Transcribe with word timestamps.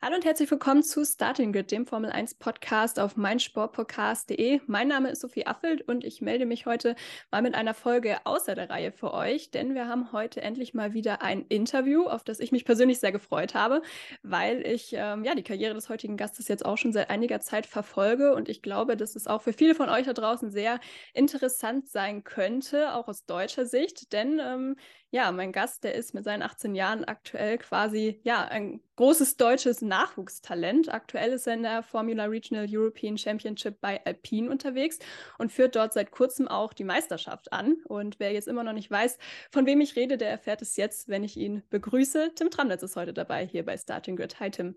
Hallo 0.00 0.14
und 0.14 0.24
herzlich 0.24 0.48
willkommen 0.48 0.84
zu 0.84 1.04
Starting 1.04 1.52
Grid, 1.52 1.72
dem 1.72 1.84
Formel 1.84 2.10
1 2.10 2.34
Podcast 2.34 3.00
auf 3.00 3.16
meinsportpodcast.de. 3.16 4.60
Mein 4.68 4.86
Name 4.86 5.10
ist 5.10 5.22
Sophie 5.22 5.44
Affelt 5.44 5.82
und 5.88 6.04
ich 6.04 6.20
melde 6.20 6.46
mich 6.46 6.66
heute 6.66 6.94
mal 7.32 7.42
mit 7.42 7.56
einer 7.56 7.74
Folge 7.74 8.18
außer 8.22 8.54
der 8.54 8.70
Reihe 8.70 8.92
für 8.92 9.12
euch, 9.12 9.50
denn 9.50 9.74
wir 9.74 9.88
haben 9.88 10.12
heute 10.12 10.40
endlich 10.40 10.72
mal 10.72 10.94
wieder 10.94 11.20
ein 11.22 11.44
Interview, 11.48 12.04
auf 12.04 12.22
das 12.22 12.38
ich 12.38 12.52
mich 12.52 12.64
persönlich 12.64 13.00
sehr 13.00 13.10
gefreut 13.10 13.54
habe, 13.54 13.82
weil 14.22 14.64
ich 14.64 14.92
ähm, 14.92 15.24
ja 15.24 15.34
die 15.34 15.42
Karriere 15.42 15.74
des 15.74 15.88
heutigen 15.88 16.16
Gastes 16.16 16.46
jetzt 16.46 16.64
auch 16.64 16.78
schon 16.78 16.92
seit 16.92 17.10
einiger 17.10 17.40
Zeit 17.40 17.66
verfolge 17.66 18.36
und 18.36 18.48
ich 18.48 18.62
glaube, 18.62 18.96
dass 18.96 19.16
es 19.16 19.26
auch 19.26 19.42
für 19.42 19.52
viele 19.52 19.74
von 19.74 19.88
euch 19.88 20.06
da 20.06 20.12
draußen 20.12 20.52
sehr 20.52 20.78
interessant 21.12 21.88
sein 21.88 22.22
könnte, 22.22 22.94
auch 22.94 23.08
aus 23.08 23.26
deutscher 23.26 23.66
Sicht, 23.66 24.12
denn 24.12 24.38
ähm, 24.38 24.76
ja, 25.10 25.32
mein 25.32 25.52
Gast, 25.52 25.84
der 25.84 25.94
ist 25.94 26.12
mit 26.12 26.24
seinen 26.24 26.42
18 26.42 26.74
Jahren 26.74 27.04
aktuell 27.04 27.56
quasi 27.56 28.20
ja 28.24 28.44
ein 28.44 28.80
großes 28.96 29.38
deutsches 29.38 29.80
Nachwuchstalent. 29.80 30.92
Aktuell 30.92 31.32
ist 31.32 31.46
er 31.46 31.54
in 31.54 31.62
der 31.62 31.82
Formula 31.82 32.26
Regional 32.26 32.66
European 32.68 33.16
Championship 33.16 33.80
bei 33.80 34.04
Alpine 34.04 34.50
unterwegs 34.50 34.98
und 35.38 35.50
führt 35.50 35.76
dort 35.76 35.94
seit 35.94 36.10
kurzem 36.10 36.46
auch 36.46 36.74
die 36.74 36.84
Meisterschaft 36.84 37.52
an. 37.54 37.76
Und 37.86 38.20
wer 38.20 38.32
jetzt 38.32 38.48
immer 38.48 38.64
noch 38.64 38.74
nicht 38.74 38.90
weiß, 38.90 39.16
von 39.50 39.64
wem 39.64 39.80
ich 39.80 39.96
rede, 39.96 40.18
der 40.18 40.30
erfährt 40.30 40.60
es 40.60 40.76
jetzt, 40.76 41.08
wenn 41.08 41.24
ich 41.24 41.38
ihn 41.38 41.62
begrüße. 41.70 42.32
Tim 42.34 42.50
Tramnitz 42.50 42.82
ist 42.82 42.96
heute 42.96 43.14
dabei 43.14 43.46
hier 43.46 43.64
bei 43.64 43.78
Starting 43.78 44.16
Grid. 44.16 44.38
Hi 44.40 44.50
Tim. 44.50 44.74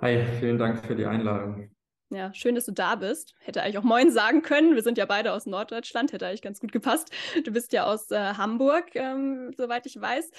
Hi, 0.00 0.24
vielen 0.38 0.58
Dank 0.58 0.86
für 0.86 0.94
die 0.94 1.06
Einladung. 1.06 1.68
Ja, 2.12 2.34
schön, 2.34 2.56
dass 2.56 2.66
du 2.66 2.72
da 2.72 2.96
bist. 2.96 3.34
Hätte 3.38 3.62
eigentlich 3.62 3.78
auch 3.78 3.84
Moin 3.84 4.10
sagen 4.10 4.42
können. 4.42 4.74
Wir 4.74 4.82
sind 4.82 4.98
ja 4.98 5.06
beide 5.06 5.32
aus 5.32 5.46
Norddeutschland, 5.46 6.12
hätte 6.12 6.26
eigentlich 6.26 6.42
ganz 6.42 6.60
gut 6.60 6.72
gepasst. 6.72 7.10
Du 7.44 7.52
bist 7.52 7.72
ja 7.72 7.84
aus 7.84 8.10
äh, 8.10 8.34
Hamburg, 8.34 8.94
ähm, 8.94 9.52
soweit 9.56 9.86
ich 9.86 10.00
weiß. 10.00 10.30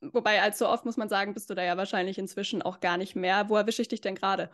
Wobei, 0.00 0.42
allzu 0.42 0.66
oft 0.66 0.84
muss 0.84 0.96
man 0.96 1.08
sagen, 1.08 1.32
bist 1.32 1.48
du 1.48 1.54
da 1.54 1.62
ja 1.62 1.76
wahrscheinlich 1.76 2.18
inzwischen 2.18 2.60
auch 2.60 2.80
gar 2.80 2.96
nicht 2.96 3.14
mehr. 3.14 3.48
Wo 3.48 3.56
erwische 3.56 3.82
ich 3.82 3.88
dich 3.88 4.00
denn 4.00 4.16
gerade? 4.16 4.50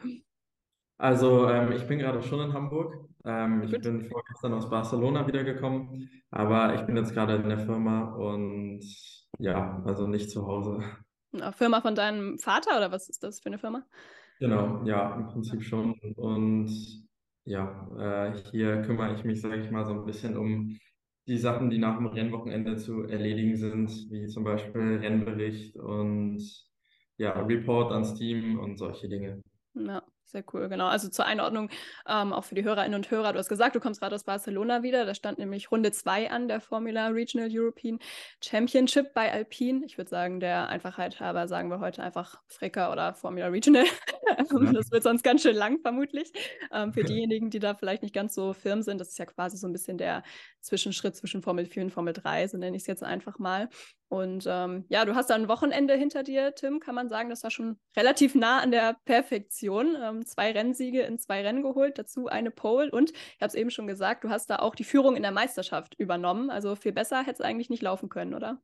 Also, 0.98 1.48
ähm, 1.48 1.72
ich 1.72 1.86
bin 1.86 2.00
gerade 2.00 2.22
schon 2.22 2.40
in 2.40 2.52
Hamburg. 2.52 2.94
Ähm, 3.24 3.62
ich 3.62 3.70
bin 3.80 4.04
vorgestern 4.04 4.52
aus 4.52 4.68
Barcelona 4.68 5.26
wiedergekommen, 5.26 6.10
aber 6.30 6.74
ich 6.74 6.82
bin 6.82 6.96
jetzt 6.96 7.14
gerade 7.14 7.36
in 7.36 7.48
der 7.48 7.60
Firma 7.60 8.14
und 8.14 8.80
ja, 9.38 9.82
also 9.86 10.06
nicht 10.06 10.30
zu 10.30 10.46
Hause. 10.46 10.82
Eine 11.32 11.52
Firma 11.52 11.80
von 11.80 11.94
deinem 11.94 12.38
Vater 12.38 12.76
oder 12.76 12.90
was 12.90 13.08
ist 13.08 13.22
das 13.22 13.40
für 13.40 13.46
eine 13.46 13.58
Firma? 13.58 13.84
Genau, 14.38 14.84
ja, 14.84 15.16
im 15.16 15.26
Prinzip 15.26 15.62
schon. 15.62 15.92
Und 16.16 16.70
ja, 17.44 17.88
äh, 18.32 18.36
hier 18.50 18.82
kümmere 18.82 19.14
ich 19.14 19.24
mich, 19.24 19.40
sage 19.40 19.60
ich 19.62 19.70
mal, 19.70 19.84
so 19.84 19.92
ein 19.92 20.04
bisschen 20.06 20.36
um 20.36 20.78
die 21.26 21.38
Sachen, 21.38 21.70
die 21.70 21.78
nach 21.78 21.96
dem 21.96 22.06
Rennwochenende 22.06 22.76
zu 22.76 23.02
erledigen 23.02 23.56
sind, 23.56 23.90
wie 24.10 24.26
zum 24.28 24.44
Beispiel 24.44 24.98
Rennbericht 24.98 25.76
und 25.76 26.40
ja, 27.16 27.32
Report 27.42 27.92
ans 27.92 28.14
Team 28.14 28.58
und 28.60 28.76
solche 28.78 29.08
Dinge. 29.08 29.42
Ja. 29.74 30.02
Sehr 30.30 30.44
cool, 30.52 30.68
genau. 30.68 30.88
Also 30.88 31.08
zur 31.08 31.24
Einordnung, 31.24 31.70
ähm, 32.06 32.34
auch 32.34 32.44
für 32.44 32.54
die 32.54 32.62
Hörerinnen 32.62 32.94
und 32.94 33.10
Hörer, 33.10 33.32
du 33.32 33.38
hast 33.38 33.48
gesagt, 33.48 33.74
du 33.74 33.80
kommst 33.80 34.00
gerade 34.00 34.14
aus 34.14 34.24
Barcelona 34.24 34.82
wieder. 34.82 35.06
Da 35.06 35.14
stand 35.14 35.38
nämlich 35.38 35.70
Runde 35.72 35.90
2 35.90 36.30
an 36.30 36.48
der 36.48 36.60
Formula 36.60 37.08
Regional 37.08 37.48
European 37.50 37.98
Championship 38.44 39.14
bei 39.14 39.32
Alpine. 39.32 39.86
Ich 39.86 39.96
würde 39.96 40.10
sagen, 40.10 40.38
der 40.38 40.68
Einfachheit 40.68 41.18
halber 41.18 41.48
sagen 41.48 41.70
wir 41.70 41.80
heute 41.80 42.02
einfach 42.02 42.42
Fricker 42.46 42.92
oder 42.92 43.14
Formula 43.14 43.46
Regional. 43.48 43.84
Ja. 44.28 44.36
Das 44.74 44.90
wird 44.90 45.02
sonst 45.02 45.22
ganz 45.22 45.40
schön 45.42 45.56
lang, 45.56 45.80
vermutlich. 45.80 46.30
Ähm, 46.70 46.92
für 46.92 47.02
diejenigen, 47.02 47.48
die 47.48 47.60
da 47.60 47.74
vielleicht 47.74 48.02
nicht 48.02 48.14
ganz 48.14 48.34
so 48.34 48.52
firm 48.52 48.82
sind, 48.82 49.00
das 49.00 49.08
ist 49.08 49.18
ja 49.18 49.24
quasi 49.24 49.56
so 49.56 49.66
ein 49.66 49.72
bisschen 49.72 49.96
der 49.96 50.22
Zwischenschritt 50.60 51.16
zwischen 51.16 51.40
Formel 51.40 51.64
4 51.64 51.84
und 51.84 51.90
Formel 51.90 52.12
3, 52.12 52.48
so 52.48 52.58
nenne 52.58 52.76
ich 52.76 52.82
es 52.82 52.86
jetzt 52.86 53.02
einfach 53.02 53.38
mal. 53.38 53.70
Und 54.08 54.46
ähm, 54.48 54.84
ja, 54.88 55.04
du 55.04 55.14
hast 55.14 55.28
da 55.28 55.34
ein 55.34 55.48
Wochenende 55.48 55.94
hinter 55.94 56.22
dir, 56.22 56.54
Tim, 56.54 56.80
kann 56.80 56.94
man 56.94 57.08
sagen, 57.08 57.28
das 57.28 57.42
war 57.42 57.50
schon 57.50 57.78
relativ 57.96 58.34
nah 58.34 58.60
an 58.60 58.70
der 58.70 58.96
Perfektion. 59.04 59.96
Ähm, 60.02 60.24
zwei 60.24 60.52
Rennsiege 60.52 61.02
in 61.02 61.18
zwei 61.18 61.42
Rennen 61.42 61.62
geholt, 61.62 61.98
dazu 61.98 62.26
eine 62.26 62.50
Pole 62.50 62.90
und 62.90 63.10
ich 63.10 63.42
habe 63.42 63.48
es 63.48 63.54
eben 63.54 63.70
schon 63.70 63.86
gesagt, 63.86 64.24
du 64.24 64.30
hast 64.30 64.48
da 64.48 64.56
auch 64.56 64.74
die 64.74 64.84
Führung 64.84 65.14
in 65.14 65.22
der 65.22 65.32
Meisterschaft 65.32 65.94
übernommen. 65.98 66.48
Also 66.48 66.74
viel 66.74 66.92
besser 66.92 67.18
hätte 67.18 67.32
es 67.32 67.40
eigentlich 67.42 67.68
nicht 67.68 67.82
laufen 67.82 68.08
können, 68.08 68.32
oder? 68.32 68.60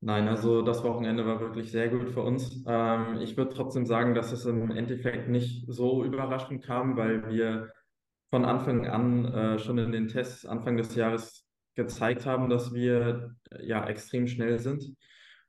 Nein, 0.00 0.28
also 0.28 0.62
das 0.62 0.84
Wochenende 0.84 1.26
war 1.26 1.40
wirklich 1.40 1.70
sehr 1.70 1.88
gut 1.88 2.10
für 2.10 2.22
uns. 2.22 2.64
Ähm, 2.66 3.20
ich 3.20 3.36
würde 3.36 3.54
trotzdem 3.54 3.86
sagen, 3.86 4.14
dass 4.14 4.32
es 4.32 4.44
im 4.46 4.70
Endeffekt 4.70 5.28
nicht 5.28 5.64
so 5.68 6.04
überraschend 6.04 6.64
kam, 6.64 6.96
weil 6.96 7.28
wir 7.28 7.72
von 8.30 8.44
Anfang 8.44 8.86
an 8.86 9.24
äh, 9.32 9.58
schon 9.58 9.78
in 9.78 9.92
den 9.92 10.08
Tests 10.08 10.44
Anfang 10.44 10.76
des 10.76 10.94
Jahres 10.94 11.45
gezeigt 11.76 12.26
haben, 12.26 12.50
dass 12.50 12.74
wir 12.74 13.36
ja 13.60 13.86
extrem 13.86 14.26
schnell 14.26 14.58
sind. 14.58 14.96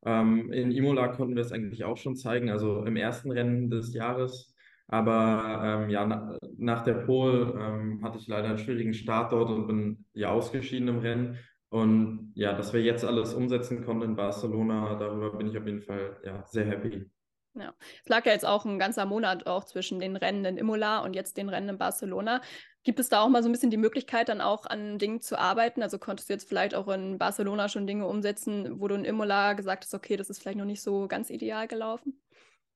Ähm, 0.06 0.52
in 0.52 0.72
Imola 0.72 1.08
konnten 1.08 1.36
wir 1.36 1.42
es 1.42 1.52
eigentlich 1.52 1.84
auch 1.84 1.98
schon 1.98 2.16
zeigen, 2.16 2.50
also 2.50 2.86
im 2.86 2.96
ersten 2.96 3.32
Rennen 3.32 3.70
des 3.70 3.94
Jahres. 3.94 4.54
Aber 4.88 5.62
ähm, 5.64 5.90
ja, 5.90 6.06
na, 6.06 6.38
nach 6.58 6.84
der 6.84 6.94
Pole 6.94 7.54
ähm, 7.60 8.04
hatte 8.04 8.18
ich 8.20 8.28
leider 8.28 8.50
einen 8.50 8.58
schwierigen 8.58 8.94
Start 8.94 9.34
dort 9.34 9.50
und 9.50 9.68
bin 9.68 10.06
ja 10.14 10.30
ausgeschieden 10.30 10.88
im 10.88 11.00
Rennen. 11.00 11.38
Und 11.70 12.32
ja, 12.36 12.54
dass 12.54 12.72
wir 12.72 12.82
jetzt 12.82 13.04
alles 13.04 13.34
umsetzen 13.34 13.84
konnten 13.84 14.04
in 14.04 14.16
Barcelona, 14.16 14.96
darüber 14.96 15.36
bin 15.36 15.48
ich 15.48 15.58
auf 15.58 15.66
jeden 15.66 15.82
Fall 15.82 16.18
ja, 16.24 16.46
sehr 16.46 16.66
happy. 16.66 17.10
Ja, 17.56 17.74
es 18.04 18.08
lag 18.08 18.26
ja 18.26 18.32
jetzt 18.32 18.46
auch 18.46 18.66
ein 18.66 18.80
ganzer 18.80 19.06
Monat 19.06 19.48
auch 19.48 19.66
zwischen 19.66 20.00
den 20.00 20.16
Rennen 20.16 20.46
in 20.46 20.58
Imola 20.58 21.00
und 21.00 21.16
jetzt 21.16 21.38
den 21.38 21.50
Rennen 21.50 21.70
in 21.70 21.78
Barcelona. 21.78 22.42
Gibt 22.88 23.02
es 23.02 23.10
da 23.10 23.20
auch 23.20 23.28
mal 23.28 23.44
so 23.44 23.50
ein 23.50 23.52
bisschen 23.52 23.70
die 23.70 23.76
Möglichkeit, 23.76 24.30
dann 24.30 24.40
auch 24.40 24.66
an 24.66 24.98
Dingen 24.98 25.20
zu 25.20 25.38
arbeiten? 25.38 25.84
Also 25.84 26.00
konntest 26.00 26.30
du 26.30 26.34
jetzt 26.34 26.48
vielleicht 26.48 26.74
auch 26.74 26.88
in 26.88 27.18
Barcelona 27.18 27.68
schon 27.68 27.86
Dinge 27.86 28.08
umsetzen, 28.08 28.80
wo 28.80 28.88
du 28.88 28.96
in 28.96 29.04
Imola 29.04 29.56
gesagt 29.56 29.84
hast, 29.84 29.94
okay, 29.94 30.16
das 30.16 30.30
ist 30.30 30.40
vielleicht 30.40 30.58
noch 30.58 30.64
nicht 30.64 30.82
so 30.82 31.06
ganz 31.10 31.30
ideal 31.30 31.68
gelaufen? 31.68 32.18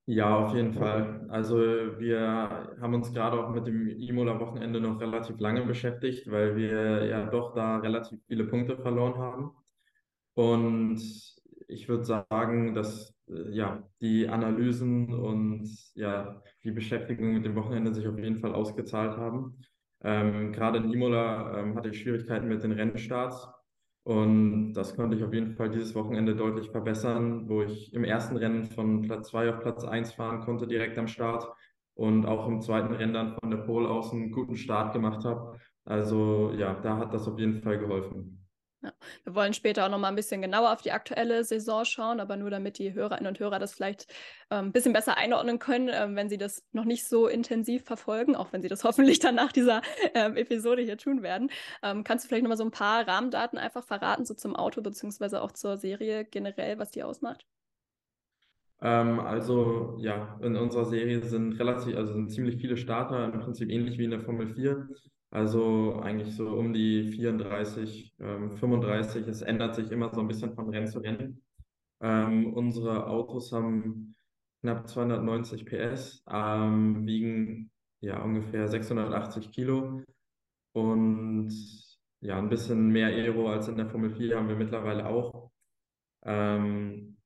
Ja, 0.07 0.35
auf 0.35 0.53
jeden 0.53 0.73
Fall. 0.73 1.25
Also 1.29 1.55
wir 1.55 2.19
haben 2.81 2.93
uns 2.93 3.13
gerade 3.13 3.41
auch 3.41 3.51
mit 3.51 3.65
dem 3.65 3.87
Imola-Wochenende 3.87 4.81
noch 4.81 4.99
relativ 4.99 5.39
lange 5.39 5.65
beschäftigt, 5.65 6.29
weil 6.29 6.57
wir 6.57 7.05
ja 7.05 7.27
doch 7.27 7.55
da 7.55 7.77
relativ 7.77 8.19
viele 8.27 8.43
Punkte 8.43 8.75
verloren 8.75 9.17
haben. 9.17 9.51
Und 10.33 11.01
ich 11.69 11.87
würde 11.87 12.03
sagen, 12.03 12.75
dass 12.75 13.15
äh, 13.29 13.49
ja, 13.51 13.81
die 14.01 14.27
Analysen 14.27 15.13
und 15.13 15.69
ja, 15.95 16.43
die 16.65 16.71
Beschäftigung 16.71 17.31
mit 17.31 17.45
dem 17.45 17.55
Wochenende 17.55 17.93
sich 17.93 18.05
auf 18.09 18.19
jeden 18.19 18.41
Fall 18.41 18.53
ausgezahlt 18.53 19.15
haben. 19.15 19.61
Ähm, 20.03 20.51
gerade 20.51 20.79
in 20.79 20.91
Imola 20.91 21.59
ähm, 21.59 21.75
hatte 21.75 21.89
ich 21.89 22.01
Schwierigkeiten 22.01 22.47
mit 22.47 22.63
den 22.63 22.71
Rennstarts 22.71 23.47
und 24.03 24.73
das 24.73 24.95
konnte 24.95 25.15
ich 25.15 25.23
auf 25.23 25.33
jeden 25.33 25.55
Fall 25.55 25.69
dieses 25.69 25.93
Wochenende 25.93 26.35
deutlich 26.35 26.71
verbessern, 26.71 27.47
wo 27.47 27.61
ich 27.61 27.93
im 27.93 28.03
ersten 28.03 28.37
Rennen 28.37 28.65
von 28.65 29.03
Platz 29.03 29.29
2 29.29 29.49
auf 29.49 29.59
Platz 29.59 29.83
1 29.83 30.13
fahren 30.13 30.41
konnte 30.41 30.67
direkt 30.67 30.97
am 30.97 31.07
Start 31.07 31.47
und 31.93 32.25
auch 32.25 32.47
im 32.47 32.61
zweiten 32.61 32.93
Rennen 32.93 33.13
dann 33.13 33.37
von 33.39 33.51
der 33.51 33.57
Pole 33.57 33.87
aus 33.89 34.11
einen 34.11 34.31
guten 34.31 34.55
Start 34.55 34.93
gemacht 34.93 35.23
habe. 35.23 35.59
Also 35.85 36.51
ja, 36.57 36.73
da 36.75 36.97
hat 36.97 37.13
das 37.13 37.27
auf 37.27 37.37
jeden 37.37 37.61
Fall 37.61 37.77
geholfen. 37.77 38.40
Ja. 38.83 38.93
Wir 39.23 39.35
wollen 39.35 39.53
später 39.53 39.85
auch 39.85 39.89
noch 39.89 39.99
mal 39.99 40.07
ein 40.07 40.15
bisschen 40.15 40.41
genauer 40.41 40.73
auf 40.73 40.81
die 40.81 40.91
aktuelle 40.91 41.43
Saison 41.43 41.85
schauen, 41.85 42.19
aber 42.19 42.35
nur 42.35 42.49
damit 42.49 42.79
die 42.79 42.93
Hörerinnen 42.93 43.27
und 43.27 43.39
Hörer 43.39 43.59
das 43.59 43.73
vielleicht 43.73 44.07
ähm, 44.49 44.67
ein 44.67 44.71
bisschen 44.71 44.93
besser 44.93 45.17
einordnen 45.17 45.59
können, 45.59 45.89
ähm, 45.93 46.15
wenn 46.15 46.29
sie 46.29 46.39
das 46.39 46.63
noch 46.71 46.85
nicht 46.85 47.05
so 47.07 47.27
intensiv 47.27 47.83
verfolgen, 47.83 48.35
auch 48.35 48.51
wenn 48.53 48.63
sie 48.63 48.69
das 48.69 48.83
hoffentlich 48.85 49.19
dann 49.19 49.35
nach 49.35 49.51
dieser 49.51 49.83
ähm, 50.15 50.35
Episode 50.35 50.81
hier 50.81 50.97
tun 50.97 51.21
werden. 51.21 51.51
Ähm, 51.83 52.03
kannst 52.03 52.25
du 52.25 52.29
vielleicht 52.29 52.43
noch 52.43 52.49
mal 52.49 52.57
so 52.57 52.65
ein 52.65 52.71
paar 52.71 53.07
Rahmendaten 53.07 53.59
einfach 53.59 53.83
verraten, 53.83 54.25
so 54.25 54.33
zum 54.33 54.55
Auto 54.55 54.81
beziehungsweise 54.81 55.41
auch 55.43 55.51
zur 55.51 55.77
Serie 55.77 56.25
generell, 56.25 56.79
was 56.79 56.89
die 56.89 57.03
ausmacht? 57.03 57.45
Ähm, 58.81 59.19
also 59.19 59.95
ja, 59.99 60.39
in 60.41 60.55
unserer 60.55 60.85
Serie 60.85 61.21
sind 61.21 61.53
relativ, 61.59 61.95
also 61.95 62.13
sind 62.13 62.31
ziemlich 62.31 62.57
viele 62.57 62.77
Starter, 62.77 63.31
im 63.31 63.41
Prinzip 63.41 63.69
ähnlich 63.69 63.99
wie 63.99 64.05
in 64.05 64.11
der 64.11 64.21
Formel 64.21 64.47
4. 64.47 64.89
Also 65.31 65.99
eigentlich 66.01 66.35
so 66.35 66.49
um 66.49 66.73
die 66.73 67.03
34, 67.11 68.13
ähm, 68.19 68.51
35. 68.57 69.27
Es 69.27 69.41
ändert 69.41 69.75
sich 69.75 69.89
immer 69.91 70.13
so 70.13 70.21
ein 70.21 70.27
bisschen 70.27 70.53
von 70.53 70.69
Rennen 70.69 70.87
zu 70.87 70.99
Rennen. 70.99 71.41
Ähm, 72.01 72.53
unsere 72.53 73.07
Autos 73.07 73.51
haben 73.53 74.15
knapp 74.61 74.87
290 74.89 75.65
PS, 75.65 76.23
ähm, 76.29 77.05
wiegen 77.07 77.71
ja 78.01 78.21
ungefähr 78.21 78.67
680 78.67 79.51
Kilo 79.51 80.01
und 80.73 81.49
ja, 82.21 82.37
ein 82.37 82.49
bisschen 82.49 82.89
mehr 82.89 83.07
Aero 83.07 83.49
als 83.51 83.67
in 83.67 83.77
der 83.77 83.89
Formel 83.89 84.11
4 84.11 84.37
haben 84.37 84.49
wir 84.49 84.55
mittlerweile 84.55 85.07
auch. 85.07 85.51
Ähm, 86.23 87.17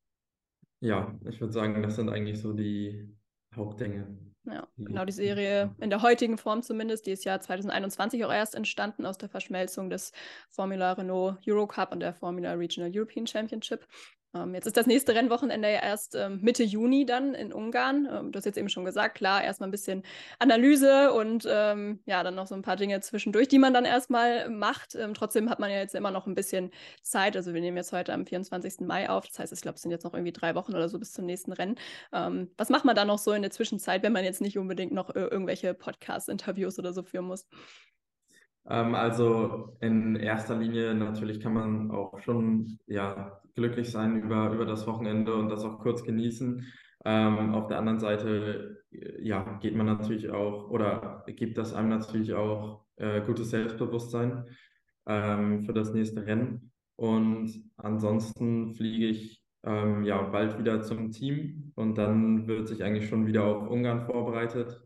ja, 0.80 1.18
ich 1.30 1.40
würde 1.42 1.54
sagen, 1.54 1.82
das 1.84 1.96
sind 1.98 2.10
eigentlich 2.10 2.40
so 2.42 2.54
die 2.54 3.16
Hauptdinge. 3.56 4.25
Ja, 4.46 4.68
genau 4.78 5.06
die 5.06 5.12
Serie 5.12 5.74
in 5.80 5.90
der 5.90 6.02
heutigen 6.02 6.38
Form 6.38 6.62
zumindest, 6.62 7.08
die 7.08 7.12
ist 7.12 7.26
ja 7.26 7.40
2021 7.40 8.24
auch 8.26 8.32
erst 8.32 8.54
entstanden 8.54 9.06
aus 9.06 9.18
der 9.18 9.30
Verschmelzung 9.30 9.90
des 9.90 10.12
Formula 10.52 10.94
Renault 10.94 11.40
Eurocup 11.48 11.92
und 11.92 12.00
der 12.00 12.14
Formula 12.14 12.54
Regional 12.54 12.92
European 12.94 13.26
Championship. 13.26 13.88
Ähm, 14.36 14.54
jetzt 14.54 14.68
ist 14.68 14.78
das 14.78 14.86
nächste 14.86 15.16
Rennwochenende 15.16 15.72
ja 15.72 15.82
erst 15.82 16.16
ähm, 16.16 16.40
Mitte 16.42 16.64
Juni 16.64 17.06
dann 17.06 17.34
in 17.34 17.54
Ungarn. 17.54 18.08
Ähm, 18.12 18.32
du 18.32 18.38
hast 18.38 18.46
jetzt 18.46 18.58
eben 18.58 18.70
schon 18.70 18.86
gesagt, 18.86 19.16
klar, 19.16 19.44
erstmal 19.44 19.70
ein 19.70 19.72
bisschen 19.72 20.04
Analyse 20.40 21.14
und 21.14 21.48
ähm, 21.50 22.00
ja, 22.06 22.22
dann 22.24 22.36
noch 22.36 22.48
so 22.48 22.56
ein 22.56 22.62
paar 22.62 22.76
Dinge 22.76 23.00
zwischendurch, 23.00 23.48
die 23.48 23.60
man 23.60 23.74
dann 23.74 23.86
erstmal 23.86 24.50
macht. 24.50 24.96
Ähm, 24.96 25.14
trotzdem 25.14 25.50
hat 25.50 25.60
man 25.60 25.72
ja 25.72 25.78
jetzt 25.78 25.96
immer 25.96 26.12
noch 26.12 26.28
ein 26.28 26.36
bisschen 26.36 26.72
Zeit. 27.02 27.36
Also 27.36 27.54
wir 27.54 27.62
nehmen 27.62 27.78
jetzt 27.78 27.94
heute 27.94 28.14
am 28.14 28.26
24. 28.26 28.82
Mai 28.82 29.10
auf. 29.10 29.28
Das 29.28 29.40
heißt, 29.40 29.54
ich 29.54 29.62
glaube, 29.62 29.76
es 29.76 29.82
sind 29.82 29.92
jetzt 29.92 30.04
noch 30.04 30.14
irgendwie 30.14 30.34
drei 30.34 30.56
Wochen 30.56 30.74
oder 30.74 30.90
so 30.90 31.00
bis 31.00 31.14
zum 31.14 31.26
nächsten 31.26 31.54
Rennen. 31.54 31.76
Ähm, 32.12 32.52
was 32.58 32.70
macht 32.70 32.86
man 32.86 32.96
da 32.96 33.06
noch 33.06 33.20
so 33.20 33.32
in 33.32 33.42
der 33.42 33.52
Zwischenzeit, 33.52 34.04
wenn 34.04 34.14
man 34.14 34.26
jetzt 34.26 34.42
nicht 34.42 34.58
unbedingt 34.58 34.92
noch 34.92 35.10
äh, 35.16 35.20
irgendwelche 35.20 35.74
Podcast-Interviews 35.74 36.78
oder 36.80 36.94
so 36.94 37.04
führen 37.04 37.26
muss? 37.26 37.46
Ähm, 38.70 38.96
also 38.96 39.78
in 39.82 40.16
erster 40.16 40.58
Linie 40.58 40.96
natürlich 40.96 41.40
kann 41.40 41.54
man 41.54 41.92
auch 41.92 42.20
schon 42.20 42.80
ja, 42.88 43.42
glücklich 43.56 43.92
sein 43.92 44.22
über, 44.22 44.52
über 44.52 44.66
das 44.66 44.88
Wochenende 44.88 45.36
und 45.36 45.50
das 45.50 45.64
auch 45.64 45.80
kurz 45.80 46.04
genießen. 46.04 46.66
Ähm, 47.06 47.54
auf 47.54 47.68
der 47.68 47.78
anderen 47.78 48.00
Seite 48.00 48.84
ja, 49.20 49.58
geht 49.62 49.76
man 49.76 49.86
natürlich 49.86 50.30
auch 50.32 50.70
oder 50.70 51.24
gibt 51.28 51.58
das 51.58 51.74
einem 51.74 51.90
natürlich 51.90 52.34
auch 52.34 52.86
äh, 52.96 53.22
gutes 53.22 53.52
Selbstbewusstsein 53.52 54.46
ähm, 55.06 55.64
für 55.64 55.74
das 55.74 55.94
nächste 55.94 56.26
Rennen. 56.26 56.72
Und 56.96 57.52
ansonsten 57.78 58.74
fliege 58.74 59.08
ich 59.08 59.44
ähm, 59.64 60.04
ja 60.04 60.22
bald 60.22 60.58
wieder 60.58 60.82
zum 60.82 61.12
Team 61.12 61.72
und 61.76 61.98
dann 61.98 62.48
wird 62.48 62.68
sich 62.68 62.84
eigentlich 62.84 63.10
schon 63.10 63.28
wieder 63.28 63.44
auf 63.44 63.68
Ungarn 63.70 64.06
vorbereitet. 64.06 64.85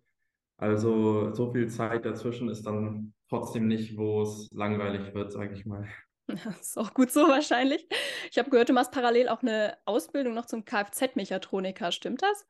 Also 0.60 1.34
so 1.34 1.52
viel 1.54 1.70
Zeit 1.70 2.06
dazwischen 2.06 2.50
ist 2.50 2.66
dann 2.66 3.14
trotzdem 3.30 3.68
nicht, 3.68 3.98
wo 3.98 4.22
es 4.24 4.50
langweilig 4.52 5.14
wird, 5.14 5.32
sage 5.32 5.54
ich 5.54 5.66
mal. 5.66 5.88
Das 6.28 6.60
ist 6.62 6.78
auch 6.78 6.94
gut 6.94 7.12
so 7.12 7.22
wahrscheinlich. 7.22 7.88
Ich 8.30 8.38
habe 8.38 8.50
gehört, 8.50 8.70
du 8.70 8.74
machst 8.74 8.92
parallel 8.92 9.30
auch 9.30 9.42
eine 9.42 9.78
Ausbildung 9.86 10.34
noch 10.34 10.46
zum 10.46 10.66
Kfz-Mechatroniker, 10.66 11.92
stimmt 11.92 12.22
das? 12.22 12.46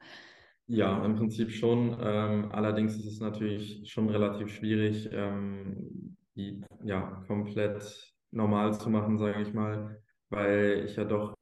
Ja, 0.67 1.03
im 1.05 1.15
Prinzip 1.15 1.51
schon. 1.51 1.97
Ähm, 2.01 2.51
allerdings 2.51 2.95
ist 2.95 3.05
es 3.05 3.19
natürlich 3.19 3.91
schon 3.91 4.09
relativ 4.09 4.49
schwierig, 4.49 5.09
ähm, 5.11 6.17
die 6.35 6.63
ja 6.83 7.23
komplett 7.27 8.13
normal 8.31 8.73
zu 8.73 8.89
machen, 8.89 9.17
sage 9.17 9.41
ich 9.41 9.53
mal, 9.53 10.01
weil 10.29 10.85
ich 10.85 10.95
ja 10.95 11.05
doch 11.05 11.35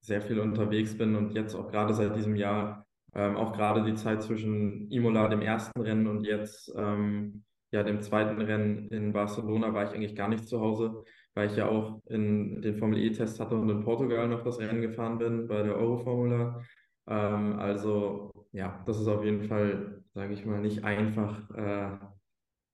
sehr 0.00 0.20
viel 0.20 0.40
unterwegs 0.40 0.96
bin 0.96 1.16
und 1.16 1.34
jetzt 1.34 1.54
auch 1.54 1.70
gerade 1.70 1.94
seit 1.94 2.16
diesem 2.16 2.36
Jahr, 2.36 2.86
ähm, 3.14 3.36
auch 3.36 3.52
gerade 3.52 3.84
die 3.84 3.94
Zeit 3.94 4.22
zwischen 4.22 4.90
Imola, 4.90 5.28
dem 5.28 5.42
ersten 5.42 5.80
Rennen 5.80 6.06
und 6.06 6.24
jetzt 6.24 6.72
ähm, 6.76 7.44
ja, 7.74 7.82
dem 7.82 8.02
zweiten 8.02 8.40
Rennen 8.40 8.88
in 8.88 9.12
Barcelona 9.12 9.74
war 9.74 9.84
ich 9.84 9.90
eigentlich 9.90 10.14
gar 10.14 10.28
nicht 10.28 10.48
zu 10.48 10.60
Hause, 10.60 11.02
weil 11.34 11.50
ich 11.50 11.56
ja 11.56 11.68
auch 11.68 12.00
in 12.06 12.62
den 12.62 12.76
Formel 12.76 12.98
E-Test 12.98 13.40
hatte 13.40 13.56
und 13.56 13.68
in 13.68 13.82
Portugal 13.82 14.28
noch 14.28 14.44
das 14.44 14.60
Rennen 14.60 14.80
gefahren 14.80 15.18
bin 15.18 15.48
bei 15.48 15.62
der 15.62 15.76
Euroformula. 15.76 16.62
Ähm, 17.08 17.58
also 17.58 18.30
ja, 18.52 18.80
das 18.86 19.00
ist 19.00 19.08
auf 19.08 19.24
jeden 19.24 19.48
Fall, 19.48 20.04
sage 20.14 20.34
ich 20.34 20.44
mal, 20.44 20.60
nicht 20.60 20.84
einfach, 20.84 21.50
äh, 21.50 21.98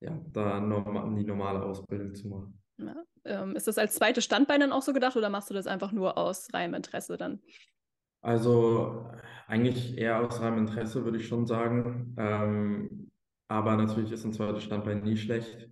ja, 0.02 0.20
da 0.32 0.60
norm 0.60 1.16
die 1.16 1.24
normale 1.24 1.62
Ausbildung 1.62 2.14
zu 2.14 2.28
machen. 2.28 2.62
Ja, 2.76 2.96
ähm, 3.24 3.56
ist 3.56 3.68
das 3.68 3.78
als 3.78 3.94
zweites 3.94 4.24
Standbein 4.24 4.60
dann 4.60 4.72
auch 4.72 4.82
so 4.82 4.92
gedacht 4.92 5.16
oder 5.16 5.30
machst 5.30 5.48
du 5.48 5.54
das 5.54 5.66
einfach 5.66 5.92
nur 5.92 6.18
aus 6.18 6.52
reinem 6.52 6.74
Interesse 6.74 7.16
dann? 7.16 7.40
Also 8.20 9.10
eigentlich 9.46 9.98
eher 9.98 10.20
aus 10.20 10.40
reinem 10.40 10.58
Interesse, 10.58 11.04
würde 11.04 11.18
ich 11.18 11.26
schon 11.26 11.46
sagen. 11.46 12.14
Ähm, 12.18 13.10
aber 13.48 13.76
natürlich 13.76 14.12
ist 14.12 14.24
ein 14.24 14.32
zweites 14.32 14.62
Standbein 14.62 15.02
nie 15.02 15.16
schlecht. 15.16 15.68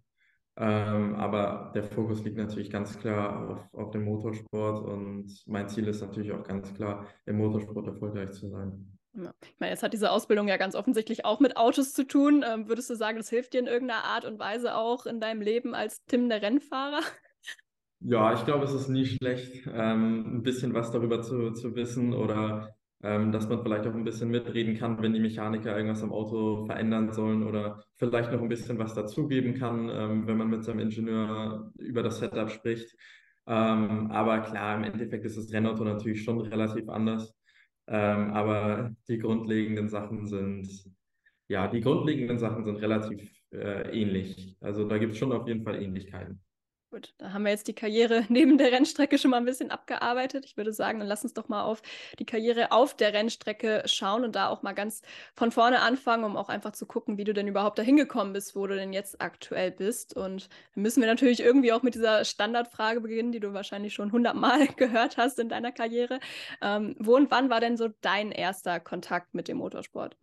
Ähm, 0.56 1.14
aber 1.14 1.70
der 1.74 1.84
Fokus 1.84 2.24
liegt 2.24 2.36
natürlich 2.36 2.70
ganz 2.70 2.98
klar 2.98 3.48
auf, 3.48 3.74
auf 3.74 3.90
dem 3.92 4.04
Motorsport 4.04 4.84
und 4.84 5.32
mein 5.46 5.68
Ziel 5.68 5.86
ist 5.86 6.00
natürlich 6.00 6.32
auch 6.32 6.42
ganz 6.42 6.74
klar, 6.74 7.06
im 7.26 7.36
Motorsport 7.36 7.86
erfolgreich 7.86 8.32
zu 8.32 8.48
sein. 8.48 8.98
Ich 9.14 9.54
meine, 9.60 9.70
jetzt 9.70 9.84
hat 9.84 9.92
diese 9.92 10.10
Ausbildung 10.10 10.48
ja 10.48 10.56
ganz 10.56 10.74
offensichtlich 10.74 11.24
auch 11.24 11.38
mit 11.38 11.56
Autos 11.56 11.92
zu 11.92 12.04
tun. 12.04 12.44
Ähm, 12.46 12.68
würdest 12.68 12.90
du 12.90 12.96
sagen, 12.96 13.18
das 13.18 13.30
hilft 13.30 13.52
dir 13.54 13.60
in 13.60 13.66
irgendeiner 13.68 14.04
Art 14.04 14.24
und 14.24 14.40
Weise 14.40 14.74
auch 14.74 15.06
in 15.06 15.20
deinem 15.20 15.40
Leben 15.40 15.74
als 15.74 16.04
Tim 16.06 16.28
der 16.28 16.42
Rennfahrer? 16.42 17.00
Ja, 18.00 18.32
ich 18.32 18.44
glaube, 18.44 18.64
es 18.64 18.72
ist 18.72 18.88
nie 18.88 19.06
schlecht, 19.06 19.66
ähm, 19.72 20.36
ein 20.38 20.42
bisschen 20.42 20.72
was 20.72 20.92
darüber 20.92 21.20
zu, 21.20 21.50
zu 21.52 21.74
wissen 21.74 22.12
oder 22.14 22.76
ähm, 23.02 23.32
dass 23.32 23.48
man 23.48 23.60
vielleicht 23.62 23.86
auch 23.86 23.94
ein 23.94 24.04
bisschen 24.04 24.30
mitreden 24.30 24.76
kann, 24.76 25.02
wenn 25.02 25.12
die 25.12 25.20
Mechaniker 25.20 25.76
irgendwas 25.76 26.02
am 26.02 26.12
Auto 26.12 26.64
verändern 26.66 27.12
sollen 27.12 27.42
oder 27.42 27.82
vielleicht 27.96 28.30
noch 28.32 28.40
ein 28.40 28.48
bisschen 28.48 28.78
was 28.78 28.94
dazugeben 28.94 29.54
kann, 29.54 29.88
ähm, 29.92 30.26
wenn 30.28 30.36
man 30.36 30.48
mit 30.48 30.64
seinem 30.64 30.78
Ingenieur 30.80 31.72
über 31.78 32.02
das 32.04 32.18
Setup 32.20 32.50
spricht. 32.50 32.96
Ähm, 33.46 34.10
aber 34.12 34.40
klar, 34.42 34.76
im 34.76 34.84
Endeffekt 34.84 35.24
ist 35.24 35.36
das 35.36 35.52
Rennauto 35.52 35.82
natürlich 35.84 36.22
schon 36.22 36.40
relativ 36.40 36.88
anders. 36.88 37.34
Ähm, 37.88 38.32
aber 38.32 38.92
die 39.08 39.18
grundlegenden 39.18 39.88
Sachen 39.88 40.26
sind, 40.26 40.68
ja, 41.48 41.66
die 41.68 41.80
grundlegenden 41.80 42.38
Sachen 42.38 42.64
sind 42.64 42.76
relativ 42.76 43.28
äh, 43.52 43.90
ähnlich. 43.98 44.56
Also 44.60 44.86
da 44.88 44.98
gibt 44.98 45.12
es 45.14 45.18
schon 45.18 45.32
auf 45.32 45.48
jeden 45.48 45.64
Fall 45.64 45.82
Ähnlichkeiten. 45.82 46.40
Gut, 46.90 47.12
da 47.18 47.34
haben 47.34 47.42
wir 47.42 47.50
jetzt 47.50 47.68
die 47.68 47.74
Karriere 47.74 48.24
neben 48.30 48.56
der 48.56 48.72
Rennstrecke 48.72 49.18
schon 49.18 49.30
mal 49.30 49.36
ein 49.36 49.44
bisschen 49.44 49.70
abgearbeitet. 49.70 50.46
Ich 50.46 50.56
würde 50.56 50.72
sagen, 50.72 50.98
dann 50.98 51.08
lass 51.08 51.22
uns 51.22 51.34
doch 51.34 51.48
mal 51.48 51.62
auf 51.62 51.82
die 52.18 52.24
Karriere 52.24 52.72
auf 52.72 52.96
der 52.96 53.12
Rennstrecke 53.12 53.82
schauen 53.84 54.24
und 54.24 54.34
da 54.34 54.48
auch 54.48 54.62
mal 54.62 54.72
ganz 54.72 55.02
von 55.34 55.50
vorne 55.50 55.80
anfangen, 55.80 56.24
um 56.24 56.38
auch 56.38 56.48
einfach 56.48 56.72
zu 56.72 56.86
gucken, 56.86 57.18
wie 57.18 57.24
du 57.24 57.34
denn 57.34 57.46
überhaupt 57.46 57.78
dahin 57.78 57.98
gekommen 57.98 58.32
bist, 58.32 58.56
wo 58.56 58.66
du 58.66 58.74
denn 58.74 58.94
jetzt 58.94 59.20
aktuell 59.20 59.70
bist. 59.70 60.16
Und 60.16 60.48
dann 60.74 60.82
müssen 60.82 61.02
wir 61.02 61.08
natürlich 61.08 61.40
irgendwie 61.40 61.74
auch 61.74 61.82
mit 61.82 61.94
dieser 61.94 62.24
Standardfrage 62.24 63.02
beginnen, 63.02 63.32
die 63.32 63.40
du 63.40 63.52
wahrscheinlich 63.52 63.92
schon 63.92 64.10
hundertmal 64.10 64.66
gehört 64.76 65.18
hast 65.18 65.38
in 65.38 65.50
deiner 65.50 65.72
Karriere. 65.72 66.20
Ähm, 66.62 66.96
wo 66.98 67.16
und 67.16 67.30
wann 67.30 67.50
war 67.50 67.60
denn 67.60 67.76
so 67.76 67.88
dein 68.00 68.32
erster 68.32 68.80
Kontakt 68.80 69.34
mit 69.34 69.48
dem 69.48 69.58
Motorsport? 69.58 70.16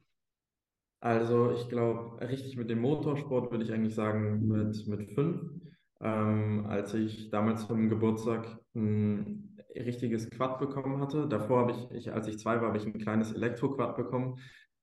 Also 1.00 1.52
ich 1.52 1.70
glaube, 1.70 2.20
richtig 2.28 2.58
mit 2.58 2.72
dem 2.72 2.80
Motorsport 2.80 3.52
würde 3.52 3.64
ich 3.64 3.72
eigentlich 3.72 3.94
sagen 3.94 4.48
mit, 4.48 4.88
mit 4.88 5.12
fünf 5.12 5.62
ähm, 6.02 6.66
als 6.68 6.94
ich 6.94 7.30
damals 7.30 7.68
zum 7.68 7.90
Geburtstag 7.90 8.60
ein 8.76 9.58
richtiges 9.76 10.30
Quad 10.30 10.60
bekommen 10.60 11.02
hatte. 11.02 11.28
Davor 11.28 11.62
habe 11.62 11.72
ich, 11.72 11.92
ich, 11.92 12.14
als 12.14 12.28
ich 12.28 12.40
zwei 12.40 12.60
war, 12.62 12.68
habe 12.70 12.78
ich 12.78 12.86
ein 12.86 12.98
kleines 12.98 13.34
Elektro-Quad 13.34 13.96
bekommen 13.96 14.40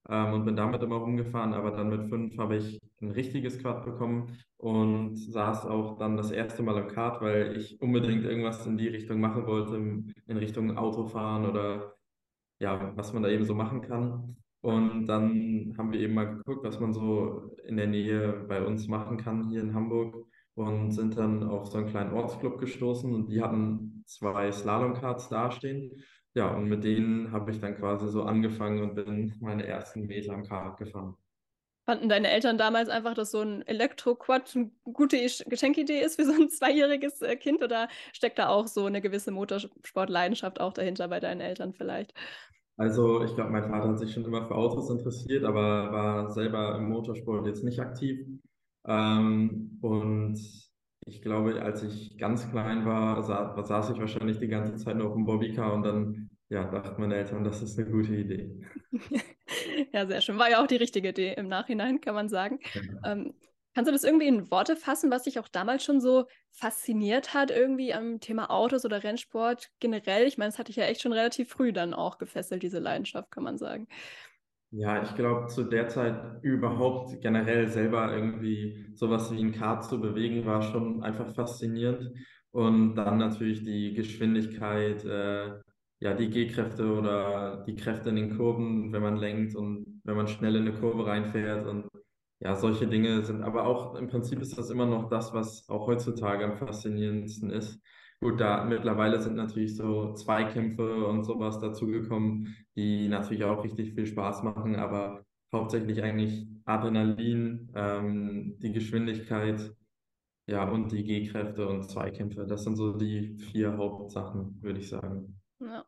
ähm, 0.09 0.35
und 0.35 0.45
bin 0.45 0.57
damit 0.57 0.83
immer 0.83 0.97
rumgefahren. 0.97 1.55
Aber 1.55 1.71
dann 1.71 1.89
mit 1.89 2.09
fünf 2.09 2.37
habe 2.39 2.57
ich 2.57 2.81
ein 3.01 3.11
richtiges 3.11 3.59
Quad 3.59 3.85
bekommen 3.85 4.39
und 4.57 5.17
saß 5.17 5.67
auch 5.67 5.99
dann 5.99 6.17
das 6.17 6.31
erste 6.31 6.63
Mal 6.63 6.79
im 6.79 6.89
Kart, 6.89 7.21
weil 7.21 7.57
ich 7.57 7.81
unbedingt 7.81 8.25
irgendwas 8.25 8.67
in 8.67 8.77
die 8.77 8.89
Richtung 8.89 9.21
machen 9.21 9.47
wollte, 9.47 9.77
in 9.77 10.37
Richtung 10.37 10.77
Autofahren 10.77 11.47
oder 11.47 11.95
ja, 12.61 12.93
was 12.97 13.13
man 13.13 13.23
da 13.23 13.29
eben 13.29 13.45
so 13.45 13.55
machen 13.55 13.83
kann. 13.83 14.37
Und 14.61 15.07
dann 15.07 15.75
haben 15.77 15.93
wir 15.93 15.99
eben 15.99 16.15
mal 16.15 16.37
geguckt, 16.37 16.65
was 16.65 16.79
man 16.79 16.93
so 16.93 17.51
in 17.67 17.77
der 17.77 17.89
Nähe 17.89 18.45
bei 18.49 18.65
uns 18.65 18.87
machen 18.87 19.17
kann 19.17 19.49
hier 19.49 19.61
in 19.61 19.75
Hamburg 19.75 20.25
und 20.55 20.93
sind 20.93 21.17
dann 21.17 21.43
auf 21.43 21.67
so 21.67 21.79
einen 21.79 21.89
kleinen 21.89 22.13
Ortsclub 22.13 22.59
gestoßen 22.59 23.13
und 23.13 23.29
die 23.29 23.43
hatten 23.43 24.05
zwei 24.07 24.53
Slalomkarts 24.53 25.29
dastehen. 25.29 26.03
Ja, 26.35 26.55
und 26.55 26.69
mit 26.69 26.85
denen 26.85 27.33
habe 27.33 27.51
ich 27.51 27.61
dann 27.61 27.77
quasi 27.77 28.09
so 28.09 28.23
angefangen 28.23 28.83
und 28.83 28.95
bin 28.95 29.35
meine 29.41 29.67
ersten 29.67 30.07
Meter 30.07 30.33
am 30.33 30.45
Kart 30.45 30.79
gefahren. 30.79 31.17
Fanden 31.85 32.09
deine 32.09 32.31
Eltern 32.31 32.59
damals 32.59 32.89
einfach, 32.89 33.15
dass 33.15 33.33
so 33.33 33.41
ein 33.41 33.67
Elektro-Quad 33.67 34.55
eine 34.55 34.71
gute 34.85 35.19
Geschenkidee 35.19 36.01
ist 36.01 36.17
für 36.17 36.25
so 36.25 36.33
ein 36.33 36.49
zweijähriges 36.51 37.21
äh, 37.23 37.37
Kind 37.37 37.63
oder 37.63 37.89
steckt 38.13 38.39
da 38.39 38.49
auch 38.49 38.69
so 38.69 38.87
eine 38.87 39.01
gewisse 39.01 39.33
Motorsportleidenschaft 39.33 40.61
auch 40.61 40.73
dahinter 40.73 41.09
bei 41.09 41.19
deinen 41.19 41.41
Eltern 41.41 41.73
vielleicht? 41.73 42.15
Also 42.77 43.23
ich 43.25 43.35
glaube, 43.35 43.51
mein 43.51 43.69
Vater 43.69 43.89
hat 43.89 43.99
sich 43.99 44.13
schon 44.13 44.25
immer 44.25 44.47
für 44.47 44.55
Autos 44.55 44.91
interessiert, 44.91 45.45
aber 45.45 45.93
war 45.93 46.31
selber 46.31 46.77
im 46.77 46.89
Motorsport 46.89 47.47
jetzt 47.47 47.65
nicht 47.65 47.81
aktiv. 47.81 48.27
Ähm, 48.87 49.79
und 49.81 50.39
ich 51.05 51.23
glaube, 51.23 51.61
als 51.63 51.83
ich 51.83 52.17
ganz 52.19 52.51
klein 52.51 52.85
war, 52.87 53.23
sa 53.23 53.61
saß 53.63 53.91
ich 53.91 53.99
wahrscheinlich 53.99 54.39
die 54.39 54.49
ganze 54.49 54.77
Zeit 54.77 54.97
nur 54.97 55.09
auf 55.09 55.15
dem 55.15 55.25
Bobbycar 55.25 55.73
und 55.73 55.83
dann 55.83 56.31
ja, 56.49 56.65
dachten 56.65 57.01
meine 57.01 57.17
Eltern, 57.17 57.45
das 57.45 57.63
ist 57.63 57.79
eine 57.79 57.91
gute 57.91 58.15
Idee. 58.15 58.61
ja, 59.93 60.07
sehr 60.07 60.21
schön. 60.21 60.39
War 60.39 60.51
ja 60.51 60.63
auch 60.63 60.67
die 60.67 60.77
richtige 60.77 61.09
Idee 61.09 61.33
im 61.33 61.49
Nachhinein, 61.49 62.01
kann 62.01 62.15
man 62.15 62.29
sagen. 62.29 62.61
Ja. 62.75 63.13
Ähm, 63.13 63.35
kannst 63.75 63.89
du 63.89 63.93
das 63.93 64.05
irgendwie 64.05 64.27
in 64.27 64.51
Worte 64.51 64.77
fassen, 64.77 65.11
was 65.11 65.23
dich 65.23 65.39
auch 65.39 65.49
damals 65.49 65.83
schon 65.83 66.01
so 66.01 66.27
fasziniert 66.51 67.33
hat, 67.33 67.51
irgendwie 67.51 67.95
am 67.95 68.21
Thema 68.21 68.51
Autos 68.51 68.85
oder 68.85 69.03
Rennsport 69.03 69.71
generell? 69.81 70.27
Ich 70.27 70.37
meine, 70.37 70.51
das 70.51 70.59
hatte 70.59 70.71
ich 70.71 70.77
ja 70.77 70.85
echt 70.85 71.01
schon 71.01 71.15
relativ 71.15 71.49
früh 71.49 71.73
dann 71.73 71.95
auch 71.95 72.19
gefesselt, 72.19 72.63
diese 72.63 72.81
Leidenschaft, 72.81 73.31
kann 73.31 73.45
man 73.45 73.57
sagen. 73.57 73.89
Ja, 74.75 75.03
ich 75.03 75.15
glaube, 75.15 75.49
zu 75.49 75.65
der 75.65 75.89
Zeit 75.89 76.43
überhaupt 76.43 77.21
generell 77.21 77.69
selber 77.69 78.11
irgendwie 78.15 78.87
sowas 78.95 79.31
wie 79.31 79.39
ein 79.43 79.53
Kart 79.53 79.85
zu 79.85 80.01
bewegen, 80.01 80.47
war 80.47 80.63
schon 80.63 81.03
einfach 81.03 81.35
faszinierend. 81.35 82.11
Und 82.53 82.95
dann 82.97 83.19
natürlich 83.19 83.65
die 83.65 83.93
Geschwindigkeit, 83.93 85.05
äh, 85.05 85.61
ja, 86.01 86.15
die 86.15 86.31
G-Kräfte 86.31 86.91
oder 86.91 87.65
die 87.67 87.75
Kräfte 87.77 88.09
in 88.11 88.17
den 88.17 88.37
Kurven, 88.39 88.93
wenn 88.95 89.03
man 89.03 89.17
lenkt 89.19 89.55
und 89.55 90.01
wenn 90.05 90.17
man 90.17 90.27
schnell 90.29 90.57
in 90.57 90.63
eine 90.67 90.79
Kurve 90.79 91.07
reinfährt. 91.07 91.67
Und 91.67 91.89
ja, 92.41 92.55
solche 92.57 92.87
Dinge 92.87 93.23
sind, 93.25 93.43
aber 93.43 93.67
auch 93.67 93.95
im 93.97 94.09
Prinzip 94.09 94.41
ist 94.41 94.57
das 94.59 94.71
immer 94.71 94.87
noch 94.87 95.09
das, 95.11 95.35
was 95.35 95.69
auch 95.69 95.87
heutzutage 95.87 96.45
am 96.47 96.57
faszinierendsten 96.57 97.51
ist, 97.51 97.79
Gut, 98.23 98.41
da 98.41 98.63
mittlerweile 98.63 99.21
sind 99.21 99.35
natürlich 99.35 99.77
so 99.77 100.15
Zweikämpfe 100.15 101.07
und 101.07 101.25
sowas 101.25 101.59
dazugekommen, 101.59 102.55
die 102.77 103.09
natürlich 103.09 103.43
auch 103.43 103.65
richtig 103.65 103.95
viel 103.95 104.07
Spaß 104.07 104.45
machen, 104.45 104.77
aber 104.77 105.25
hauptsächlich 105.53 106.01
eigentlich 106.05 106.47
Adrenalin, 106.65 107.73
ähm, 107.75 108.55
die 108.61 108.71
Geschwindigkeit, 108.71 109.75
ja, 110.47 110.69
und 110.69 110.93
die 110.93 111.03
G-Kräfte 111.03 111.67
und 111.67 111.91
Zweikämpfe. 111.91 112.47
Das 112.47 112.63
sind 112.63 112.77
so 112.77 112.93
die 112.93 113.39
vier 113.39 113.77
Hauptsachen, 113.77 114.57
würde 114.63 114.79
ich 114.79 114.89
sagen. 114.89 115.41
Ja. 115.59 115.85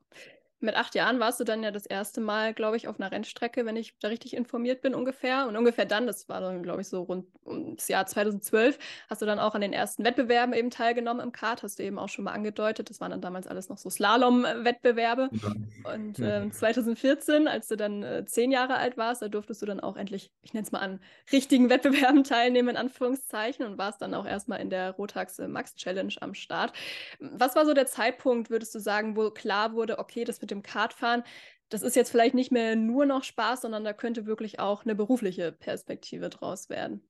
Mit 0.65 0.77
acht 0.77 0.95
Jahren 0.95 1.21
warst 1.21 1.39
du 1.41 1.45
dann 1.45 1.63
ja 1.63 1.71
das 1.71 1.85
erste 1.85 2.23
Mal, 2.23 2.55
glaube 2.55 2.79
ich, 2.79 2.89
auf 2.89 2.99
einer 2.99 3.13
Rennstrecke, 3.13 3.67
wenn 3.67 3.77
ich 3.77 3.99
da 4.01 4.09
richtig 4.09 4.35
informiert 4.35 4.81
bin, 4.81 4.95
ungefähr. 4.95 5.47
Und 5.47 5.57
ungefähr 5.57 5.85
dann, 5.85 6.07
das 6.07 6.27
war 6.31 6.41
dann, 6.41 6.63
glaube 6.63 6.81
ich, 6.81 6.89
so 6.89 7.03
rund 7.03 7.27
ums 7.47 7.87
Jahr 7.89 8.07
2012, 8.07 8.79
hast 9.11 9.21
du 9.21 9.27
dann 9.27 9.39
auch 9.39 9.55
an 9.55 9.61
den 9.61 9.75
ersten 9.75 10.05
Wettbewerben 10.05 10.55
eben 10.55 10.71
teilgenommen 10.71 11.23
im 11.23 11.33
Kart, 11.33 11.63
hast 11.63 11.79
du 11.79 11.83
eben 11.83 11.99
auch 11.99 12.09
schon 12.09 12.25
mal 12.25 12.33
angedeutet. 12.33 12.89
Das 12.89 12.99
waren 13.01 13.11
dann 13.11 13.21
damals 13.21 13.47
alles 13.47 13.69
noch 13.69 13.77
so 13.77 13.91
Slalom-Wettbewerbe. 13.91 15.29
Ja. 15.33 15.93
Und 15.93 16.19
äh, 16.19 16.49
2014, 16.51 17.47
als 17.47 17.69
du 17.69 17.77
dann 17.77 18.03
äh, 18.03 18.25
zehn 18.25 18.51
Jahre 18.51 18.77
alt 18.77 18.97
warst, 18.97 19.21
da 19.21 19.29
durftest 19.29 19.61
du 19.61 19.67
dann 19.67 19.81
auch 19.81 19.97
endlich, 19.99 20.33
ich 20.41 20.55
nenne 20.55 20.65
es 20.65 20.73
mal 20.73 20.79
an, 20.79 21.01
richtigen 21.31 21.69
Wettbewerben 21.69 22.25
teilnehmen, 22.25 22.71
in 22.71 22.77
Anführungszeichen, 22.79 23.67
und 23.67 23.77
warst 23.77 24.01
dann 24.01 24.15
auch 24.15 24.25
erstmal 24.27 24.61
in 24.61 24.71
der 24.71 24.93
Rotax 24.93 25.39
Max 25.47 25.75
Challenge 25.75 26.15
am 26.21 26.33
Start. 26.33 26.73
Was 27.21 27.55
war 27.55 27.67
so 27.67 27.75
der 27.75 27.87
Zeitpunkt, 27.87 28.49
würdest 28.49 28.75
du 28.75 28.79
sagen, 28.79 29.15
wo 29.17 29.31
klar 29.31 29.75
wurde, 29.75 29.99
okay, 29.99 30.25
das 30.25 30.41
mit 30.41 30.54
dem 30.55 30.63
Kartfahren, 30.63 31.23
das 31.69 31.83
ist 31.83 31.97
jetzt 31.97 32.11
vielleicht 32.11 32.35
nicht 32.35 32.53
mehr 32.53 32.77
nur 32.77 33.07
noch 33.07 33.25
Spaß, 33.25 33.63
sondern 33.63 33.85
da 33.85 33.93
könnte 33.93 34.27
wirklich 34.27 34.61
auch 34.61 34.85
eine 34.85 34.95
berufliche 34.95 35.53
Perspektive 35.53 36.29
draus 36.29 36.71
werden. 36.71 37.03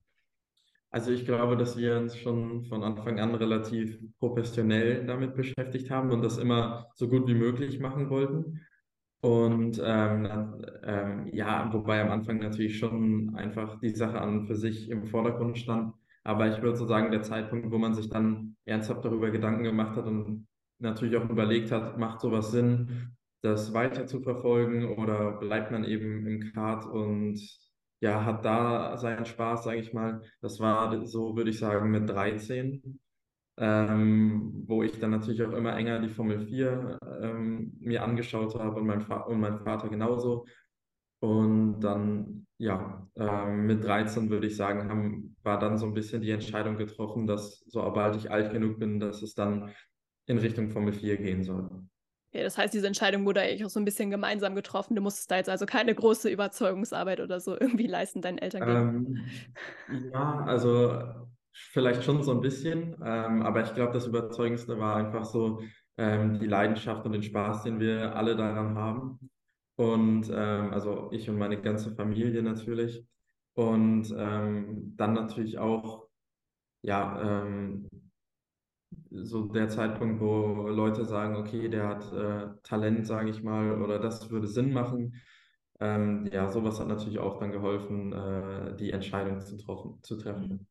Also 0.91 1.11
ich 1.11 1.25
glaube, 1.25 1.57
dass 1.57 1.77
wir 1.77 1.97
uns 1.99 2.17
schon 2.17 2.67
von 2.67 2.85
Anfang 2.85 3.19
an 3.19 3.35
relativ 3.35 3.99
professionell 4.21 5.05
damit 5.07 5.35
beschäftigt 5.35 5.91
haben 5.91 6.13
und 6.13 6.23
das 6.23 6.39
immer 6.39 6.87
so 6.95 7.09
gut 7.09 7.27
wie 7.27 7.35
möglich 7.35 7.81
machen 7.81 8.11
wollten. 8.11 8.61
Und 9.21 9.83
ähm, 9.85 10.29
ähm, 10.85 11.27
ja, 11.33 11.69
wobei 11.73 12.01
am 12.01 12.11
Anfang 12.11 12.39
natürlich 12.39 12.79
schon 12.79 13.35
einfach 13.35 13.81
die 13.81 13.89
Sache 13.89 14.21
an 14.21 14.47
für 14.47 14.55
sich 14.55 14.89
im 14.89 15.07
Vordergrund 15.07 15.59
stand. 15.59 15.95
Aber 16.23 16.47
ich 16.47 16.63
würde 16.63 16.77
so 16.77 16.87
sagen, 16.87 17.11
der 17.11 17.23
Zeitpunkt, 17.23 17.73
wo 17.73 17.79
man 17.79 17.95
sich 17.95 18.09
dann 18.09 18.55
ernsthaft 18.65 19.05
darüber 19.05 19.31
Gedanken 19.31 19.65
gemacht 19.65 19.97
hat 19.97 20.07
und 20.07 20.47
natürlich 20.79 21.17
auch 21.17 21.29
überlegt 21.29 21.73
hat, 21.73 21.99
macht 21.99 22.21
sowas 22.21 22.53
Sinn, 22.53 23.17
das 23.45 23.75
weiter 23.75 24.07
zu 24.07 24.21
verfolgen 24.23 24.97
oder 24.99 25.33
bleibt 25.33 25.71
man 25.71 25.85
eben 25.85 26.27
im 26.27 26.53
Kart 26.55 26.87
und 26.87 27.39
ja, 28.01 28.25
hat 28.25 28.45
da 28.45 28.97
seinen 28.97 29.27
Spaß, 29.27 29.65
sage 29.65 29.81
ich 29.81 29.93
mal. 29.93 30.23
Das 30.41 30.61
war 30.61 31.07
so, 31.07 31.37
würde 31.37 31.51
ich 31.51 31.59
sagen, 31.59 31.91
mit 31.91 32.09
13, 32.09 33.01
ähm, 33.59 34.65
wo 34.67 34.83
ich 34.83 34.99
dann 34.99 35.11
natürlich 35.11 35.43
auch 35.45 35.53
immer 35.53 35.77
enger 35.77 36.01
die 36.01 36.09
Formel 36.09 36.41
4 36.47 36.99
ähm, 37.21 37.77
mir 37.81 38.03
angeschaut 38.03 38.55
habe 38.59 38.81
und 38.81 38.87
mein, 38.87 39.03
und 39.03 39.41
mein 39.41 39.59
Vater 39.59 39.89
genauso. 39.91 40.47
Und 41.21 41.81
dann, 41.81 42.47
ja, 42.59 43.07
ähm, 43.17 43.67
mit 43.67 43.85
13 43.85 44.31
würde 44.31 44.47
ich 44.47 44.57
sagen, 44.57 44.89
haben, 44.89 45.37
war 45.43 45.59
dann 45.59 45.79
so 45.79 45.87
ein 45.87 45.95
bisschen 45.95 46.23
die 46.23 46.31
Entscheidung 46.31 46.77
getroffen, 46.77 47.27
dass 47.27 47.61
sobald 47.67 48.17
ich 48.17 48.31
alt 48.31 48.53
genug 48.53 48.79
bin, 48.79 49.01
dass 49.01 49.23
es 49.23 49.35
dann 49.35 49.71
in 50.27 50.39
Richtung 50.39 50.71
Formel 50.71 50.95
4 50.95 51.19
gehen 51.19 51.45
soll. 51.45 51.69
Ja, 52.35 52.43
das 52.43 52.59
heißt, 52.59 52.75
diese 52.75 52.89
Entscheidung 52.89 53.25
wurde 53.27 53.43
eigentlich 53.43 53.65
auch 53.65 53.71
so 53.71 53.79
ein 53.79 53.85
bisschen 53.85 54.11
gemeinsam 54.11 54.57
getroffen. 54.57 54.97
Du 54.97 55.03
musstest 55.03 55.31
da 55.31 55.37
jetzt 55.37 55.49
also 55.49 55.67
keine 55.67 55.95
große 55.95 56.29
Überzeugungsarbeit 56.29 57.21
oder 57.21 57.39
so 57.39 57.53
irgendwie 57.59 57.87
leisten, 57.87 58.23
deinen 58.23 58.39
Eltern 58.39 58.69
ähm, 58.69 59.25
Ja, 60.13 60.41
also 60.45 61.29
vielleicht 61.53 62.03
schon 62.03 62.25
so 62.25 62.33
ein 62.33 62.41
bisschen, 62.41 62.97
ähm, 63.05 63.43
aber 63.43 63.63
ich 63.63 63.73
glaube, 63.75 63.93
das 63.93 64.09
Überzeugendste 64.09 64.81
war 64.81 64.97
einfach 64.97 65.25
so 65.25 65.63
ähm, 65.97 66.41
die 66.41 66.49
Leidenschaft 66.49 67.07
und 67.07 67.13
den 67.13 67.23
Spaß, 67.23 67.63
den 67.63 67.79
wir 67.79 68.17
alle 68.17 68.35
daran 68.35 68.75
haben. 68.77 69.31
Und 69.77 70.29
ähm, 70.29 70.73
also 70.73 71.11
ich 71.13 71.31
und 71.31 71.39
meine 71.39 71.61
ganze 71.61 71.95
Familie 71.95 72.43
natürlich. 72.43 73.07
Und 73.55 74.13
ähm, 74.17 74.95
dann 74.97 75.13
natürlich 75.13 75.59
auch, 75.59 76.09
ja, 76.83 77.43
ähm, 77.45 77.89
so 79.23 79.47
der 79.47 79.69
Zeitpunkt, 79.69 80.21
wo 80.21 80.69
Leute 80.69 81.05
sagen, 81.05 81.37
okay, 81.37 81.69
der 81.69 81.89
hat 81.89 82.13
äh, 82.13 82.49
Talent, 82.63 83.07
sage 83.07 83.31
ich 83.31 83.43
mal, 83.43 83.81
oder 83.83 83.99
das 83.99 84.31
würde 84.31 84.47
Sinn 84.47 84.73
machen. 84.73 85.15
Ähm, 85.81 86.29
ja, 86.33 86.51
sowas 86.51 86.81
hat 86.81 86.89
natürlich 86.89 87.19
auch 87.19 87.39
dann 87.39 87.53
geholfen, 87.53 88.13
äh, 88.13 88.77
die 88.77 88.91
Entscheidung 88.91 89.41
zu, 89.41 89.57
zu 90.03 90.17
treffen. 90.17 90.67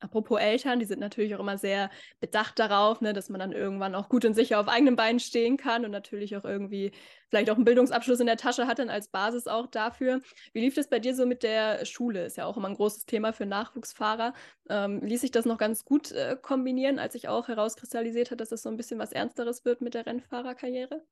Apropos 0.00 0.40
Eltern, 0.40 0.78
die 0.78 0.86
sind 0.86 1.00
natürlich 1.00 1.34
auch 1.34 1.40
immer 1.40 1.58
sehr 1.58 1.90
bedacht 2.20 2.58
darauf, 2.58 3.00
ne, 3.00 3.12
dass 3.12 3.28
man 3.28 3.40
dann 3.40 3.52
irgendwann 3.52 3.96
auch 3.96 4.08
gut 4.08 4.24
und 4.24 4.34
sicher 4.34 4.60
auf 4.60 4.68
eigenen 4.68 4.94
Beinen 4.94 5.18
stehen 5.18 5.56
kann 5.56 5.84
und 5.84 5.90
natürlich 5.90 6.36
auch 6.36 6.44
irgendwie 6.44 6.92
vielleicht 7.28 7.50
auch 7.50 7.56
einen 7.56 7.64
Bildungsabschluss 7.64 8.20
in 8.20 8.26
der 8.26 8.36
Tasche 8.36 8.68
hat 8.68 8.78
dann 8.78 8.90
als 8.90 9.08
Basis 9.08 9.48
auch 9.48 9.66
dafür. 9.66 10.20
Wie 10.52 10.60
lief 10.60 10.74
das 10.74 10.88
bei 10.88 11.00
dir 11.00 11.16
so 11.16 11.26
mit 11.26 11.42
der 11.42 11.84
Schule? 11.84 12.26
Ist 12.26 12.36
ja 12.36 12.46
auch 12.46 12.56
immer 12.56 12.68
ein 12.68 12.76
großes 12.76 13.06
Thema 13.06 13.32
für 13.32 13.44
Nachwuchsfahrer. 13.44 14.34
Ähm, 14.70 15.00
ließ 15.02 15.20
sich 15.20 15.32
das 15.32 15.46
noch 15.46 15.58
ganz 15.58 15.84
gut 15.84 16.12
äh, 16.12 16.36
kombinieren, 16.40 17.00
als 17.00 17.14
sich 17.14 17.28
auch 17.28 17.48
herauskristallisiert 17.48 18.30
hat, 18.30 18.40
dass 18.40 18.50
das 18.50 18.62
so 18.62 18.68
ein 18.68 18.76
bisschen 18.76 19.00
was 19.00 19.10
Ernsteres 19.10 19.64
wird 19.64 19.80
mit 19.80 19.94
der 19.94 20.06
Rennfahrerkarriere? 20.06 21.02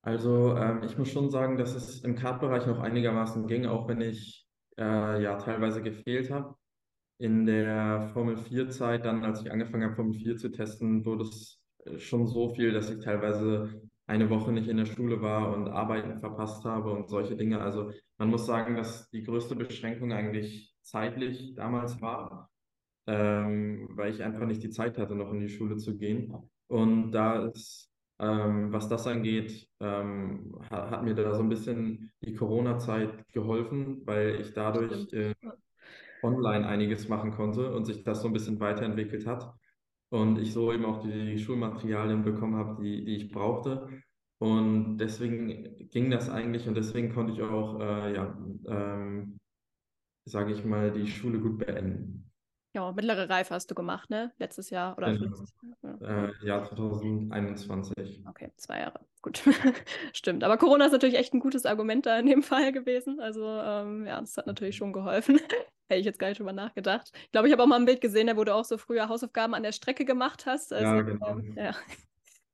Also 0.00 0.56
ähm, 0.56 0.82
ich 0.84 0.96
muss 0.96 1.10
schon 1.10 1.30
sagen, 1.30 1.58
dass 1.58 1.74
es 1.74 2.00
im 2.00 2.16
Kartbereich 2.16 2.66
noch 2.66 2.78
einigermaßen 2.78 3.46
ging, 3.46 3.66
auch 3.66 3.88
wenn 3.88 4.00
ich 4.00 4.46
äh, 4.78 5.22
ja 5.22 5.36
teilweise 5.36 5.82
gefehlt 5.82 6.30
habe 6.30 6.56
in 7.18 7.46
der 7.46 8.10
Formel 8.12 8.36
4-Zeit, 8.36 9.04
dann 9.04 9.24
als 9.24 9.40
ich 9.40 9.50
angefangen 9.50 9.84
habe, 9.84 9.94
Formel 9.94 10.14
4 10.14 10.36
zu 10.36 10.50
testen, 10.50 11.04
wurde 11.04 11.24
es 11.24 11.60
äh, 11.84 11.98
schon 11.98 12.26
so 12.26 12.50
viel, 12.50 12.72
dass 12.72 12.90
ich 12.90 13.02
teilweise 13.02 13.80
eine 14.06 14.30
Woche 14.30 14.52
nicht 14.52 14.68
in 14.68 14.76
der 14.76 14.86
Schule 14.86 15.20
war 15.20 15.54
und 15.54 15.68
Arbeiten 15.68 16.18
verpasst 16.18 16.64
habe 16.64 16.92
und 16.92 17.08
solche 17.08 17.36
Dinge. 17.36 17.60
Also 17.60 17.90
man 18.18 18.28
muss 18.28 18.46
sagen, 18.46 18.76
dass 18.76 19.10
die 19.10 19.22
größte 19.22 19.56
Beschränkung 19.56 20.12
eigentlich 20.12 20.74
zeitlich 20.82 21.54
damals 21.56 22.00
war, 22.00 22.50
ähm, 23.06 23.88
weil 23.90 24.12
ich 24.12 24.22
einfach 24.22 24.46
nicht 24.46 24.62
die 24.62 24.70
Zeit 24.70 24.98
hatte, 24.98 25.14
noch 25.14 25.32
in 25.32 25.40
die 25.40 25.48
Schule 25.48 25.76
zu 25.76 25.96
gehen. 25.96 26.32
Und 26.68 27.12
da 27.12 27.46
ist, 27.46 27.90
ähm, 28.20 28.72
was 28.72 28.88
das 28.88 29.06
angeht, 29.06 29.68
ähm, 29.80 30.56
hat, 30.70 30.90
hat, 30.90 31.02
mir 31.04 31.14
da 31.14 31.34
so 31.34 31.42
ein 31.42 31.48
bisschen 31.48 32.12
die 32.20 32.34
Corona-Zeit 32.34 33.26
geholfen, 33.32 34.02
weil 34.06 34.40
ich 34.40 34.52
dadurch 34.52 35.12
äh, 35.12 35.34
online 36.22 36.66
einiges 36.66 37.08
machen 37.08 37.32
konnte 37.32 37.74
und 37.74 37.84
sich 37.84 38.04
das 38.04 38.22
so 38.22 38.28
ein 38.28 38.32
bisschen 38.32 38.60
weiterentwickelt 38.60 39.26
hat. 39.26 39.52
Und 40.10 40.38
ich 40.38 40.52
so 40.52 40.72
eben 40.72 40.84
auch 40.84 41.02
die 41.02 41.38
Schulmaterialien 41.38 42.22
bekommen 42.22 42.56
habe, 42.56 42.82
die, 42.82 43.04
die 43.04 43.16
ich 43.16 43.30
brauchte. 43.30 43.88
Und 44.38 44.98
deswegen 44.98 45.88
ging 45.90 46.10
das 46.10 46.28
eigentlich 46.28 46.68
und 46.68 46.76
deswegen 46.76 47.12
konnte 47.12 47.32
ich 47.32 47.42
auch, 47.42 47.80
äh, 47.80 48.14
ja, 48.14 48.38
ähm, 48.68 49.38
sage 50.26 50.52
ich 50.52 50.64
mal, 50.64 50.92
die 50.92 51.06
Schule 51.06 51.40
gut 51.40 51.58
beenden. 51.58 52.30
Ja, 52.76 52.92
mittlere 52.92 53.30
Reife 53.30 53.54
hast 53.54 53.70
du 53.70 53.74
gemacht, 53.74 54.10
ne? 54.10 54.32
Letztes 54.38 54.68
Jahr 54.68 54.98
oder 54.98 55.10
genau. 55.10 55.34
Jahr? 55.82 56.28
Äh, 56.28 56.46
Jahr 56.46 56.68
2021. 56.68 58.22
Okay, 58.28 58.52
zwei 58.58 58.80
Jahre. 58.80 59.00
Gut. 59.22 59.42
Stimmt. 60.12 60.44
Aber 60.44 60.58
Corona 60.58 60.84
ist 60.84 60.92
natürlich 60.92 61.16
echt 61.16 61.32
ein 61.32 61.40
gutes 61.40 61.64
Argument 61.64 62.04
da 62.04 62.18
in 62.18 62.26
dem 62.26 62.42
Fall 62.42 62.72
gewesen. 62.72 63.18
Also, 63.18 63.46
ähm, 63.46 64.04
ja, 64.04 64.20
das 64.20 64.36
hat 64.36 64.46
natürlich 64.46 64.76
schon 64.76 64.92
geholfen. 64.92 65.36
Hätte 65.88 66.00
ich 66.00 66.04
jetzt 66.04 66.18
gar 66.18 66.28
nicht 66.28 66.38
drüber 66.38 66.52
nachgedacht. 66.52 67.12
Ich 67.24 67.32
glaube, 67.32 67.48
ich 67.48 67.52
habe 67.52 67.62
auch 67.62 67.66
mal 67.66 67.76
ein 67.76 67.86
Bild 67.86 68.02
gesehen, 68.02 68.30
wo 68.36 68.44
du 68.44 68.54
auch 68.54 68.66
so 68.66 68.76
früher 68.76 69.08
Hausaufgaben 69.08 69.54
an 69.54 69.62
der 69.62 69.72
Strecke 69.72 70.04
gemacht 70.04 70.44
hast. 70.44 70.70
Also, 70.74 70.84
ja, 70.84 71.00
genau. 71.00 71.30
Ähm, 71.30 71.54
ja. 71.56 71.74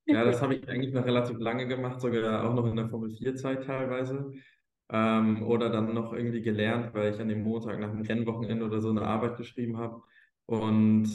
ja, 0.07 0.25
das 0.25 0.41
habe 0.41 0.55
ich 0.55 0.69
eigentlich 0.69 0.95
noch 0.95 1.05
relativ 1.05 1.41
lange 1.41 1.67
gemacht, 1.67 2.01
sogar 2.01 2.49
auch 2.49 2.55
noch 2.55 2.67
in 2.67 2.77
der 2.77 2.89
Formel 2.89 3.11
4-Zeit 3.11 3.65
teilweise. 3.65 4.35
Ähm, 4.91 5.43
oder 5.45 5.71
dann 5.71 5.95
noch 5.95 6.13
irgendwie 6.13 6.43
gelernt, 6.43 6.95
weil 6.95 7.15
ich 7.15 7.21
an 7.21 7.29
dem 7.29 7.43
Montag 7.43 7.79
nach 7.81 7.91
dem 7.91 8.03
Rennwochenende 8.03 8.67
oder 8.67 8.81
so 8.81 8.91
eine 8.91 9.03
Arbeit 9.03 9.37
geschrieben 9.39 9.79
habe. 9.79 10.03
Und 10.47 11.09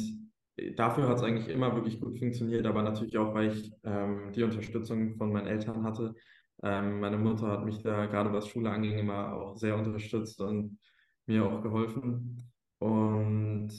dafür 0.75 1.07
hat 1.07 1.17
es 1.17 1.23
eigentlich 1.23 1.49
immer 1.49 1.75
wirklich 1.75 1.99
gut 1.99 2.17
funktioniert, 2.17 2.65
aber 2.65 2.81
natürlich 2.81 3.17
auch, 3.17 3.33
weil 3.33 3.51
ich 3.51 3.71
ähm, 3.83 4.31
die 4.33 4.43
Unterstützung 4.43 5.15
von 5.17 5.31
meinen 5.31 5.47
Eltern 5.47 5.83
hatte. 5.83 6.15
Ähm, 6.63 6.99
meine 6.99 7.17
Mutter 7.17 7.47
hat 7.47 7.65
mich 7.65 7.81
da 7.83 8.07
gerade 8.07 8.33
was 8.33 8.47
Schule 8.47 8.71
anging 8.71 8.97
immer 8.97 9.33
auch 9.33 9.55
sehr 9.57 9.75
unterstützt 9.77 10.41
und 10.41 10.79
mir 11.27 11.45
auch 11.45 11.61
geholfen. 11.61 12.51
Und 12.79 13.69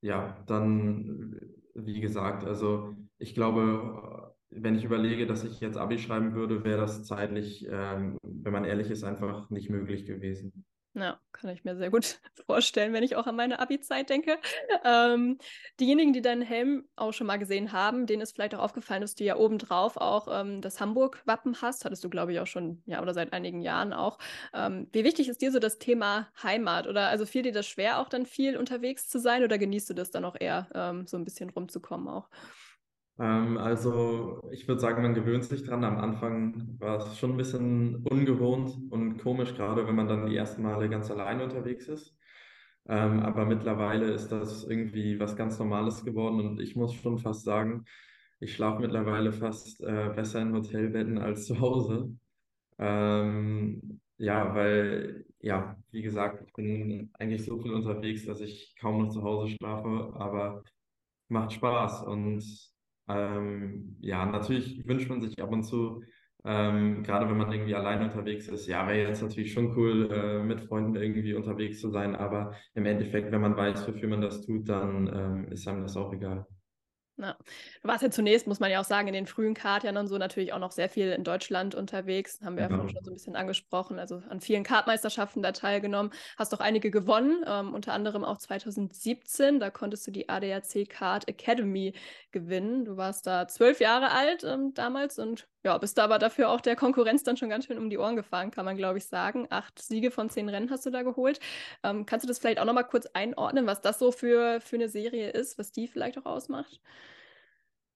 ja, 0.00 0.42
dann, 0.46 1.40
wie 1.74 2.00
gesagt, 2.00 2.44
also 2.44 2.94
ich 3.18 3.34
glaube, 3.34 4.27
wenn 4.50 4.74
ich 4.74 4.84
überlege, 4.84 5.26
dass 5.26 5.44
ich 5.44 5.60
jetzt 5.60 5.76
Abi 5.76 5.98
schreiben 5.98 6.34
würde, 6.34 6.64
wäre 6.64 6.80
das 6.80 7.04
zeitlich, 7.04 7.66
ähm, 7.70 8.18
wenn 8.22 8.52
man 8.52 8.64
ehrlich 8.64 8.90
ist, 8.90 9.04
einfach 9.04 9.50
nicht 9.50 9.70
möglich 9.70 10.06
gewesen. 10.06 10.64
Ja, 10.94 11.20
kann 11.32 11.50
ich 11.50 11.64
mir 11.64 11.76
sehr 11.76 11.90
gut 11.90 12.18
vorstellen, 12.46 12.92
wenn 12.92 13.04
ich 13.04 13.14
auch 13.14 13.26
an 13.26 13.36
meine 13.36 13.60
Abi-Zeit 13.60 14.10
denke. 14.10 14.38
Ähm, 14.84 15.38
diejenigen, 15.78 16.12
die 16.12 16.22
deinen 16.22 16.42
Helm 16.42 16.88
auch 16.96 17.12
schon 17.12 17.26
mal 17.26 17.38
gesehen 17.38 17.72
haben, 17.72 18.06
denen 18.06 18.22
ist 18.22 18.32
vielleicht 18.32 18.54
auch 18.54 18.60
aufgefallen, 18.60 19.02
dass 19.02 19.14
du 19.14 19.22
ja 19.22 19.36
obendrauf 19.36 19.96
auch 19.96 20.26
ähm, 20.28 20.60
das 20.60 20.80
Hamburg-Wappen 20.80 21.62
hast. 21.62 21.84
Hattest 21.84 22.02
du, 22.02 22.10
glaube 22.10 22.32
ich, 22.32 22.40
auch 22.40 22.46
schon, 22.46 22.82
ja, 22.86 23.00
oder 23.00 23.14
seit 23.14 23.32
einigen 23.32 23.60
Jahren 23.60 23.92
auch. 23.92 24.18
Ähm, 24.52 24.88
wie 24.92 25.04
wichtig 25.04 25.28
ist 25.28 25.40
dir 25.40 25.52
so 25.52 25.60
das 25.60 25.78
Thema 25.78 26.28
Heimat? 26.42 26.88
Oder 26.88 27.08
also 27.08 27.26
fiel 27.26 27.42
dir 27.42 27.52
das 27.52 27.66
schwer, 27.68 28.00
auch 28.00 28.08
dann 28.08 28.26
viel 28.26 28.56
unterwegs 28.56 29.08
zu 29.08 29.20
sein 29.20 29.44
oder 29.44 29.58
genießt 29.58 29.90
du 29.90 29.94
das 29.94 30.10
dann 30.10 30.24
auch 30.24 30.36
eher, 30.40 30.68
ähm, 30.74 31.06
so 31.06 31.16
ein 31.16 31.24
bisschen 31.24 31.50
rumzukommen 31.50 32.08
auch? 32.08 32.28
Ähm, 33.18 33.58
also 33.58 34.40
ich 34.52 34.68
würde 34.68 34.80
sagen, 34.80 35.02
man 35.02 35.14
gewöhnt 35.14 35.44
sich 35.44 35.64
dran. 35.64 35.84
Am 35.84 35.98
Anfang 35.98 36.76
war 36.78 36.98
es 36.98 37.18
schon 37.18 37.32
ein 37.32 37.36
bisschen 37.36 37.96
ungewohnt 38.06 38.76
und 38.90 39.18
komisch, 39.18 39.54
gerade 39.54 39.86
wenn 39.86 39.96
man 39.96 40.08
dann 40.08 40.26
die 40.26 40.36
ersten 40.36 40.62
Male 40.62 40.88
ganz 40.88 41.10
alleine 41.10 41.44
unterwegs 41.44 41.88
ist. 41.88 42.16
Ähm, 42.88 43.20
aber 43.20 43.44
mittlerweile 43.46 44.10
ist 44.12 44.28
das 44.30 44.64
irgendwie 44.64 45.20
was 45.20 45.36
ganz 45.36 45.58
Normales 45.58 46.04
geworden 46.04 46.40
und 46.40 46.60
ich 46.60 46.74
muss 46.76 46.94
schon 46.94 47.18
fast 47.18 47.44
sagen, 47.44 47.84
ich 48.40 48.54
schlafe 48.54 48.80
mittlerweile 48.80 49.32
fast 49.32 49.82
äh, 49.82 50.10
besser 50.14 50.40
in 50.42 50.54
Hotelbetten 50.54 51.18
als 51.18 51.46
zu 51.46 51.60
Hause. 51.60 52.16
Ähm, 52.78 54.00
ja, 54.18 54.54
weil, 54.54 55.26
ja, 55.40 55.76
wie 55.90 56.02
gesagt, 56.02 56.42
ich 56.46 56.52
bin 56.54 57.10
eigentlich 57.14 57.44
so 57.44 57.60
viel 57.60 57.72
unterwegs, 57.74 58.26
dass 58.26 58.40
ich 58.40 58.76
kaum 58.80 59.02
noch 59.04 59.10
zu 59.10 59.22
Hause 59.22 59.48
schlafe, 59.56 60.12
aber 60.16 60.62
macht 61.28 61.52
Spaß. 61.52 62.04
Und 62.04 62.42
ähm, 63.08 63.96
ja, 64.00 64.24
natürlich 64.26 64.86
wünscht 64.86 65.08
man 65.08 65.20
sich 65.20 65.40
ab 65.42 65.52
und 65.52 65.64
zu, 65.64 66.02
ähm, 66.44 67.02
gerade 67.02 67.28
wenn 67.28 67.36
man 67.36 67.52
irgendwie 67.52 67.74
allein 67.74 68.02
unterwegs 68.02 68.48
ist, 68.48 68.66
ja, 68.68 68.86
wäre 68.86 69.08
jetzt 69.08 69.22
natürlich 69.22 69.52
schon 69.52 69.76
cool, 69.76 70.08
äh, 70.12 70.42
mit 70.42 70.60
Freunden 70.62 70.94
irgendwie 70.94 71.34
unterwegs 71.34 71.80
zu 71.80 71.90
sein, 71.90 72.14
aber 72.14 72.54
im 72.74 72.86
Endeffekt, 72.86 73.32
wenn 73.32 73.40
man 73.40 73.56
weiß, 73.56 73.86
wofür 73.88 74.08
man 74.08 74.20
das 74.20 74.44
tut, 74.46 74.68
dann 74.68 75.10
ähm, 75.12 75.52
ist 75.52 75.66
einem 75.68 75.82
das 75.82 75.96
auch 75.96 76.12
egal. 76.12 76.46
Ja. 77.20 77.36
Du 77.82 77.88
warst 77.88 78.02
ja 78.02 78.10
zunächst, 78.10 78.46
muss 78.46 78.60
man 78.60 78.70
ja 78.70 78.80
auch 78.80 78.84
sagen, 78.84 79.08
in 79.08 79.14
den 79.14 79.26
frühen 79.26 79.54
Kartjahren 79.54 79.96
und 79.96 80.06
so 80.06 80.18
natürlich 80.18 80.52
auch 80.52 80.60
noch 80.60 80.70
sehr 80.70 80.88
viel 80.88 81.10
in 81.10 81.24
Deutschland 81.24 81.74
unterwegs. 81.74 82.40
Haben 82.44 82.56
wir 82.56 82.62
ja, 82.62 82.68
vorhin 82.68 82.90
schon 82.90 83.04
so 83.04 83.10
ein 83.10 83.14
bisschen 83.14 83.34
angesprochen. 83.34 83.98
Also 83.98 84.22
an 84.28 84.40
vielen 84.40 84.62
Kartmeisterschaften 84.62 85.42
da 85.42 85.50
teilgenommen. 85.50 86.12
Hast 86.36 86.54
auch 86.54 86.60
einige 86.60 86.92
gewonnen, 86.92 87.44
ähm, 87.46 87.74
unter 87.74 87.92
anderem 87.92 88.24
auch 88.24 88.38
2017. 88.38 89.58
Da 89.58 89.70
konntest 89.70 90.06
du 90.06 90.12
die 90.12 90.28
ADAC 90.28 90.88
Kart 90.88 91.26
Academy 91.26 91.94
gewinnen. 92.30 92.84
Du 92.84 92.96
warst 92.96 93.26
da 93.26 93.48
zwölf 93.48 93.80
Jahre 93.80 94.12
alt 94.12 94.44
ähm, 94.44 94.72
damals 94.74 95.18
und 95.18 95.48
ja, 95.64 95.76
bist 95.78 95.98
da 95.98 96.04
aber 96.04 96.18
dafür 96.18 96.50
auch 96.50 96.60
der 96.60 96.76
Konkurrenz 96.76 97.22
dann 97.24 97.36
schon 97.36 97.48
ganz 97.48 97.66
schön 97.66 97.78
um 97.78 97.90
die 97.90 97.98
Ohren 97.98 98.16
gefahren, 98.16 98.50
kann 98.50 98.64
man 98.64 98.76
glaube 98.76 98.98
ich 98.98 99.06
sagen. 99.06 99.46
Acht 99.50 99.80
Siege 99.80 100.10
von 100.10 100.30
zehn 100.30 100.48
Rennen 100.48 100.70
hast 100.70 100.86
du 100.86 100.90
da 100.90 101.02
geholt. 101.02 101.40
Ähm, 101.82 102.06
kannst 102.06 102.24
du 102.24 102.28
das 102.28 102.38
vielleicht 102.38 102.60
auch 102.60 102.64
nochmal 102.64 102.86
kurz 102.86 103.06
einordnen, 103.06 103.66
was 103.66 103.80
das 103.80 103.98
so 103.98 104.12
für, 104.12 104.60
für 104.60 104.76
eine 104.76 104.88
Serie 104.88 105.30
ist, 105.30 105.58
was 105.58 105.72
die 105.72 105.88
vielleicht 105.88 106.18
auch 106.18 106.26
ausmacht? 106.26 106.80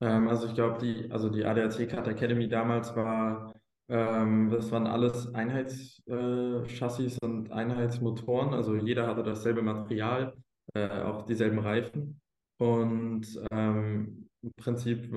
Ähm, 0.00 0.28
also 0.28 0.48
ich 0.48 0.54
glaube, 0.54 0.78
die, 0.80 1.10
also 1.10 1.28
die 1.28 1.44
ADAC 1.44 1.88
Kart 1.88 2.08
Academy 2.08 2.48
damals 2.48 2.94
war, 2.96 3.54
ähm, 3.88 4.50
das 4.50 4.70
waren 4.72 4.86
alles 4.86 5.32
Einheitschassis 5.34 7.18
äh, 7.18 7.24
und 7.24 7.52
Einheitsmotoren. 7.52 8.54
Also 8.54 8.74
jeder 8.74 9.06
hatte 9.06 9.22
dasselbe 9.22 9.62
Material, 9.62 10.34
äh, 10.74 10.88
auch 11.02 11.22
dieselben 11.26 11.60
Reifen. 11.60 12.20
Und 12.58 13.26
ähm, 13.50 14.28
im 14.42 14.52
Prinzip 14.56 15.12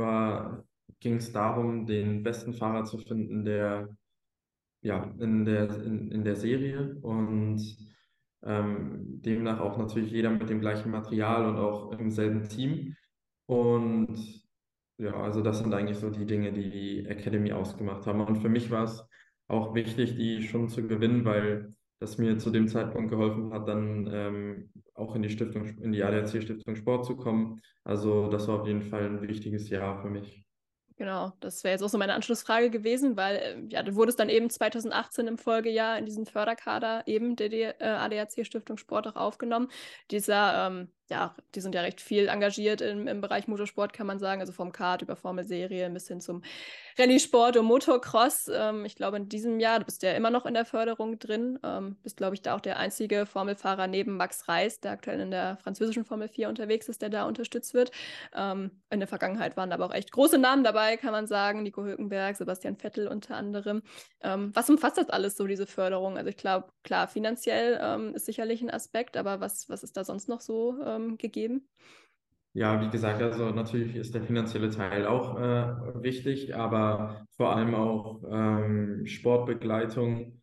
ging 1.06 1.18
es 1.18 1.32
darum, 1.32 1.86
den 1.86 2.24
besten 2.24 2.54
Fahrer 2.54 2.84
zu 2.84 2.98
finden, 2.98 3.46
der 3.46 3.96
ja 4.82 5.04
in 5.20 5.46
der, 5.46 5.70
in, 5.84 6.12
in 6.12 6.24
der 6.24 6.36
Serie 6.36 6.98
und 7.02 7.62
ähm, 8.44 9.22
demnach 9.22 9.60
auch 9.60 9.78
natürlich 9.78 10.12
jeder 10.12 10.32
mit 10.32 10.50
dem 10.50 10.62
gleichen 10.62 10.90
Material 10.90 11.46
und 11.46 11.58
auch 11.58 11.92
im 11.92 12.10
selben 12.10 12.50
Team. 12.50 12.96
Und 13.46 14.18
ja, 14.98 15.14
also 15.14 15.42
das 15.42 15.60
sind 15.60 15.76
eigentlich 15.76 16.00
so 16.00 16.10
die 16.10 16.26
Dinge, 16.26 16.52
die 16.52 16.72
die 16.72 17.06
Academy 17.06 17.52
ausgemacht 17.52 18.08
haben. 18.08 18.22
Und 18.22 18.38
für 18.38 18.50
mich 18.50 18.72
war 18.72 18.86
es 18.86 19.04
auch 19.48 19.76
wichtig, 19.76 20.16
die 20.16 20.42
schon 20.42 20.70
zu 20.70 20.88
gewinnen, 20.88 21.24
weil 21.24 21.76
das 22.00 22.18
mir 22.18 22.40
zu 22.40 22.50
dem 22.50 22.68
Zeitpunkt 22.68 23.12
geholfen 23.12 23.54
hat, 23.54 23.68
dann 23.68 24.10
ähm, 24.12 24.70
auch 24.96 25.16
in 25.16 25.22
die 25.22 25.30
Stiftung, 25.30 25.66
in 25.80 25.92
die 25.92 26.04
ADAC 26.04 26.42
Stiftung 26.42 26.76
Sport 26.76 27.06
zu 27.06 27.16
kommen. 27.16 27.62
Also 27.84 28.28
das 28.28 28.48
war 28.48 28.62
auf 28.62 28.68
jeden 28.68 28.82
Fall 28.82 29.06
ein 29.06 29.22
wichtiges 29.22 29.70
Jahr 29.70 30.02
für 30.02 30.10
mich. 30.10 30.46
Genau, 30.98 31.34
das 31.42 31.64
wäre 31.66 31.74
jetzt 31.74 31.82
auch 31.82 31.90
so 31.90 31.98
meine 31.98 32.14
Anschlussfrage 32.14 32.70
gewesen, 32.70 33.18
weil 33.18 33.36
äh, 33.36 33.58
ja, 33.70 33.84
du 33.84 33.96
wurdest 33.96 34.18
dann 34.20 34.30
eben 34.30 34.50
2018 34.50 35.28
im 35.28 35.38
Folgejahr 35.38 35.98
in 35.98 36.06
diesen 36.06 36.26
Förderkader 36.26 37.04
eben 37.06 37.36
der 37.36 37.82
äh, 37.82 37.86
ADAC 37.86 38.46
Stiftung 38.46 38.78
Sport 38.78 39.08
auch 39.08 39.16
aufgenommen. 39.18 39.70
Dieser 40.10 40.68
ähm, 40.68 40.90
ja, 41.10 41.36
die 41.54 41.62
sind 41.62 41.76
ja 41.76 41.82
recht 41.82 42.02
viel 42.02 42.28
engagiert 42.28 42.82
im, 42.82 43.08
im 43.08 43.22
Bereich 43.22 43.48
Motorsport, 43.48 43.94
kann 43.94 44.08
man 44.08 44.20
sagen, 44.20 44.42
also 44.42 44.54
vom 44.54 44.72
Kart 44.72 45.02
über 45.02 45.16
Formelserien 45.16 45.94
bis 45.94 46.08
hin 46.08 46.20
zum 46.20 46.42
Rallye-Sport 46.98 47.58
und 47.58 47.66
Motocross. 47.66 48.50
Ähm, 48.52 48.86
ich 48.86 48.96
glaube, 48.96 49.18
in 49.18 49.30
diesem 49.30 49.60
Jahr, 49.60 49.80
du 49.80 49.86
bist 49.86 50.02
ja 50.02 50.14
immer 50.14 50.30
noch 50.30 50.46
in 50.46 50.54
der 50.54 50.66
Förderung 50.66 51.20
drin, 51.20 51.60
ähm, 51.64 51.98
bist, 52.04 52.18
glaube 52.18 52.36
ich, 52.36 52.42
da 52.42 52.56
auch 52.56 52.62
der 52.62 52.80
einzige 52.80 53.26
Formelfahrer 53.26 53.88
neben 53.88 54.18
Max 54.18 54.48
Reis, 54.48 54.80
der 54.80 54.92
aktuell 54.92 55.20
in 55.20 55.32
der 55.32 55.58
französischen 55.58 56.06
Formel 56.06 56.28
4 56.28 56.50
unterwegs 56.50 56.88
ist, 56.88 57.02
der 57.02 57.10
da 57.10 57.26
unterstützt 57.26 57.74
wird. 57.74 57.92
Ähm, 58.34 58.72
in 58.90 59.00
der 59.00 59.08
Vergangenheit 59.08 59.58
waren 59.58 59.72
aber 59.74 59.86
auch 59.86 59.94
echt 59.94 60.12
große 60.12 60.38
Namen 60.38 60.64
dabei, 60.64 60.98
kann 60.98 61.12
man 61.12 61.28
sagen, 61.28 61.64
Nico 61.64 61.84
Hülkenberg, 61.84 62.38
Sebastian 62.38 62.78
Vettel 62.78 63.08
unter 63.08 63.36
anderem. 63.36 63.84
Ähm, 64.22 64.52
was 64.56 64.70
umfasst 64.70 64.98
das 64.98 65.10
alles 65.10 65.36
so, 65.36 65.46
diese 65.48 65.68
Förderung? 65.68 66.18
Also 66.18 66.30
ich 66.30 66.38
glaube, 66.38 66.70
klar, 66.84 67.08
finanziell 67.08 67.80
ähm, 67.82 68.16
ist 68.16 68.26
sicherlich 68.26 68.62
ein 68.62 68.72
Aspekt, 68.72 69.18
aber 69.18 69.42
was, 69.42 69.70
was 69.70 69.84
ist 69.84 69.98
da 69.98 70.04
sonst 70.04 70.30
noch 70.30 70.42
so? 70.42 70.82
Ähm, 70.96 71.18
gegeben? 71.18 71.68
Ja, 72.54 72.82
wie 72.82 72.90
gesagt, 72.90 73.22
also 73.22 73.50
natürlich 73.52 73.96
ist 73.98 74.16
der 74.16 74.22
finanzielle 74.24 74.70
Teil 74.70 75.06
auch 75.06 75.38
äh, 75.38 76.02
wichtig, 76.02 76.56
aber 76.56 77.26
vor 77.36 77.54
allem 77.54 77.76
auch 77.76 78.24
ähm, 78.32 79.06
Sportbegleitung 79.06 80.42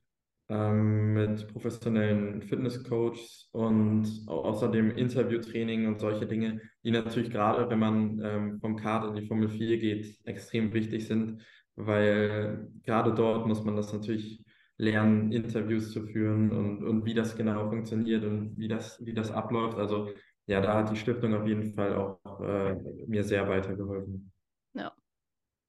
ähm, 0.50 1.14
mit 1.14 1.48
professionellen 1.48 2.42
Fitnesscoaches 2.42 3.48
und 3.52 4.24
außerdem 4.26 4.90
Interviewtraining 4.90 5.86
und 5.86 6.00
solche 6.00 6.26
Dinge, 6.26 6.60
die 6.84 6.90
natürlich 6.90 7.30
gerade, 7.30 7.70
wenn 7.70 7.78
man 7.78 8.20
ähm, 8.22 8.60
vom 8.60 8.76
Kart 8.76 9.08
in 9.08 9.14
die 9.14 9.26
Formel 9.26 9.48
4 9.48 9.78
geht, 9.78 10.18
extrem 10.24 10.74
wichtig 10.74 11.06
sind, 11.06 11.40
weil 11.76 12.68
gerade 12.82 13.14
dort 13.14 13.46
muss 13.46 13.64
man 13.64 13.74
das 13.74 13.90
natürlich 13.90 14.44
lernen, 14.76 15.32
Interviews 15.32 15.92
zu 15.92 16.02
führen 16.02 16.50
und, 16.50 16.84
und 16.84 17.06
wie 17.06 17.14
das 17.14 17.36
genau 17.36 17.70
funktioniert 17.70 18.24
und 18.24 18.58
wie 18.58 18.68
das, 18.68 19.02
wie 19.02 19.14
das 19.14 19.30
abläuft. 19.30 19.78
Also 19.78 20.10
ja, 20.46 20.60
da 20.60 20.74
hat 20.74 20.90
die 20.90 20.96
Stiftung 20.96 21.34
auf 21.34 21.46
jeden 21.46 21.74
Fall 21.74 21.94
auch 21.96 22.40
äh, 22.40 22.74
mir 23.06 23.24
sehr 23.24 23.48
weitergeholfen. 23.48 24.32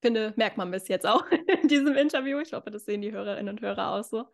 Finde, 0.03 0.33
merkt 0.35 0.57
man 0.57 0.69
bis 0.69 0.89
jetzt 0.89 1.07
auch 1.07 1.23
in 1.61 1.69
diesem 1.69 1.95
Interview. 1.95 2.37
Ich 2.41 2.51
hoffe, 2.51 2.69
das 2.69 2.83
sehen 2.83 3.01
die 3.01 3.13
Hörerinnen 3.13 3.55
und 3.55 3.61
Hörer 3.61 3.93
auch 3.93 4.03
so. 4.03 4.25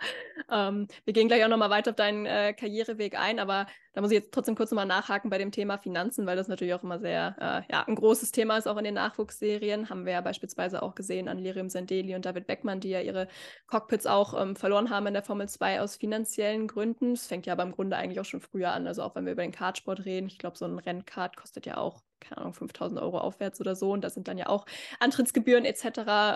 Ähm, 0.51 0.87
wir 1.05 1.13
gehen 1.13 1.27
gleich 1.27 1.45
auch 1.45 1.47
nochmal 1.47 1.69
weiter 1.69 1.91
auf 1.91 1.95
deinen 1.95 2.25
äh, 2.25 2.53
Karriereweg 2.53 3.15
ein, 3.19 3.37
aber 3.37 3.67
da 3.93 4.01
muss 4.01 4.09
ich 4.09 4.17
jetzt 4.17 4.33
trotzdem 4.33 4.55
kurz 4.55 4.71
nochmal 4.71 4.87
nachhaken 4.87 5.29
bei 5.29 5.37
dem 5.37 5.51
Thema 5.51 5.77
Finanzen, 5.77 6.25
weil 6.25 6.35
das 6.35 6.47
natürlich 6.47 6.73
auch 6.73 6.81
immer 6.81 6.97
sehr, 6.97 7.35
äh, 7.39 7.71
ja, 7.71 7.83
ein 7.87 7.93
großes 7.93 8.31
Thema 8.31 8.57
ist, 8.57 8.67
auch 8.67 8.77
in 8.77 8.83
den 8.83 8.95
Nachwuchsserien. 8.95 9.91
Haben 9.91 10.07
wir 10.07 10.13
ja 10.13 10.21
beispielsweise 10.21 10.81
auch 10.81 10.95
gesehen 10.95 11.27
an 11.27 11.37
Lirium 11.37 11.69
Sendeli 11.69 12.15
und 12.15 12.25
David 12.25 12.47
Beckmann, 12.47 12.79
die 12.79 12.89
ja 12.89 13.01
ihre 13.01 13.27
Cockpits 13.67 14.07
auch 14.07 14.41
ähm, 14.41 14.55
verloren 14.55 14.89
haben 14.89 15.05
in 15.05 15.13
der 15.13 15.21
Formel 15.21 15.47
2 15.47 15.81
aus 15.81 15.97
finanziellen 15.97 16.67
Gründen. 16.67 17.11
Es 17.11 17.27
fängt 17.27 17.45
ja 17.45 17.53
aber 17.53 17.61
im 17.61 17.73
Grunde 17.73 17.95
eigentlich 17.95 18.19
auch 18.19 18.25
schon 18.25 18.41
früher 18.41 18.71
an. 18.71 18.87
Also 18.87 19.03
auch 19.03 19.13
wenn 19.13 19.25
wir 19.25 19.33
über 19.33 19.43
den 19.43 19.51
Kartsport 19.51 20.03
reden, 20.05 20.25
ich 20.25 20.39
glaube, 20.39 20.57
so 20.57 20.65
ein 20.65 20.79
Rennkart 20.79 21.37
kostet 21.37 21.67
ja 21.67 21.77
auch 21.77 22.01
keine 22.19 22.39
Ahnung, 22.39 22.53
5000 22.53 23.01
Euro 23.01 23.19
aufwärts 23.19 23.59
oder 23.61 23.75
so. 23.75 23.91
Und 23.91 24.03
das 24.03 24.13
sind 24.13 24.27
dann 24.27 24.37
ja 24.37 24.47
auch 24.47 24.65
Antrittsgebühren 24.99 25.65
etc., 25.65 25.85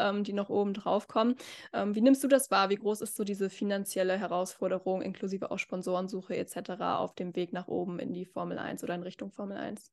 ähm, 0.02 0.24
die 0.24 0.34
noch 0.34 0.50
oben 0.50 0.74
drauf 0.74 1.08
kommen. 1.08 1.36
Ähm, 1.74 1.96
wie 1.96 2.02
nimmst 2.02 2.24
du 2.24 2.28
das 2.28 2.52
wahr? 2.52 2.70
Wie 2.70 2.76
groß 2.76 3.02
ist 3.02 3.16
so 3.16 3.24
diese 3.24 3.50
finanzielle 3.50 4.18
Herausforderung, 4.18 5.02
inklusive 5.02 5.52
auch 5.52 5.60
Sponsorensuche 5.60 6.36
etc., 6.36 6.82
auf 6.82 7.16
dem 7.16 7.36
Weg 7.36 7.54
nach 7.54 7.68
oben 7.68 8.00
in 8.00 8.14
die 8.14 8.26
Formel 8.26 8.58
1 8.58 8.84
oder 8.84 8.96
in 8.96 9.04
Richtung 9.04 9.32
Formel 9.32 9.58
1? 9.58 9.92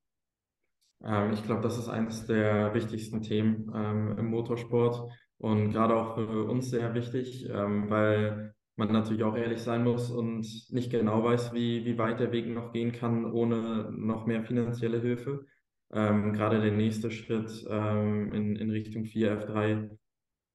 Ähm, 1.04 1.32
ich 1.32 1.42
glaube, 1.44 1.62
das 1.62 1.78
ist 1.78 1.88
eines 1.88 2.26
der 2.26 2.74
wichtigsten 2.74 3.22
Themen 3.22 3.70
ähm, 3.74 4.18
im 4.18 4.26
Motorsport 4.26 5.10
und 5.38 5.72
gerade 5.72 5.96
auch 5.96 6.16
für 6.16 6.44
uns 6.44 6.70
sehr 6.70 6.94
wichtig, 6.94 7.48
ähm, 7.48 7.88
weil 7.88 8.54
man 8.76 8.92
natürlich 8.92 9.24
auch 9.24 9.36
ehrlich 9.36 9.60
sein 9.60 9.84
muss 9.84 10.10
und 10.10 10.46
nicht 10.70 10.90
genau 10.90 11.22
weiß, 11.22 11.52
wie, 11.52 11.84
wie 11.84 11.98
weit 11.98 12.20
der 12.20 12.32
Weg 12.32 12.48
noch 12.48 12.72
gehen 12.72 12.92
kann 12.92 13.30
ohne 13.30 13.90
noch 13.92 14.26
mehr 14.26 14.42
finanzielle 14.42 15.00
Hilfe 15.00 15.46
ähm, 15.92 16.32
gerade 16.32 16.60
der 16.60 16.72
nächste 16.72 17.10
Schritt 17.10 17.66
ähm, 17.68 18.32
in, 18.32 18.56
in 18.56 18.70
Richtung 18.70 19.04
4F3, 19.04 19.90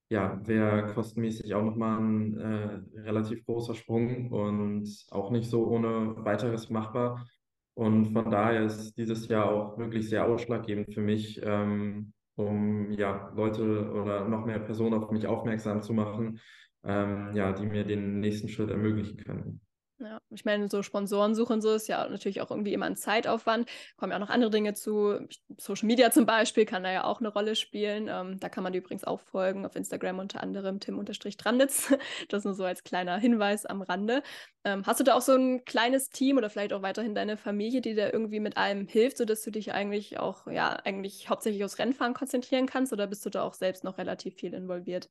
ja, 0.09 0.39
wäre 0.47 0.93
kostenmäßig 0.93 1.53
auch 1.55 1.63
nochmal 1.63 1.99
ein 1.99 2.37
äh, 2.37 2.99
relativ 3.01 3.43
großer 3.45 3.75
Sprung 3.75 4.31
und 4.31 4.87
auch 5.09 5.31
nicht 5.31 5.49
so 5.49 5.67
ohne 5.67 6.15
weiteres 6.23 6.69
machbar. 6.69 7.27
Und 7.73 8.13
von 8.13 8.31
daher 8.31 8.63
ist 8.63 8.97
dieses 8.97 9.27
Jahr 9.27 9.51
auch 9.51 9.77
wirklich 9.77 10.07
sehr 10.09 10.25
ausschlaggebend 10.25 10.93
für 10.93 11.01
mich, 11.01 11.41
ähm, 11.43 12.13
um 12.35 12.91
ja, 12.91 13.31
Leute 13.35 13.91
oder 13.91 14.27
noch 14.29 14.45
mehr 14.45 14.59
Personen 14.59 14.93
auf 14.93 15.11
mich 15.11 15.27
aufmerksam 15.27 15.81
zu 15.81 15.93
machen, 15.93 16.39
ähm, 16.85 17.31
ja, 17.35 17.51
die 17.51 17.65
mir 17.65 17.83
den 17.83 18.19
nächsten 18.19 18.47
Schritt 18.47 18.69
ermöglichen 18.69 19.17
können. 19.17 19.64
Ja, 19.97 20.19
ich 20.29 20.43
meine, 20.43 20.67
so 20.69 20.83
Sponsorensuche 20.83 21.53
und 21.53 21.61
so 21.61 21.71
ist 21.73 21.87
ja 21.87 22.05
natürlich 22.09 22.41
auch 22.41 22.51
irgendwie 22.51 22.73
immer 22.73 22.85
ein 22.85 22.97
Zeitaufwand. 22.97 23.69
Kommen 23.95 24.11
ja 24.11 24.17
auch 24.17 24.21
noch 24.21 24.29
andere 24.29 24.51
Dinge 24.51 24.73
zu. 24.73 25.25
Social 25.57 25.87
Media 25.87 26.11
zum 26.11 26.25
Beispiel 26.25 26.65
kann 26.65 26.83
da 26.83 26.91
ja 26.91 27.05
auch 27.05 27.19
eine 27.21 27.29
Rolle 27.29 27.55
spielen. 27.55 28.09
Ähm, 28.09 28.37
da 28.37 28.49
kann 28.49 28.63
man 28.65 28.73
dir 28.73 28.79
übrigens 28.79 29.05
auch 29.05 29.21
folgen 29.21 29.65
auf 29.65 29.77
Instagram 29.77 30.19
unter 30.19 30.43
anderem 30.43 30.81
Tim-Dranditz. 30.81 31.93
Das 32.27 32.43
nur 32.43 32.53
so 32.55 32.65
als 32.65 32.83
kleiner 32.83 33.17
Hinweis 33.17 33.65
am 33.65 33.81
Rande. 33.81 34.21
Ähm, 34.65 34.83
hast 34.85 34.99
du 34.99 35.05
da 35.05 35.13
auch 35.15 35.21
so 35.21 35.33
ein 35.35 35.63
kleines 35.63 36.09
Team 36.09 36.37
oder 36.37 36.49
vielleicht 36.49 36.73
auch 36.73 36.81
weiterhin 36.81 37.15
deine 37.15 37.37
Familie, 37.37 37.79
die 37.79 37.95
da 37.95 38.09
irgendwie 38.11 38.41
mit 38.41 38.57
allem 38.57 38.87
hilft, 38.87 39.17
sodass 39.17 39.43
du 39.43 39.51
dich 39.51 39.71
eigentlich 39.73 40.19
auch, 40.19 40.45
ja, 40.47 40.71
eigentlich 40.83 41.29
hauptsächlich 41.29 41.63
aufs 41.63 41.79
Rennfahren 41.79 42.13
konzentrieren 42.13 42.65
kannst 42.65 42.91
oder 42.91 43.07
bist 43.07 43.25
du 43.25 43.29
da 43.29 43.43
auch 43.43 43.53
selbst 43.53 43.83
noch 43.85 43.97
relativ 43.97 44.35
viel 44.35 44.53
involviert? 44.53 45.09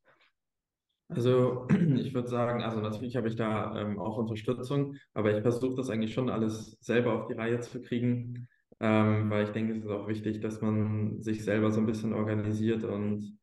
Also 1.09 1.67
ich 1.97 2.15
würde 2.15 2.29
sagen, 2.29 2.63
also 2.63 2.81
natürlich 2.81 3.17
habe 3.17 3.29
ich 3.29 3.37
da 3.37 3.79
ähm, 3.81 3.99
auch 3.99 4.17
Unterstützung, 4.17 4.97
aber 5.13 5.37
ich 5.37 5.43
versuche 5.43 5.77
das 5.77 5.91
eigentlich 5.91 6.15
schon 6.15 6.31
alles 6.31 6.79
selber 6.81 7.13
auf 7.15 7.27
die 7.27 7.35
Reihe 7.35 7.61
zu 7.61 7.83
kriegen, 7.83 8.49
ähm, 8.81 9.31
weil 9.31 9.45
ich 9.45 9.51
denke, 9.51 9.75
es 9.75 9.85
ist 9.85 9.91
auch 9.91 10.09
wichtig, 10.09 10.41
dass 10.41 10.61
man 10.61 11.23
sich 11.23 11.45
selber 11.45 11.71
so 11.71 11.81
ein 11.81 11.87
bisschen 11.87 12.13
organisiert 12.15 12.85
und 12.85 13.39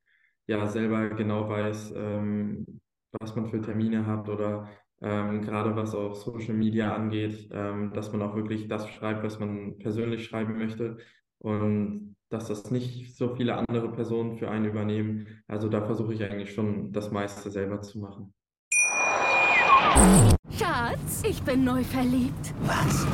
ja 0.47 0.65
selber 0.67 1.09
genau 1.09 1.47
weiß, 1.49 1.93
ähm, 1.95 2.81
was 3.19 3.35
man 3.35 3.47
für 3.47 3.61
Termine 3.61 4.05
hat 4.05 4.27
oder 4.29 4.69
ähm, 5.01 5.41
gerade 5.41 5.75
was 5.75 5.95
auch 5.95 6.15
Social 6.15 6.53
Media 6.53 6.95
angeht, 6.95 7.49
ähm, 7.51 7.91
dass 7.93 8.11
man 8.11 8.21
auch 8.21 8.35
wirklich 8.35 8.67
das 8.67 8.87
schreibt, 8.89 9.23
was 9.23 9.39
man 9.39 9.77
persönlich 9.79 10.25
schreiben 10.25 10.57
möchte 10.57 10.97
und 11.41 12.15
dass 12.29 12.47
das 12.47 12.71
nicht 12.71 13.15
so 13.15 13.35
viele 13.35 13.55
andere 13.57 13.91
Personen 13.91 14.37
für 14.37 14.49
einen 14.49 14.65
übernehmen. 14.65 15.27
Also 15.47 15.67
da 15.67 15.85
versuche 15.85 16.13
ich 16.13 16.23
eigentlich 16.23 16.53
schon 16.53 16.93
das 16.93 17.11
meiste 17.11 17.51
selber 17.51 17.81
zu 17.81 17.99
machen. 17.99 18.33
Schatz, 20.57 21.23
ich 21.27 21.41
bin 21.43 21.63
neu 21.63 21.83
verliebt. 21.83 22.53
Was? 22.61 23.05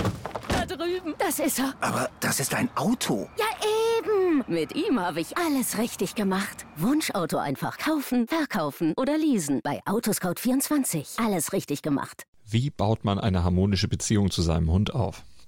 Da 0.49 0.65
drüben. 0.65 1.15
Das 1.17 1.39
ist 1.39 1.59
er. 1.59 1.73
Aber 1.81 2.09
das 2.19 2.39
ist 2.39 2.53
ein 2.53 2.69
Auto. 2.75 3.27
Ja, 3.37 3.45
eben. 3.97 4.43
Mit 4.47 4.75
ihm 4.75 4.99
habe 4.99 5.19
ich 5.19 5.35
alles 5.37 5.77
richtig 5.77 6.13
gemacht. 6.13 6.65
Wunschauto 6.75 7.37
einfach 7.37 7.77
kaufen, 7.77 8.27
verkaufen 8.27 8.93
oder 8.97 9.17
leasen. 9.17 9.61
Bei 9.63 9.81
Autoscout24. 9.85 11.23
Alles 11.25 11.53
richtig 11.53 11.81
gemacht. 11.81 12.23
Wie 12.45 12.69
baut 12.69 13.03
man 13.03 13.19
eine 13.19 13.43
harmonische 13.43 13.87
Beziehung 13.87 14.29
zu 14.29 14.41
seinem 14.41 14.71
Hund 14.71 14.93
auf? 14.93 15.23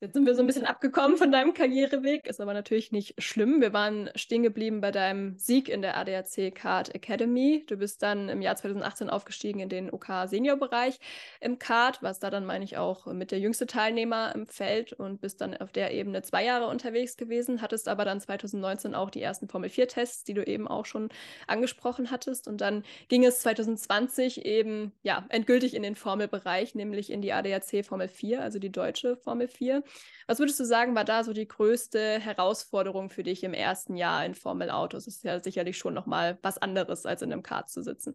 Jetzt 0.00 0.14
sind 0.14 0.26
wir 0.26 0.36
so 0.36 0.42
ein 0.42 0.46
bisschen 0.46 0.64
abgekommen 0.64 1.16
von 1.16 1.32
deinem 1.32 1.54
Karriereweg, 1.54 2.28
ist 2.28 2.40
aber 2.40 2.54
natürlich 2.54 2.92
nicht 2.92 3.20
schlimm. 3.20 3.60
Wir 3.60 3.72
waren 3.72 4.10
stehen 4.14 4.44
geblieben 4.44 4.80
bei 4.80 4.92
deinem 4.92 5.36
Sieg 5.38 5.68
in 5.68 5.82
der 5.82 5.96
ADAC 5.96 6.54
Kart 6.54 6.94
Academy. 6.94 7.64
Du 7.66 7.76
bist 7.76 8.00
dann 8.00 8.28
im 8.28 8.40
Jahr 8.40 8.54
2018 8.54 9.10
aufgestiegen 9.10 9.58
in 9.58 9.68
den 9.68 9.90
OK 9.90 10.06
Senior 10.26 10.56
Bereich 10.56 11.00
im 11.40 11.58
Kart, 11.58 12.00
warst 12.00 12.22
da 12.22 12.30
dann, 12.30 12.46
meine 12.46 12.64
ich, 12.64 12.76
auch 12.76 13.06
mit 13.06 13.32
der 13.32 13.40
jüngste 13.40 13.66
Teilnehmer 13.66 14.32
im 14.36 14.46
Feld 14.46 14.92
und 14.92 15.20
bist 15.20 15.40
dann 15.40 15.56
auf 15.56 15.72
der 15.72 15.92
Ebene 15.92 16.22
zwei 16.22 16.44
Jahre 16.44 16.68
unterwegs 16.68 17.16
gewesen, 17.16 17.60
hattest 17.60 17.88
aber 17.88 18.04
dann 18.04 18.20
2019 18.20 18.94
auch 18.94 19.10
die 19.10 19.20
ersten 19.20 19.48
Formel 19.48 19.68
4 19.68 19.88
Tests, 19.88 20.22
die 20.22 20.34
du 20.34 20.44
eben 20.44 20.68
auch 20.68 20.86
schon 20.86 21.08
angesprochen 21.48 22.12
hattest. 22.12 22.46
Und 22.46 22.60
dann 22.60 22.84
ging 23.08 23.24
es 23.24 23.40
2020 23.40 24.44
eben, 24.44 24.92
ja, 25.02 25.26
endgültig 25.28 25.74
in 25.74 25.82
den 25.82 25.96
Formelbereich, 25.96 26.76
nämlich 26.76 27.10
in 27.10 27.20
die 27.20 27.32
ADAC 27.32 27.84
Formel 27.84 28.06
4, 28.06 28.40
also 28.40 28.60
die 28.60 28.70
deutsche 28.70 29.16
Formel 29.16 29.48
4. 29.48 29.82
Was 30.26 30.38
würdest 30.38 30.60
du 30.60 30.64
sagen, 30.64 30.94
war 30.94 31.04
da 31.04 31.24
so 31.24 31.32
die 31.32 31.48
größte 31.48 32.18
Herausforderung 32.18 33.08
für 33.08 33.22
dich 33.22 33.42
im 33.44 33.54
ersten 33.54 33.96
Jahr 33.96 34.24
in 34.26 34.34
Formel 34.34 34.70
Autos? 34.70 35.06
Das 35.06 35.16
ist 35.16 35.24
ja 35.24 35.42
sicherlich 35.42 35.78
schon 35.78 35.94
nochmal 35.94 36.38
was 36.42 36.58
anderes, 36.58 37.06
als 37.06 37.22
in 37.22 37.32
einem 37.32 37.42
Kart 37.42 37.70
zu 37.70 37.82
sitzen. 37.82 38.14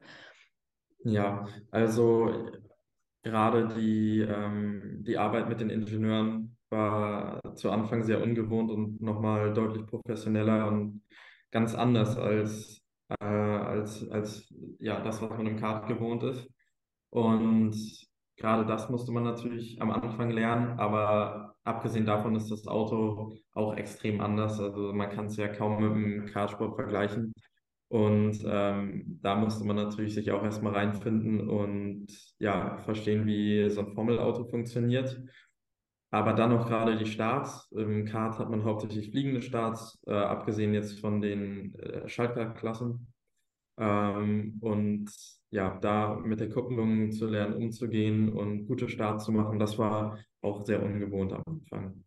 Ja, 1.03 1.47
also 1.71 2.51
gerade 3.23 3.67
die, 3.75 4.21
ähm, 4.21 5.03
die 5.03 5.17
Arbeit 5.17 5.49
mit 5.49 5.59
den 5.59 5.69
Ingenieuren 5.69 6.55
war 6.69 7.39
zu 7.55 7.71
Anfang 7.71 8.03
sehr 8.03 8.21
ungewohnt 8.21 8.71
und 8.71 9.01
nochmal 9.01 9.53
deutlich 9.53 9.85
professioneller 9.85 10.67
und 10.67 11.03
ganz 11.51 11.75
anders 11.75 12.17
als, 12.17 12.81
äh, 13.09 13.25
als, 13.25 14.07
als 14.09 14.53
ja, 14.79 14.99
das, 15.01 15.21
was 15.21 15.29
man 15.29 15.47
im 15.47 15.59
Kart 15.59 15.87
gewohnt 15.87 16.23
ist. 16.23 16.47
Und 17.09 17.75
gerade 18.37 18.65
das 18.65 18.89
musste 18.89 19.11
man 19.11 19.23
natürlich 19.23 19.81
am 19.81 19.91
Anfang 19.91 20.29
lernen, 20.31 20.79
aber 20.79 21.55
abgesehen 21.63 22.05
davon 22.05 22.35
ist 22.35 22.49
das 22.51 22.67
Auto 22.67 23.37
auch 23.53 23.75
extrem 23.75 24.21
anders. 24.21 24.59
Also 24.59 24.93
man 24.93 25.09
kann 25.09 25.25
es 25.27 25.37
ja 25.37 25.47
kaum 25.47 25.81
mit 25.81 25.91
dem 25.91 26.25
Kartsport 26.27 26.75
vergleichen. 26.75 27.33
Und 27.87 28.43
ähm, 28.47 29.19
da 29.21 29.35
musste 29.35 29.65
man 29.65 29.75
natürlich 29.75 30.15
sich 30.15 30.31
auch 30.31 30.43
erstmal 30.43 30.73
reinfinden 30.73 31.47
und 31.47 32.07
ja, 32.39 32.77
verstehen, 32.79 33.27
wie 33.27 33.69
so 33.69 33.81
ein 33.81 33.93
Formelauto 33.93 34.45
funktioniert. 34.45 35.21
Aber 36.09 36.33
dann 36.33 36.51
auch 36.53 36.67
gerade 36.67 36.97
die 36.97 37.05
Starts. 37.05 37.71
Im 37.71 38.05
Kart 38.05 38.39
hat 38.39 38.49
man 38.49 38.63
hauptsächlich 38.63 39.11
fliegende 39.11 39.41
Starts, 39.41 39.99
äh, 40.07 40.13
abgesehen 40.13 40.73
jetzt 40.73 40.99
von 40.99 41.21
den 41.21 41.75
äh, 41.75 42.07
Schaltkartklassen. 42.07 43.13
Ähm, 43.77 44.57
und 44.61 45.11
ja, 45.53 45.77
da 45.81 46.15
mit 46.15 46.39
der 46.39 46.49
Kupplung 46.49 47.11
zu 47.11 47.27
lernen, 47.27 47.53
umzugehen 47.53 48.33
und 48.33 48.65
gute 48.65 48.89
Starts 48.89 49.25
zu 49.25 49.31
machen, 49.31 49.59
das 49.59 49.77
war 49.77 50.17
auch 50.41 50.65
sehr 50.65 50.81
ungewohnt 50.81 51.31
am 51.31 51.43
Anfang. 51.45 52.03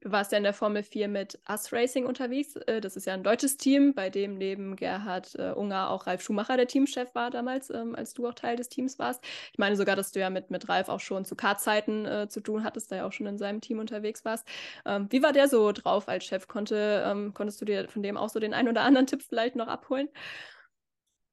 Du 0.00 0.10
warst 0.10 0.32
ja 0.32 0.38
in 0.38 0.44
der 0.44 0.54
Formel 0.54 0.82
4 0.82 1.08
mit 1.08 1.38
Us 1.48 1.72
Racing 1.74 2.06
unterwegs. 2.06 2.56
Äh, 2.56 2.80
das 2.80 2.96
ist 2.96 3.06
ja 3.06 3.12
ein 3.12 3.22
deutsches 3.22 3.58
Team, 3.58 3.92
bei 3.92 4.08
dem 4.08 4.38
neben 4.38 4.76
Gerhard 4.76 5.34
äh, 5.34 5.52
Unger 5.52 5.90
auch 5.90 6.06
Ralf 6.06 6.22
Schumacher 6.22 6.56
der 6.56 6.66
Teamchef 6.66 7.14
war 7.14 7.30
damals, 7.30 7.68
ähm, 7.68 7.94
als 7.94 8.14
du 8.14 8.26
auch 8.26 8.34
Teil 8.34 8.56
des 8.56 8.70
Teams 8.70 8.98
warst. 8.98 9.22
Ich 9.52 9.58
meine 9.58 9.76
sogar, 9.76 9.94
dass 9.94 10.12
du 10.12 10.20
ja 10.20 10.30
mit, 10.30 10.50
mit 10.50 10.70
Ralf 10.70 10.88
auch 10.88 11.00
schon 11.00 11.26
zu 11.26 11.36
Kartzeiten 11.36 12.06
äh, 12.06 12.28
zu 12.28 12.40
tun 12.40 12.64
hattest, 12.64 12.90
da 12.90 12.96
ja 12.96 13.06
auch 13.06 13.12
schon 13.12 13.26
in 13.26 13.36
seinem 13.36 13.60
Team 13.60 13.78
unterwegs 13.78 14.24
warst. 14.24 14.48
Ähm, 14.86 15.08
wie 15.10 15.22
war 15.22 15.34
der 15.34 15.48
so 15.48 15.70
drauf 15.72 16.08
als 16.08 16.24
Chef? 16.24 16.48
Konnte, 16.48 17.04
ähm, 17.06 17.34
konntest 17.34 17.60
du 17.60 17.66
dir 17.66 17.88
von 17.88 18.02
dem 18.02 18.16
auch 18.16 18.30
so 18.30 18.40
den 18.40 18.54
einen 18.54 18.68
oder 18.68 18.82
anderen 18.82 19.06
Tipp 19.06 19.22
vielleicht 19.22 19.54
noch 19.54 19.68
abholen? 19.68 20.08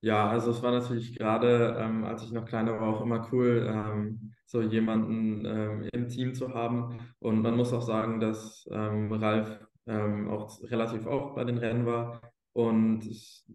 Ja, 0.05 0.29
also 0.29 0.51
es 0.51 0.61
war 0.61 0.71
natürlich 0.71 1.17
gerade, 1.17 1.77
ähm, 1.79 2.03
als 2.03 2.23
ich 2.23 2.31
noch 2.31 2.45
kleiner 2.45 2.79
war, 2.79 2.89
auch 2.95 3.01
immer 3.01 3.27
cool, 3.31 3.65
ähm, 3.67 4.33
so 4.45 4.61
jemanden 4.61 5.43
ähm, 5.45 5.89
im 5.93 6.07
Team 6.09 6.35
zu 6.35 6.53
haben. 6.53 6.99
Und 7.17 7.41
man 7.41 7.57
muss 7.57 7.73
auch 7.73 7.81
sagen, 7.81 8.19
dass 8.19 8.69
ähm, 8.71 9.11
Ralf 9.11 9.59
ähm, 9.87 10.29
auch 10.29 10.61
relativ 10.69 11.07
oft 11.07 11.33
bei 11.35 11.43
den 11.43 11.57
Rennen 11.57 11.87
war. 11.87 12.21
Und 12.53 13.03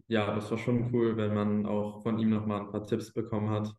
ja, 0.07 0.35
das 0.35 0.51
war 0.51 0.57
schon 0.57 0.93
cool, 0.93 1.15
wenn 1.15 1.33
man 1.33 1.65
auch 1.65 2.03
von 2.03 2.19
ihm 2.19 2.31
nochmal 2.31 2.59
ein 2.61 2.69
paar 2.71 2.85
Tipps 2.85 3.13
bekommen 3.13 3.49
hat, 3.49 3.73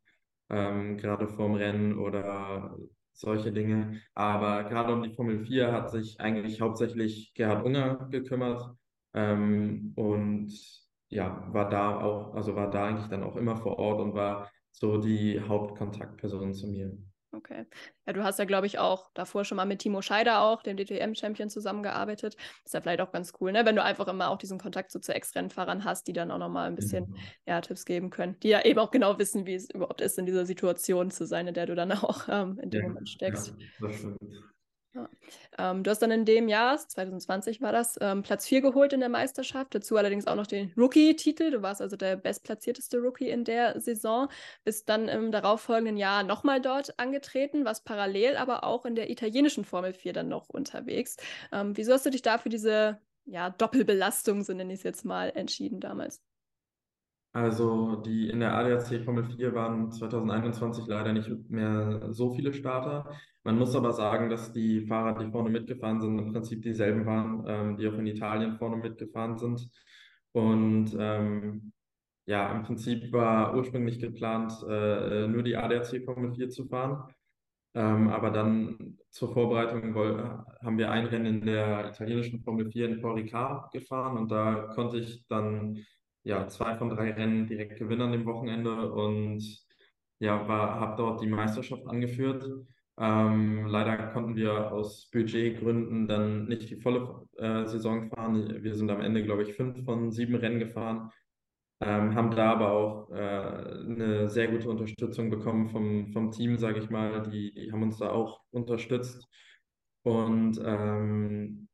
ähm, 0.48 0.96
gerade 0.96 1.28
vorm 1.28 1.54
Rennen 1.54 1.98
oder 1.98 2.74
solche 3.12 3.52
Dinge. 3.52 4.00
Aber 4.14 4.64
gerade 4.64 4.94
um 4.94 5.02
die 5.02 5.12
Formel 5.14 5.44
4 5.44 5.72
hat 5.72 5.90
sich 5.90 6.18
eigentlich 6.20 6.62
hauptsächlich 6.62 7.34
Gerhard 7.34 7.66
Unger 7.66 8.08
gekümmert. 8.10 8.74
und 9.14 10.81
ja, 11.12 11.46
war 11.52 11.68
da 11.68 12.00
auch, 12.00 12.34
also 12.34 12.56
war 12.56 12.70
da 12.70 12.86
eigentlich 12.86 13.08
dann 13.08 13.22
auch 13.22 13.36
immer 13.36 13.56
vor 13.56 13.78
Ort 13.78 14.00
und 14.00 14.14
war 14.14 14.50
so 14.70 14.96
die 14.96 15.40
Hauptkontaktperson 15.40 16.54
zu 16.54 16.66
mir. 16.66 16.96
Okay. 17.34 17.64
Ja, 18.06 18.12
du 18.12 18.24
hast 18.24 18.38
ja, 18.38 18.44
glaube 18.44 18.66
ich, 18.66 18.78
auch 18.78 19.10
davor 19.14 19.44
schon 19.44 19.56
mal 19.56 19.64
mit 19.64 19.78
Timo 19.78 20.02
Scheider 20.02 20.42
auch, 20.42 20.62
dem 20.62 20.76
DTM-Champion, 20.76 21.48
zusammengearbeitet. 21.48 22.36
Ist 22.64 22.74
ja 22.74 22.80
vielleicht 22.80 23.00
auch 23.00 23.10
ganz 23.10 23.32
cool, 23.40 23.52
ne? 23.52 23.64
wenn 23.64 23.76
du 23.76 23.82
einfach 23.82 24.06
immer 24.08 24.28
auch 24.28 24.36
diesen 24.36 24.58
Kontakt 24.58 24.90
so 24.90 24.98
zu 24.98 25.14
Ex-Rennfahrern 25.14 25.84
hast, 25.84 26.06
die 26.08 26.12
dann 26.12 26.30
auch 26.30 26.38
nochmal 26.38 26.66
ein 26.66 26.74
bisschen 26.74 27.06
genau. 27.06 27.18
ja, 27.46 27.60
Tipps 27.62 27.86
geben 27.86 28.10
können, 28.10 28.38
die 28.40 28.48
ja 28.48 28.64
eben 28.64 28.78
auch 28.78 28.90
genau 28.90 29.18
wissen, 29.18 29.46
wie 29.46 29.54
es 29.54 29.70
überhaupt 29.70 30.02
ist, 30.02 30.18
in 30.18 30.26
dieser 30.26 30.44
Situation 30.44 31.10
zu 31.10 31.26
sein, 31.26 31.46
in 31.46 31.54
der 31.54 31.66
du 31.66 31.74
dann 31.74 31.92
auch 31.92 32.28
ähm, 32.28 32.58
in 32.58 32.70
dem 32.70 32.82
ja, 32.82 32.88
Moment 32.88 33.08
steckst. 33.08 33.54
Ja, 33.58 33.86
das 33.88 33.96
stimmt. 33.96 34.18
Ähm, 35.58 35.82
du 35.82 35.90
hast 35.90 36.00
dann 36.00 36.10
in 36.10 36.24
dem 36.24 36.48
Jahr, 36.48 36.76
2020 36.76 37.60
war 37.60 37.72
das, 37.72 37.98
ähm, 38.00 38.22
Platz 38.22 38.46
4 38.46 38.60
geholt 38.60 38.92
in 38.92 39.00
der 39.00 39.08
Meisterschaft, 39.08 39.74
dazu 39.74 39.96
allerdings 39.96 40.26
auch 40.26 40.34
noch 40.34 40.46
den 40.46 40.72
Rookie-Titel. 40.76 41.50
Du 41.50 41.62
warst 41.62 41.80
also 41.80 41.96
der 41.96 42.16
bestplatzierteste 42.16 42.98
Rookie 42.98 43.28
in 43.30 43.44
der 43.44 43.80
Saison, 43.80 44.28
bist 44.64 44.88
dann 44.88 45.08
im 45.08 45.32
darauffolgenden 45.32 45.96
Jahr 45.96 46.22
nochmal 46.22 46.60
dort 46.60 46.98
angetreten, 46.98 47.64
warst 47.64 47.84
parallel 47.84 48.36
aber 48.36 48.64
auch 48.64 48.84
in 48.84 48.94
der 48.94 49.10
italienischen 49.10 49.64
Formel 49.64 49.94
4 49.94 50.12
dann 50.12 50.28
noch 50.28 50.48
unterwegs. 50.48 51.16
Ähm, 51.52 51.76
wieso 51.76 51.92
hast 51.92 52.06
du 52.06 52.10
dich 52.10 52.22
da 52.22 52.38
für 52.38 52.48
diese 52.48 53.00
ja, 53.24 53.50
Doppelbelastung, 53.50 54.42
so 54.42 54.52
nenne 54.52 54.72
ich 54.72 54.80
es 54.80 54.84
jetzt 54.84 55.04
mal, 55.04 55.30
entschieden 55.34 55.80
damals? 55.80 56.20
Also 57.32 57.96
die 57.96 58.28
in 58.28 58.40
der 58.40 58.54
ADAC 58.54 59.04
Formel 59.04 59.24
4 59.24 59.54
waren 59.54 59.90
2021 59.90 60.86
leider 60.86 61.14
nicht 61.14 61.30
mehr 61.48 62.12
so 62.12 62.34
viele 62.34 62.52
Starter. 62.52 63.10
Man 63.42 63.58
muss 63.58 63.74
aber 63.74 63.92
sagen, 63.92 64.28
dass 64.28 64.52
die 64.52 64.86
Fahrer, 64.86 65.18
die 65.18 65.30
vorne 65.30 65.48
mitgefahren 65.48 66.00
sind, 66.00 66.18
im 66.18 66.32
Prinzip 66.32 66.62
dieselben 66.62 67.06
waren, 67.06 67.44
ähm, 67.48 67.76
die 67.78 67.88
auch 67.88 67.94
in 67.94 68.06
Italien 68.06 68.58
vorne 68.58 68.76
mitgefahren 68.76 69.38
sind. 69.38 69.66
Und 70.32 70.94
ähm, 70.98 71.72
ja, 72.26 72.52
im 72.52 72.64
Prinzip 72.64 73.10
war 73.12 73.56
ursprünglich 73.56 73.98
geplant, 73.98 74.52
äh, 74.68 75.26
nur 75.26 75.42
die 75.42 75.56
ADAC 75.56 76.04
Formel 76.04 76.34
4 76.34 76.50
zu 76.50 76.66
fahren. 76.66 77.12
Ähm, 77.74 78.08
aber 78.10 78.30
dann 78.30 78.98
zur 79.08 79.32
Vorbereitung 79.32 79.94
haben 79.94 80.76
wir 80.76 80.90
ein 80.90 81.06
Rennen 81.06 81.26
in 81.26 81.46
der 81.46 81.88
italienischen 81.88 82.40
Formel 82.42 82.70
4 82.70 82.88
in 82.88 83.00
Port 83.00 83.18
gefahren 83.72 84.18
und 84.18 84.30
da 84.30 84.70
konnte 84.74 84.98
ich 84.98 85.26
dann 85.28 85.78
ja 86.24 86.48
zwei 86.48 86.74
von 86.74 86.88
drei 86.90 87.12
Rennen 87.12 87.46
direkt 87.46 87.78
gewinnen 87.78 88.02
an 88.02 88.12
dem 88.12 88.26
Wochenende 88.26 88.92
und 88.92 89.42
ja, 90.18 90.46
habe 90.46 90.96
dort 90.96 91.20
die 91.20 91.26
Meisterschaft 91.26 91.86
angeführt. 91.86 92.48
Ähm, 92.98 93.66
leider 93.66 93.96
konnten 94.12 94.36
wir 94.36 94.70
aus 94.70 95.10
Budgetgründen 95.10 96.06
dann 96.06 96.44
nicht 96.46 96.70
die 96.70 96.76
volle 96.76 97.26
äh, 97.38 97.64
Saison 97.66 98.08
fahren. 98.10 98.62
Wir 98.62 98.74
sind 98.74 98.90
am 98.90 99.00
Ende, 99.00 99.24
glaube 99.24 99.42
ich, 99.42 99.54
fünf 99.54 99.84
von 99.84 100.12
sieben 100.12 100.36
Rennen 100.36 100.60
gefahren. 100.60 101.10
Ähm, 101.80 102.14
haben 102.14 102.30
da 102.30 102.52
aber 102.52 102.72
auch 102.72 103.10
äh, 103.10 103.16
eine 103.16 104.28
sehr 104.28 104.48
gute 104.48 104.68
Unterstützung 104.68 105.30
bekommen 105.30 105.68
vom, 105.70 106.12
vom 106.12 106.30
Team, 106.30 106.58
sage 106.58 106.78
ich 106.78 106.90
mal. 106.90 107.22
Die, 107.22 107.52
die 107.54 107.72
haben 107.72 107.82
uns 107.82 107.98
da 107.98 108.10
auch 108.10 108.40
unterstützt 108.52 109.26
und 110.04 110.60
ähm, 110.64 111.68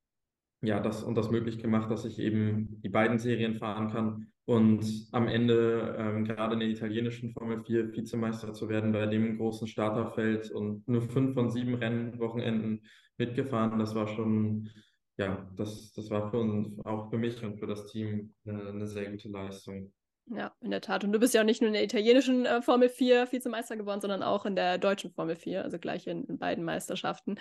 ja, 0.62 0.80
das 0.80 1.02
und 1.02 1.16
das 1.16 1.30
möglich 1.30 1.58
gemacht, 1.58 1.90
dass 1.90 2.04
ich 2.06 2.18
eben 2.18 2.80
die 2.80 2.88
beiden 2.88 3.18
Serien 3.18 3.56
fahren 3.56 3.90
kann 3.90 4.32
und 4.48 5.08
am 5.12 5.28
Ende 5.28 5.94
ähm, 5.98 6.24
gerade 6.24 6.54
in 6.54 6.60
der 6.60 6.70
italienischen 6.70 7.32
Formel 7.32 7.62
4 7.62 7.92
Vizemeister 7.92 8.54
zu 8.54 8.70
werden 8.70 8.92
bei 8.92 9.04
dem 9.04 9.36
großen 9.36 9.68
Starterfeld 9.68 10.50
und 10.52 10.88
nur 10.88 11.02
fünf 11.02 11.34
von 11.34 11.50
sieben 11.50 11.74
Rennwochenenden 11.74 12.80
mitgefahren, 13.18 13.78
das 13.78 13.94
war 13.94 14.08
schon, 14.08 14.70
ja, 15.18 15.46
das, 15.54 15.92
das 15.92 16.08
war 16.08 16.30
für 16.30 16.38
uns, 16.38 16.80
auch 16.86 17.10
für 17.10 17.18
mich 17.18 17.44
und 17.44 17.58
für 17.58 17.66
das 17.66 17.88
Team 17.88 18.32
eine, 18.46 18.68
eine 18.68 18.86
sehr 18.86 19.10
gute 19.10 19.28
Leistung. 19.28 19.92
Ja, 20.30 20.52
in 20.60 20.70
der 20.70 20.82
Tat. 20.82 21.04
Und 21.04 21.12
du 21.12 21.18
bist 21.18 21.32
ja 21.32 21.40
auch 21.40 21.46
nicht 21.46 21.62
nur 21.62 21.68
in 21.68 21.74
der 21.74 21.84
italienischen 21.84 22.44
äh, 22.44 22.60
Formel 22.60 22.90
4 22.90 23.32
Vizemeister 23.32 23.76
geworden, 23.76 24.02
sondern 24.02 24.22
auch 24.22 24.44
in 24.44 24.56
der 24.56 24.76
deutschen 24.76 25.10
Formel 25.10 25.36
4, 25.36 25.64
also 25.64 25.78
gleich 25.78 26.06
in, 26.06 26.24
in 26.24 26.38
beiden 26.38 26.64
Meisterschaften. 26.64 27.36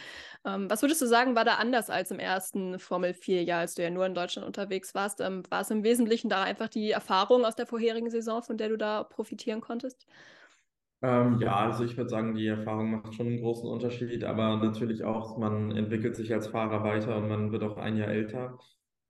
Ähm, 0.46 0.70
was 0.70 0.82
würdest 0.84 1.02
du 1.02 1.06
sagen, 1.06 1.36
war 1.36 1.44
da 1.44 1.56
anders 1.56 1.90
als 1.90 2.12
im 2.12 2.20
ersten 2.20 2.80
Formel 2.80 3.12
4-Jahr, 3.12 3.60
als 3.60 3.76
du 3.76 3.84
ja 3.84 3.90
nur 3.90 4.06
in 4.06 4.14
Deutschland 4.14 4.48
unterwegs 4.48 4.96
warst? 4.96 5.20
Ähm, 5.20 5.44
war 5.50 5.62
es 5.62 5.70
im 5.70 5.84
Wesentlichen 5.84 6.30
da 6.30 6.44
einfach 6.44 6.70
die 6.70 6.92
Erfahrung 6.92 7.44
aus 7.44 7.56
der 7.56 7.66
vorherigen 7.66 8.10
Saison, 8.10 8.42
von 8.42 8.58
der 8.58 8.70
du 8.70 8.78
da 8.78 9.04
profitieren 9.04 9.60
konntest? 9.60 10.08
Ähm, 11.02 11.40
ja, 11.42 11.58
also 11.58 11.84
ich 11.84 11.98
würde 11.98 12.10
sagen, 12.10 12.36
die 12.36 12.48
Erfahrung 12.48 12.92
macht 12.92 13.14
schon 13.16 13.28
einen 13.28 13.42
großen 13.42 13.70
Unterschied, 13.70 14.24
aber 14.24 14.58
natürlich 14.58 15.04
auch, 15.04 15.38
man 15.38 15.76
entwickelt 15.76 16.16
sich 16.16 16.34
als 16.34 16.48
Fahrer 16.48 16.84
weiter 16.84 17.18
und 17.18 17.28
man 17.28 17.52
wird 17.52 17.64
auch 17.64 17.78
ein 17.78 17.98
Jahr 17.98 18.08
älter. 18.08 18.58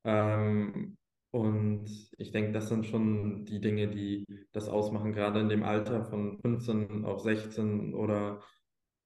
Ähm, 0.03 0.97
und 1.37 1.85
ich 2.17 2.31
denke, 2.31 2.51
das 2.51 2.69
sind 2.69 2.85
schon 2.87 3.45
die 3.45 3.61
Dinge, 3.61 3.87
die 3.87 4.25
das 4.53 4.69
ausmachen, 4.69 5.13
gerade 5.13 5.39
in 5.39 5.49
dem 5.49 5.63
Alter 5.63 6.03
von 6.05 6.39
15 6.41 7.05
auf 7.05 7.21
16 7.21 7.93
oder 7.93 8.41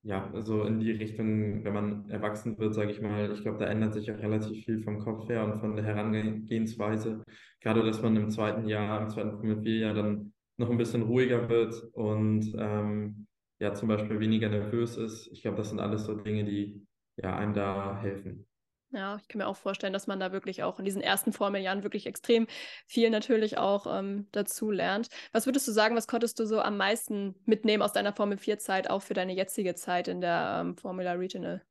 ja, 0.04 0.32
so 0.42 0.64
in 0.64 0.80
die 0.80 0.92
Richtung, 0.92 1.64
wenn 1.64 1.74
man 1.74 2.10
erwachsen 2.10 2.58
wird, 2.58 2.74
sage 2.74 2.92
ich 2.92 3.02
mal. 3.02 3.32
Ich 3.34 3.42
glaube, 3.42 3.60
da 3.60 3.66
ändert 3.66 3.94
sich 3.94 4.12
auch 4.12 4.18
relativ 4.18 4.64
viel 4.66 4.82
vom 4.82 5.00
Kopf 5.00 5.28
her 5.30 5.44
und 5.44 5.60
von 5.60 5.76
der 5.76 5.86
Herangehensweise. 5.86 7.24
Gerade, 7.60 7.84
dass 7.84 8.02
man 8.02 8.16
im 8.16 8.30
zweiten 8.30 8.68
Jahr, 8.68 9.02
im 9.02 9.10
zweiten 9.10 9.32
Formel 9.32 9.62
4 9.62 9.78
Jahr 9.78 9.94
dann 9.94 10.34
noch 10.58 10.70
ein 10.70 10.78
bisschen 10.78 11.04
ruhiger 11.04 11.50
wird 11.50 11.74
und 11.94 12.54
ähm, 12.58 13.28
ja, 13.60 13.74
zum 13.74 13.90
Beispiel 13.90 14.20
weniger 14.20 14.50
nervös 14.50 14.98
ist. 14.98 15.28
Ich 15.34 15.42
glaube, 15.42 15.58
das 15.58 15.70
sind 15.70 15.80
alles 15.80 16.06
so 16.06 16.16
Dinge, 16.16 16.46
die 16.46 16.88
ja 17.18 17.36
einem 17.36 17.54
da 17.54 18.00
helfen. 18.02 18.48
Ja, 18.94 19.18
ich 19.22 19.28
kann 19.30 19.40
mir 19.40 19.48
auch 19.48 19.56
vorstellen, 19.56 19.94
dass 19.94 20.08
man 20.08 20.20
da 20.20 20.34
wirklich 20.34 20.64
auch 20.64 20.78
in 20.78 20.84
diesen 20.84 21.02
ersten 21.02 21.32
Formeljahren 21.32 21.84
wirklich 21.84 22.08
extrem 22.08 22.48
viel 22.86 23.10
natürlich 23.10 23.58
auch 23.58 23.88
ähm, 23.88 24.28
dazu 24.34 24.70
lernt. 24.70 25.08
Was 25.32 25.46
würdest 25.46 25.66
du 25.68 25.72
sagen, 25.72 25.96
was 25.96 26.08
konntest 26.08 26.40
du 26.40 26.46
so 26.46 26.60
am 26.60 26.76
meisten 26.76 27.36
mitnehmen 27.46 27.84
aus 27.84 27.94
deiner 27.94 28.12
Formel 28.12 28.38
4-Zeit, 28.38 28.90
auch 28.90 29.02
für 29.02 29.14
deine 29.14 29.34
jetzige 29.34 29.76
Zeit 29.76 30.10
in 30.10 30.20
der 30.20 30.60
ähm, 30.62 30.76
Formula 30.76 31.14
Regional? 31.14 31.62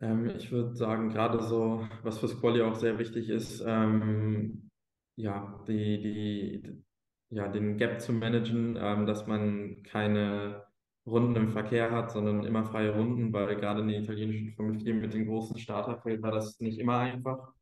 Ähm, 0.00 0.28
ich 0.36 0.52
würde 0.52 0.76
sagen, 0.76 1.08
gerade 1.08 1.42
so, 1.42 1.88
was 2.02 2.18
fürs 2.18 2.38
Quali 2.38 2.60
auch 2.60 2.74
sehr 2.74 2.98
wichtig 2.98 3.30
ist, 3.30 3.62
ähm, 3.66 4.68
ja, 5.16 5.64
die, 5.66 6.00
die, 6.02 6.84
ja, 7.30 7.48
den 7.48 7.78
Gap 7.78 8.02
zu 8.02 8.12
managen, 8.12 8.76
ähm, 8.78 9.06
dass 9.06 9.26
man 9.26 9.82
keine 9.82 10.67
Runden 11.10 11.36
im 11.36 11.48
Verkehr 11.48 11.90
hat, 11.90 12.10
sondern 12.12 12.44
immer 12.44 12.64
freie 12.64 12.94
Runden, 12.94 13.32
weil 13.32 13.56
gerade 13.56 13.80
in 13.80 13.88
der 13.88 14.00
italienischen 14.00 14.52
Formel 14.54 14.78
4 14.78 14.94
mit 14.94 15.14
dem 15.14 15.26
großen 15.26 15.58
Starterfeld 15.58 16.22
war 16.22 16.32
das 16.32 16.60
nicht 16.60 16.78
immer 16.78 16.98
einfach. 16.98 17.52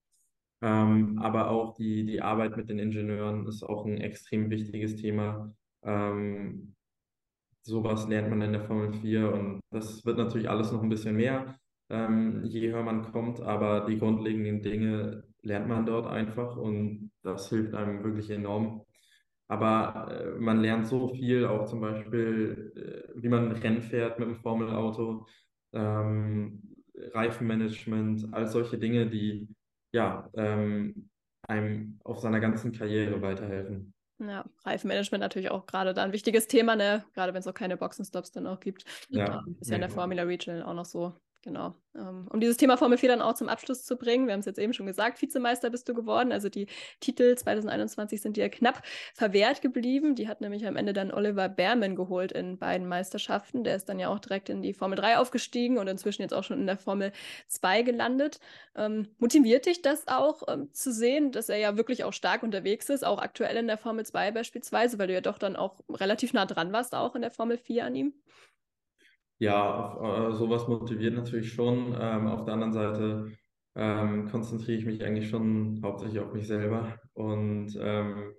Ähm, 0.63 1.19
aber 1.23 1.51
auch 1.51 1.75
die, 1.75 2.05
die 2.07 2.23
Arbeit 2.23 2.57
mit 2.57 2.69
den 2.69 2.79
Ingenieuren 2.79 3.47
ist 3.47 3.63
auch 3.63 3.85
ein 3.85 4.01
extrem 4.01 4.51
wichtiges 4.51 4.97
Thema. 4.97 5.55
Ähm, 5.83 6.75
sowas 7.63 8.09
lernt 8.09 8.31
man 8.31 8.43
in 8.43 8.53
der 8.53 8.63
Formel 8.65 8.93
4 8.93 9.33
und 9.33 9.61
das 9.71 10.05
wird 10.05 10.19
natürlich 10.19 10.49
alles 10.49 10.73
noch 10.73 10.83
ein 10.83 10.89
bisschen 10.89 11.17
mehr, 11.17 11.57
ähm, 11.91 12.45
je 12.45 12.71
höher 12.71 12.83
man 12.83 13.13
kommt, 13.13 13.41
aber 13.41 13.87
die 13.87 13.99
grundlegenden 13.99 14.63
Dinge 14.63 15.25
lernt 15.43 15.69
man 15.69 15.87
dort 15.87 16.07
einfach 16.07 16.57
und 16.57 17.11
das 17.23 17.49
hilft 17.49 17.75
einem 17.75 18.03
wirklich 18.03 18.31
enorm. 18.31 18.83
Aber 19.49 20.09
äh, 20.11 20.39
man 20.39 20.61
lernt 20.61 20.87
so 20.87 21.09
viel, 21.09 21.47
auch 21.47 21.67
zum 21.67 21.81
Beispiel, 21.81 22.73
äh, 23.15 23.21
wie 23.21 23.29
man 23.29 23.53
Rennen 23.53 23.83
fährt 23.83 24.19
mit 24.19 24.29
dem 24.29 24.37
Formelauto, 24.37 25.27
ähm, 25.73 26.63
Reifenmanagement, 27.13 28.33
all 28.33 28.47
solche 28.47 28.79
Dinge, 28.79 29.07
die 29.09 29.49
ja 29.93 30.29
ähm, 30.35 31.11
einem 31.43 32.01
auf 32.05 32.19
seiner 32.19 32.41
ganzen 32.41 32.73
Karriere 32.73 33.21
weiterhelfen. 33.23 33.95
Ja, 34.19 34.47
Reifenmanagement 34.65 35.21
natürlich 35.21 35.51
auch 35.51 35.67
gerade 35.67 35.93
da 35.93 36.03
ein 36.03 36.13
wichtiges 36.13 36.49
Thema, 36.49 36.75
ne? 36.75 37.05
Gerade 37.15 37.35
wenn 37.35 37.41
es 37.41 37.47
auch 37.47 37.55
keine 37.55 37.77
Boxenstops 37.77 38.33
dann 38.33 38.47
auch 38.47 38.61
gibt. 38.61 38.85
Ja, 39.11 39.45
ähm, 39.47 39.57
ist 39.61 39.69
ja 39.69 39.75
in 39.77 39.83
der 39.83 39.91
Formula 39.91 40.23
Regional 40.23 40.63
auch 40.63 40.75
noch 40.75 40.87
so 40.87 41.15
Genau. 41.47 41.77
Ähm, 41.95 42.27
um 42.33 42.41
dieses 42.41 42.57
Thema 42.57 42.77
Formel 42.77 42.99
4 42.99 43.09
dann 43.09 43.23
auch 43.23 43.35
zum 43.35 43.49
Abschluss 43.49 43.85
zu 43.85 43.97
bringen, 43.97 44.27
wir 44.27 44.33
haben 44.33 44.41
es 44.41 44.47
jetzt 44.47 44.59
eben 44.59 44.73
schon 44.73 44.87
gesagt, 44.87 45.23
Vizemeister 45.23 45.71
bist 45.71 45.89
du 45.89 45.95
geworden. 45.95 46.33
Also 46.33 46.49
die 46.49 46.67
Titel 46.99 47.37
2021 47.37 48.21
sind 48.21 48.37
dir 48.37 48.49
knapp 48.49 48.83
verwehrt 49.15 49.63
geblieben. 49.63 50.17
Die 50.17 50.27
hat 50.27 50.41
nämlich 50.41 50.67
am 50.67 50.75
Ende 50.75 50.93
dann 50.93 51.13
Oliver 51.13 51.49
Behrman 51.49 51.95
geholt 51.95 52.33
in 52.33 52.59
beiden 52.59 52.89
Meisterschaften. 52.89 53.63
Der 53.63 53.77
ist 53.77 53.89
dann 53.89 54.01
ja 54.01 54.09
auch 54.09 54.19
direkt 54.19 54.49
in 54.49 54.61
die 54.61 54.73
Formel 54.73 54.99
3 54.99 55.19
aufgestiegen 55.19 55.79
und 55.79 55.87
inzwischen 55.87 56.23
jetzt 56.23 56.35
auch 56.35 56.43
schon 56.43 56.59
in 56.59 56.67
der 56.67 56.79
Formel 56.79 57.13
2 57.47 57.83
gelandet. 57.83 58.41
Ähm, 58.75 59.07
motiviert 59.19 59.67
dich 59.67 59.83
das 59.83 60.09
auch 60.09 60.43
ähm, 60.49 60.73
zu 60.73 60.93
sehen, 60.93 61.31
dass 61.31 61.49
er 61.49 61.59
ja 61.59 61.77
wirklich 61.77 62.03
auch 62.03 62.13
stark 62.13 62.43
unterwegs 62.43 62.89
ist, 62.89 63.05
auch 63.05 63.23
aktuell 63.23 63.57
in 63.57 63.69
der 63.69 63.79
Formel 63.79 64.05
2 64.05 64.33
beispielsweise, 64.33 64.99
weil 64.99 65.07
du 65.07 65.15
ja 65.15 65.21
doch 65.21 65.39
dann 65.39 65.55
auch 65.55 65.79
relativ 65.89 66.33
nah 66.33 66.45
dran 66.45 66.73
warst, 66.73 66.93
auch 66.93 67.15
in 67.15 67.23
der 67.23 67.31
Formel 67.31 67.57
4 67.57 67.85
an 67.85 67.95
ihm? 67.95 68.15
Ja, 69.39 69.71
auf, 69.99 70.33
äh, 70.33 70.37
sowas 70.37 70.67
motiviert 70.69 71.15
natürlich 71.15 71.53
schon. 71.53 71.95
Ähm, 71.99 72.27
auf 72.29 72.45
der 72.45 72.55
anderen 72.55 72.73
Seite 72.73 73.33
ähm, 73.75 74.27
konzentriere 74.31 74.79
ich 74.79 74.87
mich 74.87 75.05
eigentlich 75.05 75.29
schon 75.29 75.81
hauptsächlich 75.83 76.21
auf 76.21 76.33
mich 76.33 76.47
selber 76.47 76.99
und 77.13 77.77
ähm, 77.81 78.33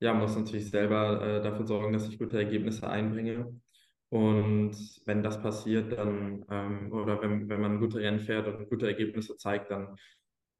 ja, 0.00 0.14
muss 0.14 0.36
natürlich 0.36 0.70
selber 0.70 1.22
äh, 1.22 1.42
dafür 1.42 1.66
sorgen, 1.66 1.92
dass 1.92 2.08
ich 2.08 2.18
gute 2.18 2.38
Ergebnisse 2.38 2.88
einbringe. 2.88 3.60
Und 4.10 4.76
wenn 5.06 5.22
das 5.22 5.42
passiert, 5.42 5.92
dann, 5.92 6.44
ähm, 6.50 6.92
oder 6.92 7.20
wenn, 7.22 7.48
wenn 7.48 7.60
man 7.60 7.80
gute 7.80 7.98
Rennen 8.00 8.20
fährt 8.20 8.46
und 8.48 8.68
gute 8.70 8.86
Ergebnisse 8.86 9.36
zeigt, 9.36 9.70
dann 9.70 9.96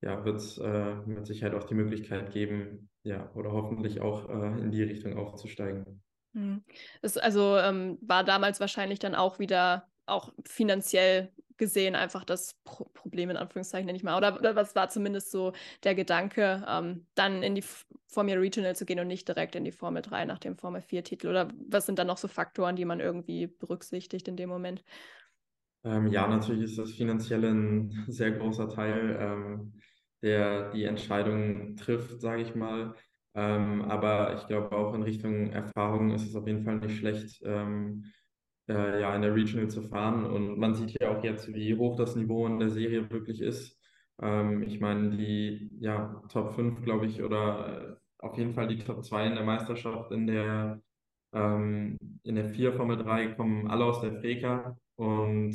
ja, 0.02 0.24
wird 0.24 0.36
es 0.38 0.58
äh, 0.58 0.96
mit 1.06 1.26
Sicherheit 1.26 1.54
auch 1.54 1.64
die 1.64 1.74
Möglichkeit 1.74 2.32
geben, 2.32 2.90
ja, 3.04 3.30
oder 3.34 3.52
hoffentlich 3.52 4.00
auch 4.00 4.28
äh, 4.28 4.60
in 4.60 4.70
die 4.72 4.82
Richtung 4.82 5.16
aufzusteigen. 5.18 6.02
Es 7.02 7.16
mhm. 7.16 7.20
also 7.22 7.56
ähm, 7.56 7.98
war 8.00 8.24
damals 8.24 8.60
wahrscheinlich 8.60 8.98
dann 8.98 9.14
auch 9.14 9.38
wieder 9.38 9.88
auch 10.06 10.32
finanziell 10.46 11.32
gesehen 11.58 11.96
einfach 11.96 12.24
das 12.24 12.54
Pro 12.64 12.84
Problem 12.94 13.30
in 13.30 13.36
Anführungszeichen 13.36 13.86
nenne 13.86 13.96
ich 13.96 14.04
mal. 14.04 14.16
Oder, 14.16 14.38
oder, 14.38 14.56
was 14.56 14.74
war 14.74 14.88
zumindest 14.88 15.30
so 15.30 15.52
der 15.82 15.94
Gedanke, 15.94 16.64
ähm, 16.66 17.06
dann 17.14 17.42
in 17.42 17.54
die 17.54 17.64
Formel 18.06 18.38
Regional 18.38 18.76
zu 18.76 18.86
gehen 18.86 19.00
und 19.00 19.08
nicht 19.08 19.28
direkt 19.28 19.54
in 19.56 19.64
die 19.64 19.72
Formel 19.72 20.02
3 20.02 20.24
nach 20.24 20.38
dem 20.38 20.56
Formel 20.56 20.80
4 20.80 21.04
Titel? 21.04 21.28
Oder 21.28 21.48
was 21.68 21.86
sind 21.86 21.98
dann 21.98 22.06
noch 22.06 22.16
so 22.16 22.28
Faktoren, 22.28 22.76
die 22.76 22.84
man 22.84 23.00
irgendwie 23.00 23.48
berücksichtigt 23.48 24.28
in 24.28 24.36
dem 24.36 24.48
Moment? 24.48 24.84
Ähm, 25.84 26.06
ja, 26.08 26.26
natürlich 26.26 26.64
ist 26.64 26.78
das 26.78 26.92
finanzielle 26.92 27.48
ein 27.48 28.04
sehr 28.08 28.32
großer 28.32 28.68
Teil, 28.68 29.18
ähm, 29.20 29.72
der 30.22 30.70
die 30.70 30.84
Entscheidung 30.84 31.76
trifft, 31.76 32.20
sage 32.20 32.42
ich 32.42 32.54
mal. 32.54 32.94
Ähm, 33.38 33.82
aber 33.82 34.34
ich 34.34 34.46
glaube 34.48 34.76
auch 34.76 34.94
in 34.94 35.02
Richtung 35.04 35.50
Erfahrung 35.52 36.10
ist 36.10 36.26
es 36.26 36.34
auf 36.34 36.46
jeden 36.48 36.64
Fall 36.64 36.78
nicht 36.78 36.98
schlecht, 36.98 37.40
ähm, 37.44 38.04
äh, 38.68 39.00
ja, 39.00 39.14
in 39.14 39.22
der 39.22 39.34
Regional 39.34 39.70
zu 39.70 39.82
fahren. 39.82 40.26
Und 40.26 40.58
man 40.58 40.74
sieht 40.74 41.00
ja 41.00 41.16
auch 41.16 41.22
jetzt, 41.22 41.52
wie 41.54 41.76
hoch 41.76 41.96
das 41.96 42.16
Niveau 42.16 42.46
in 42.48 42.58
der 42.58 42.70
Serie 42.70 43.08
wirklich 43.10 43.40
ist. 43.40 43.78
Ähm, 44.20 44.62
ich 44.64 44.80
meine, 44.80 45.10
die 45.16 45.70
ja, 45.80 46.20
Top 46.30 46.54
5, 46.54 46.82
glaube 46.82 47.06
ich, 47.06 47.22
oder 47.22 48.00
auf 48.18 48.36
jeden 48.36 48.54
Fall 48.54 48.66
die 48.68 48.78
Top 48.80 49.04
2 49.04 49.26
in 49.28 49.34
der 49.36 49.44
Meisterschaft. 49.44 50.10
In 50.10 50.26
der, 50.26 50.82
ähm, 51.32 51.96
in 52.24 52.34
der 52.34 52.46
4 52.50 52.72
Formel 52.72 52.96
3 52.96 53.28
kommen 53.34 53.68
alle 53.68 53.84
aus 53.84 54.00
der 54.00 54.14
Freka 54.20 54.76
und 54.96 55.54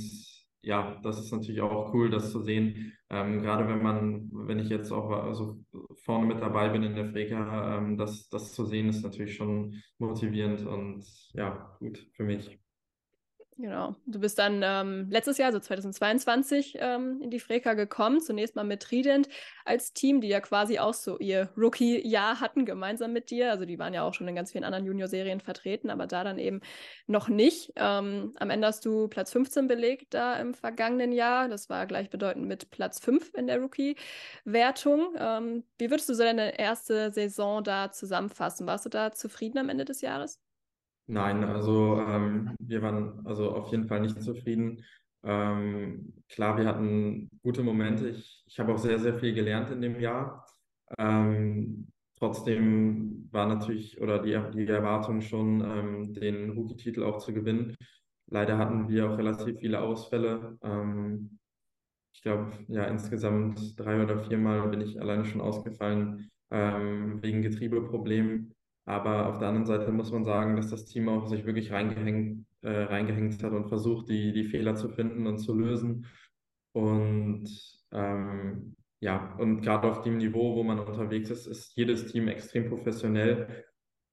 ja, 0.62 0.98
das 1.04 1.20
ist 1.20 1.34
natürlich 1.34 1.62
auch 1.62 1.94
cool, 1.94 2.10
das 2.10 2.32
zu 2.32 2.42
sehen. 2.42 2.94
Ähm, 3.10 3.42
gerade 3.42 3.68
wenn 3.68 3.84
man, 3.84 4.30
wenn 4.32 4.60
ich 4.60 4.70
jetzt 4.70 4.92
auch 4.92 5.10
also 5.12 5.60
vorne 6.04 6.26
mit 6.28 6.42
dabei 6.42 6.70
bin 6.70 6.84
in 6.84 6.96
der 6.96 7.10
Freka, 7.12 7.78
ähm, 7.78 7.98
das, 7.98 8.30
das 8.30 8.54
zu 8.54 8.66
sehen, 8.66 8.90
ist 8.90 9.04
natürlich 9.04 9.36
schon 9.36 9.82
motivierend 9.98 10.66
und 10.66 11.06
ja, 11.34 11.76
gut 11.80 11.98
für 12.14 12.24
mich. 12.24 12.63
Genau. 13.58 13.96
Du 14.08 14.20
bist 14.20 14.40
dann 14.40 14.62
ähm, 14.64 15.08
letztes 15.12 15.38
Jahr, 15.38 15.48
also 15.48 15.60
2022, 15.60 16.78
ähm, 16.80 17.22
in 17.22 17.30
die 17.30 17.40
Freka 17.40 17.76
gekommen. 17.76 18.20
Zunächst 18.20 18.56
mal 18.56 18.64
mit 18.64 18.82
Trident 18.82 19.30
als 19.64 19.94
Team, 19.94 20.22
die 20.22 20.28
ja 20.28 20.42
quasi 20.42 20.80
auch 20.80 20.96
so 20.96 21.20
ihr 21.20 21.50
Rookie-Jahr 21.56 22.40
hatten, 22.40 22.66
gemeinsam 22.66 23.14
mit 23.14 23.30
dir. 23.30 23.52
Also 23.52 23.66
die 23.66 23.78
waren 23.78 23.94
ja 23.94 24.04
auch 24.04 24.14
schon 24.16 24.28
in 24.28 24.36
ganz 24.36 24.52
vielen 24.52 24.64
anderen 24.64 24.86
Junior-Serien 24.86 25.40
vertreten, 25.40 25.92
aber 25.92 26.08
da 26.08 26.24
dann 26.24 26.40
eben 26.40 26.62
noch 27.06 27.30
nicht. 27.30 27.74
Ähm, 27.76 28.34
am 28.40 28.50
Ende 28.50 28.68
hast 28.68 28.86
du 28.86 29.08
Platz 29.08 29.32
15 29.32 29.68
belegt 29.68 30.16
da 30.16 30.36
im 30.38 30.56
vergangenen 30.56 31.12
Jahr. 31.12 31.48
Das 31.48 31.70
war 31.70 31.86
gleichbedeutend 31.86 32.48
mit 32.48 32.72
Platz 32.72 33.00
5 33.00 33.36
in 33.36 33.46
der 33.46 33.60
Rookie-Wertung. 33.60 35.14
Ähm, 35.18 35.64
wie 35.78 35.92
würdest 35.92 36.10
du 36.10 36.16
so 36.16 36.24
deine 36.24 36.58
erste 36.58 37.12
Saison 37.12 37.64
da 37.64 37.92
zusammenfassen? 37.92 38.66
Warst 38.66 38.86
du 38.86 38.90
da 38.90 39.12
zufrieden 39.12 39.60
am 39.60 39.70
Ende 39.70 39.86
des 39.86 40.02
Jahres? 40.02 40.40
Nein, 41.06 41.44
also 41.44 42.00
ähm, 42.02 42.56
wir 42.60 42.82
waren 42.82 43.26
also 43.26 43.52
auf 43.52 43.70
jeden 43.72 43.88
Fall 43.88 44.02
nicht 44.02 44.22
zufrieden. 44.22 44.84
Ähm, 45.24 46.14
klar, 46.30 46.58
wir 46.58 46.66
hatten 46.66 47.30
gute 47.42 47.62
Momente. 47.64 48.10
Ich, 48.10 48.44
ich 48.48 48.60
habe 48.60 48.74
auch 48.74 48.78
sehr, 48.78 49.00
sehr 49.00 49.20
viel 49.20 49.34
gelernt 49.34 49.70
in 49.70 49.82
dem 49.82 50.00
Jahr. 50.00 50.46
Ähm, 50.98 51.88
trotzdem 52.18 53.28
war 53.32 53.48
natürlich 53.48 54.00
oder 54.02 54.20
die, 54.20 54.40
die 54.54 54.68
Erwartung 54.68 55.22
schon, 55.22 55.62
ähm, 55.62 56.14
den 56.14 56.52
Rookie-Titel 56.52 57.04
auch 57.04 57.18
zu 57.20 57.34
gewinnen. 57.34 57.76
Leider 58.28 58.58
hatten 58.58 58.88
wir 58.90 59.10
auch 59.12 59.18
relativ 59.18 59.60
viele 59.60 59.82
Ausfälle. 59.82 60.58
Ähm, 60.64 61.40
ich 62.14 62.22
glaube, 62.22 62.52
ja, 62.68 62.86
insgesamt 62.86 63.80
drei 63.80 64.02
oder 64.04 64.20
viermal 64.20 64.70
bin 64.70 64.82
ich 64.82 65.00
alleine 65.02 65.26
schon 65.26 65.42
ausgefallen 65.42 66.30
ähm, 66.52 67.22
wegen 67.22 67.42
Getriebeproblemen. 67.42 68.54
Aber 68.86 69.28
auf 69.28 69.40
der 69.40 69.48
anderen 69.48 69.66
Seite 69.66 69.92
muss 69.92 70.12
man 70.12 70.26
sagen, 70.26 70.56
dass 70.56 70.70
das 70.70 70.86
Team 70.86 71.08
auch 71.10 71.28
sich 71.28 71.46
wirklich 71.46 71.72
reingehängt, 71.72 72.46
äh, 72.62 72.84
reingehängt 72.84 73.42
hat 73.44 73.54
und 73.54 73.68
versucht, 73.70 74.10
die, 74.10 74.34
die 74.34 74.44
Fehler 74.44 74.76
zu 74.76 74.90
finden 74.90 75.26
und 75.28 75.38
zu 75.38 75.54
lösen. 75.54 76.06
Und 76.74 77.50
ähm, 77.92 78.76
ja, 79.00 79.36
und 79.38 79.62
gerade 79.62 79.88
auf 79.90 80.02
dem 80.02 80.18
Niveau, 80.18 80.56
wo 80.56 80.64
man 80.64 80.80
unterwegs 80.80 81.30
ist, 81.30 81.46
ist 81.48 81.76
jedes 81.76 82.12
Team 82.12 82.28
extrem 82.28 82.70
professionell. 82.70 83.66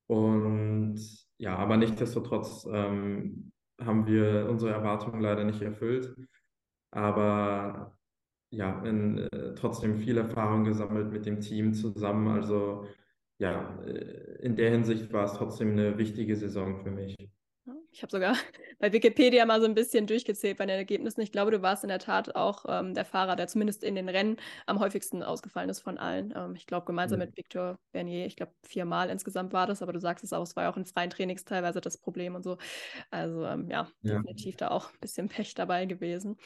Und 0.07 0.99
ja, 1.39 1.57
aber 1.57 1.77
nichtsdestotrotz 1.77 2.67
ähm, 2.71 3.53
haben 3.81 4.07
wir 4.07 4.49
unsere 4.49 4.73
Erwartungen 4.73 5.21
leider 5.21 5.45
nicht 5.45 5.63
erfüllt. 5.63 6.15
Aber 6.91 7.97
ja, 8.51 8.83
in, 8.85 9.19
äh, 9.19 9.55
trotzdem 9.55 9.97
viel 9.97 10.19
Erfahrung 10.19 10.65
gesammelt 10.65 11.13
mit 11.13 11.27
dem 11.27 11.41
Team 11.41 11.73
zusammen. 11.73 12.29
Also 12.29 12.87
ja, 13.41 13.83
äh, 13.87 14.43
in 14.43 14.55
der 14.55 14.71
Hinsicht 14.71 15.13
war 15.13 15.25
es 15.25 15.33
trotzdem 15.33 15.73
eine 15.73 15.97
wichtige 15.99 16.37
Saison 16.37 16.83
für 16.83 16.91
mich. 16.91 17.17
Ich 17.91 18.03
habe 18.03 18.11
sogar 18.11 18.35
bei 18.79 18.93
Wikipedia 18.93 19.47
mal 19.47 19.61
so 19.61 19.67
ein 19.67 19.75
bisschen 19.75 20.07
durchgezählt 20.07 20.59
bei 20.59 20.67
den 20.67 20.77
Ergebnissen. 20.77 21.23
Ich 21.23 21.33
glaube, 21.33 21.51
du 21.51 21.63
warst 21.63 21.83
in 21.83 21.89
der 21.89 21.99
Tat 21.99 22.37
auch 22.37 22.67
ähm, 22.69 22.93
der 22.93 23.07
Fahrer, 23.07 23.37
der 23.37 23.49
zumindest 23.49 23.83
in 23.83 23.95
den 23.95 24.11
Rennen 24.11 24.37
am 24.67 24.79
häufigsten 24.79 25.23
ausgefallen 25.23 25.71
ist 25.71 25.81
von 25.81 25.97
allen. 25.97 26.35
Ähm, 26.37 26.55
ich 26.55 26.67
glaube, 26.67 26.85
gemeinsam 26.85 27.19
ja. 27.19 27.27
mit 27.27 27.37
Victor 27.37 27.79
Bernier, 27.93 28.27
ich 28.27 28.37
glaube, 28.37 28.53
viermal 28.63 29.09
insgesamt 29.09 29.55
war 29.55 29.67
das, 29.67 29.81
aber 29.81 29.95
du 29.95 30.01
sagst 30.01 30.23
es 30.23 30.35
auch, 30.35 30.43
es 30.43 30.55
war 30.55 30.65
ja 30.65 30.71
auch 30.71 30.77
in 30.77 30.85
freien 30.85 31.11
Trainings 31.11 31.45
teilweise 31.45 31.81
das 31.81 31.97
Problem 31.97 32.35
und 32.35 32.43
so. 32.43 32.59
Also 33.11 33.47
ähm, 33.47 33.71
ja, 33.71 33.89
ja, 34.03 34.19
definitiv 34.19 34.57
da 34.57 34.69
auch 34.69 34.93
ein 34.93 35.01
bisschen 35.01 35.29
Pech 35.29 35.55
dabei 35.55 35.87
gewesen. 35.87 36.37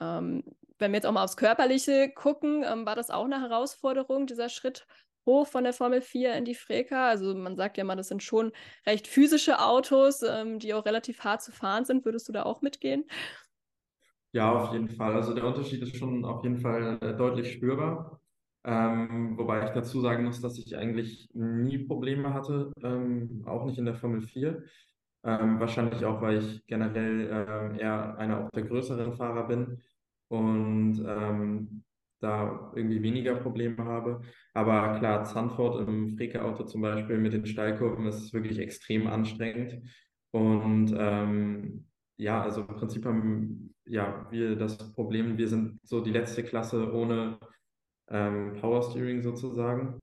Ähm, 0.00 0.42
wenn 0.78 0.90
wir 0.90 0.96
jetzt 0.96 1.06
auch 1.06 1.12
mal 1.12 1.22
aufs 1.22 1.36
Körperliche 1.36 2.10
gucken, 2.12 2.64
ähm, 2.66 2.86
war 2.86 2.96
das 2.96 3.10
auch 3.10 3.24
eine 3.24 3.40
Herausforderung, 3.40 4.26
dieser 4.26 4.48
Schritt 4.48 4.86
hoch 5.26 5.46
von 5.46 5.64
der 5.64 5.72
Formel 5.72 6.00
4 6.00 6.34
in 6.34 6.44
die 6.44 6.54
Freka. 6.54 7.08
Also 7.08 7.34
man 7.34 7.56
sagt 7.56 7.78
ja 7.78 7.84
mal, 7.84 7.96
das 7.96 8.08
sind 8.08 8.22
schon 8.22 8.52
recht 8.86 9.06
physische 9.06 9.60
Autos, 9.60 10.22
ähm, 10.22 10.58
die 10.58 10.74
auch 10.74 10.84
relativ 10.84 11.20
hart 11.20 11.42
zu 11.42 11.52
fahren 11.52 11.84
sind. 11.84 12.04
Würdest 12.04 12.28
du 12.28 12.32
da 12.32 12.44
auch 12.44 12.62
mitgehen? 12.62 13.04
Ja, 14.32 14.52
auf 14.52 14.72
jeden 14.72 14.88
Fall. 14.88 15.14
Also 15.14 15.34
der 15.34 15.44
Unterschied 15.44 15.82
ist 15.82 15.96
schon 15.96 16.24
auf 16.24 16.44
jeden 16.44 16.58
Fall 16.58 16.98
äh, 17.00 17.16
deutlich 17.16 17.52
spürbar. 17.52 18.20
Ähm, 18.62 19.38
wobei 19.38 19.64
ich 19.64 19.70
dazu 19.70 20.00
sagen 20.00 20.24
muss, 20.24 20.40
dass 20.40 20.58
ich 20.58 20.76
eigentlich 20.76 21.28
nie 21.32 21.78
Probleme 21.78 22.34
hatte, 22.34 22.72
ähm, 22.82 23.42
auch 23.46 23.64
nicht 23.64 23.78
in 23.78 23.86
der 23.86 23.94
Formel 23.94 24.20
4. 24.20 24.62
Ähm, 25.24 25.60
wahrscheinlich 25.60 26.04
auch, 26.04 26.20
weil 26.22 26.38
ich 26.38 26.66
generell 26.66 27.28
ähm, 27.30 27.78
eher 27.78 28.16
einer 28.18 28.44
auch 28.44 28.50
der 28.50 28.64
größeren 28.64 29.14
Fahrer 29.14 29.46
bin 29.48 29.82
und 30.28 31.04
ähm, 31.06 31.84
da 32.20 32.72
irgendwie 32.74 33.02
weniger 33.02 33.34
Probleme 33.36 33.84
habe. 33.84 34.20
Aber 34.54 34.98
klar, 34.98 35.24
Zandvoort 35.24 35.88
im 35.88 36.16
Freke-Auto 36.16 36.64
zum 36.64 36.82
Beispiel 36.82 37.18
mit 37.18 37.32
den 37.32 37.46
Steilkurven 37.46 38.06
ist 38.06 38.32
wirklich 38.32 38.58
extrem 38.58 39.06
anstrengend. 39.06 39.80
Und 40.30 40.94
ähm, 40.96 41.86
ja, 42.16 42.42
also 42.42 42.60
im 42.60 42.68
Prinzip 42.68 43.04
haben 43.04 43.74
ja, 43.86 44.26
wir 44.30 44.56
das 44.56 44.92
Problem, 44.92 45.36
wir 45.38 45.48
sind 45.48 45.80
so 45.82 46.00
die 46.00 46.12
letzte 46.12 46.44
Klasse 46.44 46.92
ohne 46.92 47.38
ähm, 48.08 48.54
Power 48.60 48.82
Steering 48.82 49.22
sozusagen. 49.22 49.98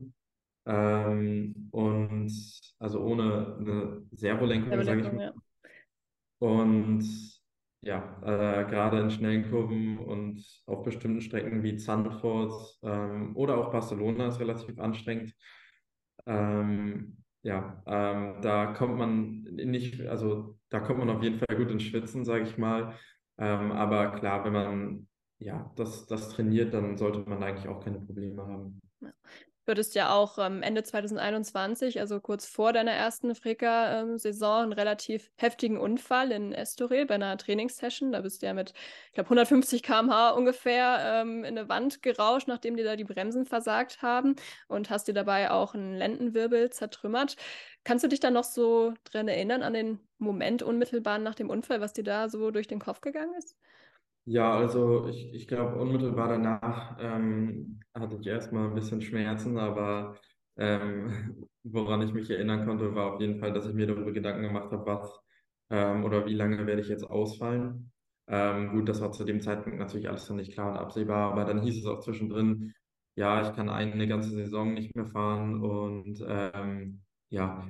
Ähm, 0.65 1.69
und 1.71 2.59
also 2.79 3.01
ohne 3.01 3.57
eine 3.59 4.01
Servolenkung, 4.11 4.83
sage 4.83 5.01
ich 5.01 5.13
mal. 5.13 5.23
Ja. 5.23 5.33
Und 6.39 7.36
ja, 7.81 8.19
äh, 8.23 8.65
gerade 8.69 8.99
in 8.99 9.11
schnellen 9.11 9.49
Kurven 9.49 9.99
und 9.99 10.43
auf 10.65 10.83
bestimmten 10.83 11.21
Strecken 11.21 11.63
wie 11.63 11.77
Zandvoort 11.77 12.79
ähm, 12.83 13.35
oder 13.35 13.57
auch 13.57 13.71
Barcelona 13.71 14.27
ist 14.27 14.39
relativ 14.39 14.79
anstrengend. 14.79 15.33
Ähm, 16.25 17.17
ja, 17.43 17.81
ähm, 17.85 18.41
da 18.41 18.73
kommt 18.73 18.97
man 18.97 19.43
nicht, 19.43 20.01
also 20.07 20.57
da 20.69 20.79
kommt 20.79 20.99
man 20.99 21.09
auf 21.09 21.23
jeden 21.23 21.39
Fall 21.39 21.55
gut 21.55 21.71
ins 21.71 21.83
Schwitzen, 21.83 22.25
sage 22.25 22.43
ich 22.43 22.57
mal. 22.57 22.95
Ähm, 23.37 23.71
aber 23.71 24.11
klar, 24.11 24.43
wenn 24.43 24.53
man 24.53 25.07
ja 25.39 25.71
das, 25.75 26.07
das 26.07 26.29
trainiert, 26.29 26.73
dann 26.73 26.97
sollte 26.97 27.19
man 27.29 27.43
eigentlich 27.43 27.67
auch 27.69 27.83
keine 27.83 27.99
Probleme 27.99 28.45
haben. 28.45 28.81
Hattest 29.67 29.95
ja 29.95 30.13
auch 30.13 30.37
ähm, 30.37 30.63
Ende 30.63 30.81
2021, 30.83 31.99
also 31.99 32.21
kurz 32.21 32.45
vor 32.45 32.71
deiner 32.71 32.93
ersten 32.93 33.35
Freka-Saison, 33.35 34.63
einen 34.63 34.73
relativ 34.73 35.29
heftigen 35.37 35.77
Unfall 35.77 36.31
in 36.31 36.53
Estoril 36.53 37.05
bei 37.05 37.15
einer 37.15 37.37
Trainingssession. 37.37 38.13
Da 38.13 38.21
bist 38.21 38.41
du 38.41 38.45
ja 38.45 38.53
mit, 38.53 38.73
ich 39.07 39.13
glaube, 39.13 39.27
150 39.27 39.83
km/h 39.83 40.29
ungefähr 40.31 41.21
ähm, 41.21 41.43
in 41.43 41.57
eine 41.57 41.67
Wand 41.67 42.01
gerauscht, 42.01 42.47
nachdem 42.47 42.77
dir 42.77 42.85
da 42.85 42.95
die 42.95 43.03
Bremsen 43.03 43.45
versagt 43.45 44.01
haben 44.01 44.35
und 44.69 44.89
hast 44.89 45.09
dir 45.09 45.13
dabei 45.13 45.51
auch 45.51 45.73
einen 45.73 45.95
Lendenwirbel 45.95 46.69
zertrümmert. 46.69 47.35
Kannst 47.83 48.05
du 48.05 48.07
dich 48.07 48.21
da 48.21 48.31
noch 48.31 48.45
so 48.45 48.93
dran 49.03 49.27
erinnern 49.27 49.63
an 49.63 49.73
den 49.73 49.99
Moment 50.17 50.63
unmittelbar 50.63 51.19
nach 51.19 51.35
dem 51.35 51.49
Unfall, 51.49 51.81
was 51.81 51.91
dir 51.91 52.03
da 52.05 52.29
so 52.29 52.51
durch 52.51 52.67
den 52.67 52.79
Kopf 52.79 53.01
gegangen 53.01 53.33
ist? 53.37 53.57
Ja, 54.29 54.55
also 54.57 55.07
ich, 55.07 55.33
ich 55.33 55.47
glaube, 55.47 55.79
unmittelbar 55.79 56.27
danach 56.27 56.97
ähm, 56.99 57.79
hatte 57.93 58.17
ich 58.19 58.27
erstmal 58.27 58.67
ein 58.67 58.75
bisschen 58.75 59.01
Schmerzen, 59.01 59.57
aber 59.57 60.17
ähm, 60.57 61.47
woran 61.63 62.01
ich 62.01 62.11
mich 62.13 62.29
erinnern 62.29 62.65
konnte, 62.65 62.93
war 62.93 63.13
auf 63.13 63.21
jeden 63.21 63.39
Fall, 63.39 63.53
dass 63.53 63.65
ich 63.67 63.73
mir 63.73 63.87
darüber 63.87 64.11
Gedanken 64.11 64.41
gemacht 64.43 64.69
habe, 64.71 64.85
was 64.85 65.17
ähm, 65.69 66.03
oder 66.03 66.25
wie 66.25 66.33
lange 66.33 66.65
werde 66.67 66.81
ich 66.81 66.89
jetzt 66.89 67.05
ausfallen. 67.09 67.91
Ähm, 68.27 68.71
gut, 68.73 68.89
das 68.89 68.99
war 68.99 69.13
zu 69.13 69.23
dem 69.23 69.39
Zeitpunkt 69.39 69.79
natürlich 69.79 70.09
alles 70.09 70.27
noch 70.29 70.35
nicht 70.35 70.51
klar 70.51 70.71
und 70.71 70.77
absehbar, 70.77 71.31
aber 71.31 71.45
dann 71.45 71.61
hieß 71.61 71.77
es 71.79 71.85
auch 71.85 72.01
zwischendrin, 72.01 72.73
ja, 73.15 73.41
ich 73.49 73.55
kann 73.55 73.69
eine 73.69 74.07
ganze 74.09 74.31
Saison 74.31 74.73
nicht 74.73 74.93
mehr 74.93 75.05
fahren 75.05 75.61
und 75.63 76.21
ähm, 76.27 77.01
ja, 77.29 77.65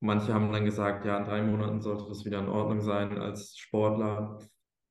manche 0.00 0.34
haben 0.34 0.52
dann 0.52 0.66
gesagt, 0.66 1.06
ja, 1.06 1.16
in 1.18 1.24
drei 1.24 1.40
Monaten 1.42 1.80
sollte 1.80 2.04
das 2.08 2.24
wieder 2.26 2.40
in 2.40 2.48
Ordnung 2.48 2.82
sein 2.82 3.16
als 3.18 3.56
Sportler. 3.56 4.38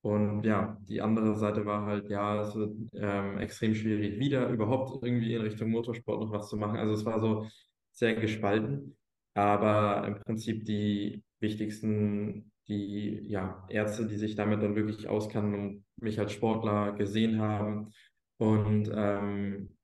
Und 0.02 0.44
ja, 0.44 0.78
die 0.90 1.02
andere 1.02 1.36
Seite 1.36 1.66
war 1.66 1.86
halt, 1.86 2.10
ja, 2.10 2.42
es 2.42 2.56
wird 2.56 2.76
ähm, 2.94 3.38
extrem 3.38 3.76
schwierig, 3.76 4.20
wieder 4.20 4.50
überhaupt 4.50 5.04
irgendwie 5.04 5.36
in 5.36 5.42
Richtung 5.42 5.70
Motorsport 5.70 6.22
noch 6.22 6.32
was 6.32 6.50
zu 6.50 6.58
machen. 6.58 6.78
Also 6.78 6.94
es 6.94 7.06
war 7.06 7.20
so 7.20 7.48
sehr 7.92 8.16
gespalten, 8.16 8.98
aber 9.36 10.08
im 10.08 10.16
Prinzip 10.16 10.66
die 10.66 11.24
wichtigsten, 11.40 12.52
die 12.68 13.28
ja, 13.28 13.66
Ärzte, 13.70 14.08
die 14.08 14.18
sich 14.18 14.36
damit 14.36 14.64
dann 14.64 14.76
wirklich 14.76 15.08
auskennen 15.08 15.54
und 15.54 15.86
mich 15.98 16.20
als 16.20 16.32
Sportler 16.32 16.94
gesehen 16.94 17.40
haben. 17.40 17.92
Und 18.38 18.92
ähm, 18.94 19.78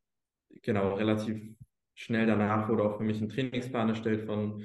genau, 0.64 0.96
relativ 0.96 1.40
schnell 1.94 2.26
danach 2.26 2.70
wurde 2.70 2.84
auch 2.84 2.98
für 2.98 3.04
mich 3.04 3.22
ein 3.22 3.30
Trainingsplan 3.30 3.90
erstellt 3.90 4.26
von 4.26 4.64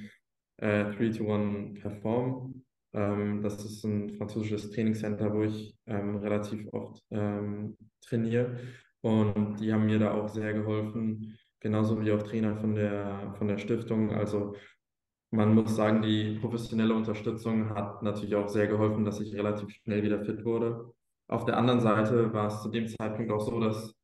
äh, 0.58 0.84
3 0.84 1.10
to 1.10 1.32
1 1.32 1.80
Perform. 1.80 2.64
Ähm, 2.94 3.42
das 3.42 3.64
ist 3.64 3.85
ein 3.85 4.11
französisches 4.16 4.70
Trainingscenter, 4.70 5.33
wo 5.33 5.43
ich 5.43 5.74
ähm, 5.86 6.16
relativ 6.16 6.66
oft 6.72 7.03
ähm, 7.11 7.76
trainiere. 8.01 8.59
Und 9.01 9.61
die 9.61 9.72
haben 9.72 9.86
mir 9.86 9.99
da 9.99 10.12
auch 10.12 10.28
sehr 10.28 10.53
geholfen, 10.53 11.36
genauso 11.61 12.01
wie 12.01 12.12
auch 12.12 12.22
Trainer 12.22 12.57
von 12.57 12.74
der, 12.74 13.34
von 13.38 13.49
der 13.49 13.59
Stiftung. 13.59 14.11
Also 14.12 14.55
man 15.30 15.55
muss 15.55 15.74
sagen, 15.74 16.03
die 16.03 16.38
professionelle 16.40 16.95
Unterstützung 16.95 17.70
hat 17.74 18.03
natürlich 18.03 18.34
auch 18.34 18.49
sehr 18.49 18.66
geholfen, 18.66 19.05
dass 19.05 19.20
ich 19.20 19.34
relativ 19.34 19.70
schnell 19.70 20.03
wieder 20.03 20.24
fit 20.24 20.45
wurde. 20.45 20.93
Auf 21.28 21.47
der 21.47 21.57
anderen 21.57 21.80
Seite 21.80 22.32
war 22.32 22.49
es 22.49 22.62
zu 22.62 22.68
dem 22.70 22.86
Zeitpunkt 22.86 23.32
auch 23.32 23.40
so, 23.40 23.59
dass 23.59 23.95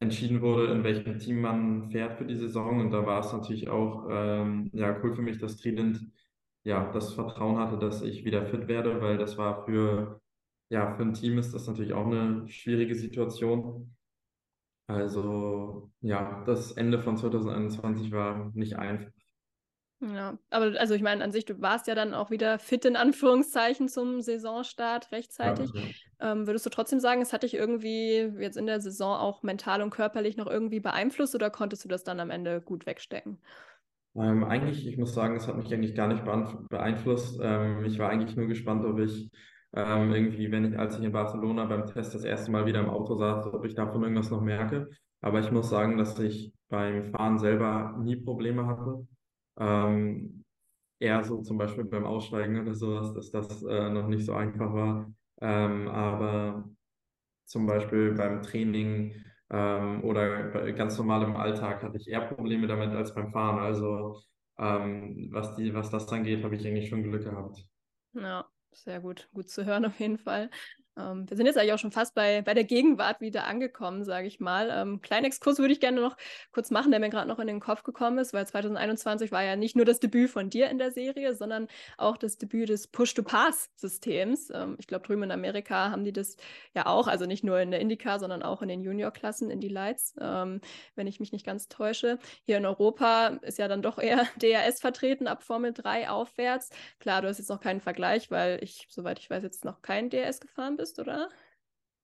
entschieden 0.00 0.42
wurde, 0.42 0.72
in 0.72 0.84
welchem 0.84 1.18
Team 1.18 1.40
man 1.40 1.90
fährt 1.90 2.18
für 2.18 2.24
die 2.24 2.36
Saison. 2.36 2.80
Und 2.80 2.90
da 2.90 3.06
war 3.06 3.20
es 3.20 3.32
natürlich 3.32 3.68
auch 3.68 4.06
ähm, 4.10 4.70
ja, 4.72 4.98
cool 5.02 5.14
für 5.14 5.22
mich, 5.22 5.38
dass 5.38 5.56
Trident 5.56 6.00
ja, 6.66 6.90
das 6.92 7.14
Vertrauen 7.14 7.58
hatte, 7.58 7.78
dass 7.78 8.02
ich 8.02 8.24
wieder 8.24 8.44
fit 8.44 8.66
werde, 8.66 9.00
weil 9.00 9.18
das 9.18 9.38
war 9.38 9.64
für, 9.64 10.20
ja, 10.68 10.96
für 10.96 11.02
ein 11.02 11.14
Team 11.14 11.38
ist 11.38 11.54
das 11.54 11.68
natürlich 11.68 11.92
auch 11.92 12.06
eine 12.06 12.48
schwierige 12.48 12.96
Situation. 12.96 13.94
Also 14.88 15.92
ja, 16.00 16.42
das 16.44 16.72
Ende 16.72 17.00
von 17.00 17.16
2021 17.16 18.10
war 18.10 18.50
nicht 18.54 18.76
einfach. 18.76 19.12
Ja, 20.00 20.38
aber 20.50 20.78
also 20.78 20.94
ich 20.94 21.02
meine, 21.02 21.22
an 21.22 21.30
sich, 21.30 21.44
du 21.44 21.60
warst 21.62 21.86
ja 21.86 21.94
dann 21.94 22.14
auch 22.14 22.30
wieder 22.30 22.58
fit 22.58 22.84
in 22.84 22.96
Anführungszeichen 22.96 23.88
zum 23.88 24.20
Saisonstart 24.20 25.12
rechtzeitig. 25.12 25.70
Ja, 25.72 25.80
ja. 25.80 26.32
Ähm, 26.32 26.48
würdest 26.48 26.66
du 26.66 26.70
trotzdem 26.70 26.98
sagen, 26.98 27.22
es 27.22 27.32
hat 27.32 27.44
dich 27.44 27.54
irgendwie 27.54 28.32
jetzt 28.40 28.56
in 28.56 28.66
der 28.66 28.80
Saison 28.80 29.16
auch 29.16 29.44
mental 29.44 29.82
und 29.82 29.90
körperlich 29.90 30.36
noch 30.36 30.48
irgendwie 30.48 30.80
beeinflusst 30.80 31.34
oder 31.36 31.48
konntest 31.48 31.84
du 31.84 31.88
das 31.88 32.02
dann 32.02 32.18
am 32.18 32.30
Ende 32.30 32.60
gut 32.60 32.86
wegstecken? 32.86 33.38
Ähm, 34.18 34.44
eigentlich, 34.44 34.86
ich 34.86 34.96
muss 34.96 35.14
sagen, 35.14 35.36
es 35.36 35.46
hat 35.46 35.56
mich 35.56 35.72
eigentlich 35.72 35.94
gar 35.94 36.08
nicht 36.08 36.24
beeinflusst. 36.68 37.38
Ähm, 37.42 37.84
ich 37.84 37.98
war 37.98 38.08
eigentlich 38.10 38.36
nur 38.36 38.46
gespannt, 38.46 38.84
ob 38.84 38.98
ich 38.98 39.30
ähm, 39.74 40.12
irgendwie, 40.12 40.50
wenn 40.50 40.64
ich, 40.72 40.78
als 40.78 40.98
ich 40.98 41.04
in 41.04 41.12
Barcelona 41.12 41.66
beim 41.66 41.86
Test 41.86 42.14
das 42.14 42.24
erste 42.24 42.50
Mal 42.50 42.64
wieder 42.66 42.80
im 42.80 42.88
Auto 42.88 43.14
saß, 43.16 43.46
ob 43.52 43.64
ich 43.64 43.74
davon 43.74 44.02
irgendwas 44.02 44.30
noch 44.30 44.40
merke. 44.40 44.88
Aber 45.20 45.40
ich 45.40 45.50
muss 45.50 45.68
sagen, 45.68 45.98
dass 45.98 46.18
ich 46.18 46.52
beim 46.68 47.04
Fahren 47.12 47.38
selber 47.38 47.96
nie 48.02 48.16
Probleme 48.16 48.66
hatte. 48.66 49.06
Ähm, 49.58 50.44
eher 50.98 51.22
so 51.24 51.42
zum 51.42 51.58
Beispiel 51.58 51.84
beim 51.84 52.06
Aussteigen 52.06 52.60
oder 52.60 52.74
sowas, 52.74 53.12
dass 53.14 53.30
das 53.30 53.62
äh, 53.64 53.90
noch 53.90 54.08
nicht 54.08 54.24
so 54.24 54.32
einfach 54.34 54.72
war. 54.72 55.12
Ähm, 55.40 55.88
aber 55.88 56.70
zum 57.44 57.66
Beispiel 57.66 58.14
beim 58.14 58.42
Training 58.42 59.14
ähm, 59.50 60.02
oder 60.04 60.72
ganz 60.72 60.98
normal 60.98 61.22
im 61.24 61.36
Alltag 61.36 61.82
hatte 61.82 61.96
ich 61.98 62.08
eher 62.08 62.20
Probleme 62.22 62.66
damit 62.66 62.90
als 62.90 63.14
beim 63.14 63.32
Fahren. 63.32 63.58
Also 63.58 64.20
ähm, 64.58 65.28
was, 65.32 65.54
die, 65.56 65.74
was 65.74 65.90
das 65.90 66.06
dann 66.06 66.24
geht, 66.24 66.44
habe 66.44 66.56
ich 66.56 66.66
eigentlich 66.66 66.88
schon 66.88 67.02
Glück 67.02 67.24
gehabt. 67.24 67.66
Ja, 68.14 68.50
sehr 68.72 69.00
gut. 69.00 69.28
Gut 69.32 69.48
zu 69.50 69.64
hören 69.64 69.84
auf 69.84 70.00
jeden 70.00 70.18
Fall. 70.18 70.50
Ähm, 70.96 71.28
wir 71.28 71.36
sind 71.36 71.46
jetzt 71.46 71.58
eigentlich 71.58 71.72
auch 71.72 71.78
schon 71.78 71.92
fast 71.92 72.14
bei, 72.14 72.42
bei 72.42 72.54
der 72.54 72.64
Gegenwart 72.64 73.20
wieder 73.20 73.44
angekommen, 73.44 74.04
sage 74.04 74.26
ich 74.26 74.40
mal. 74.40 74.70
Ähm, 74.72 75.02
kleinen 75.02 75.26
Exkurs 75.26 75.58
würde 75.58 75.72
ich 75.72 75.80
gerne 75.80 76.00
noch 76.00 76.16
kurz 76.52 76.70
machen, 76.70 76.90
der 76.90 77.00
mir 77.00 77.10
gerade 77.10 77.28
noch 77.28 77.38
in 77.38 77.46
den 77.46 77.60
Kopf 77.60 77.82
gekommen 77.82 78.18
ist, 78.18 78.32
weil 78.32 78.46
2021 78.46 79.30
war 79.32 79.42
ja 79.42 79.56
nicht 79.56 79.76
nur 79.76 79.84
das 79.84 80.00
Debüt 80.00 80.30
von 80.30 80.50
dir 80.50 80.70
in 80.70 80.78
der 80.78 80.90
Serie, 80.90 81.34
sondern 81.34 81.68
auch 81.98 82.16
das 82.16 82.38
Debüt 82.38 82.68
des 82.68 82.88
Push-to-Pass-Systems. 82.88 84.50
Ähm, 84.54 84.76
ich 84.78 84.86
glaube, 84.86 85.06
drüben 85.06 85.24
in 85.24 85.30
Amerika 85.30 85.90
haben 85.90 86.04
die 86.04 86.12
das 86.12 86.36
ja 86.74 86.86
auch, 86.86 87.08
also 87.08 87.26
nicht 87.26 87.44
nur 87.44 87.60
in 87.60 87.70
der 87.70 87.80
Indica, 87.80 88.18
sondern 88.18 88.42
auch 88.42 88.62
in 88.62 88.68
den 88.68 88.80
Junior-Klassen, 88.80 89.50
in 89.50 89.60
die 89.60 89.68
Lights, 89.68 90.14
ähm, 90.20 90.60
wenn 90.94 91.06
ich 91.06 91.20
mich 91.20 91.32
nicht 91.32 91.44
ganz 91.44 91.68
täusche. 91.68 92.18
Hier 92.44 92.56
in 92.56 92.66
Europa 92.66 93.38
ist 93.42 93.58
ja 93.58 93.68
dann 93.68 93.82
doch 93.82 93.98
eher 93.98 94.26
DRS 94.40 94.80
vertreten 94.80 95.26
ab 95.26 95.42
Formel 95.42 95.72
3 95.74 96.08
aufwärts. 96.08 96.70
Klar, 97.00 97.22
du 97.22 97.28
hast 97.28 97.38
jetzt 97.38 97.50
noch 97.50 97.60
keinen 97.60 97.80
Vergleich, 97.80 98.30
weil 98.30 98.62
ich, 98.62 98.86
soweit 98.90 99.18
ich 99.18 99.28
weiß, 99.28 99.42
jetzt 99.42 99.64
noch 99.64 99.82
kein 99.82 100.08
DRS 100.08 100.40
gefahren 100.40 100.76
bin 100.76 100.85
bist, 100.86 101.00
oder? 101.00 101.28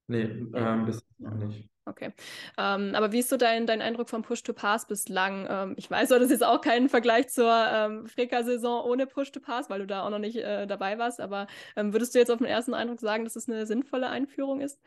Nee, 0.08 0.24
ähm, 0.54 0.84
bis 0.84 1.04
noch 1.18 1.34
nicht. 1.34 1.68
Okay. 1.84 2.12
Ähm, 2.58 2.92
aber 2.94 3.12
wie 3.12 3.20
ist 3.20 3.28
so 3.28 3.36
dein, 3.36 3.66
dein 3.66 3.80
Eindruck 3.80 4.08
vom 4.08 4.22
Push-to-Pass 4.22 4.86
bislang? 4.86 5.46
Ähm, 5.48 5.74
ich 5.76 5.90
weiß, 5.90 6.10
das 6.10 6.22
ist 6.22 6.30
jetzt 6.30 6.44
auch 6.44 6.60
kein 6.60 6.88
Vergleich 6.88 7.28
zur 7.28 7.50
ähm, 7.50 8.06
Freka-Saison 8.06 8.84
ohne 8.84 9.06
Push-to-Pass, 9.06 9.68
weil 9.70 9.80
du 9.80 9.86
da 9.86 10.04
auch 10.04 10.10
noch 10.10 10.18
nicht 10.18 10.36
äh, 10.36 10.66
dabei 10.66 10.98
warst. 10.98 11.20
Aber 11.20 11.46
ähm, 11.76 11.92
würdest 11.92 12.14
du 12.14 12.18
jetzt 12.18 12.30
auf 12.30 12.38
den 12.38 12.46
ersten 12.46 12.74
Eindruck 12.74 13.00
sagen, 13.00 13.24
dass 13.24 13.36
es 13.36 13.48
eine 13.48 13.66
sinnvolle 13.66 14.08
Einführung 14.08 14.60
ist? 14.60 14.80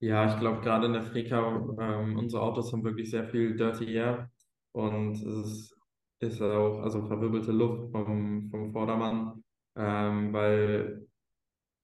Ja, 0.00 0.30
ich 0.30 0.38
glaube, 0.38 0.60
gerade 0.60 0.86
in 0.86 0.92
der 0.92 1.02
Freka, 1.02 1.74
ähm, 1.80 2.18
unsere 2.18 2.42
Autos 2.42 2.72
haben 2.72 2.84
wirklich 2.84 3.10
sehr 3.10 3.24
viel 3.24 3.56
Dirty 3.56 3.94
Air 3.94 4.30
und 4.72 5.12
es 5.12 5.22
ist, 5.24 5.76
ist 6.20 6.42
auch 6.42 6.80
also 6.82 7.06
verwirbelte 7.06 7.52
Luft 7.52 7.92
vom, 7.92 8.50
vom 8.50 8.72
Vordermann, 8.72 9.42
ähm, 9.74 10.34
weil 10.34 11.06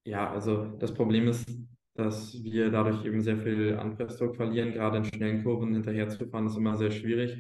ja, 0.05 0.31
also 0.31 0.67
das 0.79 0.95
Problem 0.95 1.29
ist, 1.29 1.49
dass 1.95 2.43
wir 2.43 2.71
dadurch 2.71 3.05
eben 3.05 3.21
sehr 3.21 3.39
viel 3.39 3.77
Anpressdruck 3.77 4.37
verlieren. 4.37 4.73
Gerade 4.73 4.99
in 4.99 5.05
schnellen 5.05 5.43
Kurven 5.45 5.75
hinterher 5.75 6.09
zu 6.09 6.27
fahren, 6.27 6.47
ist 6.47 6.57
immer 6.57 6.77
sehr 6.77 6.91
schwierig. 6.91 7.37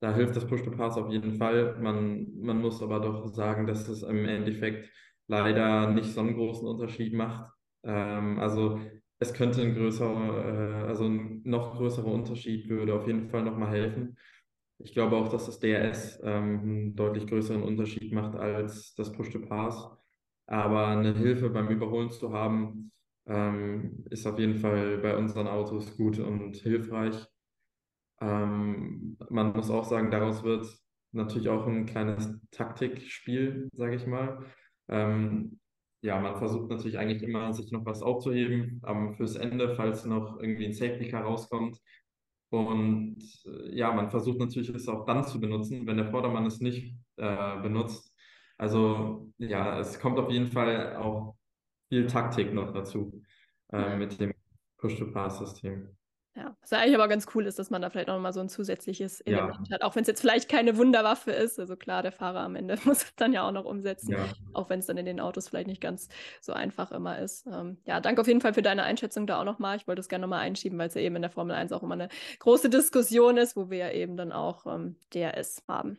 Da 0.00 0.14
hilft 0.14 0.36
das 0.36 0.46
Push-to-Pass 0.46 0.96
auf 0.96 1.10
jeden 1.10 1.34
Fall. 1.34 1.78
Man, 1.80 2.26
man 2.40 2.60
muss 2.60 2.82
aber 2.82 3.00
doch 3.00 3.26
sagen, 3.28 3.66
dass 3.66 3.88
es 3.88 4.02
im 4.02 4.24
Endeffekt 4.24 4.90
leider 5.28 5.90
nicht 5.90 6.12
so 6.12 6.20
einen 6.20 6.34
großen 6.34 6.66
Unterschied 6.66 7.14
macht. 7.14 7.52
Ähm, 7.84 8.38
also 8.38 8.80
es 9.18 9.32
könnte 9.32 9.62
ein 9.62 9.74
größerer, 9.74 10.84
äh, 10.84 10.88
also 10.88 11.04
ein 11.04 11.42
noch 11.44 11.76
größerer 11.76 12.06
Unterschied 12.06 12.68
würde 12.68 12.94
auf 12.94 13.06
jeden 13.06 13.28
Fall 13.28 13.44
nochmal 13.44 13.70
helfen. 13.70 14.16
Ich 14.78 14.92
glaube 14.92 15.16
auch, 15.16 15.28
dass 15.28 15.46
das 15.46 15.60
DRS 15.60 16.20
ähm, 16.24 16.60
einen 16.60 16.96
deutlich 16.96 17.26
größeren 17.28 17.62
Unterschied 17.62 18.12
macht 18.12 18.34
als 18.34 18.94
das 18.96 19.12
Push-to-Pass. 19.12 20.01
Aber 20.52 20.88
eine 20.88 21.14
Hilfe 21.14 21.48
beim 21.48 21.68
Überholen 21.68 22.10
zu 22.10 22.30
haben, 22.34 22.92
ähm, 23.26 24.04
ist 24.10 24.26
auf 24.26 24.38
jeden 24.38 24.56
Fall 24.56 24.98
bei 24.98 25.16
unseren 25.16 25.46
Autos 25.46 25.96
gut 25.96 26.18
und 26.18 26.56
hilfreich. 26.56 27.26
Ähm, 28.20 29.16
man 29.30 29.54
muss 29.54 29.70
auch 29.70 29.84
sagen, 29.84 30.10
daraus 30.10 30.44
wird 30.44 30.66
natürlich 31.12 31.48
auch 31.48 31.66
ein 31.66 31.86
kleines 31.86 32.38
Taktikspiel, 32.50 33.70
sage 33.72 33.94
ich 33.96 34.06
mal. 34.06 34.44
Ähm, 34.88 35.58
ja, 36.02 36.20
man 36.20 36.36
versucht 36.36 36.68
natürlich 36.68 36.98
eigentlich 36.98 37.22
immer, 37.22 37.54
sich 37.54 37.72
noch 37.72 37.86
was 37.86 38.02
aufzuheben 38.02 38.82
ähm, 38.86 39.14
fürs 39.14 39.36
Ende, 39.36 39.74
falls 39.74 40.04
noch 40.04 40.38
irgendwie 40.38 40.66
ein 40.66 40.74
Safety 40.74 41.08
Car 41.08 41.22
rauskommt. 41.22 41.78
Und 42.50 43.16
äh, 43.46 43.74
ja, 43.74 43.90
man 43.90 44.10
versucht 44.10 44.38
natürlich 44.38 44.68
es 44.68 44.86
auch 44.86 45.06
dann 45.06 45.24
zu 45.24 45.40
benutzen, 45.40 45.86
wenn 45.86 45.96
der 45.96 46.10
Vordermann 46.10 46.44
es 46.44 46.60
nicht 46.60 46.94
äh, 47.16 47.62
benutzt, 47.62 48.11
also 48.62 49.26
ja, 49.38 49.80
es 49.80 49.98
kommt 49.98 50.20
auf 50.20 50.30
jeden 50.30 50.46
Fall 50.46 50.94
auch 50.94 51.34
viel 51.88 52.06
Taktik 52.06 52.54
noch 52.54 52.72
dazu 52.72 53.20
äh, 53.72 53.96
mit 53.96 54.20
dem 54.20 54.32
Push-to-Pass-System. 54.76 55.88
Ja, 56.36 56.56
was 56.60 56.70
ja 56.70 56.78
eigentlich 56.78 56.94
aber 56.94 57.08
ganz 57.08 57.26
cool 57.34 57.44
ist, 57.46 57.58
dass 57.58 57.70
man 57.70 57.82
da 57.82 57.90
vielleicht 57.90 58.08
auch 58.08 58.20
mal 58.20 58.32
so 58.32 58.38
ein 58.38 58.48
zusätzliches 58.48 59.20
Element 59.22 59.66
ja. 59.68 59.74
hat, 59.74 59.82
auch 59.82 59.96
wenn 59.96 60.02
es 60.02 60.06
jetzt 60.06 60.20
vielleicht 60.20 60.48
keine 60.48 60.76
Wunderwaffe 60.76 61.32
ist. 61.32 61.58
Also 61.58 61.74
klar, 61.74 62.04
der 62.04 62.12
Fahrer 62.12 62.42
am 62.42 62.54
Ende 62.54 62.78
muss 62.84 63.02
es 63.02 63.16
dann 63.16 63.32
ja 63.32 63.46
auch 63.48 63.50
noch 63.50 63.64
umsetzen, 63.64 64.12
ja. 64.12 64.26
auch 64.52 64.70
wenn 64.70 64.78
es 64.78 64.86
dann 64.86 64.96
in 64.96 65.06
den 65.06 65.18
Autos 65.18 65.48
vielleicht 65.48 65.66
nicht 65.66 65.80
ganz 65.80 66.08
so 66.40 66.52
einfach 66.52 66.92
immer 66.92 67.18
ist. 67.18 67.44
Ähm, 67.48 67.78
ja, 67.84 68.00
danke 68.00 68.20
auf 68.20 68.28
jeden 68.28 68.40
Fall 68.40 68.54
für 68.54 68.62
deine 68.62 68.84
Einschätzung 68.84 69.26
da 69.26 69.40
auch 69.40 69.44
nochmal. 69.44 69.76
Ich 69.76 69.88
wollte 69.88 70.00
es 70.00 70.08
gerne 70.08 70.22
nochmal 70.22 70.42
einschieben, 70.42 70.78
weil 70.78 70.86
es 70.86 70.94
ja 70.94 71.00
eben 71.00 71.16
in 71.16 71.22
der 71.22 71.32
Formel 71.32 71.56
1 71.56 71.72
auch 71.72 71.82
immer 71.82 71.94
eine 71.94 72.08
große 72.38 72.70
Diskussion 72.70 73.38
ist, 73.38 73.56
wo 73.56 73.70
wir 73.70 73.78
ja 73.78 73.90
eben 73.90 74.16
dann 74.16 74.30
auch 74.30 74.66
ähm, 74.66 74.94
DRS 75.12 75.64
haben. 75.66 75.98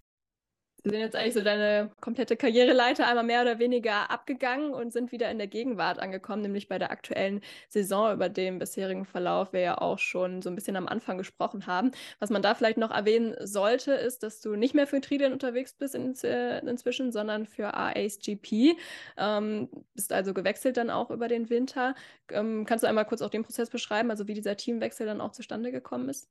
Sie 0.83 0.89
sind 0.89 0.99
jetzt 0.99 1.15
eigentlich 1.15 1.35
so 1.35 1.41
deine 1.41 1.91
komplette 2.01 2.35
Karriereleiter 2.35 3.07
einmal 3.07 3.23
mehr 3.23 3.43
oder 3.43 3.59
weniger 3.59 4.09
abgegangen 4.09 4.73
und 4.73 4.91
sind 4.91 5.11
wieder 5.11 5.29
in 5.29 5.37
der 5.37 5.45
Gegenwart 5.45 5.99
angekommen, 5.99 6.41
nämlich 6.41 6.67
bei 6.69 6.79
der 6.79 6.89
aktuellen 6.89 7.41
Saison, 7.69 8.11
über 8.13 8.29
den 8.29 8.57
bisherigen 8.57 9.05
Verlauf 9.05 9.53
wir 9.53 9.59
ja 9.59 9.77
auch 9.77 9.99
schon 9.99 10.41
so 10.41 10.49
ein 10.49 10.55
bisschen 10.55 10.75
am 10.75 10.87
Anfang 10.87 11.19
gesprochen 11.19 11.67
haben. 11.67 11.91
Was 12.17 12.31
man 12.31 12.41
da 12.41 12.55
vielleicht 12.55 12.79
noch 12.79 12.89
erwähnen 12.89 13.35
sollte, 13.41 13.93
ist, 13.93 14.23
dass 14.23 14.41
du 14.41 14.55
nicht 14.55 14.73
mehr 14.73 14.87
für 14.87 15.01
Trident 15.01 15.33
unterwegs 15.33 15.73
bist 15.73 15.93
in, 15.93 16.15
äh, 16.23 16.59
inzwischen, 16.67 17.11
sondern 17.11 17.45
für 17.45 17.75
AACGP. 17.75 18.75
Ähm, 19.17 19.69
bist 19.93 20.11
also 20.11 20.33
gewechselt 20.33 20.77
dann 20.77 20.89
auch 20.89 21.11
über 21.11 21.27
den 21.27 21.51
Winter. 21.51 21.93
Ähm, 22.31 22.65
kannst 22.65 22.83
du 22.83 22.87
einmal 22.87 23.05
kurz 23.05 23.21
auch 23.21 23.29
den 23.29 23.43
Prozess 23.43 23.69
beschreiben, 23.69 24.09
also 24.09 24.27
wie 24.27 24.33
dieser 24.33 24.57
Teamwechsel 24.57 25.05
dann 25.05 25.21
auch 25.21 25.31
zustande 25.31 25.71
gekommen 25.71 26.09
ist? 26.09 26.27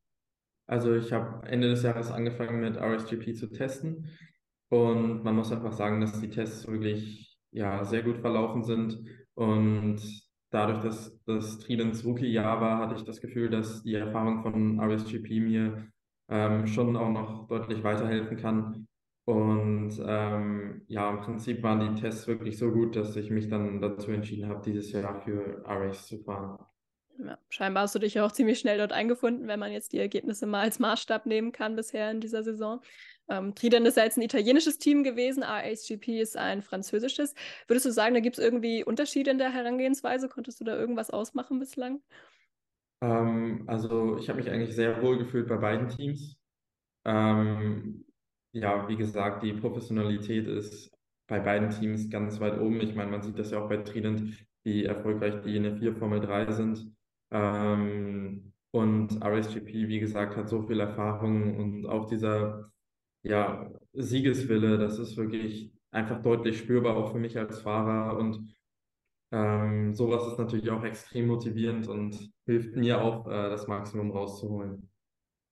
Also 0.67 0.95
ich 0.95 1.13
habe 1.13 1.47
Ende 1.47 1.69
des 1.69 1.85
Jahres 1.85 2.11
angefangen 2.11 2.61
mit 2.61 2.77
RSGP 2.77 3.35
zu 3.35 3.47
testen 3.47 4.11
und 4.71 5.25
man 5.25 5.37
muss 5.37 5.53
einfach 5.53 5.73
sagen, 5.73 6.01
dass 6.01 6.21
die 6.21 6.31
Tests 6.31 6.67
wirklich 6.67 7.37
ja, 7.51 7.85
sehr 7.85 8.03
gut 8.03 8.19
verlaufen 8.19 8.63
sind. 8.63 9.05
Und 9.35 10.01
dadurch, 10.51 10.81
dass 10.81 11.21
das 11.25 11.59
Tridents 11.59 12.05
Rookie-Jahr 12.05 12.61
war, 12.61 12.79
hatte 12.79 12.95
ich 12.95 13.05
das 13.05 13.21
Gefühl, 13.21 13.51
dass 13.51 13.83
die 13.83 13.95
Erfahrung 13.95 14.43
von 14.43 14.81
RSGP 14.81 15.41
mir 15.41 15.89
ähm, 16.29 16.67
schon 16.67 16.97
auch 16.97 17.11
noch 17.11 17.49
deutlich 17.49 17.83
weiterhelfen 17.83 18.37
kann. 18.37 18.87
Und 19.25 20.01
ähm, 20.07 20.83
ja, 20.87 21.11
im 21.11 21.21
Prinzip 21.21 21.63
waren 21.63 21.95
die 21.95 22.01
Tests 22.01 22.27
wirklich 22.29 22.57
so 22.57 22.71
gut, 22.71 22.97
dass 22.97 23.17
ich 23.17 23.31
mich 23.31 23.49
dann 23.49 23.81
dazu 23.81 24.11
entschieden 24.13 24.49
habe, 24.49 24.63
dieses 24.65 24.93
Jahr 24.93 25.21
für 25.23 25.65
RS 25.67 26.07
zu 26.07 26.19
fahren. 26.23 26.59
Ja, 27.23 27.39
scheinbar 27.51 27.83
hast 27.83 27.95
du 27.95 27.99
dich 27.99 28.15
ja 28.15 28.25
auch 28.25 28.33
ziemlich 28.33 28.59
schnell 28.59 28.79
dort 28.79 28.93
eingefunden, 28.93 29.47
wenn 29.47 29.61
man 29.61 29.73
jetzt 29.73 29.93
die 29.93 29.99
Ergebnisse 29.99 30.47
mal 30.47 30.63
als 30.63 30.79
Maßstab 30.79 31.27
nehmen 31.27 31.53
kann 31.53 31.77
bisher 31.77 32.11
in 32.11 32.21
dieser 32.21 32.43
Saison. 32.43 32.81
Ähm, 33.29 33.55
Trident 33.55 33.87
ist 33.87 33.97
ja 33.97 34.05
jetzt 34.05 34.17
ein 34.17 34.23
italienisches 34.23 34.79
Team 34.79 35.05
gewesen, 35.05 35.43
RHGP 35.43 36.21
ist 36.21 36.37
ein 36.37 36.63
französisches. 36.63 37.35
Würdest 37.67 37.87
du 37.87 37.93
sagen, 37.93 38.15
da 38.15 38.21
gibt 38.21 38.39
es 38.39 38.45
irgendwie 38.45 38.85
Unterschiede 38.85 39.31
in 39.31 39.39
der 39.39 39.53
Herangehensweise? 39.53 40.29
Konntest 40.29 40.61
du 40.61 40.65
da 40.65 40.77
irgendwas 40.77 41.11
ausmachen 41.11 41.59
bislang? 41.59 42.01
Ähm, 43.03 43.65
also 43.67 44.19
ich 44.19 44.29
habe 44.29 44.41
mich 44.41 44.51
eigentlich 44.51 44.75
sehr 44.75 45.01
wohl 45.03 45.19
gefühlt 45.19 45.49
bei 45.49 45.57
beiden 45.57 45.89
Teams. 45.89 46.37
Ähm, 47.05 48.05
ja, 48.53 48.89
wie 48.89 48.97
gesagt, 48.97 49.43
die 49.43 49.53
Professionalität 49.53 50.47
ist 50.49 50.91
bei 51.29 51.39
beiden 51.39 51.71
Teams 51.71 52.11
ganz 52.11 52.41
weit 52.41 52.59
oben. 52.59 52.81
Ich 52.81 52.95
meine, 52.95 53.11
man 53.11 53.23
sieht 53.23 53.39
das 53.39 53.53
ja 53.53 53.63
auch 53.63 53.69
bei 53.69 53.77
Trident, 53.79 54.45
wie 54.65 54.85
erfolgreich 54.85 55.41
die 55.43 55.57
in 55.57 55.63
der 55.63 55.77
4 55.77 55.95
Formel 55.97 56.21
3 56.21 56.51
sind. 56.53 56.93
Ähm, 57.31 58.53
und 58.73 59.25
RSGP, 59.25 59.89
wie 59.89 60.01
gesagt, 60.01 60.37
hat 60.37 60.49
so 60.49 60.63
viel 60.63 60.81
Erfahrung 60.81 61.57
und 61.57 61.87
auch 61.87 62.07
dieser 62.07 62.71
ja, 63.23 63.71
Siegeswille, 63.93 64.79
das 64.79 64.99
ist 64.99 65.17
wirklich 65.17 65.73
einfach 65.91 66.23
deutlich 66.23 66.59
spürbar, 66.59 66.97
auch 66.97 67.13
für 67.13 67.19
mich 67.19 67.37
als 67.39 67.61
Fahrer. 67.61 68.17
Und 68.19 68.55
ähm, 69.33 69.95
sowas 69.95 70.27
ist 70.33 70.39
natürlich 70.39 70.71
auch 70.71 70.85
extrem 70.85 71.27
motivierend 71.27 71.89
und 71.89 72.33
hilft 72.47 72.77
mir 72.77 73.03
auch, 73.03 73.27
äh, 73.27 73.51
das 73.51 73.67
Maximum 73.67 74.11
rauszuholen. 74.11 74.90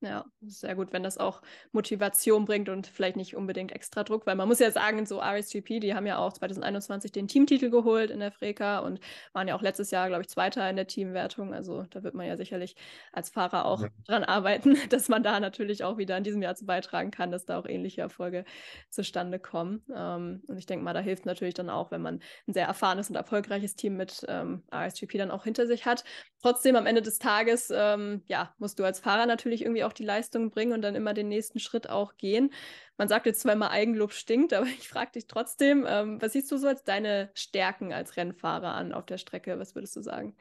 Ja, 0.00 0.26
sehr 0.42 0.76
gut, 0.76 0.92
wenn 0.92 1.02
das 1.02 1.18
auch 1.18 1.42
Motivation 1.72 2.44
bringt 2.44 2.68
und 2.68 2.86
vielleicht 2.86 3.16
nicht 3.16 3.34
unbedingt 3.34 3.72
extra 3.72 4.04
Druck, 4.04 4.26
weil 4.26 4.36
man 4.36 4.46
muss 4.46 4.60
ja 4.60 4.70
sagen, 4.70 5.06
so 5.06 5.20
RSGP, 5.20 5.80
die 5.80 5.92
haben 5.92 6.06
ja 6.06 6.18
auch 6.18 6.32
2021 6.32 7.10
den 7.10 7.26
Teamtitel 7.26 7.68
geholt 7.68 8.12
in 8.12 8.20
der 8.20 8.30
Freka 8.30 8.78
und 8.78 9.00
waren 9.32 9.48
ja 9.48 9.56
auch 9.56 9.62
letztes 9.62 9.90
Jahr, 9.90 10.06
glaube 10.06 10.22
ich, 10.22 10.28
Zweiter 10.28 10.70
in 10.70 10.76
der 10.76 10.86
Teamwertung. 10.86 11.52
Also 11.52 11.82
da 11.90 12.04
wird 12.04 12.14
man 12.14 12.28
ja 12.28 12.36
sicherlich 12.36 12.76
als 13.12 13.30
Fahrer 13.30 13.64
auch 13.64 13.82
ja. 13.82 13.88
dran 14.06 14.22
arbeiten, 14.22 14.76
dass 14.90 15.08
man 15.08 15.24
da 15.24 15.40
natürlich 15.40 15.82
auch 15.82 15.98
wieder 15.98 16.16
in 16.16 16.22
diesem 16.22 16.42
Jahr 16.42 16.54
zu 16.54 16.64
beitragen 16.64 17.10
kann, 17.10 17.32
dass 17.32 17.44
da 17.44 17.58
auch 17.58 17.66
ähnliche 17.66 18.00
Erfolge 18.00 18.44
zustande 18.90 19.40
kommen. 19.40 19.82
Ähm, 19.92 20.42
und 20.46 20.58
ich 20.58 20.66
denke 20.66 20.84
mal, 20.84 20.94
da 20.94 21.00
hilft 21.00 21.26
natürlich 21.26 21.54
dann 21.54 21.70
auch, 21.70 21.90
wenn 21.90 22.02
man 22.02 22.20
ein 22.46 22.52
sehr 22.52 22.66
erfahrenes 22.66 23.10
und 23.10 23.16
erfolgreiches 23.16 23.74
Team 23.74 23.96
mit 23.96 24.24
ähm, 24.28 24.62
RSGP 24.72 25.18
dann 25.18 25.32
auch 25.32 25.42
hinter 25.42 25.66
sich 25.66 25.86
hat. 25.86 26.04
Trotzdem 26.40 26.76
am 26.76 26.86
Ende 26.86 27.02
des 27.02 27.18
Tages, 27.18 27.72
ähm, 27.74 28.22
ja, 28.28 28.54
musst 28.58 28.78
du 28.78 28.84
als 28.84 29.00
Fahrer 29.00 29.26
natürlich 29.26 29.62
irgendwie 29.62 29.82
auch 29.82 29.87
auch 29.88 29.92
die 29.94 30.04
Leistung 30.04 30.50
bringen 30.50 30.72
und 30.72 30.82
dann 30.82 30.94
immer 30.94 31.14
den 31.14 31.28
nächsten 31.28 31.58
Schritt 31.58 31.88
auch 31.88 32.16
gehen. 32.16 32.50
Man 32.98 33.08
sagt 33.08 33.26
jetzt 33.26 33.40
zwar 33.40 33.54
immer, 33.54 33.70
Eigenlob 33.70 34.12
stinkt, 34.12 34.52
aber 34.54 34.66
ich 34.66 34.88
frage 34.88 35.12
dich 35.12 35.26
trotzdem, 35.26 35.86
ähm, 35.88 36.20
was 36.20 36.32
siehst 36.32 36.52
du 36.52 36.58
so 36.58 36.68
als 36.68 36.84
deine 36.84 37.30
Stärken 37.34 37.92
als 37.92 38.16
Rennfahrer 38.16 38.74
an 38.74 38.92
auf 38.92 39.06
der 39.06 39.18
Strecke? 39.18 39.58
Was 39.58 39.74
würdest 39.74 39.96
du 39.96 40.02
sagen? 40.02 40.36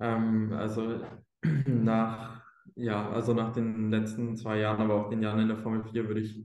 Ähm, 0.00 0.52
also 0.52 1.00
nach, 1.66 2.42
ja, 2.74 3.10
also 3.10 3.34
nach 3.34 3.52
den 3.52 3.90
letzten 3.90 4.36
zwei 4.36 4.58
Jahren, 4.58 4.80
aber 4.80 4.94
auch 4.94 5.10
den 5.10 5.22
Jahren 5.22 5.40
in 5.40 5.48
der 5.48 5.58
Formel 5.58 5.84
4 5.84 6.08
würde 6.08 6.20
ich 6.20 6.44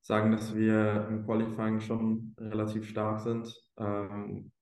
sagen, 0.00 0.30
dass 0.30 0.54
wir 0.54 1.06
im 1.10 1.24
Qualifying 1.24 1.80
schon 1.80 2.34
relativ 2.38 2.88
stark 2.88 3.20
sind. 3.20 3.54
Ähm, 3.76 4.52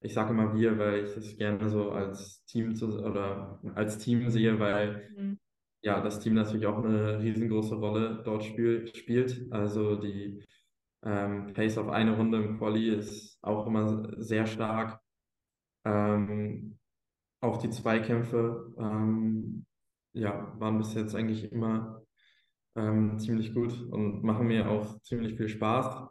ich 0.00 0.14
sage 0.14 0.30
immer 0.30 0.54
wir, 0.54 0.78
weil 0.78 1.04
ich 1.04 1.14
das 1.14 1.36
gerne 1.36 1.68
so 1.68 1.90
als 1.90 2.44
Team 2.44 2.74
zu, 2.76 3.02
oder 3.02 3.60
als 3.74 3.98
Team 3.98 4.28
sehe, 4.30 4.58
weil 4.60 5.10
mhm 5.16 5.38
ja, 5.82 6.00
das 6.00 6.20
Team 6.20 6.34
natürlich 6.34 6.66
auch 6.66 6.82
eine 6.82 7.20
riesengroße 7.20 7.76
Rolle 7.76 8.22
dort 8.24 8.44
spiel, 8.44 8.86
spielt. 8.94 9.50
Also 9.52 9.96
die 9.96 10.42
ähm, 11.04 11.52
Pace 11.54 11.78
auf 11.78 11.88
eine 11.88 12.16
Runde 12.16 12.38
im 12.42 12.58
Quali 12.58 12.88
ist 12.90 13.38
auch 13.42 13.66
immer 13.66 14.10
sehr 14.20 14.46
stark. 14.46 15.00
Ähm, 15.84 16.78
auch 17.40 17.58
die 17.58 17.70
Zweikämpfe 17.70 18.74
ähm, 18.78 19.66
ja, 20.14 20.52
waren 20.58 20.78
bis 20.78 20.94
jetzt 20.94 21.14
eigentlich 21.14 21.52
immer 21.52 22.02
ähm, 22.74 23.18
ziemlich 23.18 23.54
gut 23.54 23.80
und 23.90 24.22
machen 24.24 24.48
mir 24.48 24.68
auch 24.70 25.00
ziemlich 25.02 25.36
viel 25.36 25.48
Spaß. 25.48 26.08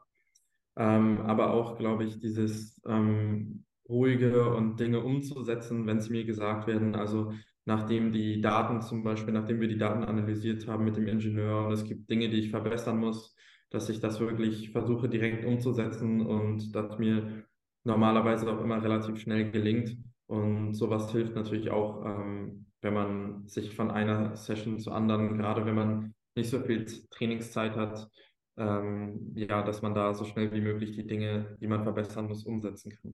Ähm, 0.77 1.21
aber 1.21 1.51
auch, 1.51 1.77
glaube 1.77 2.03
ich, 2.05 2.19
dieses 2.19 2.81
ähm, 2.87 3.65
ruhige 3.87 4.53
und 4.53 4.79
Dinge 4.79 5.03
umzusetzen, 5.03 5.85
wenn 5.87 6.01
sie 6.01 6.11
mir 6.11 6.25
gesagt 6.25 6.67
werden. 6.67 6.95
Also 6.95 7.33
nachdem 7.65 8.11
die 8.11 8.41
Daten 8.41 8.81
zum 8.81 9.03
Beispiel, 9.03 9.33
nachdem 9.33 9.59
wir 9.59 9.67
die 9.67 9.77
Daten 9.77 10.03
analysiert 10.03 10.67
haben 10.67 10.85
mit 10.85 10.97
dem 10.97 11.07
Ingenieur 11.07 11.65
und 11.65 11.73
es 11.73 11.83
gibt 11.83 12.09
Dinge, 12.09 12.29
die 12.29 12.39
ich 12.39 12.51
verbessern 12.51 12.97
muss, 12.99 13.35
dass 13.71 13.89
ich 13.89 13.99
das 13.99 14.19
wirklich 14.19 14.71
versuche 14.71 15.09
direkt 15.09 15.45
umzusetzen 15.45 16.25
und 16.25 16.73
das 16.75 16.97
mir 16.99 17.45
normalerweise 17.83 18.51
auch 18.51 18.61
immer 18.61 18.81
relativ 18.83 19.17
schnell 19.19 19.51
gelingt. 19.51 19.97
Und 20.27 20.73
sowas 20.73 21.11
hilft 21.11 21.35
natürlich 21.35 21.69
auch, 21.71 22.03
ähm, 22.05 22.67
wenn 22.81 22.93
man 22.93 23.47
sich 23.47 23.75
von 23.75 23.91
einer 23.91 24.35
Session 24.35 24.79
zur 24.79 24.95
anderen, 24.95 25.37
gerade 25.37 25.65
wenn 25.65 25.75
man 25.75 26.15
nicht 26.35 26.49
so 26.49 26.59
viel 26.59 26.85
Trainingszeit 27.11 27.75
hat, 27.75 28.09
ähm, 28.57 29.33
ja, 29.35 29.63
dass 29.63 29.81
man 29.81 29.93
da 29.93 30.13
so 30.13 30.25
schnell 30.25 30.51
wie 30.53 30.61
möglich 30.61 30.91
die 30.93 31.05
Dinge, 31.05 31.57
die 31.59 31.67
man 31.67 31.83
verbessern 31.83 32.27
muss, 32.27 32.45
umsetzen 32.45 32.91
kann. 32.91 33.13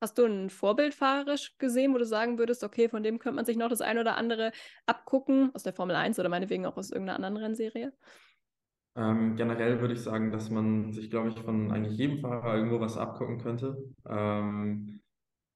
Hast 0.00 0.16
du 0.16 0.24
ein 0.24 0.48
Vorbild 0.48 0.94
fahrerisch 0.94 1.58
gesehen, 1.58 1.92
wo 1.92 1.98
du 1.98 2.06
sagen 2.06 2.38
würdest, 2.38 2.64
okay, 2.64 2.88
von 2.88 3.02
dem 3.02 3.18
könnte 3.18 3.36
man 3.36 3.44
sich 3.44 3.58
noch 3.58 3.68
das 3.68 3.82
eine 3.82 4.00
oder 4.00 4.16
andere 4.16 4.50
abgucken, 4.86 5.50
aus 5.54 5.62
der 5.62 5.74
Formel 5.74 5.94
1 5.94 6.18
oder 6.18 6.30
meinetwegen 6.30 6.64
auch 6.64 6.78
aus 6.78 6.90
irgendeiner 6.90 7.16
anderen 7.16 7.36
Rennserie? 7.36 7.92
Ähm, 8.96 9.36
generell 9.36 9.80
würde 9.80 9.94
ich 9.94 10.00
sagen, 10.00 10.32
dass 10.32 10.50
man 10.50 10.92
sich, 10.92 11.10
glaube 11.10 11.28
ich, 11.28 11.38
von 11.40 11.70
eigentlich 11.70 11.98
jedem 11.98 12.18
Fahrer 12.18 12.56
irgendwo 12.56 12.80
was 12.80 12.96
abgucken 12.96 13.38
könnte. 13.38 13.76
Ähm, 14.08 15.00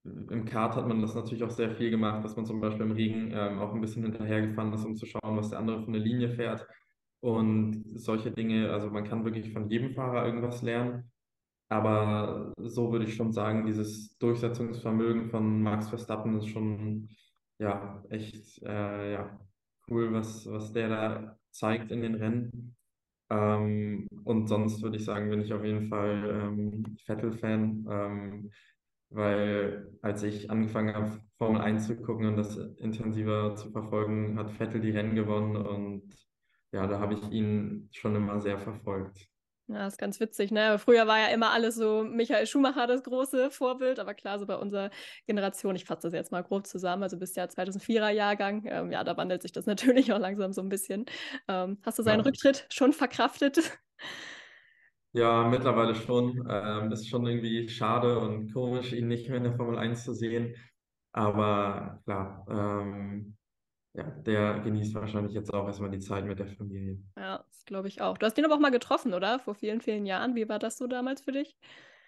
Im 0.05 0.45
Kart 0.45 0.77
hat 0.77 0.87
man 0.87 1.01
das 1.01 1.15
natürlich 1.15 1.43
auch 1.43 1.51
sehr 1.51 1.71
viel 1.71 1.91
gemacht, 1.91 2.23
dass 2.23 2.37
man 2.37 2.45
zum 2.45 2.61
Beispiel 2.61 2.85
im 2.85 2.93
Regen 2.93 3.33
ähm, 3.33 3.59
auch 3.59 3.73
ein 3.73 3.81
bisschen 3.81 4.03
hinterhergefahren 4.03 4.73
ist, 4.75 4.85
um 4.85 4.95
zu 4.95 5.07
schauen, 5.07 5.37
was 5.37 5.51
der 5.51 5.59
andere 5.59 5.83
von 5.83 5.95
der 5.95 6.03
Linie 6.03 6.31
fährt. 6.31 6.67
Und 7.21 7.85
solche 7.95 8.31
Dinge, 8.31 8.71
also 8.71 8.91
man 8.91 9.05
kann 9.05 9.25
wirklich 9.25 9.53
von 9.55 9.71
jedem 9.71 9.95
Fahrer 9.95 10.27
irgendwas 10.27 10.61
lernen. 10.61 11.11
Aber 11.69 12.53
so 12.59 12.93
würde 12.93 13.07
ich 13.07 13.15
schon 13.15 13.33
sagen, 13.33 13.67
dieses 13.67 14.17
Durchsetzungsvermögen 14.19 15.31
von 15.31 15.63
Max 15.63 15.89
Verstappen 15.89 16.37
ist 16.39 16.49
schon 16.49 17.09
ja 17.59 18.03
echt 18.11 18.63
äh, 18.63 19.13
ja, 19.13 19.41
cool, 19.91 20.13
was, 20.13 20.47
was 20.47 20.73
der 20.73 20.89
da 20.89 21.39
zeigt 21.51 21.91
in 21.91 22.03
den 22.03 22.15
Rennen. 22.17 22.77
Ähm, 23.31 24.07
und 24.25 24.49
sonst 24.49 24.83
würde 24.83 24.97
ich 24.99 25.05
sagen, 25.05 25.31
bin 25.31 25.41
ich 25.41 25.53
auf 25.53 25.65
jeden 25.65 25.89
Fall 25.89 26.43
ähm, 26.43 26.97
Vettel-Fan, 27.07 27.87
ähm, 27.91 28.51
weil 29.11 29.89
als 30.03 30.23
ich 30.23 30.51
angefangen 30.51 30.95
habe, 30.95 31.21
Formel 31.39 31.61
1 31.63 31.87
zu 31.87 31.97
gucken 31.97 32.27
und 32.27 32.37
das 32.37 32.57
intensiver 32.79 33.57
zu 33.57 33.71
verfolgen, 33.71 34.39
hat 34.39 34.53
Vettel 34.53 34.81
die 34.81 34.91
Rennen 34.91 35.15
gewonnen 35.15 35.57
und 35.57 36.15
ja, 36.73 36.87
da 36.87 36.99
habe 37.01 37.15
ich 37.15 37.23
ihn 37.31 37.89
schon 37.93 38.17
immer 38.17 38.41
sehr 38.41 38.59
verfolgt. 38.59 39.29
Ja, 39.67 39.87
ist 39.87 39.97
ganz 39.97 40.21
witzig, 40.21 40.51
ne? 40.51 40.79
Früher 40.79 41.07
war 41.07 41.19
ja 41.19 41.29
immer 41.29 41.51
alles 41.51 41.75
so 41.77 42.05
Michael 42.05 42.47
Schumacher 42.47 42.87
das 42.87 43.03
große 43.03 43.51
Vorbild, 43.51 43.99
aber 43.99 44.13
klar, 44.13 44.39
so 44.39 44.45
bei 44.45 44.57
unserer 44.57 44.91
Generation, 45.27 45.75
ich 45.75 45.87
fasse 45.87 46.03
das 46.03 46.13
jetzt 46.13 46.33
mal 46.33 46.43
grob 46.43 46.67
zusammen, 46.67 47.03
also 47.03 47.19
bis 47.19 47.33
der 47.33 47.49
2004er 47.49 48.11
Jahrgang, 48.11 48.67
ähm, 48.67 48.93
ja, 48.93 49.03
da 49.05 49.17
wandelt 49.17 49.41
sich 49.41 49.53
das 49.53 49.65
natürlich 49.67 50.13
auch 50.13 50.19
langsam 50.19 50.53
so 50.53 50.61
ein 50.61 50.69
bisschen. 50.69 51.07
Ähm, 51.49 51.79
hast 51.83 51.99
du 51.99 52.03
seinen 52.03 52.21
ja. 52.21 52.27
Rücktritt 52.27 52.67
schon 52.71 52.93
verkraftet? 52.93 53.79
Ja, 55.17 55.47
mittlerweile 55.49 55.95
schon. 55.95 56.45
Ähm, 56.51 56.91
ist 56.91 57.09
schon 57.09 57.25
irgendwie 57.25 57.69
schade 57.69 58.19
und 58.19 58.53
komisch, 58.53 58.93
ihn 58.93 59.07
nicht 59.07 59.29
mehr 59.29 59.37
in 59.39 59.45
der 59.45 59.55
Formel 59.55 59.79
1 59.79 60.03
zu 60.03 60.13
sehen. 60.13 60.57
Aber 61.13 62.01
klar, 62.05 62.45
ähm, 62.51 63.37
ja, 63.95 64.03
der 64.27 64.61
genießt 64.61 64.95
wahrscheinlich 64.95 65.35
jetzt 65.35 65.55
auch 65.55 65.67
erstmal 65.67 65.91
die 65.91 66.01
Zeit 66.01 66.25
mit 66.25 66.39
der 66.39 66.49
Familie. 66.49 66.99
Ja, 67.17 67.45
das 67.49 67.65
glaube 67.65 67.89
ich 67.89 68.01
auch. 68.01 68.19
Du 68.19 68.27
hast 68.27 68.37
den 68.37 68.45
aber 68.45 68.55
auch 68.55 68.61
mal 68.61 68.71
getroffen, 68.71 69.15
oder? 69.15 69.39
Vor 69.39 69.55
vielen, 69.55 69.81
vielen 69.81 70.05
Jahren. 70.05 70.35
Wie 70.35 70.49
war 70.49 70.59
das 70.59 70.79
so 70.79 70.87
damals 70.87 71.23
für 71.23 71.33
dich? 71.33 71.57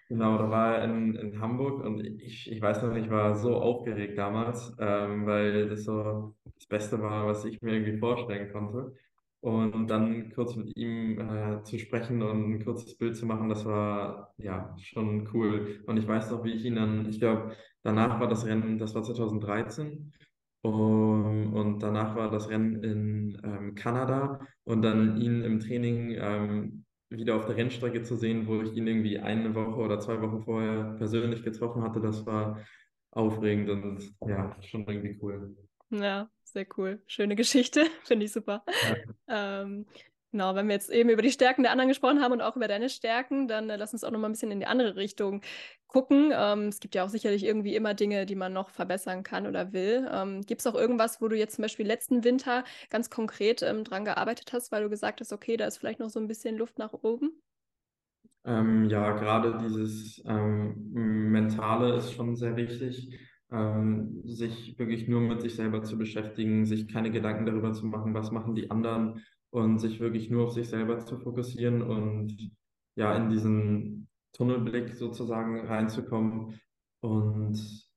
Genau, 0.09 0.37
da 0.37 0.49
war 0.49 0.77
er 0.77 0.85
in, 0.85 1.15
in 1.15 1.41
Hamburg 1.41 1.83
und 1.83 1.99
ich, 2.01 2.49
ich 2.49 2.61
weiß 2.61 2.83
noch, 2.83 2.95
ich 2.95 3.09
war 3.09 3.35
so 3.35 3.55
aufgeregt 3.57 4.17
damals, 4.17 4.73
ähm, 4.79 5.25
weil 5.25 5.67
das 5.67 5.83
so 5.83 6.35
das 6.55 6.65
Beste 6.67 7.01
war, 7.01 7.27
was 7.27 7.43
ich 7.43 7.61
mir 7.61 7.73
irgendwie 7.73 7.97
vorstellen 7.97 8.51
konnte. 8.51 8.93
Und 9.41 9.87
dann 9.87 10.31
kurz 10.33 10.55
mit 10.55 10.75
ihm 10.77 11.19
äh, 11.19 11.63
zu 11.63 11.77
sprechen 11.77 12.21
und 12.21 12.53
ein 12.53 12.63
kurzes 12.65 12.97
Bild 12.97 13.15
zu 13.15 13.25
machen, 13.25 13.49
das 13.49 13.65
war 13.65 14.33
ja 14.37 14.75
schon 14.79 15.29
cool. 15.33 15.83
Und 15.85 15.97
ich 15.97 16.07
weiß 16.07 16.31
noch, 16.31 16.43
wie 16.43 16.53
ich 16.53 16.65
ihn 16.65 16.75
dann, 16.75 17.07
ich 17.07 17.19
glaube, 17.19 17.55
danach 17.83 18.19
war 18.19 18.27
das 18.27 18.45
Rennen, 18.45 18.77
das 18.77 18.95
war 18.95 19.03
2013. 19.03 20.13
Um, 20.61 21.53
und 21.53 21.79
danach 21.79 22.15
war 22.15 22.31
das 22.31 22.49
Rennen 22.49 22.83
in 22.83 23.41
ähm, 23.43 23.75
Kanada 23.75 24.39
und 24.63 24.81
dann 24.81 25.21
ihn 25.21 25.43
im 25.43 25.59
Training 25.59 26.17
ähm, 26.19 26.85
wieder 27.09 27.35
auf 27.35 27.45
der 27.45 27.55
Rennstrecke 27.55 28.03
zu 28.03 28.15
sehen, 28.15 28.47
wo 28.47 28.61
ich 28.61 28.73
ihn 28.73 28.87
irgendwie 28.87 29.19
eine 29.19 29.55
Woche 29.55 29.79
oder 29.79 29.99
zwei 29.99 30.21
Wochen 30.21 30.43
vorher 30.43 30.95
persönlich 30.97 31.43
getroffen 31.43 31.83
hatte, 31.83 32.01
das 32.01 32.25
war 32.25 32.59
aufregend 33.11 33.69
und 33.69 34.13
ja, 34.27 34.55
schon 34.61 34.85
irgendwie 34.87 35.17
cool. 35.21 35.55
Ja, 35.89 36.29
sehr 36.43 36.67
cool. 36.77 37.01
Schöne 37.07 37.35
Geschichte, 37.35 37.85
finde 38.03 38.25
ich 38.25 38.33
super. 38.33 38.63
Ja. 39.27 39.61
Ähm, 39.61 39.85
Genau, 40.37 40.53
wenn 40.53 40.67
wir 40.67 40.75
jetzt 40.75 40.91
eben 40.91 41.09
über 41.09 41.23
die 41.23 41.31
Stärken 41.31 41.63
der 41.63 41.71
anderen 41.71 41.87
gesprochen 41.87 42.21
haben 42.21 42.31
und 42.31 42.41
auch 42.41 42.55
über 42.55 42.67
deine 42.67 42.89
Stärken, 42.89 43.47
dann 43.47 43.71
äh, 43.71 43.75
lass 43.75 43.93
uns 43.93 44.03
auch 44.03 44.11
noch 44.11 44.19
mal 44.19 44.29
ein 44.29 44.33
bisschen 44.33 44.51
in 44.51 44.59
die 44.59 44.67
andere 44.67 44.95
Richtung 44.95 45.41
gucken. 45.87 46.31
Ähm, 46.31 46.67
es 46.67 46.79
gibt 46.79 46.93
ja 46.93 47.03
auch 47.03 47.09
sicherlich 47.09 47.43
irgendwie 47.43 47.75
immer 47.75 47.95
Dinge, 47.95 48.27
die 48.27 48.35
man 48.35 48.53
noch 48.53 48.69
verbessern 48.69 49.23
kann 49.23 49.47
oder 49.47 49.73
will. 49.73 50.07
Ähm, 50.13 50.43
gibt 50.43 50.61
es 50.61 50.67
auch 50.67 50.75
irgendwas, 50.75 51.23
wo 51.23 51.27
du 51.27 51.35
jetzt 51.35 51.55
zum 51.55 51.63
Beispiel 51.63 51.87
letzten 51.87 52.23
Winter 52.23 52.65
ganz 52.91 53.09
konkret 53.09 53.63
ähm, 53.63 53.83
dran 53.83 54.05
gearbeitet 54.05 54.53
hast, 54.53 54.71
weil 54.71 54.83
du 54.83 54.91
gesagt 54.91 55.21
hast, 55.21 55.33
okay, 55.33 55.57
da 55.57 55.65
ist 55.65 55.79
vielleicht 55.79 55.99
noch 55.99 56.11
so 56.11 56.19
ein 56.19 56.27
bisschen 56.27 56.55
Luft 56.55 56.77
nach 56.77 56.93
oben? 56.93 57.41
Ähm, 58.45 58.87
ja, 58.91 59.13
gerade 59.13 59.57
dieses 59.57 60.21
ähm, 60.27 60.91
Mentale 61.31 61.95
ist 61.95 62.13
schon 62.13 62.35
sehr 62.35 62.55
wichtig 62.55 63.09
ähm, 63.51 64.21
sich 64.25 64.77
wirklich 64.77 65.07
nur 65.07 65.21
mit 65.21 65.41
sich 65.41 65.55
selber 65.55 65.81
zu 65.83 65.97
beschäftigen, 65.97 66.65
sich 66.65 66.87
keine 66.87 67.11
Gedanken 67.11 67.45
darüber 67.45 67.71
zu 67.71 67.85
machen, 67.85 68.13
was 68.13 68.31
machen 68.31 68.55
die 68.55 68.69
anderen 68.69 69.23
und 69.51 69.79
sich 69.79 69.99
wirklich 69.99 70.29
nur 70.29 70.45
auf 70.45 70.53
sich 70.53 70.69
selber 70.69 70.99
zu 70.99 71.17
fokussieren 71.17 71.81
und 71.81 72.51
ja, 72.95 73.15
in 73.15 73.29
diesen 73.29 74.07
Tunnelblick 74.33 74.95
sozusagen 74.95 75.65
reinzukommen 75.67 76.59
und 77.01 77.87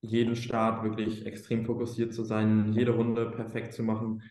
jeden 0.00 0.36
Start 0.36 0.84
wirklich 0.84 1.26
extrem 1.26 1.64
fokussiert 1.64 2.14
zu 2.14 2.24
sein, 2.24 2.72
jede 2.72 2.92
Runde 2.92 3.30
perfekt 3.30 3.72
zu 3.74 3.82
machen. 3.82 4.22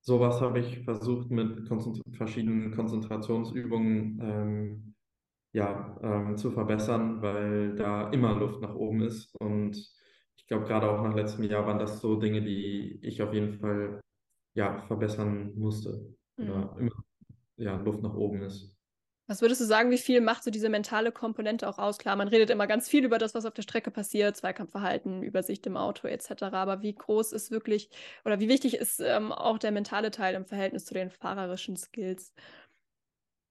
Sowas 0.00 0.40
habe 0.40 0.58
ich 0.60 0.80
versucht 0.84 1.30
mit 1.30 1.68
konzentri 1.68 2.02
verschiedenen 2.12 2.72
Konzentrationsübungen 2.74 4.20
ähm, 4.20 4.94
ja, 5.52 5.96
ähm, 6.02 6.36
zu 6.36 6.50
verbessern, 6.50 7.22
weil 7.22 7.76
da 7.76 8.10
immer 8.10 8.34
Luft 8.34 8.60
nach 8.60 8.74
oben 8.74 9.02
ist 9.02 9.34
und 9.40 9.76
ich 10.36 10.46
glaube, 10.48 10.66
gerade 10.66 10.90
auch 10.90 11.02
nach 11.04 11.14
letztem 11.14 11.44
Jahr 11.44 11.66
waren 11.66 11.78
das 11.78 12.00
so 12.00 12.16
Dinge, 12.16 12.42
die 12.42 12.98
ich 13.02 13.22
auf 13.22 13.32
jeden 13.32 13.60
Fall 13.60 14.00
ja, 14.54 14.82
verbessern 14.86 15.52
musste. 15.56 16.14
Mhm. 16.44 16.50
Oder 16.50 16.76
immer 16.78 17.04
ja, 17.56 17.76
Luft 17.76 18.02
nach 18.02 18.14
oben 18.14 18.42
ist. 18.42 18.76
Was 19.28 19.40
würdest 19.40 19.60
du 19.60 19.64
sagen, 19.64 19.90
wie 19.90 19.98
viel 19.98 20.20
macht 20.20 20.42
so 20.42 20.50
diese 20.50 20.68
mentale 20.68 21.12
Komponente 21.12 21.68
auch 21.68 21.78
aus? 21.78 21.96
Klar, 21.96 22.16
man 22.16 22.28
redet 22.28 22.50
immer 22.50 22.66
ganz 22.66 22.88
viel 22.88 23.04
über 23.04 23.18
das, 23.18 23.34
was 23.34 23.46
auf 23.46 23.54
der 23.54 23.62
Strecke 23.62 23.90
passiert, 23.90 24.36
Zweikampfverhalten, 24.36 25.22
Übersicht 25.22 25.66
im 25.66 25.76
Auto 25.76 26.08
etc. 26.08 26.42
Aber 26.52 26.82
wie 26.82 26.94
groß 26.94 27.32
ist 27.32 27.50
wirklich 27.50 27.88
oder 28.24 28.40
wie 28.40 28.48
wichtig 28.48 28.74
ist 28.74 29.00
ähm, 29.00 29.32
auch 29.32 29.58
der 29.58 29.70
mentale 29.70 30.10
Teil 30.10 30.34
im 30.34 30.44
Verhältnis 30.44 30.84
zu 30.84 30.94
den 30.94 31.10
fahrerischen 31.10 31.76
Skills? 31.76 32.34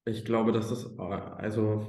Ich 0.05 0.25
glaube, 0.25 0.51
dass 0.51 0.69
das 0.69 0.85
äh, 0.85 1.01
also 1.01 1.87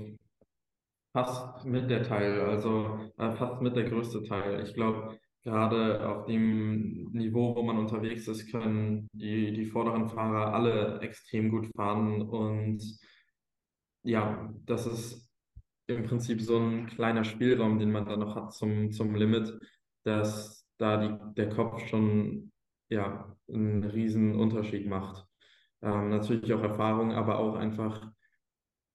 Fast 1.13 1.67
mit 1.67 1.91
der 1.91 2.03
Teil, 2.03 2.41
also 2.41 2.99
äh, 3.19 3.33
fast 3.37 3.61
mit 3.61 3.77
der 3.77 3.85
größte 3.85 4.23
Teil. 4.23 4.63
Ich 4.65 4.73
glaube, 4.73 5.19
gerade 5.43 6.09
auf 6.09 6.27
dem 6.27 7.11
Niveau, 7.13 7.55
wo 7.57 7.63
man 7.63 7.79
unterwegs 7.79 8.29
ist, 8.29 8.51
können 8.51 9.09
die, 9.13 9.53
die 9.53 9.67
vorderen 9.67 10.09
Fahrer 10.09 10.55
alle 10.55 11.01
extrem 11.01 11.51
gut 11.51 11.67
fahren. 11.75 12.23
Und 12.23 12.83
ja, 14.05 14.53
das 14.65 14.87
ist 14.87 15.29
im 15.87 16.05
Prinzip 16.05 16.41
so 16.41 16.59
ein 16.59 16.87
kleiner 16.87 17.25
Spielraum, 17.25 17.79
den 17.79 17.91
man 17.91 18.07
da 18.07 18.17
noch 18.17 18.37
hat 18.37 18.53
zum, 18.53 18.93
zum 18.93 19.15
Limit, 19.15 19.59
dass 20.05 20.67
da 20.79 20.97
die, 20.97 21.35
der 21.35 21.49
Kopf 21.49 21.87
schon 21.89 22.53
ja, 22.89 23.37
einen 23.49 23.85
riesen 23.85 24.37
Unterschied 24.37 24.87
macht. 24.87 25.27
Ähm, 25.83 26.11
natürlich 26.11 26.53
auch 26.53 26.63
Erfahrung, 26.63 27.13
aber 27.13 27.39
auch 27.39 27.57
einfach 27.57 28.13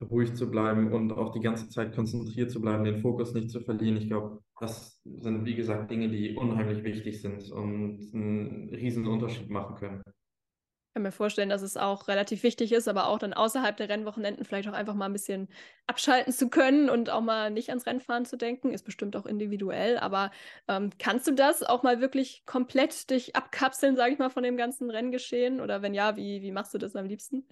ruhig 0.02 0.36
zu 0.36 0.50
bleiben 0.50 0.94
und 0.94 1.12
auch 1.12 1.32
die 1.34 1.40
ganze 1.40 1.70
Zeit 1.70 1.96
konzentriert 1.96 2.52
zu 2.52 2.62
bleiben, 2.62 2.84
den 2.84 3.02
Fokus 3.02 3.34
nicht 3.34 3.50
zu 3.50 3.62
verlieren. 3.62 3.98
Ich 3.98 4.08
glaube, 4.08 4.42
das 4.60 5.02
sind, 5.04 5.46
wie 5.46 5.56
gesagt, 5.56 5.90
Dinge, 5.90 6.10
die 6.10 6.36
unheimlich 6.36 6.84
wichtig 6.84 7.22
sind 7.22 7.52
und 7.52 8.12
einen 8.14 8.70
riesen 8.70 9.08
Unterschied 9.08 9.50
machen 9.50 9.76
können. 9.76 10.02
Ich 10.06 10.94
kann 11.00 11.04
mir 11.04 11.12
vorstellen, 11.12 11.50
dass 11.50 11.62
es 11.62 11.78
auch 11.78 12.08
relativ 12.08 12.42
wichtig 12.42 12.72
ist, 12.72 12.88
aber 12.88 13.08
auch 13.08 13.20
dann 13.20 13.34
außerhalb 13.34 13.78
der 13.78 13.88
Rennwochenenden 13.88 14.46
vielleicht 14.46 14.68
auch 14.68 14.74
einfach 14.74 14.96
mal 14.96 15.06
ein 15.06 15.14
bisschen 15.14 15.48
abschalten 15.86 16.34
zu 16.34 16.50
können 16.50 16.90
und 16.90 17.12
auch 17.12 17.22
mal 17.22 17.52
nicht 17.52 17.70
ans 17.70 17.86
Rennfahren 17.86 18.26
zu 18.26 18.36
denken. 18.36 18.72
Ist 18.72 18.84
bestimmt 18.84 19.16
auch 19.16 19.28
individuell, 19.28 20.00
aber 20.00 20.32
ähm, 20.68 20.90
kannst 20.98 21.28
du 21.28 21.34
das 21.34 21.62
auch 21.62 21.84
mal 21.84 22.02
wirklich 22.02 22.44
komplett 22.48 23.12
dich 23.12 23.36
abkapseln, 23.36 23.96
sage 23.96 24.14
ich 24.14 24.20
mal, 24.20 24.32
von 24.32 24.42
dem 24.42 24.58
ganzen 24.58 24.90
Renngeschehen? 24.90 25.62
Oder 25.62 25.84
wenn 25.84 25.94
ja, 25.94 26.16
wie, 26.16 26.42
wie 26.42 26.52
machst 26.52 26.74
du 26.74 26.80
das 26.80 26.96
am 26.96 27.06
liebsten? 27.06 27.48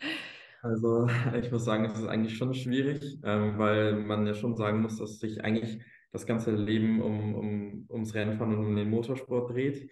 Also 0.62 1.08
ich 1.42 1.52
muss 1.52 1.66
sagen, 1.66 1.86
es 1.86 1.98
ist 1.98 2.08
eigentlich 2.08 2.38
schon 2.38 2.54
schwierig, 2.54 3.20
ähm, 3.24 3.58
weil 3.58 3.96
man 3.96 4.26
ja 4.26 4.34
schon 4.34 4.56
sagen 4.56 4.82
muss, 4.82 4.98
dass 4.98 5.20
sich 5.20 5.44
eigentlich 5.44 5.82
das 6.12 6.26
ganze 6.26 6.52
Leben 6.56 7.02
um, 7.02 7.36
um, 7.36 7.86
ums 7.90 8.14
Rennfahren 8.14 8.56
und 8.56 8.66
um 8.66 8.76
den 8.76 8.90
Motorsport 8.90 9.52
dreht. 9.52 9.92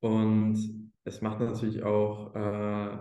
Und 0.00 0.58
es 1.04 1.20
macht 1.20 1.40
natürlich 1.40 1.82
auch 1.82 2.34
äh, 2.34 2.98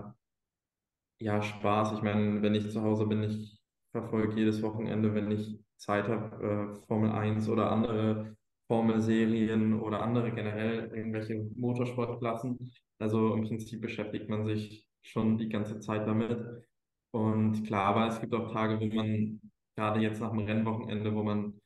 ja, 1.19 1.41
Spaß. 1.41 1.93
Ich 1.93 2.01
meine, 2.01 2.41
wenn 2.41 2.55
ich 2.55 2.69
zu 2.69 2.81
Hause 2.81 3.07
bin, 3.07 3.23
ich 3.23 3.59
verfolge 3.91 4.35
jedes 4.35 4.61
Wochenende, 4.61 5.13
wenn 5.13 5.31
ich 5.31 5.59
Zeit 5.77 6.07
habe, 6.07 6.75
äh, 6.75 6.87
Formel 6.87 7.11
1 7.11 7.49
oder 7.49 7.71
andere 7.71 8.35
Formelserien 8.67 9.79
oder 9.79 10.01
andere 10.01 10.31
generell 10.31 10.91
irgendwelche 10.93 11.49
Motorsportklassen. 11.55 12.71
Also 12.99 13.33
im 13.33 13.43
Prinzip 13.43 13.81
beschäftigt 13.81 14.29
man 14.29 14.45
sich 14.45 14.87
schon 15.01 15.37
die 15.37 15.49
ganze 15.49 15.79
Zeit 15.79 16.05
damit. 16.07 16.68
Und 17.11 17.63
klar, 17.65 17.85
aber 17.85 18.07
es 18.07 18.21
gibt 18.21 18.33
auch 18.33 18.51
Tage, 18.51 18.79
wo 18.79 18.85
man, 18.93 19.41
gerade 19.75 19.99
jetzt 19.99 20.21
nach 20.21 20.31
dem 20.31 20.45
Rennwochenende, 20.45 21.13
wo 21.15 21.23
man 21.23 21.59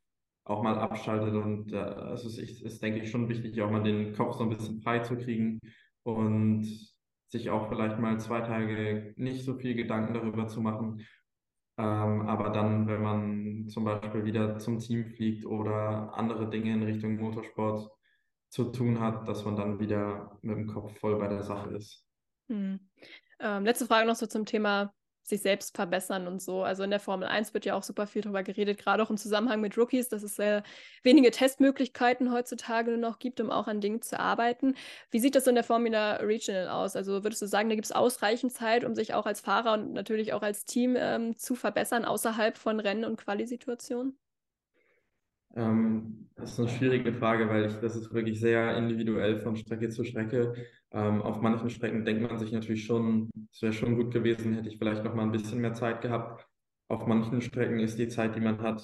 auch 0.45 0.61
mal 0.61 0.77
abschaltet 0.77 1.33
und 1.33 1.71
äh, 1.71 2.13
es 2.13 2.25
ist, 2.25 2.61
ist, 2.61 2.81
denke 2.81 2.99
ich, 2.99 3.09
schon 3.09 3.29
wichtig, 3.29 3.61
auch 3.61 3.71
mal 3.71 3.83
den 3.83 4.13
Kopf 4.13 4.35
so 4.35 4.43
ein 4.43 4.49
bisschen 4.49 4.81
frei 4.81 4.99
zu 4.99 5.17
kriegen 5.17 5.59
und 6.03 6.65
sich 7.29 7.49
auch 7.49 7.69
vielleicht 7.69 7.97
mal 7.99 8.19
zwei 8.19 8.41
Tage 8.41 9.13
nicht 9.17 9.43
so 9.43 9.55
viel 9.55 9.73
Gedanken 9.73 10.13
darüber 10.13 10.47
zu 10.47 10.61
machen. 10.61 11.05
Ähm, 11.77 12.27
aber 12.27 12.51
dann, 12.51 12.87
wenn 12.87 13.01
man 13.01 13.67
zum 13.67 13.85
Beispiel 13.85 14.25
wieder 14.25 14.59
zum 14.59 14.79
Team 14.79 15.05
fliegt 15.07 15.45
oder 15.45 16.13
andere 16.13 16.49
Dinge 16.49 16.73
in 16.73 16.83
Richtung 16.83 17.15
Motorsport 17.17 17.89
zu 18.49 18.65
tun 18.65 18.99
hat, 18.99 19.27
dass 19.27 19.45
man 19.45 19.55
dann 19.55 19.79
wieder 19.79 20.37
mit 20.43 20.55
dem 20.55 20.67
Kopf 20.67 20.95
voll 20.99 21.17
bei 21.17 21.27
der 21.27 21.41
Sache 21.41 21.75
ist. 21.75 22.05
Hm. 22.49 22.79
Ähm, 23.39 23.65
letzte 23.65 23.87
Frage 23.87 24.07
noch 24.07 24.15
so 24.15 24.27
zum 24.27 24.45
Thema 24.45 24.93
sich 25.23 25.41
selbst 25.41 25.75
verbessern 25.75 26.27
und 26.27 26.41
so. 26.41 26.63
Also 26.63 26.83
in 26.83 26.89
der 26.89 26.99
Formel 26.99 27.27
1 27.27 27.53
wird 27.53 27.65
ja 27.65 27.75
auch 27.75 27.83
super 27.83 28.07
viel 28.07 28.21
darüber 28.21 28.43
geredet, 28.43 28.77
gerade 28.77 29.01
auch 29.01 29.09
im 29.09 29.17
Zusammenhang 29.17 29.61
mit 29.61 29.77
Rookies, 29.77 30.09
dass 30.09 30.23
es 30.23 30.35
sehr 30.35 30.63
wenige 31.01 31.31
Testmöglichkeiten 31.31 32.31
heutzutage 32.31 32.91
nur 32.91 32.99
noch 32.99 33.19
gibt, 33.19 33.39
um 33.39 33.49
auch 33.49 33.67
an 33.67 33.81
Dingen 33.81 34.01
zu 34.01 34.19
arbeiten. 34.19 34.75
Wie 35.11 35.19
sieht 35.19 35.35
das 35.35 35.47
in 35.47 35.55
der 35.55 35.63
Formula 35.63 36.15
Regional 36.17 36.67
aus? 36.69 36.95
Also 36.95 37.23
würdest 37.23 37.41
du 37.41 37.47
sagen, 37.47 37.69
da 37.69 37.75
gibt 37.75 37.85
es 37.85 37.91
ausreichend 37.91 38.51
Zeit, 38.53 38.83
um 38.83 38.95
sich 38.95 39.13
auch 39.13 39.25
als 39.25 39.41
Fahrer 39.41 39.73
und 39.73 39.93
natürlich 39.93 40.33
auch 40.33 40.41
als 40.43 40.65
Team 40.65 40.95
ähm, 40.97 41.37
zu 41.37 41.55
verbessern, 41.55 42.05
außerhalb 42.05 42.57
von 42.57 42.79
Rennen- 42.79 43.05
und 43.05 43.17
Qualisituationen? 43.17 44.17
Ähm, 45.55 46.29
das 46.35 46.53
ist 46.53 46.59
eine 46.59 46.69
schwierige 46.69 47.13
Frage, 47.13 47.47
weil 47.49 47.65
ich, 47.65 47.73
das 47.75 47.95
ist 47.95 48.13
wirklich 48.13 48.39
sehr 48.39 48.75
individuell 48.75 49.37
von 49.39 49.55
Strecke 49.55 49.89
zu 49.89 50.03
Strecke. 50.03 50.53
Ähm, 50.91 51.21
auf 51.21 51.41
manchen 51.41 51.69
Strecken 51.69 52.05
denkt 52.05 52.23
man 52.23 52.37
sich 52.37 52.51
natürlich 52.51 52.85
schon, 52.85 53.29
es 53.51 53.61
wäre 53.61 53.73
schon 53.73 53.95
gut 53.95 54.11
gewesen, 54.11 54.53
hätte 54.53 54.69
ich 54.69 54.77
vielleicht 54.77 55.03
noch 55.03 55.13
mal 55.13 55.23
ein 55.23 55.31
bisschen 55.31 55.61
mehr 55.61 55.73
Zeit 55.73 56.01
gehabt. 56.01 56.47
Auf 56.87 57.05
manchen 57.05 57.41
Strecken 57.41 57.79
ist 57.79 57.97
die 57.99 58.07
Zeit, 58.07 58.35
die 58.35 58.41
man 58.41 58.61
hat, 58.61 58.83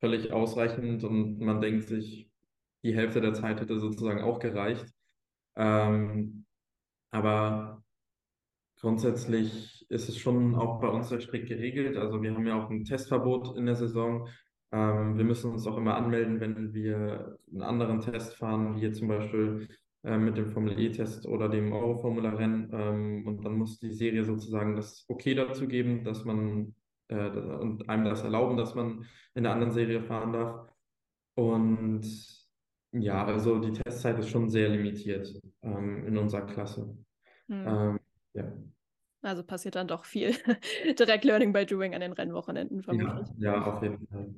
völlig 0.00 0.32
ausreichend 0.32 1.04
und 1.04 1.40
man 1.40 1.60
denkt 1.60 1.84
sich, 1.88 2.30
die 2.82 2.94
Hälfte 2.94 3.20
der 3.20 3.34
Zeit 3.34 3.60
hätte 3.60 3.78
sozusagen 3.78 4.22
auch 4.22 4.38
gereicht. 4.38 4.86
Ähm, 5.56 6.46
aber 7.10 7.82
grundsätzlich 8.80 9.86
ist 9.90 10.08
es 10.08 10.16
schon 10.18 10.54
auch 10.54 10.80
bei 10.80 10.88
uns 10.88 11.08
sehr 11.08 11.20
strikt 11.20 11.48
geregelt. 11.48 11.96
Also 11.96 12.22
wir 12.22 12.34
haben 12.34 12.46
ja 12.46 12.62
auch 12.62 12.70
ein 12.70 12.84
Testverbot 12.84 13.56
in 13.56 13.66
der 13.66 13.76
Saison. 13.76 14.28
Ähm, 14.72 15.16
wir 15.16 15.24
müssen 15.24 15.50
uns 15.50 15.66
auch 15.66 15.76
immer 15.76 15.96
anmelden, 15.96 16.40
wenn 16.40 16.72
wir 16.72 17.38
einen 17.50 17.62
anderen 17.62 18.00
Test 18.00 18.36
fahren, 18.36 18.80
wie 18.80 18.92
zum 18.92 19.08
Beispiel 19.08 19.68
äh, 20.02 20.16
mit 20.16 20.36
dem 20.36 20.50
Formel 20.50 20.78
E-Test 20.78 21.26
oder 21.26 21.48
dem 21.48 21.72
Euro-Formula-Rennen. 21.72 22.70
Ähm, 22.72 23.26
und 23.26 23.44
dann 23.44 23.54
muss 23.54 23.78
die 23.78 23.92
Serie 23.92 24.24
sozusagen 24.24 24.76
das 24.76 25.04
Okay 25.08 25.34
dazu 25.34 25.66
geben, 25.66 26.04
dass 26.04 26.24
man 26.24 26.74
äh, 27.08 27.28
und 27.28 27.88
einem 27.88 28.04
das 28.04 28.22
erlauben, 28.22 28.56
dass 28.56 28.74
man 28.74 29.04
in 29.34 29.42
der 29.42 29.52
anderen 29.52 29.72
Serie 29.72 30.02
fahren 30.02 30.32
darf. 30.32 30.68
Und 31.34 32.06
ja, 32.92 33.24
also 33.24 33.58
die 33.58 33.72
Testzeit 33.72 34.18
ist 34.18 34.30
schon 34.30 34.48
sehr 34.48 34.68
limitiert 34.68 35.40
ähm, 35.62 36.06
in 36.06 36.16
unserer 36.16 36.46
Klasse. 36.46 36.96
Hm. 37.48 37.66
Ähm, 37.66 38.00
ja. 38.34 38.52
Also 39.22 39.42
passiert 39.42 39.76
dann 39.76 39.88
doch 39.88 40.04
viel 40.04 40.32
Direct 40.98 41.24
Learning 41.24 41.52
by 41.52 41.66
Doing 41.66 41.94
an 41.94 42.00
den 42.00 42.12
Rennwochenenden 42.12 42.82
vermutlich. 42.82 43.28
Ja, 43.38 43.54
ja 43.54 43.64
auf 43.64 43.82
jeden 43.82 44.06
Fall. 44.06 44.34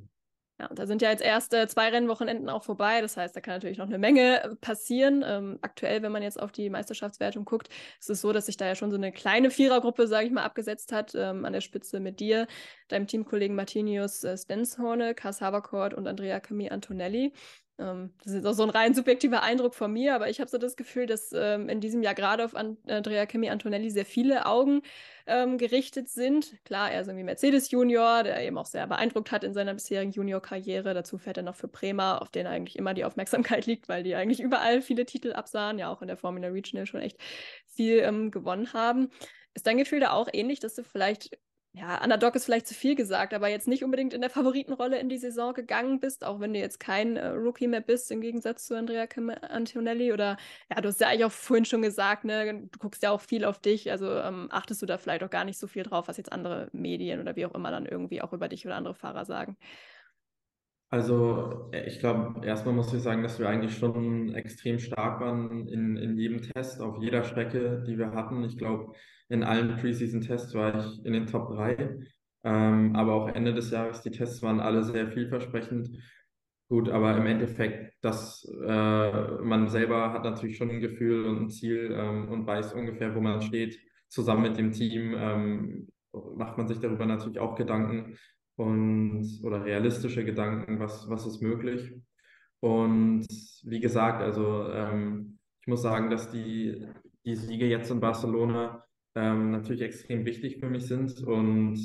Ja, 0.63 0.69
und 0.69 0.79
da 0.79 0.87
sind 0.87 1.03
ja 1.03 1.11
jetzt 1.11 1.23
erst 1.25 1.53
äh, 1.55 1.67
zwei 1.67 1.89
Rennwochenenden 1.89 2.49
auch 2.49 2.63
vorbei. 2.63 3.01
Das 3.01 3.17
heißt, 3.17 3.35
da 3.35 3.41
kann 3.41 3.55
natürlich 3.55 3.79
noch 3.79 3.89
eine 3.89 3.99
Menge 3.99 4.45
äh, 4.45 4.55
passieren. 4.55 5.25
Ähm, 5.27 5.59
aktuell, 5.61 6.03
wenn 6.03 6.13
man 6.13 6.23
jetzt 6.23 6.41
auf 6.41 6.53
die 6.53 6.71
Meisterschaftswertung 6.71 7.45
guckt, 7.45 7.69
ist 7.99 8.11
es 8.11 8.21
so, 8.21 8.33
dass 8.33 8.47
sich 8.47 8.57
da 8.57 8.67
ja 8.67 8.77
schon 8.77 8.93
so 8.93 8.97
eine 8.97 9.11
kleine 9.11 9.51
Vierergruppe, 9.51 10.07
sage 10.07 10.27
ich 10.29 10.33
mal, 10.33 10.45
abgesetzt 10.45 10.93
hat. 10.93 11.17
Ähm, 11.17 11.45
an 11.45 11.53
der 11.53 11.63
Spitze 11.63 11.99
mit 11.99 12.21
dir, 12.21 12.47
deinem 12.87 13.09
Teamkollegen 13.09 13.57
Martinius 13.57 14.23
äh, 14.23 14.37
Stenshorne, 14.37 15.17
Kars 15.17 15.41
Havercourt 15.41 15.95
und 15.95 16.07
Andrea 16.07 16.39
Camille 16.39 16.71
Antonelli. 16.71 17.33
Ähm, 17.79 18.13
das 18.23 18.35
ist 18.35 18.47
auch 18.47 18.53
so 18.53 18.63
ein 18.63 18.71
rein 18.71 18.95
subjektiver 18.95 19.43
Eindruck 19.43 19.75
von 19.75 19.93
mir, 19.93 20.15
aber 20.15 20.29
ich 20.29 20.41
habe 20.41 20.51
so 20.51 20.59
das 20.59 20.77
Gefühl, 20.77 21.07
dass 21.07 21.33
ähm, 21.33 21.69
in 21.69 21.81
diesem 21.81 22.03
Jahr 22.03 22.15
gerade 22.15 22.45
auf 22.45 22.55
Andrea 22.55 23.27
Kimi 23.27 23.49
Antonelli 23.49 23.91
sehr 23.91 24.05
viele 24.05 24.47
Augen 24.47 24.83
ähm, 25.27 25.59
gerichtet 25.59 26.09
sind. 26.09 26.55
Klar, 26.65 26.91
er 26.91 27.01
ist 27.01 27.09
irgendwie 27.09 27.25
Mercedes 27.25 27.71
Junior, 27.71 28.23
der 28.23 28.43
eben 28.45 28.59
auch 28.59 28.67
sehr 28.67 28.87
beeindruckt 28.87 29.33
hat 29.33 29.45
in 29.45 29.55
seiner 29.55 29.75
bisherigen 29.75 30.13
Junior-Karriere. 30.13 30.95
Dazu 30.95 31.19
fährt 31.19 31.39
er 31.39 31.43
noch 31.43 31.57
für 31.57 31.69
Prema, 31.69 32.19
auf 32.19 32.31
den 32.31 32.47
eigentlich 32.47 32.77
immer 32.77 32.95
die 32.95 33.05
Aufmerksamkeit 33.05 33.67
liegt, 33.67 33.89
weil 33.89 34.03
die 34.03 34.15
eigentlich 34.15 34.41
überall 34.41 34.83
viele 34.83 35.07
Titel 35.07 35.33
absahen, 35.33 35.79
ja 35.79 35.91
auch 35.91 36.03
in 36.03 36.09
der 36.09 36.17
Formula 36.17 36.49
Regional 36.49 36.87
schon 36.87 37.01
echt 37.01 37.19
viel 37.67 37.99
ähm, 38.01 38.31
gewonnen 38.31 38.73
haben. 38.73 39.11
Ist 39.55 39.67
dein 39.67 39.79
Gefühl 39.79 40.01
da 40.01 40.13
auch 40.13 40.29
ähnlich, 40.33 40.61
dass 40.61 40.75
du 40.75 40.83
vielleicht 40.83 41.39
ja, 41.75 42.03
Underdog 42.05 42.35
ist 42.35 42.45
vielleicht 42.45 42.67
zu 42.67 42.75
viel 42.75 42.95
gesagt, 42.95 43.33
aber 43.33 43.49
jetzt 43.49 43.67
nicht 43.67 43.83
unbedingt 43.83 44.13
in 44.13 44.21
der 44.21 44.29
Favoritenrolle 44.29 44.99
in 44.99 45.09
die 45.09 45.17
Saison 45.17 45.55
gegangen 45.55 46.01
bist, 46.01 46.23
auch 46.23 46.39
wenn 46.39 46.53
du 46.53 46.61
jetzt 46.61 46.79
kein 46.81 47.17
äh, 47.17 47.29
Rookie 47.29 47.67
mehr 47.67 47.81
bist, 47.81 48.11
im 48.11 48.21
Gegensatz 48.21 48.67
zu 48.67 48.77
Andrea 48.77 49.07
Antonelli. 49.49 50.13
Oder 50.13 50.37
ja, 50.71 50.83
du 50.83 50.89
hast 50.89 51.01
ja 51.01 51.09
eigentlich 51.09 51.25
auch 51.25 51.33
vorhin 51.33 51.65
schon 51.65 51.81
gesagt, 51.81 52.25
ne, 52.25 52.69
du 52.71 52.79
guckst 52.79 53.03
ja 53.03 53.11
auch 53.11 53.23
viel 53.23 53.47
auf 53.47 53.59
dich, 53.59 53.91
also 53.91 54.11
ähm, 54.11 54.49
achtest 54.51 54.83
du 54.83 54.87
da 54.87 54.99
vielleicht 54.99 55.25
auch 55.25 55.31
gar 55.31 55.45
nicht 55.45 55.59
so 55.59 55.67
viel 55.67 55.83
drauf, 55.83 56.09
was 56.09 56.19
jetzt 56.19 56.31
andere 56.31 56.69
Medien 56.73 57.21
oder 57.21 57.37
wie 57.37 57.47
auch 57.47 57.55
immer 57.55 57.71
dann 57.71 57.87
irgendwie 57.87 58.21
auch 58.21 58.35
über 58.35 58.49
dich 58.49 58.67
oder 58.67 58.77
andere 58.77 58.95
Fahrer 58.95 59.25
sagen. 59.25 59.57
Also 60.91 61.71
äh, 61.73 61.87
ich 61.87 62.01
glaube, 62.01 62.47
erstmal 62.47 62.75
muss 62.75 62.93
ich 62.93 63.01
sagen, 63.01 63.23
dass 63.23 63.39
wir 63.39 63.49
eigentlich 63.49 63.79
schon 63.79 64.35
extrem 64.35 64.79
stark 64.79 65.21
waren 65.21 65.67
in, 65.69 65.97
in 65.97 66.19
jedem 66.19 66.43
Test, 66.43 66.83
auf 66.83 66.99
jeder 67.01 67.25
Strecke, 67.25 67.83
die 67.87 67.97
wir 67.97 68.13
hatten. 68.13 68.45
Ich 68.45 68.59
glaube, 68.59 68.93
in 69.33 69.43
allen 69.43 69.77
Preseason-Tests 69.77 70.55
war 70.55 70.79
ich 70.79 71.05
in 71.07 71.15
den 71.15 71.27
Top 71.27 71.49
3. 71.49 72.01
Ähm, 72.45 72.95
aber 72.95 73.15
auch 73.15 73.29
Ende 73.29 73.55
des 73.55 73.71
Jahres, 73.71 74.03
die 74.03 74.11
Tests 74.11 74.43
waren 74.43 74.61
alle 74.61 74.83
sehr 74.83 75.09
vielversprechend. 75.09 75.91
Gut, 76.69 76.91
aber 76.91 77.17
im 77.17 77.27
Endeffekt, 77.27 77.95
dass 78.03 78.45
äh, 78.67 79.31
man 79.43 79.69
selber 79.69 80.13
hat 80.13 80.25
natürlich 80.25 80.57
schon 80.59 80.71
ein 80.71 80.81
Gefühl 80.81 81.25
und 81.27 81.43
ein 81.43 81.51
Ziel 81.51 81.95
ähm, 81.97 82.29
und 82.29 82.47
weiß 82.47 82.75
ungefähr, 82.75 83.15
wo 83.15 83.21
man 83.21 83.41
steht. 83.41 83.79
Zusammen 84.09 84.43
mit 84.43 84.59
dem 84.59 84.73
Team 84.73 85.15
ähm, 85.17 85.89
macht 86.37 86.59
man 86.59 86.69
sich 86.69 86.79
darüber 86.79 87.07
natürlich 87.07 87.39
auch 87.39 87.55
Gedanken 87.55 88.19
und 88.57 89.41
oder 89.43 89.65
realistische 89.65 90.25
Gedanken, 90.25 90.79
was, 90.79 91.09
was 91.09 91.27
ist 91.27 91.41
möglich. 91.41 91.95
Und 92.61 93.27
wie 93.65 93.81
gesagt, 93.81 94.21
also 94.21 94.69
ähm, 94.71 95.39
ich 95.63 95.69
muss 95.69 95.81
sagen, 95.81 96.11
dass 96.11 96.31
die, 96.31 96.87
die 97.25 97.35
Siege 97.35 97.67
jetzt 97.67 97.91
in 97.91 98.01
Barcelona 98.01 98.85
ähm, 99.15 99.51
natürlich 99.51 99.83
extrem 99.83 100.25
wichtig 100.25 100.59
für 100.59 100.69
mich 100.69 100.87
sind. 100.87 101.23
Und 101.23 101.79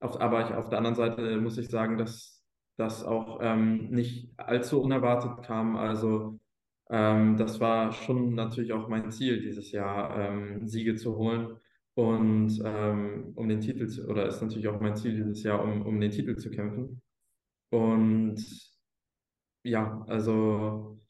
auf, 0.00 0.20
aber 0.20 0.46
ich, 0.46 0.54
auf 0.54 0.68
der 0.68 0.78
anderen 0.78 0.96
Seite 0.96 1.40
muss 1.40 1.58
ich 1.58 1.68
sagen, 1.68 1.98
dass 1.98 2.42
das 2.76 3.04
auch 3.04 3.38
ähm, 3.42 3.90
nicht 3.90 4.30
allzu 4.38 4.80
unerwartet 4.82 5.44
kam. 5.44 5.76
Also 5.76 6.40
ähm, 6.90 7.36
das 7.36 7.60
war 7.60 7.92
schon 7.92 8.34
natürlich 8.34 8.72
auch 8.72 8.88
mein 8.88 9.10
Ziel 9.10 9.40
dieses 9.40 9.72
Jahr, 9.72 10.18
ähm, 10.18 10.66
Siege 10.68 10.96
zu 10.96 11.16
holen 11.16 11.58
und 11.94 12.60
ähm, 12.64 13.32
um 13.34 13.48
den 13.48 13.60
Titel 13.60 13.86
zu, 13.88 14.08
oder 14.08 14.26
ist 14.26 14.40
natürlich 14.42 14.68
auch 14.68 14.80
mein 14.80 14.96
Ziel 14.96 15.14
dieses 15.14 15.42
Jahr, 15.42 15.62
um, 15.62 15.82
um 15.82 16.00
den 16.00 16.10
Titel 16.10 16.36
zu 16.36 16.50
kämpfen. 16.50 17.02
Und 17.70 18.44
ja, 19.64 20.04
also 20.08 21.00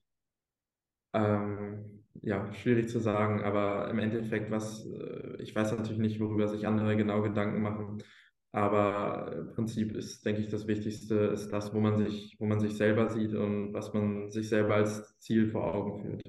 ähm, 1.15 1.92
ja, 2.23 2.53
schwierig 2.55 2.89
zu 2.89 3.01
sagen, 3.01 3.43
aber 3.43 3.91
im 3.91 3.99
Endeffekt, 3.99 4.51
was, 4.51 4.87
äh, 4.87 5.43
ich 5.43 5.55
weiß 5.55 5.73
natürlich 5.73 5.99
nicht, 5.99 6.21
worüber 6.21 6.49
sich 6.49 6.67
andere 6.67 6.97
genau 6.97 7.23
Gedanken 7.23 7.63
machen, 7.63 7.99
aber 8.53 9.33
im 9.37 9.49
Prinzip 9.55 9.93
ist, 9.97 10.25
denke 10.25 10.43
ich, 10.43 10.49
das 10.49 10.67
Wichtigste 10.67 11.17
ist 11.17 11.51
das, 11.51 11.75
wo 11.75 11.81
man 11.81 11.99
sich, 11.99 12.37
wo 12.39 12.47
man 12.47 12.61
sich 12.61 12.77
selber 12.77 13.09
sieht 13.11 13.35
und 13.35 13.73
was 13.75 13.93
man 13.95 14.31
sich 14.31 14.49
selber 14.49 14.77
als 14.77 15.19
Ziel 15.21 15.51
vor 15.51 15.75
Augen 15.75 16.03
führt. 16.03 16.23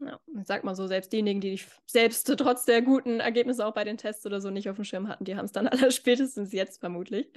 Ja, 0.00 0.20
ich 0.40 0.46
sag 0.46 0.62
mal 0.62 0.76
so, 0.76 0.86
selbst 0.86 1.12
diejenigen, 1.12 1.40
die 1.40 1.60
selbst 1.86 2.32
trotz 2.38 2.64
der 2.64 2.82
guten 2.82 3.18
Ergebnisse 3.18 3.66
auch 3.66 3.74
bei 3.74 3.82
den 3.82 3.96
Tests 3.96 4.24
oder 4.26 4.40
so 4.40 4.48
nicht 4.48 4.70
auf 4.70 4.76
dem 4.76 4.84
Schirm 4.84 5.08
hatten, 5.08 5.24
die 5.24 5.34
haben 5.34 5.46
es 5.46 5.52
dann 5.52 5.66
aller 5.68 5.90
spätestens 5.90 6.52
jetzt 6.52 6.78
vermutlich. 6.78 7.32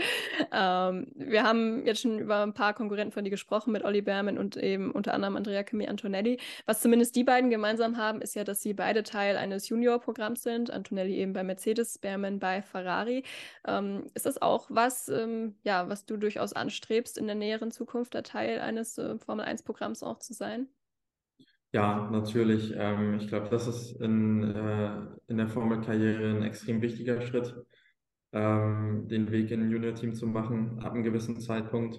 Ähm, 0.52 1.12
wir 1.16 1.44
haben 1.44 1.86
jetzt 1.88 2.02
schon 2.02 2.20
über 2.20 2.44
ein 2.44 2.54
paar 2.54 2.76
Konkurrenten 2.76 3.14
von 3.14 3.24
dir 3.24 3.32
gesprochen, 3.32 3.72
mit 3.72 3.84
Olli 3.84 4.02
Berman 4.02 4.38
und 4.38 4.58
eben 4.58 4.92
unter 4.92 5.16
anderem 5.16 5.36
Andrea 5.38 5.64
Kimi 5.64 5.88
Antonelli. 5.88 6.40
Was 6.68 6.82
zumindest 6.82 7.16
die 7.16 7.24
beiden 7.24 7.50
gemeinsam 7.50 7.98
haben, 7.98 8.22
ist 8.22 8.36
ja, 8.36 8.44
dass 8.44 8.62
sie 8.62 8.74
beide 8.74 9.02
Teil 9.02 9.38
eines 9.38 9.68
Junior-Programms 9.70 10.44
sind. 10.44 10.70
Antonelli 10.70 11.16
eben 11.16 11.34
bei 11.34 11.44
Mercedes, 11.44 11.98
Berman 11.98 12.38
bei 12.38 12.62
Ferrari. 12.62 13.24
Ähm, 13.66 14.06
ist 14.14 14.28
das 14.28 14.40
auch 14.40 14.68
was, 14.70 15.10
ähm, 15.10 15.56
ja, 15.64 15.90
was 15.90 16.06
du 16.06 16.16
durchaus 16.16 16.54
anstrebst, 16.54 17.18
in 17.18 17.26
der 17.26 17.36
näheren 17.36 17.72
Zukunft 17.72 18.14
der 18.14 18.24
Teil 18.24 18.60
eines 18.60 19.00
äh, 19.00 19.18
Formel-1-Programms 19.18 20.04
auch 20.04 20.20
zu 20.20 20.34
sein? 20.34 20.68
Ja, 21.74 22.10
natürlich. 22.12 22.74
Ähm, 22.76 23.16
ich 23.20 23.28
glaube, 23.28 23.50
das 23.50 23.68
ist 23.68 24.02
in, 24.02 24.44
äh, 24.44 25.06
in 25.28 25.38
der 25.38 25.48
Formelkarriere 25.48 26.30
ein 26.36 26.44
extrem 26.44 26.82
wichtiger 26.82 27.22
Schritt, 27.22 27.56
ähm, 28.34 29.08
den 29.08 29.32
Weg 29.32 29.52
in 29.52 29.62
ein 29.64 29.72
Junior-Team 29.72 30.14
zu 30.14 30.28
machen, 30.28 30.80
ab 30.80 30.94
einem 30.94 31.04
gewissen 31.04 31.40
Zeitpunkt. 31.40 31.98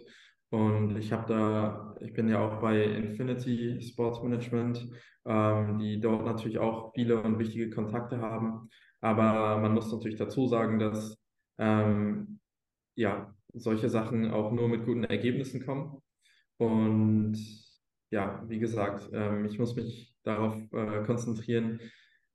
Und 0.50 0.96
ich 0.98 1.12
habe 1.12 1.26
da, 1.26 1.96
ich 2.00 2.12
bin 2.12 2.28
ja 2.28 2.40
auch 2.46 2.60
bei 2.60 2.82
Infinity 2.84 3.80
Sports 3.80 4.22
Management, 4.22 4.86
ähm, 5.24 5.78
die 5.78 6.00
dort 6.00 6.26
natürlich 6.26 6.58
auch 6.58 6.92
viele 6.94 7.22
und 7.22 7.38
wichtige 7.38 7.70
Kontakte 7.70 8.20
haben. 8.20 8.68
Aber 9.00 9.58
man 9.60 9.72
muss 9.74 9.90
natürlich 9.90 10.18
dazu 10.18 10.46
sagen, 10.48 10.78
dass 10.78 11.18
ähm, 11.58 12.40
ja, 12.96 13.34
solche 13.54 13.88
Sachen 13.88 14.30
auch 14.30 14.52
nur 14.52 14.68
mit 14.68 14.84
guten 14.84 15.04
Ergebnissen 15.04 15.64
kommen. 15.64 16.02
Und 16.58 17.36
ja, 18.12 18.44
wie 18.46 18.58
gesagt, 18.58 19.10
ähm, 19.12 19.46
ich 19.46 19.58
muss 19.58 19.74
mich 19.74 20.14
darauf 20.22 20.54
äh, 20.72 21.02
konzentrieren, 21.04 21.80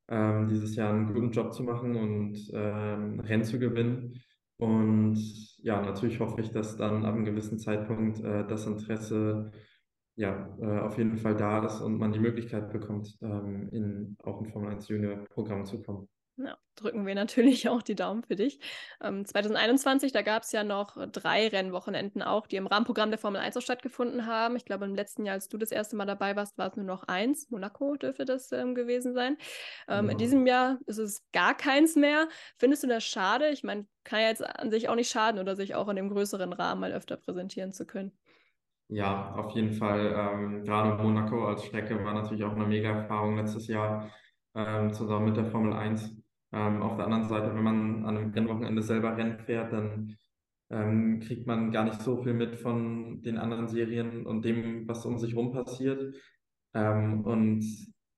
ähm, 0.09 0.47
dieses 0.49 0.75
Jahr 0.75 0.91
einen 0.93 1.13
guten 1.13 1.31
Job 1.31 1.53
zu 1.53 1.63
machen 1.63 1.95
und 1.95 2.51
ähm, 2.53 3.19
Rennen 3.19 3.43
zu 3.43 3.59
gewinnen. 3.59 4.21
Und 4.57 5.17
ja, 5.59 5.81
natürlich 5.81 6.19
hoffe 6.19 6.41
ich, 6.41 6.51
dass 6.51 6.77
dann 6.77 7.05
ab 7.05 7.13
einem 7.13 7.25
gewissen 7.25 7.59
Zeitpunkt 7.59 8.19
äh, 8.23 8.45
das 8.47 8.65
Interesse 8.65 9.51
ja, 10.15 10.49
äh, 10.59 10.79
auf 10.79 10.97
jeden 10.97 11.17
Fall 11.17 11.35
da 11.35 11.63
ist 11.63 11.79
und 11.81 11.99
man 11.99 12.11
die 12.11 12.19
Möglichkeit 12.19 12.71
bekommt, 12.73 13.15
ähm, 13.21 13.69
in 13.71 14.17
auch 14.23 14.41
ein 14.41 14.47
Formel 14.47 14.71
1 14.71 14.87
Junior 14.87 15.25
Programm 15.25 15.63
zu 15.65 15.83
kommen. 15.83 16.09
Ja, 16.39 16.55
drücken 16.75 17.07
wir 17.07 17.15
natürlich 17.15 17.67
auch 17.67 17.81
die 17.81 17.95
Daumen 17.95 18.23
für 18.23 18.35
dich. 18.35 18.59
Ähm, 19.01 19.25
2021, 19.25 20.11
da 20.11 20.21
gab 20.21 20.43
es 20.43 20.51
ja 20.51 20.63
noch 20.63 20.95
drei 21.11 21.47
Rennwochenenden 21.47 22.21
auch, 22.21 22.45
die 22.45 22.57
im 22.57 22.67
Rahmenprogramm 22.67 23.09
der 23.09 23.17
Formel 23.17 23.41
1 23.41 23.57
auch 23.57 23.61
stattgefunden 23.61 24.27
haben. 24.27 24.55
Ich 24.55 24.63
glaube, 24.63 24.85
im 24.85 24.93
letzten 24.93 25.25
Jahr, 25.25 25.33
als 25.33 25.49
du 25.49 25.57
das 25.57 25.71
erste 25.71 25.95
Mal 25.95 26.05
dabei 26.05 26.35
warst, 26.35 26.57
war 26.59 26.67
es 26.67 26.75
nur 26.75 26.85
noch 26.85 27.03
eins. 27.03 27.49
Monaco 27.49 27.95
dürfte 27.95 28.25
das 28.25 28.51
ähm, 28.51 28.75
gewesen 28.75 29.15
sein. 29.15 29.37
Ähm, 29.87 30.05
ja. 30.05 30.11
In 30.11 30.17
diesem 30.19 30.45
Jahr 30.45 30.77
ist 30.85 30.99
es 30.99 31.25
gar 31.31 31.57
keins 31.57 31.95
mehr. 31.95 32.27
Findest 32.57 32.83
du 32.83 32.87
das 32.87 33.03
schade? 33.03 33.49
Ich 33.49 33.63
meine, 33.63 33.87
kann 34.03 34.19
ja 34.19 34.27
jetzt 34.27 34.45
an 34.45 34.69
sich 34.69 34.89
auch 34.89 34.95
nicht 34.95 35.09
schaden 35.09 35.39
oder 35.39 35.55
sich 35.55 35.73
auch 35.73 35.89
in 35.89 35.95
dem 35.95 36.09
größeren 36.09 36.53
Rahmen 36.53 36.81
mal 36.81 36.93
öfter 36.93 37.17
präsentieren 37.17 37.73
zu 37.73 37.87
können. 37.87 38.11
Ja, 38.89 39.33
auf 39.33 39.55
jeden 39.55 39.73
Fall. 39.73 40.13
Ähm, 40.15 40.63
gerade 40.63 41.01
Monaco 41.01 41.47
als 41.47 41.65
Strecke 41.65 42.03
war 42.05 42.13
natürlich 42.13 42.43
auch 42.43 42.55
eine 42.55 42.67
mega 42.67 42.89
Erfahrung 42.89 43.37
letztes 43.37 43.67
Jahr 43.67 44.11
ähm, 44.55 44.93
zusammen 44.93 45.25
mit 45.25 45.37
der 45.37 45.45
Formel 45.45 45.73
1. 45.73 46.15
Ähm, 46.53 46.81
auf 46.81 46.95
der 46.95 47.05
anderen 47.05 47.27
Seite, 47.27 47.53
wenn 47.53 47.63
man 47.63 48.05
an 48.05 48.17
einem 48.17 48.31
Rennwochenende 48.31 48.81
selber 48.81 49.17
Rennen 49.17 49.39
fährt, 49.39 49.73
dann 49.73 50.15
ähm, 50.69 51.19
kriegt 51.19 51.47
man 51.47 51.71
gar 51.71 51.83
nicht 51.85 52.01
so 52.01 52.23
viel 52.23 52.33
mit 52.33 52.55
von 52.57 53.21
den 53.21 53.37
anderen 53.37 53.67
Serien 53.67 54.25
und 54.25 54.43
dem, 54.45 54.87
was 54.87 55.05
um 55.05 55.17
sich 55.17 55.35
rum 55.35 55.51
passiert. 55.51 56.15
Ähm, 56.73 57.21
und 57.25 57.63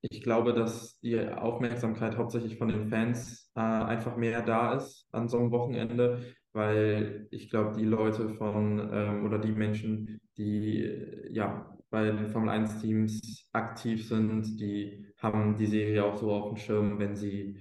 ich 0.02 0.22
glaube, 0.22 0.54
dass 0.54 0.98
die 1.00 1.18
Aufmerksamkeit 1.20 2.16
hauptsächlich 2.16 2.56
von 2.58 2.68
den 2.68 2.88
Fans 2.88 3.50
äh, 3.54 3.60
einfach 3.60 4.16
mehr 4.16 4.42
da 4.42 4.74
ist 4.74 5.06
an 5.12 5.28
so 5.28 5.38
einem 5.38 5.50
Wochenende, 5.50 6.34
weil 6.52 7.28
ich 7.30 7.50
glaube, 7.50 7.76
die 7.76 7.84
Leute 7.84 8.30
von 8.30 8.90
ähm, 8.92 9.24
oder 9.24 9.38
die 9.38 9.52
Menschen, 9.52 10.20
die 10.36 10.88
ja 11.30 11.76
bei 11.90 12.04
den 12.04 12.28
Formel 12.28 12.50
1 12.50 12.80
Teams 12.80 13.48
aktiv 13.52 14.06
sind, 14.06 14.58
die 14.60 15.06
haben 15.18 15.56
die 15.56 15.66
Serie 15.66 16.04
auch 16.04 16.16
so 16.16 16.32
auf 16.32 16.48
dem 16.48 16.56
Schirm, 16.56 16.98
wenn 16.98 17.16
sie 17.16 17.60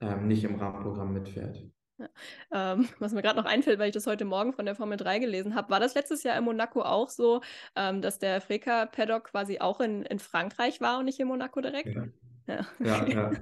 ähm, 0.00 0.26
nicht 0.28 0.44
im 0.44 0.56
Rahmenprogramm 0.56 1.12
mitfährt. 1.12 1.62
Ja. 1.98 2.08
Ähm, 2.52 2.88
was 2.98 3.12
mir 3.12 3.22
gerade 3.22 3.38
noch 3.38 3.46
einfällt, 3.46 3.78
weil 3.78 3.88
ich 3.88 3.94
das 3.94 4.06
heute 4.06 4.24
Morgen 4.24 4.52
von 4.52 4.66
der 4.66 4.74
Formel 4.74 4.96
3 4.96 5.18
gelesen 5.18 5.54
habe, 5.54 5.70
war 5.70 5.80
das 5.80 5.94
letztes 5.94 6.22
Jahr 6.22 6.36
in 6.36 6.44
Monaco 6.44 6.82
auch 6.82 7.08
so, 7.08 7.40
ähm, 7.76 8.02
dass 8.02 8.18
der 8.18 8.40
Freka 8.40 8.86
Paddock 8.86 9.24
quasi 9.24 9.60
auch 9.60 9.80
in, 9.80 10.02
in 10.02 10.18
Frankreich 10.18 10.80
war 10.80 10.98
und 10.98 11.04
nicht 11.04 11.20
in 11.20 11.28
Monaco 11.28 11.60
direkt? 11.60 11.94
Ja. 11.94 12.06
Ja. 12.46 12.66
ja, 12.80 13.08
ja. 13.08 13.32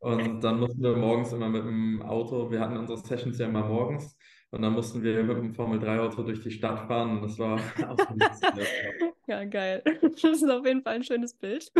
Und 0.00 0.40
dann 0.42 0.60
mussten 0.60 0.80
wir 0.80 0.96
morgens 0.96 1.32
immer 1.32 1.48
mit 1.48 1.64
dem 1.64 2.02
Auto, 2.02 2.50
wir 2.50 2.60
hatten 2.60 2.76
unsere 2.76 2.98
Sessions 2.98 3.38
ja 3.38 3.46
immer 3.46 3.66
morgens, 3.66 4.16
und 4.50 4.62
dann 4.62 4.72
mussten 4.72 5.02
wir 5.02 5.22
mit 5.24 5.36
dem 5.36 5.54
Formel 5.54 5.78
3-Auto 5.78 6.22
durch 6.22 6.40
die 6.40 6.50
Stadt 6.50 6.86
fahren 6.86 7.18
und 7.18 7.22
das 7.22 7.38
war 7.38 7.56
auch 7.88 7.98
Ja, 9.26 9.44
geil. 9.44 9.82
Das 10.02 10.24
ist 10.24 10.50
auf 10.50 10.64
jeden 10.64 10.82
Fall 10.82 10.96
ein 10.96 11.04
schönes 11.04 11.34
Bild. 11.34 11.70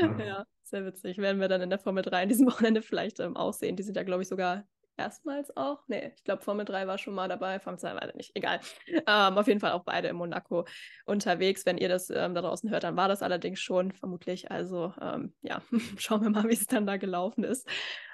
ja. 0.00 0.18
ja. 0.18 0.46
Sehr 0.68 0.84
witzig. 0.84 1.18
Werden 1.18 1.40
wir 1.40 1.48
dann 1.48 1.60
in 1.62 1.70
der 1.70 1.78
Formel 1.78 2.02
3 2.02 2.24
in 2.24 2.28
diesem 2.28 2.46
Wochenende 2.50 2.82
vielleicht 2.82 3.20
ähm, 3.20 3.36
aussehen. 3.36 3.76
Die 3.76 3.82
sind 3.82 3.96
ja, 3.96 4.02
glaube 4.02 4.22
ich, 4.22 4.28
sogar 4.28 4.64
erstmals 4.96 5.56
auch. 5.56 5.80
Nee, 5.88 6.12
ich 6.16 6.24
glaube, 6.24 6.42
Formel 6.42 6.64
3 6.64 6.86
war 6.86 6.98
schon 6.98 7.14
mal 7.14 7.28
dabei, 7.28 7.60
Formel 7.60 7.78
2 7.78 7.92
leider 7.92 8.16
nicht. 8.16 8.32
Egal. 8.34 8.60
Ähm, 8.86 9.38
auf 9.38 9.46
jeden 9.46 9.60
Fall 9.60 9.72
auch 9.72 9.84
beide 9.84 10.08
in 10.08 10.16
Monaco 10.16 10.64
unterwegs. 11.04 11.66
Wenn 11.66 11.78
ihr 11.78 11.88
das 11.88 12.10
ähm, 12.10 12.34
da 12.34 12.40
draußen 12.40 12.70
hört, 12.70 12.84
dann 12.84 12.96
war 12.96 13.08
das 13.08 13.22
allerdings 13.22 13.60
schon, 13.60 13.92
vermutlich. 13.92 14.50
Also 14.50 14.94
ähm, 15.00 15.34
ja, 15.42 15.62
schauen 15.98 16.22
wir 16.22 16.30
mal, 16.30 16.48
wie 16.48 16.54
es 16.54 16.66
dann 16.66 16.86
da 16.86 16.96
gelaufen 16.96 17.44
ist. 17.44 17.68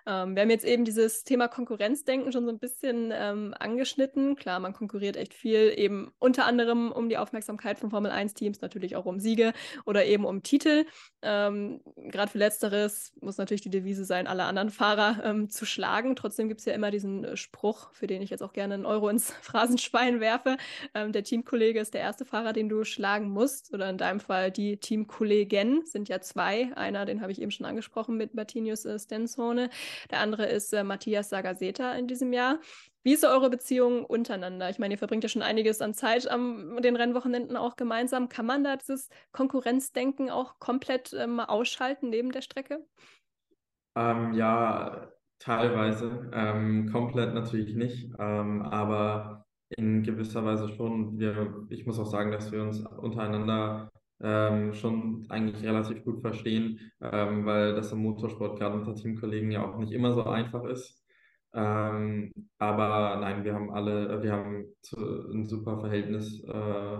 Ähm, 0.07 0.35
wir 0.35 0.43
haben 0.43 0.51
jetzt 0.51 0.65
eben 0.65 0.85
dieses 0.85 1.25
Thema 1.25 1.49
Konkurrenzdenken 1.49 2.33
schon 2.33 2.45
so 2.45 2.51
ein 2.51 2.59
bisschen 2.59 3.13
ähm, 3.15 3.55
angeschnitten. 3.59 4.37
Klar, 4.37 4.61
man 4.61 4.73
konkurriert 4.73 5.17
echt 5.17 5.35
viel, 5.35 5.73
eben 5.77 6.13
unter 6.19 6.47
anderem 6.47 6.91
um 6.91 7.09
die 7.09 7.19
Aufmerksamkeit 7.19 7.79
von 7.79 7.91
Formel 7.91 8.11
1-Teams, 8.11 8.61
natürlich 8.61 8.97
auch 8.97 9.05
um 9.05 9.21
Siege 9.21 9.53
oder 9.85 10.05
eben 10.05 10.25
um 10.25 10.43
Titel. 10.43 10.87
Ähm, 11.23 11.81
Gerade 11.97 12.31
für 12.31 12.39
Letzteres 12.39 13.13
muss 13.21 13.39
natürlich 13.39 13.61
die 13.61 13.71
Devise 13.71 14.05
sein, 14.05 14.27
alle 14.27 14.45
anderen 14.45 14.71
Fahrer 14.71 15.23
ähm, 15.25 15.51
zu 15.51 15.65
schlagen. 15.65 16.17
Trotzdem 16.17 16.49
gibt 16.49 16.61
es 16.61 16.67
ja 16.67 16.73
immer 16.73 16.91
diesen 16.91 17.25
äh, 17.25 17.37
Spruch, 17.37 17.93
für 17.93 18.07
den 18.07 18.23
ich 18.23 18.31
jetzt 18.31 18.43
auch 18.43 18.53
gerne 18.53 18.75
einen 18.75 18.87
Euro 18.87 19.09
ins 19.09 19.31
Phrasenschwein 19.43 20.21
werfe. 20.21 20.57
Ähm, 20.95 21.13
der 21.13 21.23
Teamkollege 21.23 21.81
ist 21.81 21.95
der 21.95 22.01
erste 22.01 22.25
Fahrer, 22.25 22.53
den 22.53 22.69
du 22.69 22.85
schlagen 22.85 23.31
musst. 23.31 23.73
Oder 23.73 23.89
in 23.89 23.99
deinem 23.99 24.21
Fall 24.21 24.51
die 24.51 24.79
Teamkollegen 24.79 25.87
sind 25.87 26.09
ja 26.09 26.21
zwei. 26.21 26.75
Einer, 26.77 27.05
den 27.05 27.21
habe 27.23 27.33
ich 27.33 27.41
eben 27.41 27.51
schon 27.51 27.67
angesprochen 27.67 28.17
mit 28.17 28.35
Martinius 28.35 28.85
äh, 28.85 28.99
Stenzone. 28.99 29.71
Der 30.11 30.21
andere 30.21 30.47
ist 30.47 30.73
äh, 30.73 30.85
Matthias 30.85 31.31
Sagaseta 31.31 31.93
in 31.95 32.07
diesem 32.07 32.33
Jahr. 32.33 32.59
Wie 33.05 33.15
ist 33.15 33.25
eure 33.25 33.51
Beziehung 33.51 34.05
untereinander? 34.05 34.71
Ich 34.71 34.79
meine, 34.79 34.95
ihr 34.95 34.99
verbringt 34.99 35.25
ja 35.25 35.29
schon 35.29 35.43
einiges 35.43 35.81
an 35.81 35.93
Zeit 35.93 36.31
am 36.31 36.81
den 36.83 36.95
Rennwochenenden 36.95 37.57
auch 37.57 37.75
gemeinsam. 37.75 38.29
Kann 38.29 38.47
man 38.47 38.63
da 38.63 38.77
dieses 38.77 39.09
Konkurrenzdenken 39.33 40.31
auch 40.31 40.59
komplett 40.61 41.13
ähm, 41.13 41.41
ausschalten 41.41 42.11
neben 42.11 42.31
der 42.31 42.43
Strecke? 42.43 42.85
Ähm, 43.97 44.33
ja, 44.35 45.09
teilweise. 45.41 46.31
Ähm, 46.33 46.91
komplett 46.93 47.35
natürlich 47.35 47.75
nicht, 47.75 48.13
ähm, 48.19 48.63
aber 48.63 49.47
in 49.77 50.03
gewisser 50.03 50.45
Weise 50.45 50.69
schon. 50.69 51.19
Wir, 51.19 51.67
ich 51.71 51.87
muss 51.87 51.99
auch 51.99 52.07
sagen, 52.07 52.31
dass 52.31 52.53
wir 52.53 52.63
uns 52.63 52.81
untereinander 52.81 53.91
ähm, 54.23 54.75
schon 54.75 55.27
eigentlich 55.29 55.63
relativ 55.65 56.05
gut 56.05 56.21
verstehen, 56.21 56.81
ähm, 57.01 57.45
weil 57.47 57.75
das 57.75 57.93
im 57.93 57.99
Motorsport 58.01 58.59
gerade 58.59 58.77
unter 58.77 58.95
Teamkollegen 58.95 59.51
ja 59.51 59.65
auch 59.65 59.79
nicht 59.79 59.93
immer 59.93 60.13
so 60.13 60.25
einfach 60.25 60.65
ist. 60.65 61.03
Ähm, 61.55 62.33
aber 62.59 63.19
nein, 63.21 63.45
wir 63.45 63.55
haben 63.55 63.71
alle, 63.73 64.23
wir 64.23 64.33
haben 64.33 64.65
zu, 64.83 64.97
ein 65.31 65.47
super 65.47 65.79
Verhältnis 65.81 66.43
äh, 66.45 66.99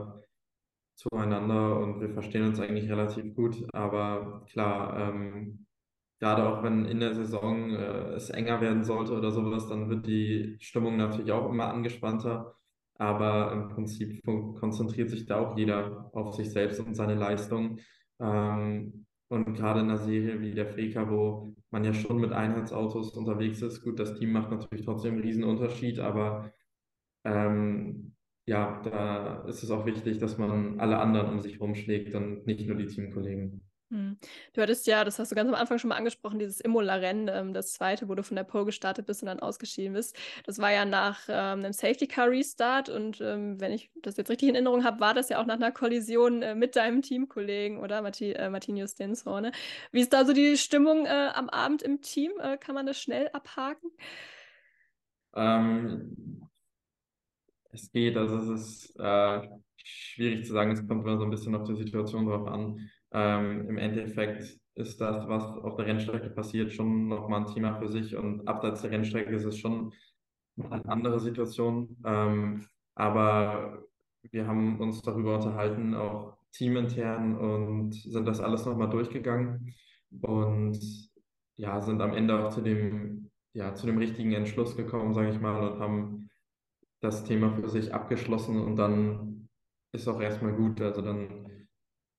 zueinander 0.95 1.79
und 1.81 2.01
wir 2.01 2.11
verstehen 2.11 2.47
uns 2.47 2.61
eigentlich 2.61 2.91
relativ 2.91 3.35
gut. 3.35 3.57
Aber 3.73 4.45
klar, 4.51 4.99
ähm, 4.99 5.67
gerade 6.21 6.49
auch 6.49 6.63
wenn 6.63 6.85
in 6.87 7.01
der 7.01 7.15
Saison 7.15 7.71
äh, 7.71 8.15
es 8.15 8.31
enger 8.31 8.61
werden 8.61 8.85
sollte 8.85 9.13
oder 9.15 9.31
sowas, 9.33 9.69
dann 9.69 9.89
wird 9.91 10.07
die 10.07 10.57
Stimmung 10.61 10.97
natürlich 10.97 11.33
auch 11.33 11.49
immer 11.51 11.69
angespannter. 11.73 12.55
Aber 12.99 13.53
im 13.53 13.69
Prinzip 13.69 14.23
konzentriert 14.25 15.11
sich 15.11 15.27
da 15.27 15.41
auch 15.41 15.57
jeder 15.57 16.11
auf 16.15 16.35
sich 16.35 16.51
selbst 16.51 16.81
und 16.81 16.95
seine 16.95 17.15
Leistung. 17.15 17.79
Ähm, 18.21 19.07
und 19.29 19.55
gerade 19.55 19.81
in 19.81 19.87
einer 19.89 19.99
Serie 19.99 20.41
wie 20.41 20.53
der 20.53 20.67
Freka, 20.67 21.09
wo 21.11 21.55
man 21.71 21.85
ja 21.85 21.95
schon 21.95 22.21
mit 22.21 22.33
Einheitsautos 22.33 23.17
unterwegs 23.17 23.63
ist, 23.63 23.83
gut, 23.83 23.99
das 23.99 24.15
Team 24.19 24.33
macht 24.33 24.51
natürlich 24.51 24.85
trotzdem 24.85 25.15
einen 25.15 25.23
riesen 25.23 25.45
Unterschied, 25.45 25.99
aber 26.01 26.53
ähm, 27.25 28.15
ja, 28.47 28.81
da 28.83 29.45
ist 29.47 29.63
es 29.63 29.71
auch 29.71 29.87
wichtig, 29.87 30.19
dass 30.19 30.37
man 30.37 30.79
alle 30.81 30.99
anderen 30.99 31.31
um 31.31 31.41
sich 31.41 31.61
rumschlägt 31.61 32.15
und 32.15 32.47
nicht 32.47 32.67
nur 32.67 32.77
die 32.77 32.87
Teamkollegen. 32.87 33.63
Hm. 33.93 34.17
Du 34.55 34.63
hattest 34.63 34.87
ja, 34.87 35.05
das 35.05 35.19
hast 35.19 35.33
du 35.33 35.37
ganz 35.37 35.51
am 35.51 35.55
Anfang 35.55 35.79
schon 35.79 35.91
mal 35.91 35.97
angesprochen, 35.97 36.39
dieses 36.39 36.63
Imola-Rennen, 36.63 37.29
ähm, 37.29 37.53
das 37.53 37.75
zweite, 37.75 38.09
wo 38.09 38.15
du 38.15 38.23
von 38.23 38.37
der 38.37 38.45
Pole 38.45 38.65
gestartet 38.65 39.05
bist 39.05 39.23
und 39.23 39.27
dann 39.27 39.39
ausgeschieden 39.39 39.93
bist. 39.93 40.17
Das 40.47 40.59
war 40.61 40.73
ja 40.73 40.87
nach 40.87 41.21
ähm, 41.29 41.59
einem 41.59 41.75
Safety-Car-Restart 41.75 42.89
und 42.89 43.21
ähm, 43.21 43.61
wenn 43.61 43.71
ich 43.71 43.91
das 44.01 44.17
jetzt 44.17 44.31
richtig 44.31 44.49
in 44.49 44.55
Erinnerung 44.55 44.83
habe, 44.83 45.01
war 45.01 45.13
das 45.13 45.29
ja 45.29 45.43
auch 45.43 45.45
nach 45.45 45.57
einer 45.57 45.73
Kollision 45.73 46.41
äh, 46.41 46.55
mit 46.55 46.75
deinem 46.75 47.03
Teamkollegen, 47.03 47.81
oder? 47.81 48.01
Marti 48.01 48.33
äh, 48.33 48.49
Martinho 48.49 48.87
Stenshorne. 48.87 49.53
Wie 49.91 50.01
ist 50.01 50.15
da 50.15 50.25
so 50.25 50.33
die 50.33 50.57
Stimmung 50.57 51.05
äh, 51.05 51.29
am 51.35 51.51
Abend 51.51 51.83
im 51.83 52.01
Team? 52.01 52.33
Äh, 52.41 52.57
kann 52.57 52.75
man 52.75 52.87
das 52.87 52.99
schnell 52.99 53.29
abhaken? 53.35 53.91
Ähm, 55.35 56.49
es 57.73 57.93
geht, 57.93 58.17
also 58.17 58.39
es 58.39 58.61
ist 58.61 58.99
äh, 58.99 59.49
schwierig 59.85 60.47
zu 60.47 60.55
sagen, 60.55 60.71
es 60.71 60.87
kommt 60.89 61.05
immer 61.05 61.19
so 61.19 61.25
ein 61.25 61.31
bisschen 61.31 61.55
auf 61.55 61.69
die 61.69 61.77
Situation 61.77 62.25
drauf 62.25 62.49
an. 62.49 62.89
Ähm, 63.13 63.69
Im 63.69 63.79
Endeffekt 63.79 64.59
ist 64.75 65.01
das, 65.01 65.29
was 65.29 65.45
auf 65.45 65.77
der 65.77 65.87
Rennstrecke 65.87 66.31
passiert, 66.31 66.73
schon 66.73 67.09
nochmal 67.09 67.43
ein 67.43 67.55
Thema 67.55 67.79
für 67.79 67.89
sich 67.89 68.17
und 68.17 68.47
abseits 68.49 68.83
der 68.83 68.91
Rennstrecke 68.91 69.35
ist 69.35 69.45
es 69.45 69.59
schon 69.59 69.93
eine 70.59 70.85
andere 70.89 71.21
Situation. 71.21 71.97
Ähm, 72.05 72.67
aber 72.95 73.85
wir 74.31 74.47
haben 74.47 74.81
uns 74.81 75.03
darüber 75.03 75.37
unterhalten, 75.37 75.95
auch 75.95 76.37
teamintern 76.53 77.37
und 77.37 77.95
sind 77.95 78.27
das 78.27 78.41
alles 78.41 78.65
nochmal 78.67 78.91
durchgegangen 78.91 79.75
und 80.21 80.79
ja, 81.57 81.81
sind 81.81 82.01
am 82.01 82.15
Ende 82.15 82.39
auch 82.39 82.51
zu 82.51 82.61
dem, 82.61 83.31
ja, 83.55 83.75
zu 83.75 83.87
dem 83.87 83.99
richtigen 83.99 84.33
Entschluss 84.33 84.77
gekommen, 84.77 85.15
sage 85.15 85.31
ich 85.31 85.41
mal, 85.41 85.73
und 85.73 85.81
haben 85.81 86.31
das 87.01 87.25
Thema 87.25 87.53
für 87.53 87.69
sich 87.69 87.93
abgeschlossen 87.93 88.61
und 88.61 88.77
dann 88.77 89.49
ist 89.93 90.09
auch 90.09 90.21
erstmal 90.21 90.55
gut. 90.55 90.81
Also 90.81 91.03
dann 91.03 91.52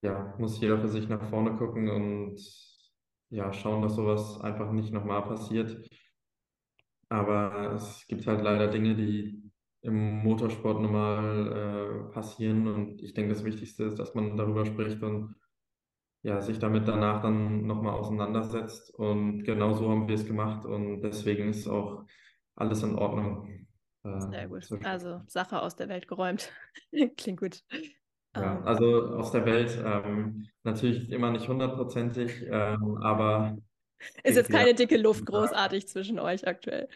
ja, 0.04 0.36
muss 0.38 0.60
jeder 0.60 0.80
für 0.80 0.89
sich 0.89 1.08
nach 1.08 1.30
vorne 1.30 1.56
gucken 1.58 1.89
und 1.89 2.38
ja, 3.30 3.51
schauen, 3.54 3.82
dass 3.82 3.95
sowas 3.95 4.39
einfach 4.41 4.72
nicht 4.72 4.93
nochmal 4.93 5.24
passiert. 5.24 5.89
Aber 7.10 7.74
es 7.74 8.06
gibt 8.08 8.28
halt 8.28 8.41
leider 8.43 8.68
Dinge, 8.68 8.95
die 8.95 9.51
im 9.82 10.24
Motorsport 10.24 10.82
normal 10.82 12.08
äh, 12.10 12.14
passieren 12.14 12.68
und 12.68 13.01
ich 13.01 13.14
denke, 13.14 13.34
das 13.34 13.43
Wichtigste 13.43 13.86
ist, 13.86 13.97
dass 13.97 14.14
man 14.14 14.38
darüber 14.38 14.66
spricht 14.66 15.01
und 15.04 15.36
ja, 16.22 16.41
sich 16.41 16.58
damit 16.60 16.88
danach 16.88 17.22
dann 17.22 17.66
nochmal 17.66 17.93
auseinandersetzt. 17.93 18.93
Und 18.95 19.43
genau 19.43 19.74
so 19.74 19.89
haben 19.89 20.08
wir 20.08 20.16
es 20.16 20.26
gemacht 20.26 20.66
und 20.66 21.01
deswegen 21.01 21.49
ist 21.49 21.68
auch 21.68 22.06
alles 22.56 22.82
in 22.84 22.95
Ordnung. 22.95 23.68
Äh, 24.04 24.20
Sehr 24.20 24.47
gut. 24.47 24.68
Also 24.84 25.22
Sache 25.28 25.62
aus 25.62 25.76
der 25.76 25.89
Welt 25.89 26.08
geräumt. 26.08 26.49
Klingt 27.18 27.39
gut. 27.39 27.64
Ja, 28.36 28.57
ähm. 28.57 28.67
also 28.67 29.15
aus 29.15 29.31
der 29.31 29.45
Welt 29.45 29.81
ähm, 29.84 30.47
natürlich 30.63 31.09
immer 31.09 31.31
nicht 31.31 31.47
hundertprozentig, 31.47 32.45
ähm, 32.49 32.97
aber. 33.01 33.57
Ist 34.23 34.36
jetzt 34.36 34.51
keine 34.51 34.73
dicke 34.73 34.97
Luft 34.97 35.25
großartig 35.25 35.88
zwischen 35.88 36.19
euch 36.19 36.45
aktuell. 36.45 36.89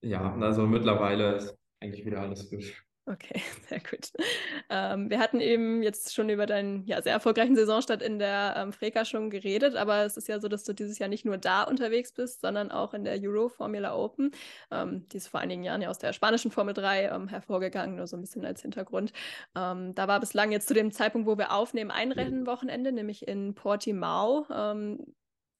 Ja, 0.00 0.34
also 0.36 0.66
mittlerweile 0.66 1.36
ist 1.36 1.56
eigentlich 1.80 2.06
wieder 2.06 2.20
alles 2.20 2.48
gut. 2.50 2.84
Okay, 3.06 3.42
sehr 3.68 3.80
gut. 3.80 4.12
Ähm, 4.70 5.10
wir 5.10 5.18
hatten 5.18 5.40
eben 5.40 5.82
jetzt 5.82 6.14
schon 6.14 6.30
über 6.30 6.46
deinen 6.46 6.86
ja, 6.86 7.02
sehr 7.02 7.12
erfolgreichen 7.12 7.54
Saisonstart 7.54 8.00
in 8.00 8.18
der 8.18 8.54
ähm, 8.56 8.72
Freka 8.72 9.04
schon 9.04 9.28
geredet, 9.28 9.76
aber 9.76 10.04
es 10.04 10.16
ist 10.16 10.26
ja 10.26 10.40
so, 10.40 10.48
dass 10.48 10.64
du 10.64 10.72
dieses 10.72 10.98
Jahr 10.98 11.10
nicht 11.10 11.26
nur 11.26 11.36
da 11.36 11.64
unterwegs 11.64 12.12
bist, 12.12 12.40
sondern 12.40 12.70
auch 12.70 12.94
in 12.94 13.04
der 13.04 13.20
Euro 13.20 13.50
Formula 13.50 13.94
Open. 13.94 14.30
Ähm, 14.70 15.06
die 15.10 15.18
ist 15.18 15.28
vor 15.28 15.40
einigen 15.40 15.64
Jahren 15.64 15.82
ja 15.82 15.90
aus 15.90 15.98
der 15.98 16.14
spanischen 16.14 16.50
Formel 16.50 16.72
3 16.72 17.08
ähm, 17.08 17.28
hervorgegangen, 17.28 17.96
nur 17.96 18.06
so 18.06 18.16
ein 18.16 18.22
bisschen 18.22 18.46
als 18.46 18.62
Hintergrund. 18.62 19.12
Ähm, 19.54 19.94
da 19.94 20.08
war 20.08 20.18
bislang 20.18 20.50
jetzt 20.50 20.68
zu 20.68 20.74
dem 20.74 20.90
Zeitpunkt, 20.90 21.28
wo 21.28 21.36
wir 21.36 21.52
aufnehmen, 21.52 21.90
ein 21.90 22.10
Rennwochenende, 22.10 22.90
nämlich 22.90 23.28
in 23.28 23.54
Portimao. 23.54 24.46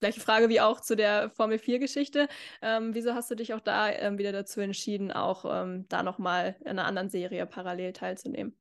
Gleiche 0.04 0.20
Frage 0.20 0.50
wie 0.50 0.60
auch 0.60 0.82
zu 0.82 0.96
der 0.96 1.30
Formel 1.30 1.56
4-Geschichte. 1.56 2.28
Ähm, 2.60 2.94
wieso 2.94 3.14
hast 3.14 3.30
du 3.30 3.36
dich 3.36 3.54
auch 3.54 3.60
da 3.60 3.88
ähm, 3.90 4.18
wieder 4.18 4.32
dazu 4.32 4.60
entschieden, 4.60 5.10
auch 5.10 5.46
ähm, 5.50 5.86
da 5.88 6.02
nochmal 6.02 6.56
in 6.60 6.72
einer 6.72 6.84
anderen 6.84 7.08
Serie 7.08 7.46
parallel 7.46 7.94
teilzunehmen? 7.94 8.54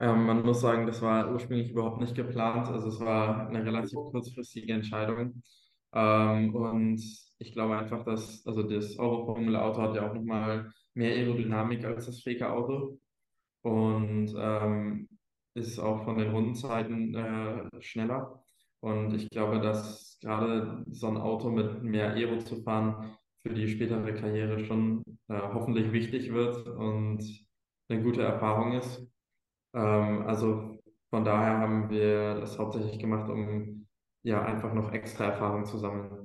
Ähm, 0.00 0.26
man 0.26 0.42
muss 0.42 0.60
sagen, 0.60 0.88
das 0.88 1.00
war 1.02 1.30
ursprünglich 1.30 1.70
überhaupt 1.70 2.00
nicht 2.00 2.16
geplant. 2.16 2.66
Also 2.66 2.88
es 2.88 2.98
war 2.98 3.46
eine 3.46 3.64
relativ 3.64 3.94
kurzfristige 3.94 4.72
Entscheidung. 4.72 5.40
Ähm, 5.92 6.52
und 6.52 7.00
ich 7.38 7.52
glaube 7.52 7.78
einfach, 7.78 8.04
dass, 8.04 8.44
also 8.44 8.64
das 8.64 8.98
Euro-Formel-Auto 8.98 9.80
hat 9.80 9.94
ja 9.94 10.10
auch 10.10 10.14
nochmal 10.14 10.72
mehr 10.94 11.14
Aerodynamik 11.14 11.84
als 11.84 12.06
das 12.06 12.24
Faker-Auto. 12.24 12.98
Und 13.62 14.34
ähm, 14.36 15.08
ist 15.54 15.78
auch 15.78 16.02
von 16.02 16.18
den 16.18 16.32
Rundenzeiten 16.32 17.14
äh, 17.14 17.80
schneller. 17.80 18.42
Und 18.80 19.14
ich 19.14 19.28
glaube, 19.30 19.60
dass 19.60 20.18
gerade 20.20 20.84
so 20.90 21.08
ein 21.08 21.16
Auto 21.16 21.50
mit 21.50 21.82
mehr 21.82 22.12
Aero 22.14 22.38
zu 22.38 22.62
fahren 22.62 23.16
für 23.42 23.54
die 23.54 23.68
spätere 23.68 24.14
Karriere 24.14 24.64
schon 24.64 25.02
äh, 25.28 25.40
hoffentlich 25.40 25.92
wichtig 25.92 26.32
wird 26.32 26.66
und 26.68 27.22
eine 27.88 28.02
gute 28.02 28.22
Erfahrung 28.22 28.72
ist. 28.72 29.06
Ähm, 29.74 30.26
also 30.26 30.78
von 31.10 31.24
daher 31.24 31.58
haben 31.58 31.90
wir 31.90 32.34
das 32.40 32.58
hauptsächlich 32.58 32.98
gemacht, 32.98 33.30
um 33.30 33.86
ja 34.22 34.42
einfach 34.42 34.74
noch 34.74 34.92
extra 34.92 35.26
Erfahrung 35.26 35.64
zu 35.64 35.78
sammeln. 35.78 36.17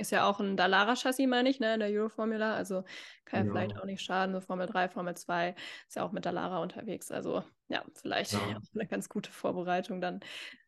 Ist 0.00 0.10
ja 0.12 0.28
auch 0.28 0.40
ein 0.40 0.56
Dallara-Chassis, 0.56 1.26
meine 1.26 1.50
ich, 1.50 1.60
ne, 1.60 1.74
in 1.74 1.80
der 1.80 1.90
Euro-Formula. 1.90 2.54
Also 2.54 2.84
kann 3.24 3.40
ja, 3.40 3.46
ja, 3.46 3.52
vielleicht 3.52 3.78
auch 3.78 3.84
nicht 3.84 4.02
schaden. 4.02 4.34
So 4.34 4.40
Formel 4.40 4.66
3, 4.66 4.88
Formel 4.88 5.16
2 5.16 5.54
ist 5.86 5.96
ja 5.96 6.02
auch 6.02 6.12
mit 6.12 6.24
Dallara 6.24 6.62
unterwegs. 6.62 7.10
Also 7.10 7.44
ja, 7.68 7.84
vielleicht 7.94 8.32
ja. 8.32 8.38
eine 8.74 8.86
ganz 8.86 9.08
gute 9.08 9.30
Vorbereitung 9.30 10.00
dann 10.00 10.20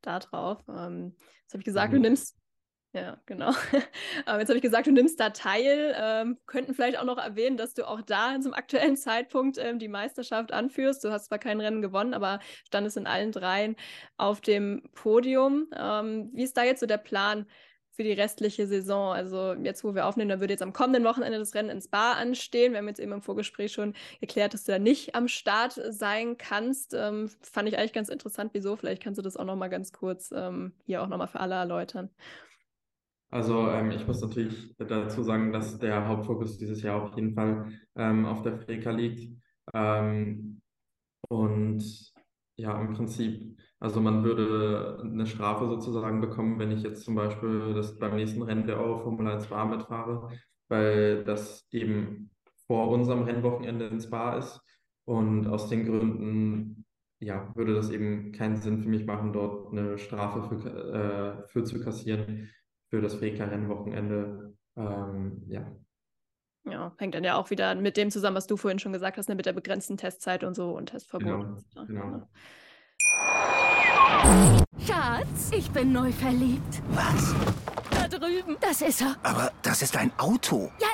da 0.02 0.18
drauf. 0.18 0.62
Ähm, 0.68 1.16
jetzt 1.42 1.54
habe 1.54 1.60
ich 1.60 1.64
gesagt, 1.64 1.92
mhm. 1.92 1.96
du 1.96 2.00
nimmst 2.02 2.36
Ja, 2.92 3.16
genau. 3.24 3.52
Aber 4.26 4.38
jetzt 4.40 4.50
habe 4.50 4.56
ich 4.56 4.62
gesagt, 4.62 4.86
du 4.86 4.92
nimmst 4.92 5.18
da 5.18 5.30
teil. 5.30 5.94
Ähm, 5.96 6.38
könnten 6.46 6.74
vielleicht 6.74 6.98
auch 6.98 7.04
noch 7.04 7.16
erwähnen, 7.16 7.56
dass 7.56 7.72
du 7.72 7.88
auch 7.88 8.02
da 8.02 8.38
zum 8.38 8.52
aktuellen 8.52 8.98
Zeitpunkt 8.98 9.56
ähm, 9.56 9.78
die 9.78 9.88
Meisterschaft 9.88 10.52
anführst. 10.52 11.02
Du 11.02 11.10
hast 11.10 11.26
zwar 11.26 11.38
kein 11.38 11.60
Rennen 11.60 11.80
gewonnen, 11.80 12.12
aber 12.12 12.40
standest 12.66 12.98
in 12.98 13.06
allen 13.06 13.32
dreien 13.32 13.76
auf 14.18 14.42
dem 14.42 14.82
Podium. 14.92 15.68
Ähm, 15.74 16.30
wie 16.34 16.42
ist 16.42 16.56
da 16.58 16.64
jetzt 16.64 16.80
so 16.80 16.86
der 16.86 16.98
Plan 16.98 17.46
für 18.02 18.08
die 18.08 18.20
restliche 18.20 18.66
Saison? 18.66 19.12
Also 19.12 19.54
jetzt, 19.54 19.84
wo 19.84 19.94
wir 19.94 20.06
aufnehmen, 20.06 20.28
da 20.28 20.40
würde 20.40 20.52
jetzt 20.52 20.62
am 20.62 20.72
kommenden 20.72 21.04
Wochenende 21.04 21.38
das 21.38 21.54
Rennen 21.54 21.70
ins 21.70 21.88
Bar 21.88 22.16
anstehen. 22.16 22.72
Wir 22.72 22.78
haben 22.78 22.88
jetzt 22.88 22.98
eben 22.98 23.12
im 23.12 23.22
Vorgespräch 23.22 23.72
schon 23.72 23.94
erklärt, 24.20 24.54
dass 24.54 24.64
du 24.64 24.72
da 24.72 24.78
nicht 24.78 25.14
am 25.14 25.28
Start 25.28 25.80
sein 25.90 26.36
kannst. 26.36 26.94
Ähm, 26.94 27.30
fand 27.40 27.68
ich 27.68 27.78
eigentlich 27.78 27.92
ganz 27.92 28.08
interessant. 28.08 28.50
Wieso? 28.54 28.74
Vielleicht 28.76 29.02
kannst 29.02 29.18
du 29.18 29.22
das 29.22 29.36
auch 29.36 29.44
noch 29.44 29.56
mal 29.56 29.68
ganz 29.68 29.92
kurz 29.92 30.32
ähm, 30.34 30.72
hier 30.84 31.02
auch 31.02 31.06
noch 31.06 31.16
mal 31.16 31.28
für 31.28 31.38
alle 31.38 31.54
erläutern. 31.54 32.10
Also 33.30 33.68
ähm, 33.68 33.92
ich 33.92 34.06
muss 34.06 34.20
natürlich 34.20 34.74
dazu 34.76 35.22
sagen, 35.22 35.52
dass 35.52 35.78
der 35.78 36.08
Hauptfokus 36.08 36.58
dieses 36.58 36.82
Jahr 36.82 37.02
auf 37.02 37.14
jeden 37.14 37.34
Fall 37.34 37.70
ähm, 37.96 38.26
auf 38.26 38.42
der 38.42 38.58
Freka 38.58 38.90
liegt. 38.90 39.32
Ähm, 39.72 40.60
und 41.28 42.11
ja, 42.62 42.80
im 42.80 42.94
Prinzip, 42.94 43.58
also 43.80 44.00
man 44.00 44.22
würde 44.22 45.00
eine 45.02 45.26
Strafe 45.26 45.66
sozusagen 45.66 46.20
bekommen, 46.20 46.58
wenn 46.60 46.70
ich 46.70 46.82
jetzt 46.82 47.04
zum 47.04 47.16
Beispiel 47.16 47.74
das 47.74 47.98
beim 47.98 48.14
nächsten 48.14 48.42
Rennen 48.42 48.66
der 48.66 48.78
Euro 48.78 49.00
Formel 49.00 49.26
1 49.26 49.44
Spa 49.46 49.64
mitfahre, 49.64 50.28
weil 50.68 51.24
das 51.24 51.66
eben 51.72 52.30
vor 52.66 52.88
unserem 52.88 53.24
Rennwochenende 53.24 53.86
ins 53.86 54.04
Spa 54.04 54.36
ist. 54.36 54.60
Und 55.04 55.48
aus 55.48 55.68
den 55.68 55.84
Gründen 55.84 56.86
ja, 57.18 57.50
würde 57.56 57.74
das 57.74 57.90
eben 57.90 58.30
keinen 58.30 58.56
Sinn 58.56 58.80
für 58.80 58.88
mich 58.88 59.04
machen, 59.04 59.32
dort 59.32 59.72
eine 59.72 59.98
Strafe 59.98 60.42
für, 60.48 61.42
äh, 61.44 61.48
für 61.48 61.64
zu 61.64 61.80
kassieren 61.80 62.48
für 62.90 63.00
das 63.00 63.14
Freka-Rennwochenende. 63.16 64.54
Ähm, 64.76 65.42
ja. 65.48 65.66
Ja, 66.64 66.92
hängt 66.98 67.14
dann 67.14 67.24
ja 67.24 67.36
auch 67.36 67.50
wieder 67.50 67.74
mit 67.74 67.96
dem 67.96 68.10
zusammen, 68.10 68.36
was 68.36 68.46
du 68.46 68.56
vorhin 68.56 68.78
schon 68.78 68.92
gesagt 68.92 69.16
hast, 69.16 69.28
ne, 69.28 69.34
mit 69.34 69.46
der 69.46 69.52
begrenzten 69.52 69.96
Testzeit 69.96 70.44
und 70.44 70.54
so 70.54 70.70
und 70.76 70.86
Testverbot. 70.86 71.46
Genau, 71.74 71.86
genau. 71.86 72.28
Schatz, 74.86 75.50
ich 75.56 75.70
bin 75.70 75.92
neu 75.92 76.12
verliebt. 76.12 76.82
Was? 76.90 77.34
Da 77.90 78.06
drüben. 78.08 78.56
Das 78.60 78.80
ist 78.80 79.00
er. 79.00 79.16
Aber 79.22 79.52
das 79.62 79.82
ist 79.82 79.96
ein 79.96 80.12
Auto. 80.18 80.70
Ja, 80.80 80.88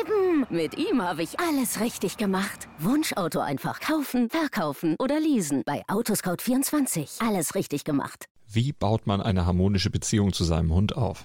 eben. 0.00 0.46
Mit 0.50 0.76
ihm 0.76 1.00
habe 1.00 1.22
ich 1.22 1.38
alles 1.38 1.80
richtig 1.80 2.16
gemacht. 2.16 2.68
Wunschauto 2.78 3.40
einfach 3.40 3.80
kaufen, 3.80 4.28
verkaufen 4.28 4.96
oder 4.98 5.20
leasen. 5.20 5.62
Bei 5.64 5.82
Autoscout24. 5.86 7.26
Alles 7.26 7.54
richtig 7.54 7.84
gemacht. 7.84 8.26
Wie 8.48 8.72
baut 8.72 9.06
man 9.06 9.20
eine 9.20 9.46
harmonische 9.46 9.90
Beziehung 9.90 10.32
zu 10.32 10.44
seinem 10.44 10.74
Hund 10.74 10.96
auf? 10.96 11.24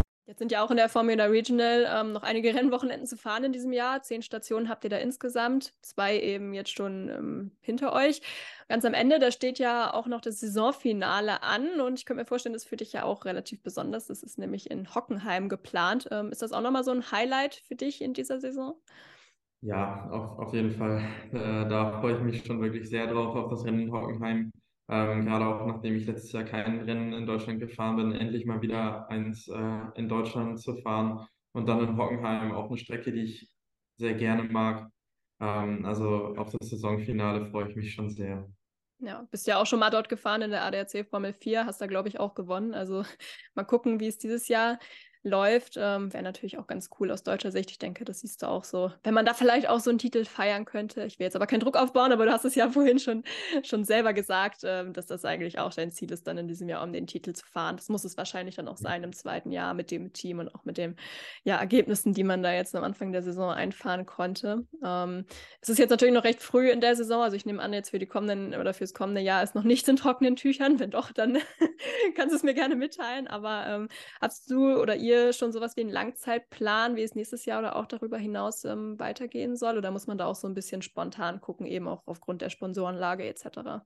Jetzt 0.31 0.39
sind 0.39 0.53
ja 0.53 0.63
auch 0.63 0.71
in 0.71 0.77
der 0.77 0.87
Formula 0.87 1.25
Regional 1.25 1.85
ähm, 1.93 2.13
noch 2.13 2.23
einige 2.23 2.55
Rennwochenenden 2.55 3.05
zu 3.05 3.17
fahren 3.17 3.43
in 3.43 3.51
diesem 3.51 3.73
Jahr. 3.73 4.01
Zehn 4.01 4.21
Stationen 4.21 4.69
habt 4.69 4.85
ihr 4.85 4.89
da 4.89 4.95
insgesamt, 4.95 5.73
zwei 5.81 6.17
eben 6.17 6.53
jetzt 6.53 6.69
schon 6.69 7.09
ähm, 7.09 7.51
hinter 7.59 7.91
euch. 7.91 8.21
Ganz 8.69 8.85
am 8.85 8.93
Ende, 8.93 9.19
da 9.19 9.29
steht 9.29 9.59
ja 9.59 9.93
auch 9.93 10.07
noch 10.07 10.21
das 10.21 10.39
Saisonfinale 10.39 11.43
an 11.43 11.81
und 11.81 11.99
ich 11.99 12.05
könnte 12.05 12.21
mir 12.21 12.25
vorstellen, 12.25 12.53
das 12.53 12.63
ist 12.63 12.69
für 12.69 12.77
dich 12.77 12.93
ja 12.93 13.03
auch 13.03 13.25
relativ 13.25 13.61
besonders. 13.61 14.07
Das 14.07 14.23
ist 14.23 14.37
nämlich 14.37 14.71
in 14.71 14.95
Hockenheim 14.95 15.49
geplant. 15.49 16.07
Ähm, 16.11 16.31
ist 16.31 16.41
das 16.41 16.53
auch 16.53 16.61
nochmal 16.61 16.85
so 16.85 16.91
ein 16.91 17.11
Highlight 17.11 17.55
für 17.67 17.75
dich 17.75 18.01
in 18.01 18.13
dieser 18.13 18.39
Saison? 18.39 18.75
Ja, 19.59 20.09
auf, 20.11 20.47
auf 20.47 20.53
jeden 20.53 20.71
Fall. 20.71 21.09
Äh, 21.33 21.67
da 21.67 21.99
freue 21.99 22.15
ich 22.15 22.21
mich 22.21 22.45
schon 22.45 22.61
wirklich 22.61 22.89
sehr 22.89 23.07
drauf 23.07 23.35
auf 23.35 23.49
das 23.49 23.65
Rennen 23.65 23.81
in 23.81 23.91
Hockenheim. 23.91 24.53
Ähm, 24.91 25.25
gerade 25.25 25.45
auch 25.45 25.65
nachdem 25.65 25.95
ich 25.95 26.05
letztes 26.05 26.33
Jahr 26.33 26.43
kein 26.43 26.81
Rennen 26.81 27.13
in 27.13 27.25
Deutschland 27.25 27.61
gefahren 27.61 27.95
bin, 27.95 28.11
endlich 28.11 28.45
mal 28.45 28.61
wieder 28.61 29.09
eins 29.09 29.47
äh, 29.47 29.81
in 29.95 30.09
Deutschland 30.09 30.59
zu 30.59 30.75
fahren 30.81 31.25
und 31.53 31.69
dann 31.69 31.79
in 31.79 31.97
Hockenheim 31.97 32.51
auch 32.51 32.67
eine 32.67 32.77
Strecke, 32.77 33.13
die 33.13 33.23
ich 33.23 33.49
sehr 33.95 34.15
gerne 34.15 34.43
mag. 34.43 34.89
Ähm, 35.39 35.85
also 35.85 36.35
auf 36.35 36.49
das 36.51 36.69
Saisonfinale 36.69 37.49
freue 37.51 37.69
ich 37.69 37.75
mich 37.77 37.93
schon 37.93 38.09
sehr. 38.09 38.49
Ja, 38.99 39.25
bist 39.31 39.47
ja 39.47 39.61
auch 39.61 39.65
schon 39.65 39.79
mal 39.79 39.91
dort 39.91 40.09
gefahren 40.09 40.41
in 40.41 40.51
der 40.51 40.65
ADAC 40.65 41.07
Formel 41.09 41.33
4, 41.33 41.65
hast 41.65 41.79
da, 41.79 41.87
glaube 41.87 42.09
ich, 42.09 42.19
auch 42.19 42.35
gewonnen. 42.35 42.73
Also 42.73 43.05
mal 43.55 43.63
gucken, 43.63 44.01
wie 44.01 44.07
es 44.07 44.17
dieses 44.17 44.49
Jahr 44.49 44.77
läuft. 45.23 45.75
Ähm, 45.77 46.11
Wäre 46.13 46.23
natürlich 46.23 46.57
auch 46.57 46.67
ganz 46.67 46.89
cool 46.99 47.11
aus 47.11 47.23
deutscher 47.23 47.51
Sicht. 47.51 47.69
Ich 47.71 47.79
denke, 47.79 48.05
das 48.05 48.21
siehst 48.21 48.41
du 48.41 48.47
auch 48.47 48.63
so. 48.63 48.91
Wenn 49.03 49.13
man 49.13 49.25
da 49.25 49.33
vielleicht 49.33 49.69
auch 49.69 49.79
so 49.79 49.89
einen 49.89 49.99
Titel 49.99 50.25
feiern 50.25 50.65
könnte. 50.65 51.03
Ich 51.03 51.19
will 51.19 51.25
jetzt 51.25 51.35
aber 51.35 51.47
keinen 51.47 51.59
Druck 51.59 51.77
aufbauen, 51.77 52.11
aber 52.11 52.25
du 52.25 52.31
hast 52.31 52.45
es 52.45 52.55
ja 52.55 52.69
vorhin 52.71 52.99
schon, 52.99 53.23
schon 53.63 53.85
selber 53.85 54.13
gesagt, 54.13 54.61
ähm, 54.63 54.93
dass 54.93 55.05
das 55.05 55.25
eigentlich 55.25 55.59
auch 55.59 55.73
dein 55.73 55.91
Ziel 55.91 56.11
ist, 56.11 56.25
dann 56.27 56.37
in 56.37 56.47
diesem 56.47 56.69
Jahr 56.69 56.83
um 56.83 56.91
den 56.91 57.07
Titel 57.07 57.33
zu 57.33 57.45
fahren. 57.45 57.75
Das 57.75 57.89
muss 57.89 58.03
es 58.03 58.17
wahrscheinlich 58.17 58.55
dann 58.55 58.67
auch 58.67 58.77
sein 58.77 59.03
im 59.03 59.13
zweiten 59.13 59.51
Jahr 59.51 59.73
mit 59.73 59.91
dem 59.91 60.11
Team 60.13 60.39
und 60.39 60.53
auch 60.55 60.65
mit 60.65 60.77
den 60.77 60.95
ja, 61.43 61.57
Ergebnissen, 61.57 62.13
die 62.13 62.23
man 62.23 62.41
da 62.41 62.53
jetzt 62.53 62.75
am 62.75 62.83
Anfang 62.83 63.11
der 63.11 63.21
Saison 63.21 63.51
einfahren 63.51 64.05
konnte. 64.05 64.65
Ähm, 64.83 65.25
es 65.61 65.69
ist 65.69 65.77
jetzt 65.77 65.91
natürlich 65.91 66.13
noch 66.13 66.23
recht 66.23 66.41
früh 66.41 66.69
in 66.71 66.81
der 66.81 66.95
Saison. 66.95 67.21
Also 67.21 67.35
ich 67.35 67.45
nehme 67.45 67.61
an, 67.61 67.73
jetzt 67.73 67.91
für 67.91 67.99
die 67.99 68.07
kommenden 68.07 68.59
oder 68.59 68.73
fürs 68.73 68.93
kommende 68.93 69.21
Jahr 69.21 69.43
ist 69.43 69.53
noch 69.53 69.63
nichts 69.63 69.87
in 69.87 69.97
trockenen 69.97 70.35
Tüchern. 70.35 70.79
Wenn 70.79 70.89
doch, 70.89 71.11
dann 71.11 71.37
kannst 72.15 72.31
du 72.31 72.37
es 72.37 72.43
mir 72.43 72.53
gerne 72.53 72.75
mitteilen. 72.75 73.27
Aber 73.27 73.65
ähm, 73.67 73.87
hast 74.19 74.49
du 74.49 74.79
oder 74.79 74.95
ihr 74.95 75.10
ihr 75.11 75.33
schon 75.33 75.51
sowas 75.51 75.77
wie 75.77 75.81
einen 75.81 75.91
Langzeitplan, 75.91 76.95
wie 76.95 77.03
es 77.03 77.15
nächstes 77.15 77.45
Jahr 77.45 77.59
oder 77.59 77.75
auch 77.75 77.85
darüber 77.85 78.17
hinaus 78.17 78.65
ähm, 78.65 78.99
weitergehen 78.99 79.55
soll? 79.55 79.77
Oder 79.77 79.91
muss 79.91 80.07
man 80.07 80.17
da 80.17 80.25
auch 80.25 80.35
so 80.35 80.47
ein 80.47 80.55
bisschen 80.55 80.81
spontan 80.81 81.41
gucken, 81.41 81.65
eben 81.67 81.87
auch 81.87 82.03
aufgrund 82.07 82.41
der 82.41 82.49
Sponsorenlage 82.49 83.25
etc.? 83.25 83.83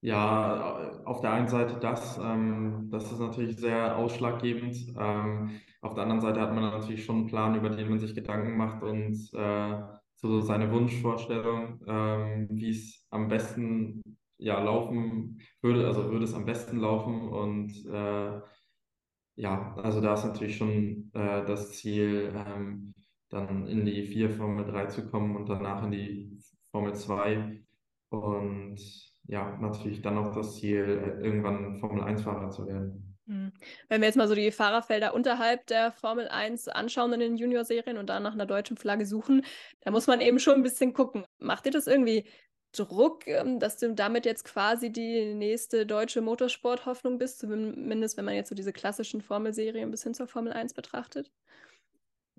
Ja, 0.00 1.02
auf 1.04 1.20
der 1.22 1.32
einen 1.32 1.48
Seite 1.48 1.78
das, 1.80 2.18
ähm, 2.18 2.88
das 2.90 3.10
ist 3.10 3.18
natürlich 3.18 3.56
sehr 3.56 3.96
ausschlaggebend. 3.96 4.94
Ähm, 4.96 5.60
auf 5.80 5.94
der 5.94 6.04
anderen 6.04 6.20
Seite 6.20 6.40
hat 6.40 6.54
man 6.54 6.62
natürlich 6.62 7.04
schon 7.04 7.16
einen 7.16 7.26
Plan, 7.26 7.56
über 7.56 7.70
den 7.70 7.88
man 7.88 7.98
sich 7.98 8.14
Gedanken 8.14 8.56
macht 8.56 8.82
und 8.82 9.14
äh, 9.34 9.82
so 10.14 10.40
seine 10.40 10.70
Wunschvorstellung, 10.72 11.80
ähm, 11.86 12.48
wie 12.50 12.70
es 12.70 13.06
am 13.10 13.28
besten 13.28 14.02
ja 14.38 14.62
laufen 14.62 15.40
würde, 15.62 15.86
also 15.86 16.10
würde 16.10 16.24
es 16.24 16.34
am 16.34 16.44
besten 16.44 16.78
laufen 16.78 17.28
und 17.28 17.70
äh, 17.86 18.40
ja, 19.38 19.72
also 19.76 20.00
da 20.00 20.14
ist 20.14 20.24
natürlich 20.24 20.56
schon 20.56 21.12
äh, 21.14 21.44
das 21.44 21.72
Ziel, 21.72 22.32
ähm, 22.34 22.92
dann 23.28 23.68
in 23.68 23.84
die 23.84 24.02
4 24.02 24.30
Formel 24.30 24.64
3 24.64 24.86
zu 24.86 25.08
kommen 25.08 25.36
und 25.36 25.48
danach 25.48 25.84
in 25.84 25.92
die 25.92 26.38
Formel 26.72 26.92
2. 26.94 27.62
Und 28.10 28.78
ja, 29.28 29.56
natürlich 29.60 30.02
dann 30.02 30.18
auch 30.18 30.34
das 30.34 30.56
Ziel, 30.56 31.20
irgendwann 31.22 31.78
Formel 31.78 32.02
1-Fahrer 32.02 32.50
zu 32.50 32.66
werden. 32.66 33.16
Hm. 33.28 33.52
Wenn 33.88 34.00
wir 34.00 34.08
jetzt 34.08 34.16
mal 34.16 34.26
so 34.26 34.34
die 34.34 34.50
Fahrerfelder 34.50 35.14
unterhalb 35.14 35.66
der 35.66 35.92
Formel 35.92 36.26
1 36.26 36.66
anschauen 36.66 37.12
in 37.12 37.20
den 37.20 37.36
Junior-Serien 37.36 37.96
und 37.96 38.08
dann 38.08 38.24
nach 38.24 38.32
einer 38.32 38.46
deutschen 38.46 38.76
Flagge 38.76 39.06
suchen, 39.06 39.44
da 39.82 39.92
muss 39.92 40.08
man 40.08 40.20
eben 40.20 40.40
schon 40.40 40.54
ein 40.54 40.62
bisschen 40.64 40.94
gucken. 40.94 41.26
Macht 41.38 41.66
ihr 41.66 41.72
das 41.72 41.86
irgendwie 41.86 42.26
Druck, 42.72 43.26
ähm, 43.26 43.58
dass 43.58 43.78
du 43.78 43.94
damit 43.94 44.26
jetzt 44.26 44.44
quasi 44.44 44.92
die 44.92 45.34
nächste 45.34 45.86
deutsche 45.86 46.20
Motorsporthoffnung 46.20 47.18
bist, 47.18 47.38
zumindest 47.40 48.16
wenn 48.16 48.24
man 48.24 48.34
jetzt 48.34 48.48
so 48.48 48.54
diese 48.54 48.72
klassischen 48.72 49.22
Formelserien 49.22 49.90
bis 49.90 50.02
hin 50.02 50.14
zur 50.14 50.26
Formel 50.28 50.52
1 50.52 50.74
betrachtet? 50.74 51.30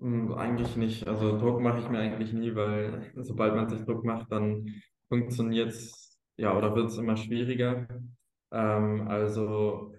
Hm, 0.00 0.32
eigentlich 0.32 0.76
nicht. 0.76 1.06
Also 1.06 1.38
Druck 1.38 1.60
mache 1.60 1.80
ich 1.80 1.88
mir 1.88 1.98
eigentlich 1.98 2.32
nie, 2.32 2.54
weil 2.54 3.12
sobald 3.16 3.54
man 3.54 3.68
sich 3.68 3.84
Druck 3.84 4.04
macht, 4.04 4.32
dann 4.32 4.82
funktioniert 5.08 5.70
es 5.70 6.18
ja 6.38 6.56
oder 6.56 6.74
wird 6.74 6.88
es 6.88 6.98
immer 6.98 7.16
schwieriger. 7.16 7.86
Ähm, 8.52 9.08
also 9.08 9.94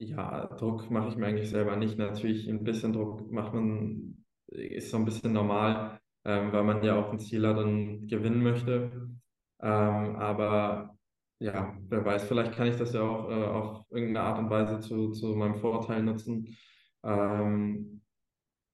ja, 0.00 0.46
Druck 0.58 0.90
mache 0.90 1.08
ich 1.08 1.16
mir 1.16 1.26
eigentlich 1.26 1.50
selber 1.50 1.76
nicht. 1.76 1.98
Natürlich 1.98 2.48
ein 2.48 2.64
bisschen 2.64 2.92
Druck 2.92 3.30
macht 3.32 3.54
man, 3.54 4.24
ist 4.48 4.90
so 4.90 4.98
ein 4.98 5.04
bisschen 5.04 5.32
normal, 5.32 6.00
ähm, 6.24 6.52
weil 6.52 6.64
man 6.64 6.82
ja 6.84 6.96
auch 6.96 7.10
ein 7.10 7.18
Ziel 7.18 7.46
hat 7.46 7.58
und 7.58 8.06
gewinnen 8.06 8.42
möchte. 8.42 9.17
Ähm, 9.60 10.16
aber 10.16 10.96
ja, 11.40 11.76
wer 11.88 12.04
weiß, 12.04 12.24
vielleicht 12.24 12.52
kann 12.52 12.68
ich 12.68 12.76
das 12.76 12.92
ja 12.92 13.02
auch 13.02 13.30
äh, 13.30 13.44
auf 13.44 13.84
irgendeine 13.90 14.26
Art 14.26 14.38
und 14.38 14.50
Weise 14.50 14.80
zu, 14.80 15.12
zu 15.12 15.34
meinem 15.34 15.56
Vorteil 15.56 16.02
nutzen. 16.02 16.56
Ähm, 17.04 18.02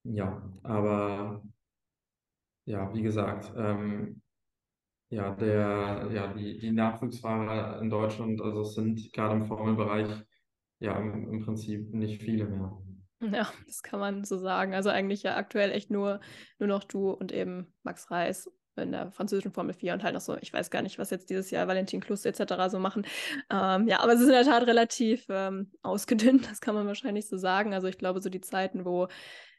ja, 0.04 0.42
aber 0.62 1.42
ja, 2.66 2.92
wie 2.94 3.02
gesagt, 3.02 3.52
ähm, 3.56 4.22
ja, 5.10 5.34
der, 5.34 6.08
ja, 6.12 6.32
die, 6.32 6.58
die 6.58 6.72
Nachwuchsfahrer 6.72 7.80
in 7.80 7.90
Deutschland, 7.90 8.40
also 8.40 8.62
es 8.62 8.74
sind 8.74 9.12
gerade 9.12 9.34
im 9.34 9.44
Formelbereich 9.44 10.08
ja 10.80 10.98
im, 10.98 11.32
im 11.32 11.44
Prinzip 11.44 11.92
nicht 11.92 12.22
viele 12.22 12.46
mehr. 12.46 12.78
Ja, 13.20 13.50
das 13.66 13.82
kann 13.82 14.00
man 14.00 14.24
so 14.24 14.36
sagen. 14.36 14.74
Also 14.74 14.90
eigentlich 14.90 15.22
ja 15.22 15.36
aktuell 15.36 15.70
echt 15.70 15.90
nur, 15.90 16.20
nur 16.58 16.68
noch 16.68 16.84
du 16.84 17.10
und 17.10 17.32
eben 17.32 17.72
Max 17.82 18.10
Reis 18.10 18.50
in 18.76 18.92
der 18.92 19.10
französischen 19.12 19.52
Formel 19.52 19.74
4 19.74 19.94
und 19.94 20.02
halt 20.02 20.14
noch 20.14 20.20
so, 20.20 20.36
ich 20.40 20.52
weiß 20.52 20.70
gar 20.70 20.82
nicht, 20.82 20.98
was 20.98 21.10
jetzt 21.10 21.30
dieses 21.30 21.50
Jahr 21.50 21.68
Valentin 21.68 22.00
Klus 22.00 22.24
etc. 22.24 22.54
so 22.68 22.78
machen. 22.78 23.06
Ähm, 23.50 23.88
ja, 23.88 24.00
aber 24.00 24.12
es 24.12 24.20
ist 24.20 24.26
in 24.26 24.32
der 24.32 24.44
Tat 24.44 24.66
relativ 24.66 25.26
ähm, 25.28 25.70
ausgedünnt, 25.82 26.48
das 26.50 26.60
kann 26.60 26.74
man 26.74 26.86
wahrscheinlich 26.86 27.28
so 27.28 27.36
sagen. 27.36 27.74
Also 27.74 27.88
ich 27.88 27.98
glaube, 27.98 28.20
so 28.20 28.30
die 28.30 28.40
Zeiten, 28.40 28.84
wo 28.84 29.08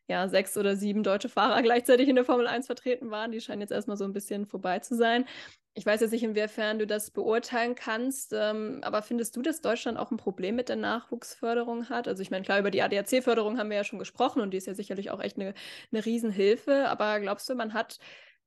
ja, 0.07 0.27
sechs 0.27 0.55
oder 0.57 0.75
sieben 0.75 1.03
deutsche 1.03 1.29
Fahrer 1.29 1.61
gleichzeitig 1.63 2.07
in 2.07 2.15
der 2.15 2.25
Formel 2.25 2.47
1 2.47 2.67
vertreten 2.67 3.09
waren. 3.11 3.31
Die 3.31 3.41
scheinen 3.41 3.61
jetzt 3.61 3.71
erstmal 3.71 3.97
so 3.97 4.03
ein 4.03 4.13
bisschen 4.13 4.45
vorbei 4.45 4.79
zu 4.79 4.95
sein. 4.95 5.25
Ich 5.73 5.85
weiß 5.85 5.99
jetzt 5.99 6.11
nicht, 6.11 6.23
inwiefern 6.23 6.79
du 6.79 6.87
das 6.87 7.11
beurteilen 7.11 7.75
kannst, 7.75 8.31
ähm, 8.33 8.79
aber 8.83 9.01
findest 9.01 9.35
du, 9.35 9.41
dass 9.41 9.61
Deutschland 9.61 9.97
auch 9.97 10.09
ein 10.09 10.17
Problem 10.17 10.55
mit 10.55 10.69
der 10.69 10.77
Nachwuchsförderung 10.77 11.89
hat? 11.89 12.07
Also 12.07 12.21
ich 12.21 12.31
meine, 12.31 12.45
klar, 12.45 12.59
über 12.59 12.71
die 12.71 12.81
ADAC-Förderung 12.81 13.57
haben 13.57 13.69
wir 13.69 13.77
ja 13.77 13.83
schon 13.83 13.99
gesprochen 13.99 14.41
und 14.41 14.51
die 14.51 14.57
ist 14.57 14.67
ja 14.67 14.73
sicherlich 14.73 15.11
auch 15.11 15.19
echt 15.19 15.37
eine, 15.37 15.53
eine 15.91 16.05
Riesenhilfe, 16.05 16.87
aber 16.87 17.19
glaubst 17.19 17.49
du, 17.49 17.55
man 17.55 17.73
hat 17.73 17.99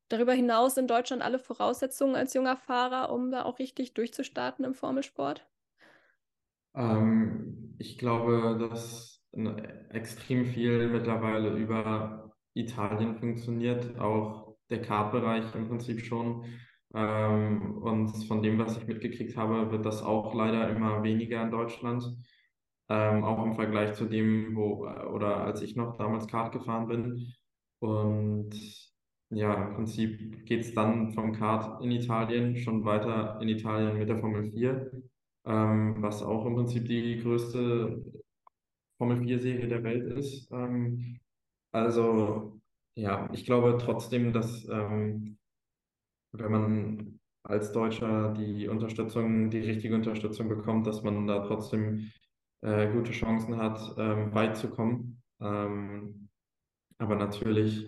darüber 0.09 0.33
hinaus 0.33 0.77
in 0.77 0.87
Deutschland 0.87 1.21
alle 1.21 1.39
Voraussetzungen 1.39 2.15
als 2.15 2.33
junger 2.33 2.57
Fahrer, 2.57 3.11
um 3.11 3.31
da 3.31 3.45
auch 3.45 3.59
richtig 3.59 3.93
durchzustarten 3.93 4.65
im 4.65 4.73
Formelsport? 4.73 5.47
Ähm, 6.75 7.75
ich 7.79 7.97
glaube, 7.97 8.57
dass 8.69 9.21
extrem 9.89 10.45
viel 10.45 10.89
mittlerweile 10.89 11.49
über 11.55 12.33
Italien 12.53 13.15
funktioniert, 13.15 13.97
auch 13.99 14.57
der 14.69 14.81
Kartbereich 14.81 15.53
im 15.55 15.67
Prinzip 15.67 16.01
schon. 16.01 16.45
Ähm, 16.93 17.77
und 17.77 18.09
von 18.27 18.41
dem, 18.41 18.57
was 18.57 18.77
ich 18.77 18.87
mitgekriegt 18.87 19.37
habe, 19.37 19.71
wird 19.71 19.85
das 19.85 20.01
auch 20.01 20.33
leider 20.33 20.69
immer 20.69 21.03
weniger 21.03 21.43
in 21.43 21.51
Deutschland. 21.51 22.03
Ähm, 22.89 23.23
auch 23.23 23.45
im 23.45 23.53
Vergleich 23.53 23.93
zu 23.93 24.05
dem, 24.05 24.55
wo, 24.55 24.87
oder 24.87 25.37
als 25.37 25.61
ich 25.61 25.75
noch 25.75 25.97
damals 25.97 26.27
Kart 26.27 26.51
gefahren 26.51 26.87
bin. 26.87 27.33
Und 27.79 28.49
ja, 29.29 29.67
im 29.67 29.75
Prinzip 29.75 30.45
geht 30.45 30.61
es 30.61 30.73
dann 30.73 31.13
vom 31.13 31.33
Kart 31.33 31.83
in 31.83 31.91
Italien 31.91 32.57
schon 32.57 32.83
weiter 32.85 33.39
in 33.41 33.49
Italien 33.49 33.97
mit 33.97 34.09
der 34.09 34.19
Formel 34.19 34.51
4, 34.51 34.91
ähm, 35.45 35.95
was 36.01 36.23
auch 36.23 36.45
im 36.45 36.55
Prinzip 36.55 36.85
die 36.85 37.17
größte 37.21 38.03
Formel 38.97 39.19
4-Serie 39.19 39.67
der 39.67 39.83
Welt 39.83 40.17
ist. 40.17 40.51
Ähm, 40.51 41.19
also 41.71 42.59
ja, 42.95 43.29
ich 43.33 43.45
glaube 43.45 43.77
trotzdem, 43.79 44.33
dass 44.33 44.67
ähm, 44.69 45.37
wenn 46.31 46.51
man 46.51 47.19
als 47.43 47.71
Deutscher 47.71 48.33
die 48.33 48.67
Unterstützung, 48.67 49.49
die 49.49 49.59
richtige 49.59 49.95
Unterstützung 49.95 50.49
bekommt, 50.49 50.85
dass 50.87 51.03
man 51.03 51.27
da 51.27 51.39
trotzdem 51.39 52.11
äh, 52.61 52.91
gute 52.91 53.11
Chancen 53.11 53.57
hat, 53.57 53.95
ähm, 53.97 54.33
weit 54.33 54.57
zu 54.57 54.69
kommen. 54.69 55.21
Ähm, 55.39 56.29
aber 56.97 57.15
natürlich 57.15 57.87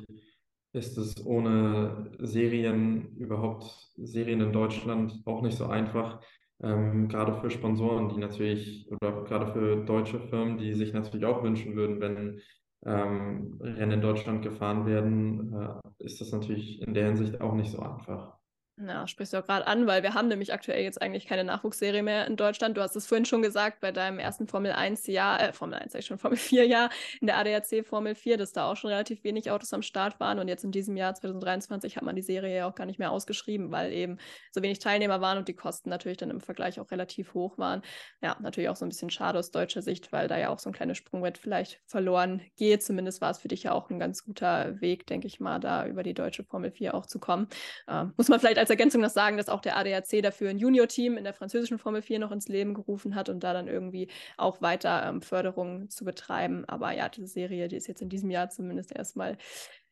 ist 0.73 0.97
es 0.97 1.25
ohne 1.25 2.11
Serien, 2.19 3.15
überhaupt 3.17 3.63
Serien 3.97 4.41
in 4.41 4.53
Deutschland 4.53 5.21
auch 5.25 5.41
nicht 5.41 5.57
so 5.57 5.67
einfach. 5.67 6.21
Ähm, 6.61 7.07
gerade 7.07 7.33
für 7.33 7.49
Sponsoren, 7.49 8.09
die 8.09 8.19
natürlich, 8.19 8.89
oder 8.91 9.23
gerade 9.23 9.51
für 9.51 9.83
deutsche 9.83 10.19
Firmen, 10.19 10.57
die 10.57 10.73
sich 10.73 10.93
natürlich 10.93 11.25
auch 11.25 11.43
wünschen 11.43 11.75
würden, 11.75 11.99
wenn 11.99 12.41
ähm, 12.85 13.59
Rennen 13.61 13.93
in 13.93 14.01
Deutschland 14.01 14.43
gefahren 14.43 14.85
werden, 14.85 15.53
äh, 15.53 16.03
ist 16.03 16.21
das 16.21 16.31
natürlich 16.31 16.81
in 16.81 16.93
der 16.93 17.05
Hinsicht 17.07 17.41
auch 17.41 17.53
nicht 17.53 17.71
so 17.71 17.79
einfach. 17.79 18.40
Ja, 18.87 19.05
sprichst 19.07 19.33
du 19.33 19.37
auch 19.37 19.45
gerade 19.45 19.67
an, 19.67 19.85
weil 19.85 20.01
wir 20.01 20.15
haben 20.15 20.27
nämlich 20.27 20.53
aktuell 20.53 20.83
jetzt 20.83 20.99
eigentlich 21.01 21.27
keine 21.27 21.43
Nachwuchsserie 21.43 22.01
mehr 22.01 22.25
in 22.25 22.35
Deutschland. 22.35 22.77
Du 22.77 22.81
hast 22.81 22.95
es 22.95 23.05
vorhin 23.05 23.25
schon 23.25 23.43
gesagt, 23.43 23.79
bei 23.79 23.91
deinem 23.91 24.17
ersten 24.17 24.47
Formel 24.47 24.71
1-Jahr, 24.71 25.39
äh, 25.39 25.53
Formel 25.53 25.77
1 25.77 25.91
sag 25.91 26.03
schon, 26.03 26.17
Formel 26.19 26.37
4-Jahr 26.37 26.89
in 27.19 27.27
der 27.27 27.37
ADAC 27.37 27.85
Formel 27.85 28.15
4, 28.15 28.37
dass 28.37 28.53
da 28.53 28.71
auch 28.71 28.75
schon 28.75 28.89
relativ 28.89 29.23
wenig 29.23 29.51
Autos 29.51 29.73
am 29.73 29.83
Start 29.83 30.19
waren. 30.19 30.39
Und 30.39 30.47
jetzt 30.47 30.63
in 30.63 30.71
diesem 30.71 30.97
Jahr 30.97 31.13
2023 31.13 31.95
hat 31.95 32.03
man 32.03 32.15
die 32.15 32.23
Serie 32.23 32.55
ja 32.55 32.67
auch 32.67 32.73
gar 32.73 32.85
nicht 32.85 32.97
mehr 32.97 33.11
ausgeschrieben, 33.11 33.71
weil 33.71 33.91
eben 33.93 34.17
so 34.51 34.63
wenig 34.63 34.79
Teilnehmer 34.79 35.21
waren 35.21 35.37
und 35.37 35.47
die 35.47 35.53
Kosten 35.53 35.89
natürlich 35.89 36.17
dann 36.17 36.31
im 36.31 36.41
Vergleich 36.41 36.79
auch 36.79 36.89
relativ 36.89 37.35
hoch 37.35 37.59
waren. 37.59 37.83
Ja, 38.23 38.37
natürlich 38.41 38.69
auch 38.69 38.75
so 38.75 38.85
ein 38.85 38.89
bisschen 38.89 39.11
schade 39.11 39.37
aus 39.37 39.51
deutscher 39.51 39.83
Sicht, 39.83 40.11
weil 40.11 40.27
da 40.27 40.39
ja 40.39 40.49
auch 40.49 40.59
so 40.59 40.69
ein 40.71 40.73
kleines 40.73 40.97
Sprungbrett 40.97 41.37
vielleicht 41.37 41.81
verloren 41.85 42.41
geht. 42.57 42.81
Zumindest 42.81 43.21
war 43.21 43.29
es 43.29 43.37
für 43.37 43.47
dich 43.47 43.61
ja 43.61 43.73
auch 43.73 43.91
ein 43.91 43.99
ganz 43.99 44.23
guter 44.23 44.81
Weg, 44.81 45.05
denke 45.05 45.27
ich 45.27 45.39
mal, 45.39 45.59
da 45.59 45.85
über 45.85 46.01
die 46.01 46.15
deutsche 46.15 46.43
Formel 46.43 46.71
4 46.71 46.95
auch 46.95 47.05
zu 47.05 47.19
kommen. 47.19 47.47
Ähm, 47.87 48.13
muss 48.17 48.29
man 48.29 48.39
vielleicht 48.39 48.57
als 48.57 48.70
Ergänzung 48.71 49.01
noch 49.01 49.09
sagen, 49.09 49.37
dass 49.37 49.49
auch 49.49 49.61
der 49.61 49.77
ADAC 49.77 50.23
dafür 50.23 50.49
ein 50.49 50.57
Junior-Team 50.57 51.17
in 51.17 51.23
der 51.23 51.33
französischen 51.33 51.77
Formel 51.77 52.01
4 52.01 52.19
noch 52.19 52.31
ins 52.31 52.47
Leben 52.47 52.73
gerufen 52.73 53.15
hat 53.15 53.29
und 53.29 53.41
da 53.43 53.53
dann 53.53 53.67
irgendwie 53.67 54.07
auch 54.37 54.61
weiter 54.61 55.05
ähm, 55.07 55.21
Förderung 55.21 55.89
zu 55.89 56.05
betreiben. 56.05 56.65
Aber 56.67 56.91
ja, 56.93 57.09
diese 57.09 57.27
Serie, 57.27 57.67
die 57.67 57.75
ist 57.75 57.87
jetzt 57.87 58.01
in 58.01 58.09
diesem 58.09 58.31
Jahr 58.31 58.49
zumindest 58.49 58.95
erstmal 58.95 59.37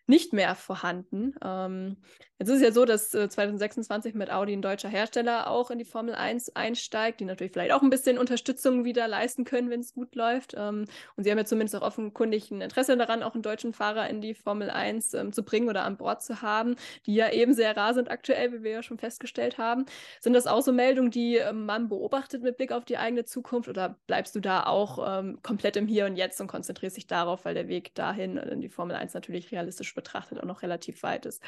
nicht 0.09 0.33
mehr 0.33 0.55
vorhanden. 0.55 1.35
Ähm, 1.43 1.97
jetzt 2.39 2.49
ist 2.49 2.55
es 2.55 2.61
ja 2.63 2.71
so, 2.71 2.83
dass 2.83 3.13
äh, 3.13 3.29
2026 3.29 4.15
mit 4.15 4.31
Audi 4.31 4.53
ein 4.53 4.61
deutscher 4.63 4.89
Hersteller 4.89 5.51
auch 5.51 5.69
in 5.69 5.77
die 5.77 5.85
Formel 5.85 6.15
1 6.15 6.55
einsteigt, 6.55 7.19
die 7.19 7.25
natürlich 7.25 7.53
vielleicht 7.53 7.71
auch 7.73 7.83
ein 7.83 7.91
bisschen 7.91 8.17
Unterstützung 8.17 8.83
wieder 8.85 9.07
leisten 9.07 9.45
können, 9.45 9.69
wenn 9.69 9.81
es 9.81 9.93
gut 9.93 10.15
läuft. 10.15 10.55
Ähm, 10.57 10.85
und 11.15 11.23
sie 11.23 11.29
haben 11.29 11.37
ja 11.37 11.45
zumindest 11.45 11.75
auch 11.75 11.83
offenkundig 11.83 12.49
ein 12.49 12.61
Interesse 12.61 12.97
daran, 12.97 13.21
auch 13.21 13.35
einen 13.35 13.43
deutschen 13.43 13.71
Fahrer 13.71 14.09
in 14.09 14.19
die 14.19 14.33
Formel 14.33 14.71
1 14.71 15.13
ähm, 15.13 15.31
zu 15.31 15.43
bringen 15.43 15.69
oder 15.69 15.83
an 15.83 15.97
Bord 15.97 16.23
zu 16.23 16.41
haben, 16.41 16.75
die 17.05 17.13
ja 17.13 17.31
eben 17.31 17.53
sehr 17.53 17.77
rar 17.77 17.93
sind 17.93 18.09
aktuell, 18.09 18.51
wie 18.51 18.63
wir 18.63 18.71
ja 18.71 18.83
schon 18.83 18.97
festgestellt 18.97 19.59
haben. 19.59 19.85
Sind 20.21 20.33
das 20.33 20.47
auch 20.47 20.63
so 20.63 20.71
Meldungen, 20.71 21.11
die 21.11 21.35
ähm, 21.35 21.67
man 21.67 21.87
beobachtet 21.87 22.41
mit 22.41 22.57
Blick 22.57 22.71
auf 22.71 22.83
die 22.83 22.97
eigene 22.97 23.25
Zukunft 23.25 23.69
oder 23.69 23.99
bleibst 24.07 24.35
du 24.35 24.39
da 24.39 24.63
auch 24.63 25.19
ähm, 25.19 25.37
komplett 25.43 25.77
im 25.77 25.85
Hier 25.85 26.07
und 26.07 26.15
Jetzt 26.15 26.41
und 26.41 26.47
konzentrierst 26.47 26.97
dich 26.97 27.05
darauf, 27.05 27.45
weil 27.45 27.53
der 27.53 27.67
Weg 27.67 27.93
dahin 27.93 28.37
in 28.37 28.59
die 28.59 28.69
Formel 28.69 28.95
1 28.95 29.13
natürlich 29.13 29.51
realistisch 29.51 29.98
betrachtet 29.99 30.39
auch 30.39 30.45
noch 30.45 30.61
relativ 30.61 31.03
weit 31.03 31.25
ist. 31.25 31.43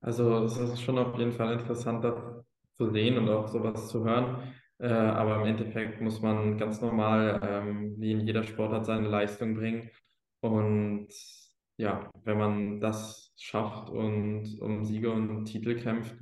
Also 0.00 0.44
es 0.44 0.56
ist 0.58 0.82
schon 0.82 0.98
auf 0.98 1.16
jeden 1.18 1.32
Fall 1.32 1.52
interessant, 1.52 2.04
das 2.04 2.14
zu 2.76 2.90
sehen 2.90 3.18
und 3.18 3.28
auch 3.28 3.48
sowas 3.48 3.88
zu 3.88 4.04
hören. 4.04 4.52
Äh, 4.78 4.88
aber 4.92 5.36
im 5.40 5.46
Endeffekt 5.46 6.00
muss 6.00 6.20
man 6.20 6.56
ganz 6.56 6.80
normal, 6.80 7.40
ähm, 7.42 7.94
wie 7.98 8.12
in 8.12 8.20
jeder 8.20 8.44
Sportart, 8.44 8.86
seine 8.86 9.08
Leistung 9.08 9.54
bringen. 9.54 9.90
Und 10.40 11.08
ja, 11.78 12.10
wenn 12.24 12.38
man 12.38 12.80
das 12.80 13.32
schafft 13.36 13.90
und 13.90 14.60
um 14.60 14.84
Siege 14.84 15.10
und 15.10 15.46
Titel 15.46 15.74
kämpft, 15.80 16.16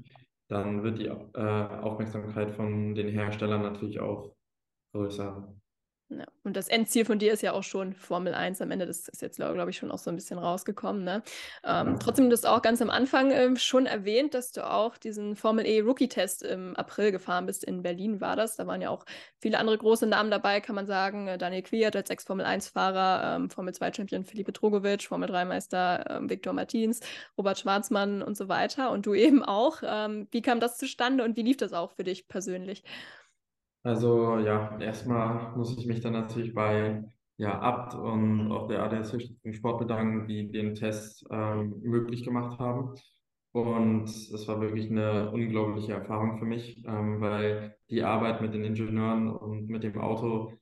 dann 0.49 0.83
wird 0.83 0.99
die 0.99 1.07
äh, 1.07 1.83
Aufmerksamkeit 1.83 2.53
von 2.53 2.95
den 2.95 3.09
Herstellern 3.09 3.63
natürlich 3.63 4.01
auch 4.01 4.35
größer. 4.93 5.55
Ja. 6.09 6.25
Und 6.45 6.57
das 6.57 6.69
Endziel 6.69 7.05
von 7.05 7.19
dir 7.19 7.33
ist 7.33 7.43
ja 7.43 7.53
auch 7.53 7.65
schon 7.65 7.93
Formel 7.93 8.33
1 8.33 8.61
am 8.63 8.71
Ende. 8.71 8.87
Das 8.87 9.09
ist 9.09 9.23
jetzt, 9.23 9.39
glaube 9.39 9.71
ich, 9.71 9.77
schon 9.77 9.91
auch 9.91 9.99
so 9.99 10.09
ein 10.09 10.15
bisschen 10.15 10.39
rausgekommen. 10.39 11.03
Ne? 11.03 11.23
Ähm, 11.65 11.99
trotzdem, 11.99 12.31
du 12.31 12.33
hast 12.33 12.47
auch 12.47 12.63
ganz 12.63 12.81
am 12.81 12.91
Anfang 12.91 13.33
äh, 13.33 13.57
schon 13.57 13.87
erwähnt, 13.87 14.33
dass 14.35 14.53
du 14.53 14.65
auch 14.65 14.99
diesen 14.99 15.35
Formel 15.35 15.67
E 15.67 15.81
Rookie-Test 15.81 16.45
im 16.45 16.77
April 16.77 17.11
gefahren 17.11 17.47
bist. 17.47 17.65
In 17.65 17.83
Berlin 17.83 18.21
war 18.21 18.37
das. 18.37 18.55
Da 18.55 18.69
waren 18.69 18.81
ja 18.81 18.91
auch 18.91 19.05
viele 19.41 19.59
andere 19.59 19.79
große 19.79 20.07
Namen 20.07 20.31
dabei, 20.31 20.61
kann 20.61 20.77
man 20.77 20.87
sagen. 20.87 21.27
Äh, 21.27 21.39
Daniel 21.39 21.63
Quiert 21.63 21.97
als 21.97 22.09
Ex-Formel 22.09 22.47
1-Fahrer, 22.47 23.35
ähm, 23.35 23.51
Formel 23.51 23.75
2-Champion 23.75 24.25
Felipe 24.25 24.53
Drogovic, 24.53 25.03
Formel 25.03 25.29
3-Meister 25.29 26.05
ähm, 26.09 26.31
Viktor 26.31 26.53
Martins, 26.53 27.01
Robert 27.37 27.59
Schwarzmann 27.59 28.23
und 28.23 28.37
so 28.37 28.49
weiter. 28.49 28.93
Und 28.93 29.07
du 29.07 29.15
eben 29.27 29.43
auch. 29.43 29.83
Ähm, 29.83 30.29
wie 30.31 30.43
kam 30.43 30.61
das 30.61 30.79
zustande 30.79 31.25
und 31.25 31.37
wie 31.37 31.43
lief 31.43 31.57
das 31.57 31.73
auch 31.73 31.91
für 31.91 32.05
dich 32.05 32.29
persönlich? 32.29 32.85
Also 33.87 34.39
ja, 34.41 34.77
erstmal 34.81 35.57
muss 35.57 35.79
ich 35.79 35.87
mich 35.87 36.01
dann 36.01 36.13
natürlich 36.15 36.53
bei 36.53 37.05
ja, 37.37 37.61
Abt 37.61 37.95
und 37.95 38.51
auch 38.51 38.67
der 38.67 38.83
ADAC 38.83 39.23
Sport 39.55 39.79
bedanken, 39.79 40.27
die 40.27 40.51
den 40.51 40.75
Test 40.75 41.25
ähm, 41.31 41.81
möglich 41.83 42.25
gemacht 42.25 42.59
haben. 42.59 42.97
Und 43.53 44.07
es 44.09 44.49
war 44.49 44.61
wirklich 44.61 44.91
eine 44.91 45.31
unglaubliche 45.31 45.93
Erfahrung 45.93 46.37
für 46.39 46.47
mich, 46.47 46.85
ähm, 46.85 47.21
weil 47.21 47.77
die 47.89 48.03
Arbeit 48.03 48.41
mit 48.43 48.55
den 48.55 48.65
Ingenieuren 48.65 49.29
und 49.31 49.69
mit 49.69 49.85
dem 49.85 50.01
Auto 50.01 50.53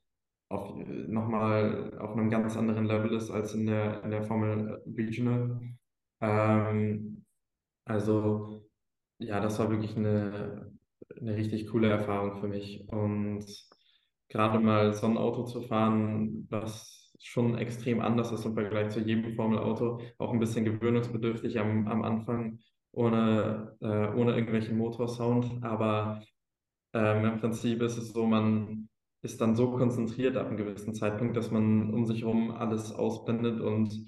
auf, 0.50 0.74
nochmal 0.76 1.96
auf 1.98 2.12
einem 2.12 2.28
ganz 2.28 2.58
anderen 2.58 2.84
Level 2.84 3.14
ist 3.14 3.30
als 3.30 3.54
in 3.54 3.64
der, 3.66 4.04
in 4.04 4.10
der 4.10 4.24
Formel 4.24 4.82
Regional. 4.98 5.62
Ähm, 6.20 7.24
also 7.86 8.68
ja, 9.18 9.40
das 9.40 9.58
war 9.58 9.70
wirklich 9.70 9.96
eine 9.96 10.73
eine 11.20 11.36
richtig 11.36 11.68
coole 11.68 11.88
Erfahrung 11.88 12.40
für 12.40 12.48
mich. 12.48 12.86
Und 12.88 13.44
gerade 14.28 14.58
mal 14.58 14.92
so 14.92 15.06
ein 15.06 15.16
Auto 15.16 15.44
zu 15.44 15.62
fahren, 15.62 16.46
was 16.50 17.12
schon 17.20 17.56
extrem 17.56 18.00
anders 18.00 18.32
ist 18.32 18.44
im 18.44 18.54
Vergleich 18.54 18.90
zu 18.90 19.00
jedem 19.00 19.34
Formelauto, 19.34 20.00
auch 20.18 20.32
ein 20.32 20.40
bisschen 20.40 20.64
gewöhnungsbedürftig 20.64 21.58
am, 21.58 21.86
am 21.88 22.02
Anfang, 22.02 22.58
ohne, 22.92 23.76
äh, 23.80 24.08
ohne 24.14 24.32
irgendwelchen 24.32 24.76
Motorsound. 24.76 25.62
Aber 25.62 26.22
ähm, 26.92 27.24
im 27.24 27.40
Prinzip 27.40 27.82
ist 27.82 27.96
es 27.96 28.12
so, 28.12 28.26
man 28.26 28.88
ist 29.22 29.40
dann 29.40 29.56
so 29.56 29.70
konzentriert 29.70 30.36
ab 30.36 30.48
einem 30.48 30.58
gewissen 30.58 30.94
Zeitpunkt, 30.94 31.36
dass 31.36 31.50
man 31.50 31.94
um 31.94 32.04
sich 32.04 32.22
herum 32.22 32.50
alles 32.50 32.92
ausblendet 32.92 33.60
und 33.60 34.06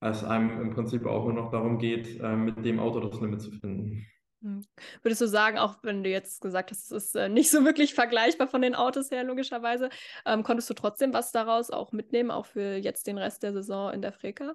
es 0.00 0.24
einem 0.24 0.60
im 0.60 0.70
Prinzip 0.70 1.06
auch 1.06 1.24
nur 1.24 1.34
noch 1.34 1.50
darum 1.50 1.78
geht, 1.78 2.20
äh, 2.20 2.36
mit 2.36 2.64
dem 2.64 2.78
Auto 2.78 3.00
das 3.00 3.20
Limit 3.20 3.40
zu 3.40 3.50
finden. 3.52 4.06
Hm. 4.44 4.62
Würdest 5.02 5.22
du 5.22 5.26
sagen, 5.26 5.56
auch 5.56 5.76
wenn 5.82 6.04
du 6.04 6.10
jetzt 6.10 6.42
gesagt 6.42 6.70
hast, 6.70 6.92
es 6.92 7.06
ist 7.06 7.16
äh, 7.16 7.30
nicht 7.30 7.50
so 7.50 7.64
wirklich 7.64 7.94
vergleichbar 7.94 8.46
von 8.46 8.60
den 8.60 8.74
Autos 8.74 9.10
her, 9.10 9.24
logischerweise, 9.24 9.88
ähm, 10.26 10.42
konntest 10.42 10.68
du 10.68 10.74
trotzdem 10.74 11.14
was 11.14 11.32
daraus 11.32 11.70
auch 11.70 11.92
mitnehmen, 11.92 12.30
auch 12.30 12.44
für 12.44 12.76
jetzt 12.76 13.06
den 13.06 13.16
Rest 13.16 13.42
der 13.42 13.54
Saison 13.54 13.90
in 13.94 14.02
der 14.02 14.12
Freka? 14.12 14.54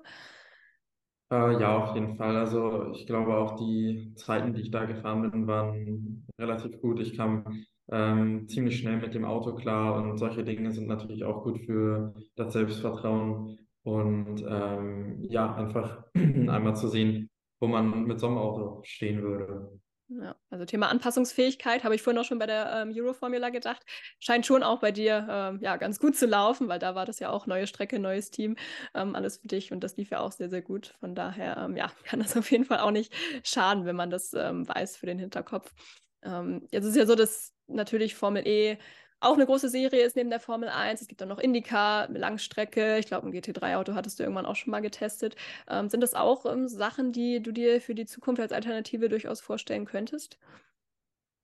Äh, 1.32 1.60
ja, 1.60 1.76
auf 1.78 1.96
jeden 1.96 2.18
Fall. 2.18 2.36
Also 2.38 2.92
ich 2.92 3.08
glaube 3.08 3.36
auch 3.36 3.56
die 3.56 4.14
Zeiten, 4.16 4.54
die 4.54 4.62
ich 4.62 4.72
da 4.72 4.86
gefahren 4.86 5.32
bin, 5.32 5.48
waren 5.48 6.28
relativ 6.40 6.80
gut. 6.82 7.00
Ich 7.00 7.18
kam 7.18 7.66
ähm, 7.92 8.48
ziemlich 8.48 8.78
schnell 8.78 8.98
mit 8.98 9.16
dem 9.16 9.26
Auto 9.26 9.56
klar 9.56 9.96
und 10.04 10.20
solche 10.20 10.44
Dinge 10.44 10.72
sind 10.72 10.88
natürlich 10.88 11.24
auch 11.24 11.44
gut 11.44 11.60
für 11.66 12.14
das 12.36 12.54
Selbstvertrauen 12.54 13.58
und 13.82 14.44
ähm, 14.48 15.24
ja, 15.30 15.56
einfach 15.56 16.04
einmal 16.16 16.76
zu 16.76 16.88
sehen, 16.90 17.30
wo 17.60 17.68
man 17.68 18.04
mit 18.04 18.20
so 18.20 18.28
einem 18.28 18.38
Auto 18.38 18.82
stehen 18.84 19.22
würde. 19.22 19.80
Ja, 20.12 20.36
also 20.50 20.66
Thema 20.66 20.88
Anpassungsfähigkeit 20.90 21.84
habe 21.84 21.94
ich 21.94 22.02
vorhin 22.02 22.20
auch 22.20 22.26
schon 22.26 22.40
bei 22.40 22.48
der 22.48 22.82
ähm, 22.82 22.92
Euro-Formula 22.96 23.50
gedacht. 23.50 23.86
Scheint 24.20 24.44
schon 24.44 24.64
auch 24.64 24.80
bei 24.80 24.92
dir 24.92 25.28
ähm, 25.30 25.60
ja 25.62 25.78
ganz 25.78 26.00
gut 26.00 26.16
zu 26.16 26.26
laufen, 26.26 26.68
weil 26.68 26.80
da 26.80 26.96
war 26.96 27.06
das 27.06 27.20
ja 27.20 27.30
auch 27.30 27.46
neue 27.46 27.68
Strecke, 27.68 28.00
neues 28.00 28.32
Team, 28.32 28.56
ähm, 28.96 29.14
alles 29.16 29.38
für 29.38 29.48
dich 29.48 29.72
und 29.72 29.84
das 29.84 29.98
lief 29.98 30.10
ja 30.10 30.22
auch 30.22 30.32
sehr, 30.32 30.50
sehr 30.50 30.64
gut. 30.64 30.96
Von 31.00 31.14
daher 31.14 31.58
ähm, 31.58 31.78
ja, 31.78 31.92
kann 32.06 32.20
das 32.20 32.36
auf 32.36 32.50
jeden 32.50 32.66
Fall 32.66 32.80
auch 32.80 32.90
nicht 32.90 33.14
schaden, 33.44 33.86
wenn 33.86 33.96
man 33.96 34.10
das 34.10 34.34
ähm, 34.34 34.68
weiß 34.68 34.98
für 34.98 35.06
den 35.06 35.20
Hinterkopf. 35.20 35.72
Ähm, 36.24 36.68
jetzt 36.72 36.86
ist 36.86 36.96
ja 36.96 37.06
so, 37.06 37.14
dass 37.14 37.54
natürlich 37.68 38.16
Formel 38.16 38.48
E 38.48 38.80
auch 39.20 39.36
eine 39.36 39.46
große 39.46 39.70
Serie 39.70 40.04
ist 40.04 40.16
neben 40.16 40.30
der 40.30 40.40
Formel 40.40 40.70
1. 40.70 41.02
Es 41.02 41.08
gibt 41.08 41.22
dann 41.22 41.30
noch 41.30 41.40
Indycar, 41.40 42.10
Langstrecke. 42.10 42.98
Ich 43.00 43.08
glaube, 43.08 43.28
ein 43.28 43.34
GT3-Auto 43.34 43.94
hattest 43.94 44.20
du 44.20 44.24
irgendwann 44.24 44.46
auch 44.46 44.56
schon 44.56 44.72
mal 44.72 44.82
getestet. 44.82 45.36
Ähm, 45.70 45.90
sind 45.90 46.02
das 46.02 46.14
auch 46.14 46.46
ähm, 46.46 46.68
Sachen, 46.68 47.12
die 47.12 47.42
du 47.42 47.52
dir 47.52 47.82
für 47.82 47.96
die 47.96 48.06
Zukunft 48.06 48.42
als 48.42 48.52
Alternative 48.52 49.10
durchaus 49.10 49.42
vorstellen 49.42 49.86
könntest? 49.86 50.38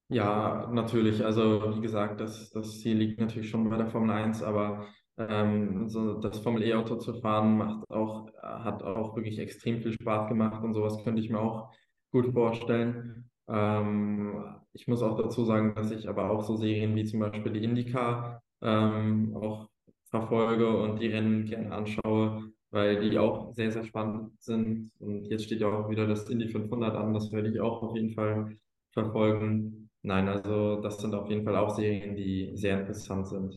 Ja, 0.08 0.70
natürlich. 0.72 1.26
Also 1.26 1.76
wie 1.76 1.82
gesagt, 1.82 2.22
das, 2.22 2.52
das 2.52 2.80
Ziel 2.80 2.98
liegt 2.98 3.20
natürlich 3.20 3.50
schon 3.50 3.70
bei 3.70 3.78
der 3.78 3.88
Formel 3.88 4.12
1, 4.12 4.44
aber 4.44 4.88
ähm, 5.18 5.90
so 5.90 6.20
das 6.20 6.40
Formel 6.40 6.64
E-Auto 6.64 6.98
zu 6.98 7.14
fahren 7.22 7.58
macht 7.58 7.90
auch, 7.90 8.32
hat 8.42 8.84
auch 8.84 9.16
wirklich 9.16 9.40
extrem 9.40 9.82
viel 9.82 9.94
Spaß 9.94 10.30
gemacht 10.30 10.64
und 10.64 10.74
sowas 10.74 11.04
könnte 11.04 11.22
ich 11.22 11.30
mir 11.30 11.40
auch 11.40 11.72
gut 12.12 12.32
vorstellen. 12.34 13.30
Ähm, 13.48 14.44
ich 14.74 14.88
muss 14.88 15.02
auch 15.02 15.16
dazu 15.18 15.46
sagen, 15.46 15.74
dass 15.76 15.92
ich 15.92 16.10
aber 16.10 16.32
auch 16.32 16.44
so 16.44 16.56
Serien 16.56 16.96
wie 16.96 17.06
zum 17.06 17.20
Beispiel 17.20 17.54
die 17.54 17.64
IndyCar 17.64 18.42
ähm, 18.62 19.36
auch 19.36 19.70
verfolge 20.06 20.78
und 20.78 21.00
die 21.00 21.08
Rennen 21.08 21.46
gerne 21.46 21.72
anschaue, 21.72 22.52
weil 22.72 23.00
die 23.00 23.18
auch 23.18 23.54
sehr, 23.54 23.72
sehr 23.72 23.84
spannend 23.84 24.32
sind. 24.42 24.92
Und 25.00 25.26
jetzt 25.26 25.46
steht 25.46 25.62
ja 25.62 25.68
auch 25.68 25.90
wieder 25.90 26.08
das 26.08 26.30
Indy 26.30 26.50
500 26.50 26.96
an, 26.96 27.14
das 27.14 27.32
werde 27.32 27.50
ich 27.50 27.60
auch 27.60 27.82
auf 27.84 27.96
jeden 27.96 28.12
Fall 28.12 28.58
verfolgen. 28.92 29.90
Nein, 30.02 30.28
also 30.28 30.82
das 30.82 31.00
sind 31.00 31.14
auf 31.16 31.30
jeden 31.30 31.44
Fall 31.44 31.56
auch 31.56 31.76
Serien, 31.76 32.16
die 32.16 32.52
sehr 32.56 32.80
interessant 32.80 33.28
sind. 33.28 33.56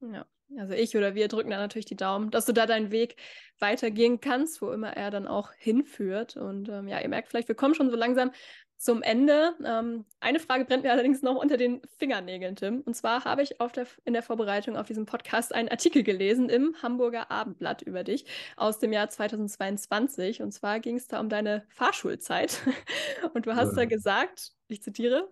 Ja. 0.00 0.24
Also 0.56 0.72
ich 0.72 0.96
oder 0.96 1.14
wir 1.14 1.28
drücken 1.28 1.50
da 1.50 1.58
natürlich 1.58 1.84
die 1.84 1.96
Daumen, 1.96 2.30
dass 2.30 2.46
du 2.46 2.52
da 2.52 2.66
deinen 2.66 2.90
Weg 2.90 3.16
weitergehen 3.58 4.20
kannst, 4.20 4.62
wo 4.62 4.70
immer 4.70 4.96
er 4.96 5.10
dann 5.10 5.26
auch 5.26 5.52
hinführt. 5.52 6.36
Und 6.36 6.68
ähm, 6.68 6.88
ja, 6.88 7.00
ihr 7.00 7.08
merkt 7.08 7.28
vielleicht, 7.28 7.48
wir 7.48 7.54
kommen 7.54 7.74
schon 7.74 7.90
so 7.90 7.96
langsam 7.96 8.30
zum 8.78 9.02
Ende. 9.02 9.54
Ähm, 9.64 10.04
eine 10.20 10.38
Frage 10.38 10.64
brennt 10.64 10.84
mir 10.84 10.92
allerdings 10.92 11.20
noch 11.20 11.34
unter 11.34 11.56
den 11.56 11.82
Fingernägeln, 11.98 12.54
Tim. 12.54 12.80
Und 12.82 12.94
zwar 12.94 13.24
habe 13.24 13.42
ich 13.42 13.56
der, 13.58 13.86
in 14.04 14.12
der 14.12 14.22
Vorbereitung 14.22 14.76
auf 14.76 14.86
diesen 14.86 15.04
Podcast 15.04 15.52
einen 15.54 15.68
Artikel 15.68 16.04
gelesen 16.04 16.48
im 16.48 16.76
Hamburger 16.80 17.30
Abendblatt 17.30 17.82
über 17.82 18.04
dich 18.04 18.24
aus 18.56 18.78
dem 18.78 18.92
Jahr 18.92 19.10
2022. 19.10 20.42
Und 20.42 20.52
zwar 20.52 20.78
ging 20.78 20.96
es 20.96 21.08
da 21.08 21.18
um 21.18 21.28
deine 21.28 21.66
Fahrschulzeit. 21.68 22.62
Und 23.34 23.46
du 23.46 23.56
hast 23.56 23.70
ja. 23.70 23.76
da 23.76 23.84
gesagt, 23.84 24.52
ich 24.68 24.80
zitiere, 24.80 25.28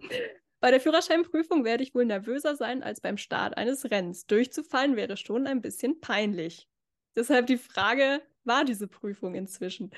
bei 0.58 0.72
der 0.72 0.80
Führerscheinprüfung 0.80 1.64
werde 1.64 1.84
ich 1.84 1.94
wohl 1.94 2.04
nervöser 2.04 2.56
sein 2.56 2.82
als 2.82 3.00
beim 3.00 3.16
Start 3.16 3.56
eines 3.56 3.90
Rennens. 3.90 4.26
Durchzufallen 4.26 4.96
wäre 4.96 5.16
schon 5.16 5.46
ein 5.46 5.62
bisschen 5.62 6.00
peinlich. 6.00 6.68
Deshalb 7.14 7.46
die 7.46 7.58
Frage, 7.58 8.20
war 8.44 8.64
diese 8.64 8.88
Prüfung 8.88 9.34
inzwischen? 9.34 9.90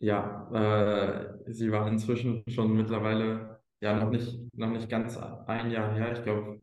Ja, 0.00 0.48
äh, 0.52 1.52
sie 1.52 1.72
war 1.72 1.88
inzwischen 1.88 2.44
schon 2.48 2.76
mittlerweile, 2.76 3.60
ja, 3.80 3.98
noch 3.98 4.10
nicht, 4.10 4.38
noch 4.54 4.70
nicht 4.70 4.88
ganz 4.88 5.16
ein 5.16 5.70
Jahr 5.70 5.94
her. 5.94 6.12
Ich 6.12 6.22
glaube, 6.22 6.60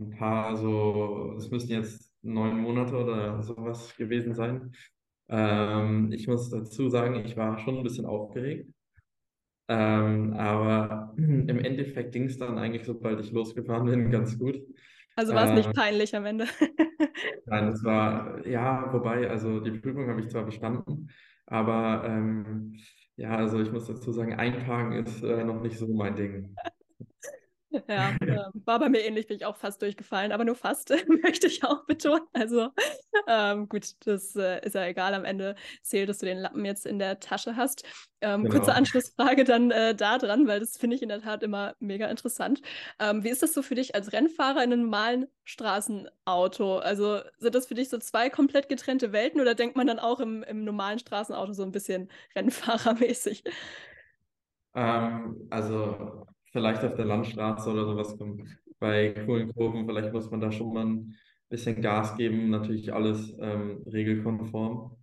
ein 0.00 0.10
paar 0.10 0.56
so, 0.56 1.34
es 1.36 1.50
müssten 1.50 1.72
jetzt 1.72 2.12
neun 2.22 2.58
Monate 2.58 2.96
oder 2.96 3.42
sowas 3.42 3.94
gewesen 3.96 4.34
sein. 4.34 4.72
Ähm, 5.28 6.10
ich 6.12 6.26
muss 6.28 6.50
dazu 6.50 6.88
sagen, 6.88 7.24
ich 7.24 7.36
war 7.36 7.58
schon 7.58 7.78
ein 7.78 7.82
bisschen 7.82 8.06
aufgeregt. 8.06 8.70
Ähm, 9.68 10.34
aber 10.34 11.14
im 11.16 11.58
Endeffekt 11.58 12.12
ging 12.12 12.24
es 12.24 12.38
dann 12.38 12.58
eigentlich, 12.58 12.84
sobald 12.84 13.20
ich 13.20 13.32
losgefahren 13.32 13.86
bin, 13.86 14.10
ganz 14.10 14.38
gut. 14.38 14.60
Also 15.14 15.34
war 15.34 15.44
es 15.44 15.50
äh, 15.50 15.54
nicht 15.54 15.74
peinlich 15.74 16.16
am 16.16 16.26
Ende? 16.26 16.46
nein, 17.46 17.68
es 17.68 17.84
war, 17.84 18.46
ja, 18.46 18.92
wobei, 18.92 19.28
also 19.28 19.60
die 19.60 19.72
Prüfung 19.72 20.08
habe 20.08 20.20
ich 20.20 20.28
zwar 20.28 20.44
bestanden, 20.44 21.10
aber 21.46 22.04
ähm, 22.06 22.78
ja, 23.16 23.36
also 23.36 23.60
ich 23.60 23.70
muss 23.72 23.86
dazu 23.86 24.12
sagen, 24.12 24.34
einparken 24.34 24.92
ist 25.04 25.22
äh, 25.22 25.44
noch 25.44 25.62
nicht 25.62 25.78
so 25.78 25.86
mein 25.88 26.16
Ding. 26.16 26.54
Ja, 27.88 28.10
äh, 28.20 28.50
war 28.64 28.78
bei 28.78 28.88
mir 28.88 29.00
ähnlich, 29.00 29.26
bin 29.26 29.36
ich 29.36 29.46
auch 29.46 29.56
fast 29.56 29.82
durchgefallen, 29.82 30.32
aber 30.32 30.44
nur 30.44 30.54
fast, 30.54 30.90
möchte 31.22 31.46
ich 31.46 31.64
auch 31.64 31.84
betonen. 31.84 32.26
Also 32.32 32.68
ähm, 33.26 33.68
gut, 33.68 33.94
das 34.06 34.36
äh, 34.36 34.64
ist 34.64 34.74
ja 34.74 34.86
egal. 34.86 35.14
Am 35.14 35.24
Ende 35.24 35.54
zählt, 35.82 36.08
dass 36.08 36.18
du 36.18 36.26
den 36.26 36.38
Lappen 36.38 36.64
jetzt 36.64 36.86
in 36.86 36.98
der 36.98 37.20
Tasche 37.20 37.56
hast. 37.56 37.84
Ähm, 38.20 38.44
genau. 38.44 38.56
Kurze 38.56 38.74
Anschlussfrage 38.74 39.44
dann 39.44 39.70
äh, 39.70 39.94
da 39.94 40.18
dran, 40.18 40.46
weil 40.46 40.60
das 40.60 40.76
finde 40.76 40.96
ich 40.96 41.02
in 41.02 41.08
der 41.08 41.20
Tat 41.20 41.42
immer 41.42 41.74
mega 41.80 42.08
interessant. 42.08 42.62
Ähm, 42.98 43.24
wie 43.24 43.30
ist 43.30 43.42
das 43.42 43.52
so 43.52 43.62
für 43.62 43.74
dich 43.74 43.94
als 43.94 44.12
Rennfahrer 44.12 44.62
in 44.62 44.72
einem 44.72 44.82
normalen 44.82 45.26
Straßenauto? 45.44 46.78
Also 46.78 47.20
sind 47.38 47.54
das 47.54 47.66
für 47.66 47.74
dich 47.74 47.88
so 47.88 47.98
zwei 47.98 48.30
komplett 48.30 48.68
getrennte 48.68 49.12
Welten 49.12 49.40
oder 49.40 49.54
denkt 49.54 49.76
man 49.76 49.86
dann 49.86 49.98
auch 49.98 50.20
im, 50.20 50.42
im 50.44 50.64
normalen 50.64 50.98
Straßenauto 50.98 51.52
so 51.52 51.62
ein 51.62 51.72
bisschen 51.72 52.10
Rennfahrermäßig? 52.36 53.44
Ähm, 54.74 55.46
also 55.50 56.26
vielleicht 56.52 56.84
auf 56.84 56.94
der 56.94 57.06
Landstraße 57.06 57.70
oder 57.70 57.86
sowas 57.86 58.16
kommt. 58.16 58.48
Bei 58.78 59.10
coolen 59.10 59.52
Kurven, 59.54 59.86
vielleicht 59.86 60.12
muss 60.12 60.30
man 60.30 60.40
da 60.40 60.52
schon 60.52 60.72
mal 60.72 60.86
ein 60.86 61.16
bisschen 61.48 61.80
Gas 61.82 62.16
geben. 62.16 62.50
Natürlich 62.50 62.92
alles 62.92 63.34
ähm, 63.40 63.82
regelkonform. 63.86 64.96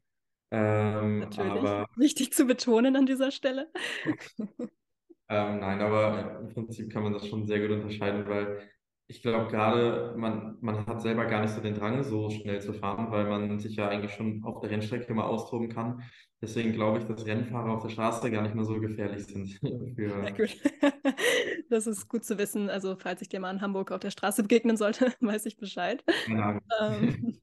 Ähm, 0.51 1.19
Natürlich. 1.19 1.51
Aber, 1.51 1.87
Wichtig 1.95 2.33
zu 2.33 2.45
betonen 2.45 2.95
an 2.95 3.05
dieser 3.05 3.31
Stelle. 3.31 3.71
ähm, 5.29 5.59
nein, 5.59 5.81
aber 5.81 6.39
im 6.41 6.49
Prinzip 6.49 6.91
kann 6.91 7.03
man 7.03 7.13
das 7.13 7.27
schon 7.27 7.45
sehr 7.45 7.59
gut 7.59 7.71
unterscheiden, 7.71 8.27
weil 8.27 8.61
ich 9.09 9.23
glaube 9.23 9.49
gerade, 9.49 10.13
man, 10.15 10.57
man 10.61 10.85
hat 10.85 11.01
selber 11.01 11.25
gar 11.25 11.41
nicht 11.41 11.53
so 11.53 11.61
den 11.61 11.73
Drang, 11.73 12.03
so 12.03 12.29
schnell 12.29 12.61
zu 12.61 12.73
fahren, 12.73 13.09
weil 13.09 13.25
man 13.25 13.57
sich 13.59 13.75
ja 13.75 13.89
eigentlich 13.89 14.13
schon 14.13 14.43
auf 14.43 14.61
der 14.61 14.69
Rennstrecke 14.69 15.11
mal 15.15 15.25
austoben 15.25 15.67
kann. 15.67 16.03
Deswegen 16.41 16.73
glaube 16.73 16.99
ich, 16.99 17.05
dass 17.05 17.25
Rennfahrer 17.25 17.71
auf 17.71 17.81
der 17.81 17.89
Straße 17.89 18.29
gar 18.29 18.43
nicht 18.43 18.53
mehr 18.53 18.63
so 18.63 18.79
gefährlich 18.79 19.25
sind. 19.25 19.59
Für... 19.95 20.31
Das 21.69 21.85
ist 21.85 22.07
gut 22.07 22.25
zu 22.25 22.39
wissen. 22.39 22.67
Also, 22.67 22.95
falls 22.97 23.21
ich 23.21 23.29
dir 23.29 23.39
mal 23.39 23.51
in 23.51 23.61
Hamburg 23.61 23.91
auf 23.91 23.99
der 23.99 24.09
Straße 24.09 24.41
begegnen 24.41 24.75
sollte, 24.75 25.13
weiß 25.21 25.45
ich 25.45 25.57
Bescheid. 25.57 26.03
Ja. 26.27 26.59
Ähm, 26.79 27.37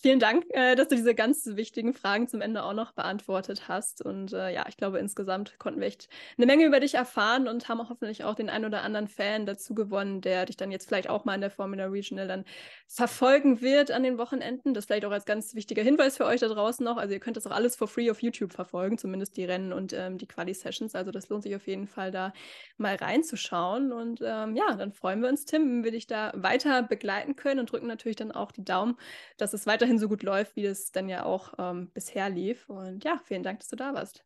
Vielen 0.00 0.20
Dank, 0.20 0.44
äh, 0.50 0.76
dass 0.76 0.86
du 0.86 0.94
diese 0.94 1.12
ganz 1.12 1.44
wichtigen 1.44 1.92
Fragen 1.92 2.28
zum 2.28 2.40
Ende 2.40 2.62
auch 2.62 2.72
noch 2.72 2.92
beantwortet 2.92 3.66
hast. 3.66 4.00
Und 4.00 4.32
äh, 4.32 4.54
ja, 4.54 4.64
ich 4.68 4.76
glaube, 4.76 5.00
insgesamt 5.00 5.58
konnten 5.58 5.80
wir 5.80 5.88
echt 5.88 6.08
eine 6.36 6.46
Menge 6.46 6.66
über 6.66 6.78
dich 6.78 6.94
erfahren 6.94 7.48
und 7.48 7.68
haben 7.68 7.80
hoffentlich 7.88 8.22
auch 8.22 8.36
den 8.36 8.48
einen 8.48 8.64
oder 8.64 8.82
anderen 8.82 9.08
Fan 9.08 9.44
dazu 9.44 9.74
gewonnen, 9.74 10.20
der 10.20 10.46
dich 10.46 10.56
dann 10.56 10.70
jetzt 10.70 10.86
vielleicht 10.86 11.10
auch 11.10 11.24
mal 11.24 11.34
in 11.34 11.40
der 11.40 11.50
Formula 11.50 11.86
Regional 11.86 12.28
dann 12.28 12.44
verfolgen 12.86 13.60
wird 13.60 13.90
an 13.90 14.04
den 14.04 14.18
Wochenenden. 14.18 14.72
Das 14.72 14.84
vielleicht 14.84 15.04
auch 15.04 15.10
als 15.10 15.24
ganz 15.24 15.56
wichtiger 15.56 15.82
Hinweis 15.82 16.16
für 16.16 16.26
euch 16.26 16.38
da 16.38 16.46
draußen 16.46 16.84
noch. 16.84 16.96
Also 16.96 17.14
ihr 17.14 17.20
könnt 17.20 17.36
das 17.36 17.48
auch 17.48 17.50
alles 17.50 17.74
for 17.74 17.88
free 17.88 18.08
auf 18.08 18.22
YouTube 18.22 18.52
verfolgen, 18.52 18.98
zumindest 18.98 19.36
die 19.36 19.46
Rennen 19.46 19.72
und 19.72 19.92
ähm, 19.94 20.16
die 20.16 20.28
Quali-Sessions. 20.28 20.94
Also 20.94 21.10
das 21.10 21.28
lohnt 21.28 21.42
sich 21.42 21.56
auf 21.56 21.66
jeden 21.66 21.88
Fall 21.88 22.12
da 22.12 22.32
mal 22.76 22.94
reinzuschauen. 22.94 23.90
Und 23.90 24.20
ähm, 24.24 24.54
ja, 24.54 24.76
dann 24.76 24.92
freuen 24.92 25.22
wir 25.22 25.28
uns, 25.28 25.44
Tim, 25.44 25.62
wenn 25.62 25.82
wir 25.82 25.90
dich 25.90 26.06
da 26.06 26.30
weiter 26.36 26.84
begleiten 26.84 27.34
können 27.34 27.58
und 27.58 27.72
drücken 27.72 27.88
natürlich 27.88 28.16
dann 28.16 28.30
auch 28.30 28.52
die 28.52 28.64
Daumen, 28.64 28.96
dass 29.38 29.52
es 29.54 29.66
weiter 29.66 29.87
weiterhin 29.88 29.98
so 29.98 30.08
gut 30.08 30.22
läuft, 30.22 30.54
wie 30.56 30.66
es 30.66 30.92
dann 30.92 31.08
ja 31.08 31.24
auch 31.24 31.54
ähm, 31.58 31.90
bisher 31.94 32.28
lief. 32.28 32.68
Und 32.68 33.04
ja, 33.04 33.20
vielen 33.24 33.42
Dank, 33.42 33.60
dass 33.60 33.68
du 33.68 33.76
da 33.76 33.94
warst. 33.94 34.24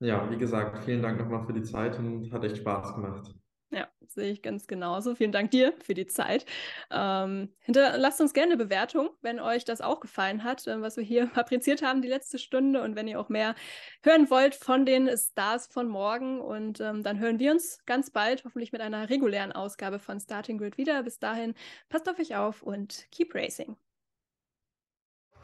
Ja, 0.00 0.30
wie 0.30 0.38
gesagt, 0.38 0.84
vielen 0.84 1.02
Dank 1.02 1.18
nochmal 1.18 1.44
für 1.44 1.52
die 1.52 1.62
Zeit 1.62 1.98
und 1.98 2.32
hat 2.32 2.44
echt 2.44 2.58
Spaß 2.58 2.94
gemacht. 2.94 3.34
Ja, 3.70 3.86
sehe 4.06 4.30
ich 4.30 4.40
ganz 4.40 4.66
genauso. 4.66 5.14
Vielen 5.14 5.32
Dank 5.32 5.50
dir 5.50 5.74
für 5.82 5.92
die 5.92 6.06
Zeit. 6.06 6.46
Ähm, 6.90 7.52
hinterlasst 7.58 8.18
uns 8.18 8.32
gerne 8.32 8.54
eine 8.54 8.64
Bewertung, 8.64 9.10
wenn 9.20 9.40
euch 9.40 9.66
das 9.66 9.82
auch 9.82 10.00
gefallen 10.00 10.42
hat, 10.42 10.66
äh, 10.66 10.80
was 10.80 10.96
wir 10.96 11.04
hier 11.04 11.28
fabriziert 11.34 11.82
haben 11.82 12.00
die 12.00 12.08
letzte 12.08 12.38
Stunde 12.38 12.80
und 12.82 12.96
wenn 12.96 13.08
ihr 13.08 13.20
auch 13.20 13.28
mehr 13.28 13.54
hören 14.02 14.30
wollt 14.30 14.54
von 14.54 14.86
den 14.86 15.10
Stars 15.18 15.66
von 15.66 15.88
morgen. 15.88 16.40
Und 16.40 16.80
ähm, 16.80 17.02
dann 17.02 17.18
hören 17.18 17.38
wir 17.40 17.50
uns 17.52 17.84
ganz 17.84 18.10
bald, 18.10 18.44
hoffentlich 18.44 18.72
mit 18.72 18.80
einer 18.80 19.10
regulären 19.10 19.52
Ausgabe 19.52 19.98
von 19.98 20.18
Starting 20.18 20.56
Grid 20.56 20.78
wieder. 20.78 21.02
Bis 21.02 21.18
dahin, 21.18 21.54
passt 21.90 22.08
auf 22.08 22.18
euch 22.18 22.36
auf 22.36 22.62
und 22.62 23.06
keep 23.10 23.34
racing. 23.34 23.76